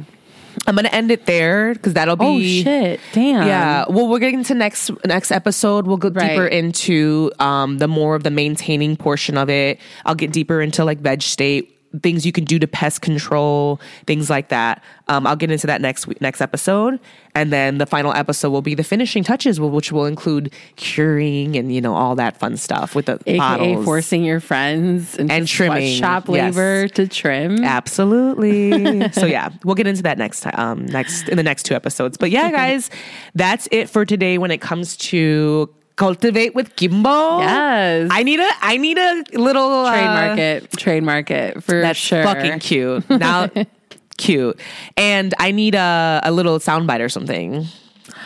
I'm 0.67 0.77
to 0.77 0.95
end 0.95 1.11
it 1.11 1.25
there 1.27 1.73
because 1.75 1.95
that'll 1.95 2.17
be. 2.17 2.25
oh 2.27 2.63
shit! 2.65 3.01
Damn. 3.15 3.47
Yeah. 3.47 3.87
Well, 3.89 4.07
we're 4.07 4.19
getting 4.19 4.45
to 4.45 4.55
next 4.55 4.91
next 5.07 5.31
episode. 5.33 5.87
We'll 5.87 5.97
go 5.97 6.11
Right. 6.11 6.29
deeper 6.33 6.47
into 6.47 7.33
um, 7.39 7.79
the 7.79 7.89
more 7.89 8.15
of 8.15 8.23
the 8.23 8.31
maintaining 8.31 8.97
portion 8.99 9.39
of 9.39 9.49
it. 9.49 9.81
I'll 10.05 10.15
get 10.15 10.31
deeper 10.31 10.61
into 10.61 10.85
like 10.85 11.01
veg 11.01 11.23
state 11.23 11.79
things 12.01 12.25
you 12.25 12.33
can 12.33 12.45
do 12.45 12.59
to 12.59 12.67
pest 12.67 13.03
control, 13.03 13.81
things 14.07 14.31
like 14.31 14.49
that. 14.49 14.83
Um, 15.09 15.27
I'll 15.27 15.37
get 15.37 15.51
into 15.51 15.67
that 15.67 15.81
next 15.81 16.07
week, 16.07 16.21
next 16.21 16.41
episode, 16.41 16.99
and 17.35 17.53
then 17.53 17.79
the 17.79 17.87
final 17.87 18.13
episode 18.13 18.51
will 18.51 18.63
be 18.63 18.75
the 18.75 18.85
finishing 18.85 19.25
touches, 19.25 19.61
which 19.61 19.93
will 19.93 20.07
include 20.07 20.53
curing 20.77 21.57
and 21.57 21.75
you 21.75 21.81
know 21.81 21.95
all 21.95 22.15
that 22.17 22.39
fun 22.39 22.57
stuff 22.57 22.95
with 22.95 23.07
the 23.07 23.19
AKA 23.27 23.39
bottles. 23.39 23.85
forcing 23.85 24.25
your 24.25 24.41
friends 24.41 25.17
And 25.17 25.47
trimming, 25.47 25.99
shop 25.99 26.29
yes. 26.29 26.55
labor 26.55 26.89
to 26.89 27.09
trim. 27.09 27.65
Absolutely. 27.65 29.11
so 29.13 29.27
yeah, 29.27 29.51
we'll 29.65 29.75
get 29.75 29.87
into 29.87 30.03
that 30.03 30.19
next 30.19 30.41
time, 30.41 30.55
um, 30.57 30.87
next 30.87 31.29
in 31.29 31.37
the 31.37 31.43
next 31.43 31.65
two 31.65 31.75
episodes. 31.75 32.17
But 32.17 32.31
yeah, 32.31 32.51
guys, 32.51 32.91
that's 33.35 33.69
it 33.71 33.91
for 33.91 34.05
today 34.05 34.39
when 34.39 34.51
it 34.51 34.61
comes 34.61 34.97
to 34.99 35.73
Kultivate 35.97 36.55
with 36.55 36.75
Kimbo. 36.77 37.39
Yes. 37.41 38.09
I 38.13 38.23
need 38.23 38.41
a 38.41 38.49
I 38.61 38.77
need 38.77 38.99
a 38.99 39.25
little 39.35 39.87
uh, 39.87 39.93
Trademark 39.93 40.39
it. 40.39 40.73
Trademark 40.73 41.31
it 41.31 41.63
for 41.63 41.81
That's 41.81 41.99
sure. 41.99 42.25
fucking 42.25 42.59
cute. 42.61 43.09
Now, 43.11 43.49
cute, 44.17 44.59
and 44.97 45.35
I 45.39 45.51
need 45.51 45.75
a 45.75 46.21
a 46.25 46.33
little 46.33 46.59
soundbite 46.59 47.01
or 47.01 47.09
something. 47.09 47.67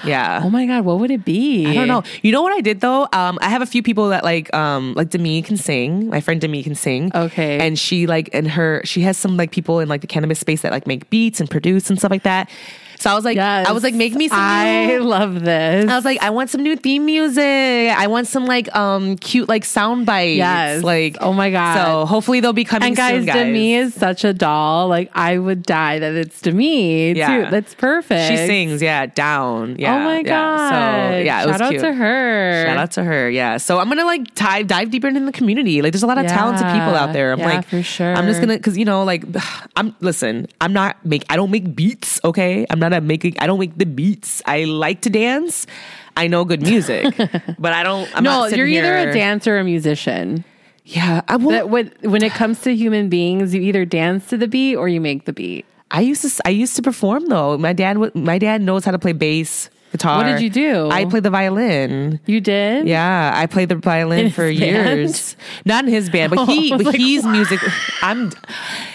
Yeah. 0.04 0.42
Oh 0.44 0.50
my 0.50 0.66
god, 0.66 0.84
what 0.84 0.98
would 1.00 1.10
it 1.10 1.24
be? 1.24 1.66
I 1.66 1.74
don't 1.74 1.88
know. 1.88 2.02
You 2.22 2.32
know 2.32 2.42
what 2.42 2.52
I 2.52 2.60
did 2.60 2.80
though? 2.80 3.08
Um, 3.12 3.38
I 3.40 3.48
have 3.48 3.62
a 3.62 3.66
few 3.66 3.82
people 3.82 4.10
that 4.10 4.24
like, 4.24 4.54
um, 4.54 4.94
like 4.94 5.10
Demi 5.10 5.42
can 5.42 5.56
sing. 5.56 6.08
My 6.08 6.20
friend 6.20 6.40
Demi 6.40 6.62
can 6.62 6.74
sing. 6.74 7.10
Okay. 7.14 7.58
And 7.58 7.78
she 7.78 8.06
like, 8.06 8.30
and 8.32 8.48
her, 8.48 8.82
she 8.84 9.00
has 9.02 9.16
some 9.16 9.36
like 9.36 9.50
people 9.50 9.80
in 9.80 9.88
like 9.88 10.02
the 10.02 10.06
cannabis 10.06 10.38
space 10.38 10.62
that 10.62 10.72
like 10.72 10.86
make 10.86 11.08
beats 11.10 11.40
and 11.40 11.50
produce 11.50 11.90
and 11.90 11.98
stuff 11.98 12.10
like 12.10 12.24
that. 12.24 12.50
So 12.98 13.10
I 13.10 13.14
was 13.14 13.24
like, 13.24 13.36
Yes. 13.36 13.66
I 13.68 13.72
was 13.72 13.82
like, 13.82 13.94
make 13.94 14.14
me 14.14 14.28
some. 14.28 14.38
I 14.40 14.86
new- 14.86 15.00
love 15.04 15.42
this. 15.42 15.88
I 15.90 15.94
was 15.96 16.04
like, 16.04 16.22
I 16.22 16.30
want 16.30 16.50
some 16.50 16.62
new 16.62 16.76
theme 16.76 17.04
music. 17.04 17.44
I 17.44 18.06
want 18.06 18.26
some 18.26 18.46
like 18.46 18.74
um 18.74 19.16
cute 19.16 19.48
like 19.48 19.64
sound 19.64 20.06
bites. 20.06 20.36
Yes. 20.36 20.82
Like 20.82 21.16
Oh 21.20 21.32
my 21.32 21.50
God. 21.50 21.74
So 21.84 22.06
hopefully 22.06 22.40
they'll 22.40 22.52
be 22.52 22.64
coming 22.64 22.88
and 22.88 22.96
guys, 22.96 23.16
soon, 23.16 23.26
guys. 23.26 23.34
Demi 23.36 23.74
is 23.74 23.94
such 23.94 24.24
a 24.24 24.32
doll. 24.32 24.88
Like 24.88 25.10
I 25.14 25.38
would 25.38 25.62
die 25.62 25.98
that 25.98 26.14
it's 26.14 26.40
Demi 26.40 27.12
Yeah. 27.12 27.44
too. 27.44 27.50
That's 27.50 27.74
perfect. 27.74 28.28
She 28.30 28.36
sings, 28.36 28.80
yeah, 28.82 29.06
down. 29.06 29.76
Yeah. 29.78 29.96
oh 29.96 29.98
my 30.04 30.16
yeah. 30.18 30.22
god. 30.22 30.68
So 30.70 31.18
yeah, 31.18 31.40
it 31.42 31.44
Shout 31.44 31.52
was 31.52 31.60
out 31.60 31.70
cute. 31.70 31.82
to 31.82 31.92
her. 31.92 32.64
Shout 32.66 32.76
out 32.78 32.90
to 32.92 33.04
her. 33.04 33.30
Yeah. 33.30 33.56
So 33.58 33.78
I'm 33.78 33.88
gonna 33.88 34.04
like 34.04 34.34
dive 34.34 34.66
dive 34.66 34.90
deeper 34.90 35.08
into 35.08 35.20
the 35.20 35.32
community. 35.32 35.82
Like 35.82 35.92
there's 35.92 36.02
a 36.02 36.06
lot 36.06 36.18
of 36.18 36.26
talented 36.26 36.66
people 36.66 36.94
out 36.94 37.12
there. 37.12 37.32
I'm 37.32 37.38
Yeah, 37.40 37.46
like 37.56 37.66
for 37.66 37.82
sure. 37.82 38.14
I'm 38.14 38.26
just 38.26 38.40
gonna 38.40 38.58
cause 38.58 38.76
you 38.76 38.84
know, 38.84 39.04
like 39.04 39.24
I'm 39.76 39.94
listen, 40.00 40.46
I'm 40.60 40.72
not 40.72 41.04
make 41.04 41.24
I 41.30 41.36
don't 41.36 41.50
make 41.50 41.74
beats, 41.76 42.20
okay? 42.24 42.66
I'm 42.70 42.78
not 42.78 42.85
a 42.92 43.00
making 43.00 43.36
I 43.38 43.46
don't 43.46 43.58
make 43.58 43.76
the 43.76 43.86
beats. 43.86 44.42
I 44.46 44.64
like 44.64 45.02
to 45.02 45.10
dance. 45.10 45.66
I 46.16 46.28
know 46.28 46.44
good 46.44 46.62
music. 46.62 47.14
but 47.58 47.72
I 47.72 47.82
don't 47.82 48.08
I'm 48.16 48.24
no, 48.24 48.42
not 48.42 48.56
you're 48.56 48.66
either 48.66 48.98
here- 48.98 49.10
a 49.10 49.14
dancer 49.14 49.56
or 49.56 49.60
a 49.60 49.64
musician. 49.64 50.44
Yeah. 50.84 51.22
I 51.28 51.36
will 51.36 51.50
That 51.50 51.68
when 51.68 51.92
when 52.02 52.22
it 52.22 52.32
comes 52.32 52.60
to 52.62 52.74
human 52.74 53.08
beings, 53.08 53.52
you 53.54 53.60
either 53.62 53.84
dance 53.84 54.26
to 54.28 54.36
the 54.36 54.46
beat 54.48 54.76
or 54.76 54.88
you 54.88 55.00
make 55.00 55.24
the 55.24 55.32
beat. 55.32 55.66
I 55.90 56.00
used 56.00 56.22
to 56.22 56.42
I 56.46 56.50
used 56.50 56.76
to 56.76 56.82
perform 56.82 57.26
though. 57.26 57.58
My 57.58 57.72
dad 57.72 57.98
my 58.14 58.38
dad 58.38 58.62
knows 58.62 58.84
how 58.84 58.90
to 58.92 58.98
play 58.98 59.12
bass, 59.12 59.68
guitar. 59.92 60.18
What 60.18 60.24
did 60.24 60.40
you 60.40 60.50
do? 60.50 60.88
I 60.90 61.04
played 61.04 61.22
the 61.22 61.30
violin. 61.30 62.18
You 62.26 62.40
did? 62.40 62.88
Yeah, 62.88 63.32
I 63.34 63.46
played 63.46 63.68
the 63.68 63.76
violin 63.76 64.26
In 64.26 64.30
for 64.32 64.42
band? 64.44 64.58
years. 64.58 65.36
Not 65.64 65.84
in 65.84 65.90
his 65.90 66.08
band, 66.10 66.30
but 66.34 66.46
he, 66.50 66.70
but 66.70 66.86
like, 66.86 66.96
he's 66.96 67.24
music. 67.24 67.60
I'm. 68.02 68.32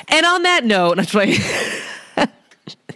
And 0.09 0.25
on 0.25 0.43
that 0.43 0.65
note, 0.65 0.95
that's 0.97 1.13
like 1.13 1.29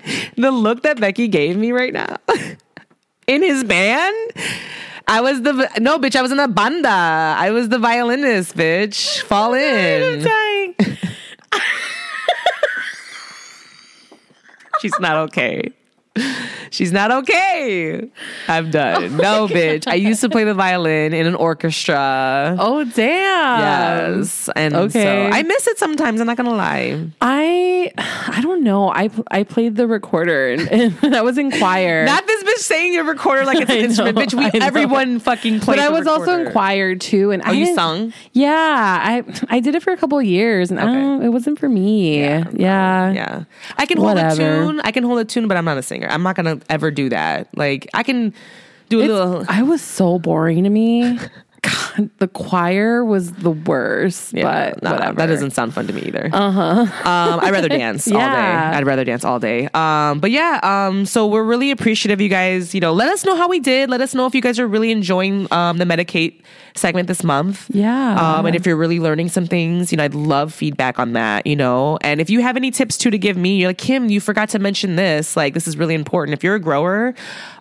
the 0.38 0.52
look 0.52 0.84
that 0.84 1.00
Becky 1.00 1.28
gave 1.28 1.58
me 1.58 1.72
right 1.72 1.94
now 1.94 2.18
in 3.28 3.42
his 3.42 3.64
band. 3.64 4.32
I 5.08 5.22
was 5.22 5.44
the 5.44 5.70
no 5.80 6.00
bitch. 6.00 6.16
I 6.16 6.22
was 6.22 6.32
in 6.32 6.38
the 6.38 6.48
banda. 6.48 6.90
I 6.90 7.52
was 7.52 7.70
the 7.70 7.78
violinist, 7.78 8.56
bitch. 8.58 9.22
Fall 9.22 9.54
in. 9.54 10.04
I'm 10.04 10.22
dying. 10.24 10.76
She's 14.82 15.00
not 15.00 15.18
okay. 15.30 15.72
She's 16.72 16.92
not 16.92 17.12
okay. 17.12 18.10
I'm 18.48 18.72
done. 18.72 18.96
Oh 19.06 19.08
no, 19.08 19.48
bitch. 19.48 19.88
I 19.88 19.96
used 19.96 20.22
to 20.22 20.30
play 20.30 20.44
the 20.44 20.54
violin 20.54 21.14
in 21.14 21.26
an 21.28 21.36
orchestra. 21.36 22.56
Oh 22.60 22.84
damn. 22.84 23.60
Yes. 24.20 24.50
And 24.56 24.76
Okay. 24.76 25.04
so 25.04 25.30
I 25.36 25.44
miss 25.44 25.68
it 25.68 25.78
sometimes, 25.78 26.20
I'm 26.22 26.28
not 26.28 26.38
gonna 26.38 26.56
lie. 26.56 27.08
I 27.22 27.92
I 28.28 28.42
don't 28.42 28.64
know. 28.64 28.90
I 28.90 29.10
I 29.32 29.44
played 29.44 29.76
the 29.76 29.88
recorder 29.88 30.54
and, 30.54 30.94
and 31.04 31.16
I 31.16 31.22
was 31.22 31.38
in 31.38 31.52
choir. 31.52 32.06
Not 32.06 32.26
this 32.28 32.44
bitch 32.44 32.64
saying 32.64 32.94
your 32.94 33.04
recorder 33.04 33.46
like 33.46 33.60
it's 33.62 33.70
an 33.72 33.78
know, 33.78 33.84
instrument. 33.84 34.18
Bitch, 34.18 34.34
we 34.54 34.60
everyone 34.60 35.20
fucking 35.20 35.60
played. 35.60 35.78
but 35.78 35.80
I 35.86 35.90
was 35.90 36.08
also 36.08 36.46
in 36.46 36.52
choir 36.52 36.96
too, 36.96 37.32
and 37.32 37.42
I 37.44 37.50
Oh, 37.50 37.54
you 37.54 37.74
sung? 37.76 38.14
Yeah, 38.34 38.52
I 38.54 39.24
I 39.50 39.60
did 39.60 39.76
it 39.76 39.84
for 39.84 39.92
a 39.94 39.98
couple 39.98 40.18
of 40.20 40.26
years, 40.26 40.72
and 40.72 40.80
Okay. 40.80 40.92
don't- 40.92 41.24
it 41.24 41.30
wasn't 41.30 41.60
for 41.60 41.70
me. 41.70 42.20
Yeah, 42.22 42.50
Yeah. 42.54 43.44
I 43.78 43.86
can 43.86 43.98
hold 43.98 44.18
a 44.18 44.36
tune. 44.36 44.82
I 44.84 44.92
can 44.92 45.04
hold 45.04 45.20
a 45.20 45.26
tune, 45.26 45.48
but 45.48 45.58
I'm 45.58 45.66
not 45.66 45.78
a 45.78 45.84
singer. 45.84 46.08
I'm 46.10 46.24
not 46.24 46.36
gonna 46.36 46.55
ever 46.70 46.92
do 46.92 47.10
that. 47.10 47.48
Like 47.58 47.88
I 47.94 48.04
can 48.04 48.34
do 48.90 49.00
a 49.02 49.04
It's- 49.06 49.18
little 49.20 49.46
I 49.50 49.64
was 49.64 49.82
so 49.82 50.20
boring 50.20 50.64
to 50.64 50.70
me. 50.70 51.20
God, 51.66 52.10
the 52.20 52.28
choir 52.28 53.04
was 53.04 53.32
the 53.32 53.52
worst. 53.52 54.34
Yeah, 54.34 54.72
but 54.72 54.84
nah, 54.84 54.92
whatever. 54.92 55.18
that 55.18 55.26
doesn't 55.26 55.52
sound 55.52 55.74
fun 55.74 55.88
to 55.88 55.94
me 55.94 56.04
either. 56.04 56.30
Uh 56.32 56.52
huh. 56.52 57.10
Um, 57.10 57.40
I'd 57.42 57.52
rather 57.52 57.70
dance 57.84 58.08
all 58.08 58.20
day. 58.20 58.26
I'd 58.26 58.86
rather 58.86 59.04
dance 59.04 59.26
all 59.26 59.40
day. 59.40 59.68
Um, 59.74 60.20
but 60.20 60.32
yeah, 60.32 60.60
um, 60.64 61.06
so 61.06 61.26
we're 61.26 61.44
really 61.44 61.72
appreciative, 61.72 62.22
you 62.22 62.30
guys. 62.30 62.76
You 62.76 62.82
know, 62.82 62.94
let 62.94 63.10
us 63.10 63.26
know 63.26 63.36
how 63.36 63.48
we 63.48 63.60
did. 63.60 63.90
Let 63.90 64.02
us 64.02 64.14
know 64.14 64.26
if 64.26 64.36
you 64.36 64.42
guys 64.42 64.60
are 64.60 64.68
really 64.68 64.92
enjoying 64.92 65.52
um, 65.52 65.78
the 65.78 65.86
Medicate 65.86 66.42
segment 66.76 67.08
this 67.08 67.24
month. 67.24 67.68
Yeah. 67.70 68.38
Um, 68.38 68.46
and 68.46 68.56
if 68.56 68.66
you're 68.66 68.76
really 68.76 69.00
learning 69.00 69.30
some 69.30 69.48
things, 69.48 69.92
you 69.92 69.98
know, 69.98 70.04
I'd 70.04 70.14
love 70.14 70.54
feedback 70.54 71.00
on 71.00 71.14
that. 71.14 71.48
You 71.48 71.56
know, 71.56 71.98
and 72.02 72.22
if 72.22 72.30
you 72.30 72.42
have 72.42 72.58
any 72.58 72.70
tips 72.70 72.98
too 72.98 73.10
to 73.10 73.18
give 73.18 73.38
me, 73.38 73.58
you're 73.58 73.70
like 73.70 73.78
Kim, 73.78 74.10
you 74.10 74.20
forgot 74.20 74.50
to 74.50 74.60
mention 74.60 74.96
this. 74.96 75.36
Like, 75.36 75.54
this 75.54 75.68
is 75.68 75.78
really 75.78 75.96
important. 75.96 76.34
If 76.34 76.44
you're 76.44 76.56
a 76.56 76.60
grower. 76.60 77.16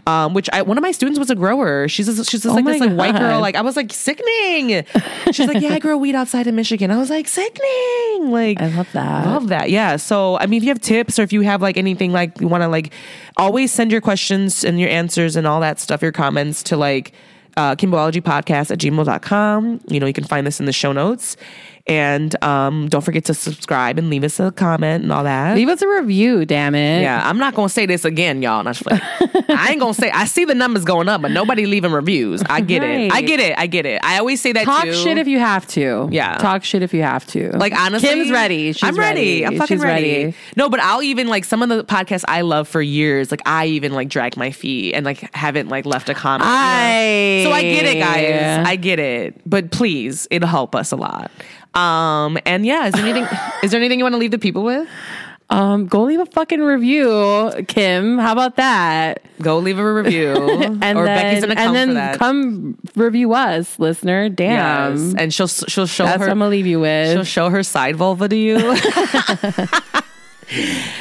Um, 0.06 0.34
which 0.34 0.50
I, 0.52 0.60
one 0.60 0.76
of 0.76 0.82
my 0.82 0.92
students 0.92 1.18
was 1.18 1.30
a 1.30 1.34
grower. 1.34 1.88
She's 1.88 2.06
just, 2.06 2.30
she's 2.30 2.42
just 2.42 2.52
Oh 2.52 2.56
like 2.56 2.64
this 2.66 2.80
like 2.80 2.92
white 2.92 3.18
girl. 3.18 3.40
Like 3.40 3.54
I 3.54 3.62
was 3.62 3.74
like 3.74 3.90
sickening. 3.92 4.84
She's 5.32 5.48
like, 5.48 5.62
yeah, 5.62 5.72
I 5.72 5.78
grow 5.78 5.96
weed 5.96 6.14
outside 6.14 6.46
of 6.46 6.54
Michigan. 6.54 6.90
I 6.90 6.98
was 6.98 7.08
like, 7.08 7.26
sickening. 7.26 8.30
Like, 8.30 8.60
I 8.60 8.68
love 8.76 8.92
that. 8.92 9.26
Love 9.26 9.48
that. 9.48 9.70
Yeah. 9.70 9.96
So, 9.96 10.38
I 10.38 10.46
mean, 10.46 10.58
if 10.58 10.64
you 10.64 10.68
have 10.68 10.80
tips 10.80 11.18
or 11.18 11.22
if 11.22 11.32
you 11.32 11.40
have 11.40 11.62
like 11.62 11.78
anything 11.78 12.12
like 12.12 12.38
you 12.38 12.48
want 12.48 12.62
to 12.62 12.68
like 12.68 12.92
always 13.38 13.72
send 13.72 13.90
your 13.90 14.02
questions 14.02 14.62
and 14.62 14.78
your 14.78 14.90
answers 14.90 15.36
and 15.36 15.46
all 15.46 15.60
that 15.60 15.80
stuff, 15.80 16.02
your 16.02 16.12
comments 16.12 16.62
to 16.64 16.76
like 16.76 17.12
uh, 17.56 17.74
kimbologypodcast 17.76 18.70
at 18.70 18.78
gmail.com. 18.78 19.80
You 19.88 20.00
know, 20.00 20.06
you 20.06 20.12
can 20.12 20.24
find 20.24 20.46
this 20.46 20.60
in 20.60 20.66
the 20.66 20.72
show 20.72 20.92
notes. 20.92 21.36
And 21.86 22.42
um, 22.42 22.88
don't 22.88 23.02
forget 23.02 23.26
to 23.26 23.34
subscribe 23.34 23.98
and 23.98 24.08
leave 24.08 24.24
us 24.24 24.40
a 24.40 24.50
comment 24.52 25.02
and 25.02 25.12
all 25.12 25.24
that. 25.24 25.54
Leave 25.54 25.68
us 25.68 25.82
a 25.82 25.86
review, 25.88 26.46
damn 26.46 26.74
it. 26.74 27.02
Yeah, 27.02 27.20
I'm 27.28 27.36
not 27.36 27.54
gonna 27.54 27.68
say 27.68 27.84
this 27.84 28.06
again, 28.06 28.40
y'all. 28.40 28.64
Not 28.64 28.80
I 28.90 29.68
ain't 29.70 29.80
gonna 29.80 29.92
say. 29.92 30.10
I 30.10 30.24
see 30.24 30.46
the 30.46 30.54
numbers 30.54 30.86
going 30.86 31.10
up, 31.10 31.20
but 31.20 31.30
nobody 31.30 31.66
leaving 31.66 31.92
reviews. 31.92 32.42
I 32.48 32.62
get 32.62 32.82
it. 32.82 33.12
I 33.12 33.20
get 33.20 33.38
it. 33.38 33.58
I 33.58 33.66
get 33.66 33.84
it. 33.84 34.00
I 34.02 34.18
always 34.18 34.40
say 34.40 34.52
that 34.52 34.64
Talk 34.64 34.84
too. 34.84 34.94
shit 34.94 35.18
if 35.18 35.26
you 35.28 35.38
have 35.38 35.66
to. 35.68 36.08
Yeah. 36.10 36.38
Talk 36.38 36.64
shit 36.64 36.82
if 36.82 36.94
you 36.94 37.02
have 37.02 37.26
to. 37.28 37.50
Like 37.54 37.78
honestly, 37.78 38.08
Kim's 38.08 38.30
ready. 38.30 38.72
She's 38.72 38.82
I'm 38.82 38.96
ready. 38.98 39.44
I'm 39.44 39.58
fucking 39.58 39.76
She's 39.76 39.84
ready. 39.84 40.34
No, 40.56 40.70
but 40.70 40.80
I'll 40.80 41.02
even 41.02 41.28
like 41.28 41.44
some 41.44 41.62
of 41.62 41.68
the 41.68 41.84
podcasts 41.84 42.24
I 42.26 42.40
love 42.40 42.66
for 42.66 42.80
years. 42.80 43.30
Like 43.30 43.42
I 43.44 43.66
even 43.66 43.92
like 43.92 44.08
drag 44.08 44.38
my 44.38 44.52
feet 44.52 44.94
and 44.94 45.04
like 45.04 45.34
haven't 45.36 45.68
like 45.68 45.84
left 45.84 46.08
a 46.08 46.14
comment. 46.14 46.44
you 46.48 46.50
know? 46.50 46.56
I- 46.58 47.42
So 47.44 47.52
I 47.52 47.60
get 47.62 47.84
it, 47.84 47.98
guys. 47.98 48.66
I 48.66 48.76
get 48.76 48.98
it. 48.98 49.38
But 49.44 49.70
please, 49.70 50.26
it'll 50.30 50.48
help 50.48 50.74
us 50.74 50.90
a 50.90 50.96
lot. 50.96 51.30
Um, 51.74 52.38
and 52.46 52.64
yeah, 52.64 52.86
is 52.86 52.92
there 52.94 53.04
anything? 53.04 53.26
is 53.62 53.70
there 53.70 53.80
anything 53.80 53.98
you 53.98 54.04
want 54.04 54.14
to 54.14 54.18
leave 54.18 54.30
the 54.30 54.38
people 54.38 54.62
with? 54.62 54.88
Um, 55.50 55.86
go 55.86 56.04
leave 56.04 56.20
a 56.20 56.26
fucking 56.26 56.60
review, 56.62 57.52
Kim. 57.68 58.18
How 58.18 58.32
about 58.32 58.56
that? 58.56 59.22
Go 59.42 59.58
leave 59.58 59.78
a 59.78 59.94
review. 59.94 60.32
And 60.82 60.98
or 60.98 61.04
then, 61.04 61.18
Becky's 61.22 61.42
gonna 61.42 61.54
come 61.54 61.76
and 61.76 61.96
then 61.96 62.18
come 62.18 62.78
review 62.96 63.34
us, 63.34 63.78
listener. 63.78 64.28
Damn. 64.30 64.96
Yes. 64.96 65.14
And 65.18 65.34
she'll 65.34 65.46
she'll 65.48 65.86
show 65.86 66.04
That's 66.04 66.20
her 66.20 66.30
I'm 66.30 66.38
gonna 66.38 66.48
leave 66.50 66.66
you 66.66 66.80
with. 66.80 67.12
she'll 67.12 67.24
show 67.24 67.50
her 67.50 67.62
side 67.62 67.96
vulva 67.96 68.28
to 68.28 68.36
you. 68.36 68.56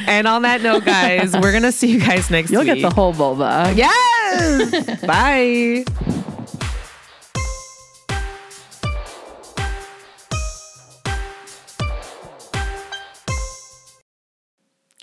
and 0.08 0.28
on 0.28 0.41
that 0.44 0.62
note, 0.62 0.86
guys, 0.86 1.34
we're 1.34 1.54
gonna 1.54 1.72
see 1.72 1.88
you 1.88 2.00
guys 2.00 2.30
next 2.30 2.52
You'll 2.52 2.64
week. 2.64 2.76
get 2.76 2.82
the 2.82 2.94
whole 2.94 3.14
vulva. 3.14 3.74
Yes. 3.76 5.02
Bye. 5.06 5.86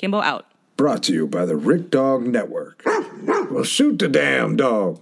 Kimbo 0.00 0.22
out. 0.22 0.46
Brought 0.78 1.02
to 1.04 1.12
you 1.12 1.26
by 1.26 1.44
the 1.44 1.56
Rick 1.56 1.90
Dog 1.90 2.26
Network. 2.26 2.82
well, 3.50 3.64
shoot 3.64 3.98
the 3.98 4.08
damn 4.08 4.56
dog. 4.56 4.98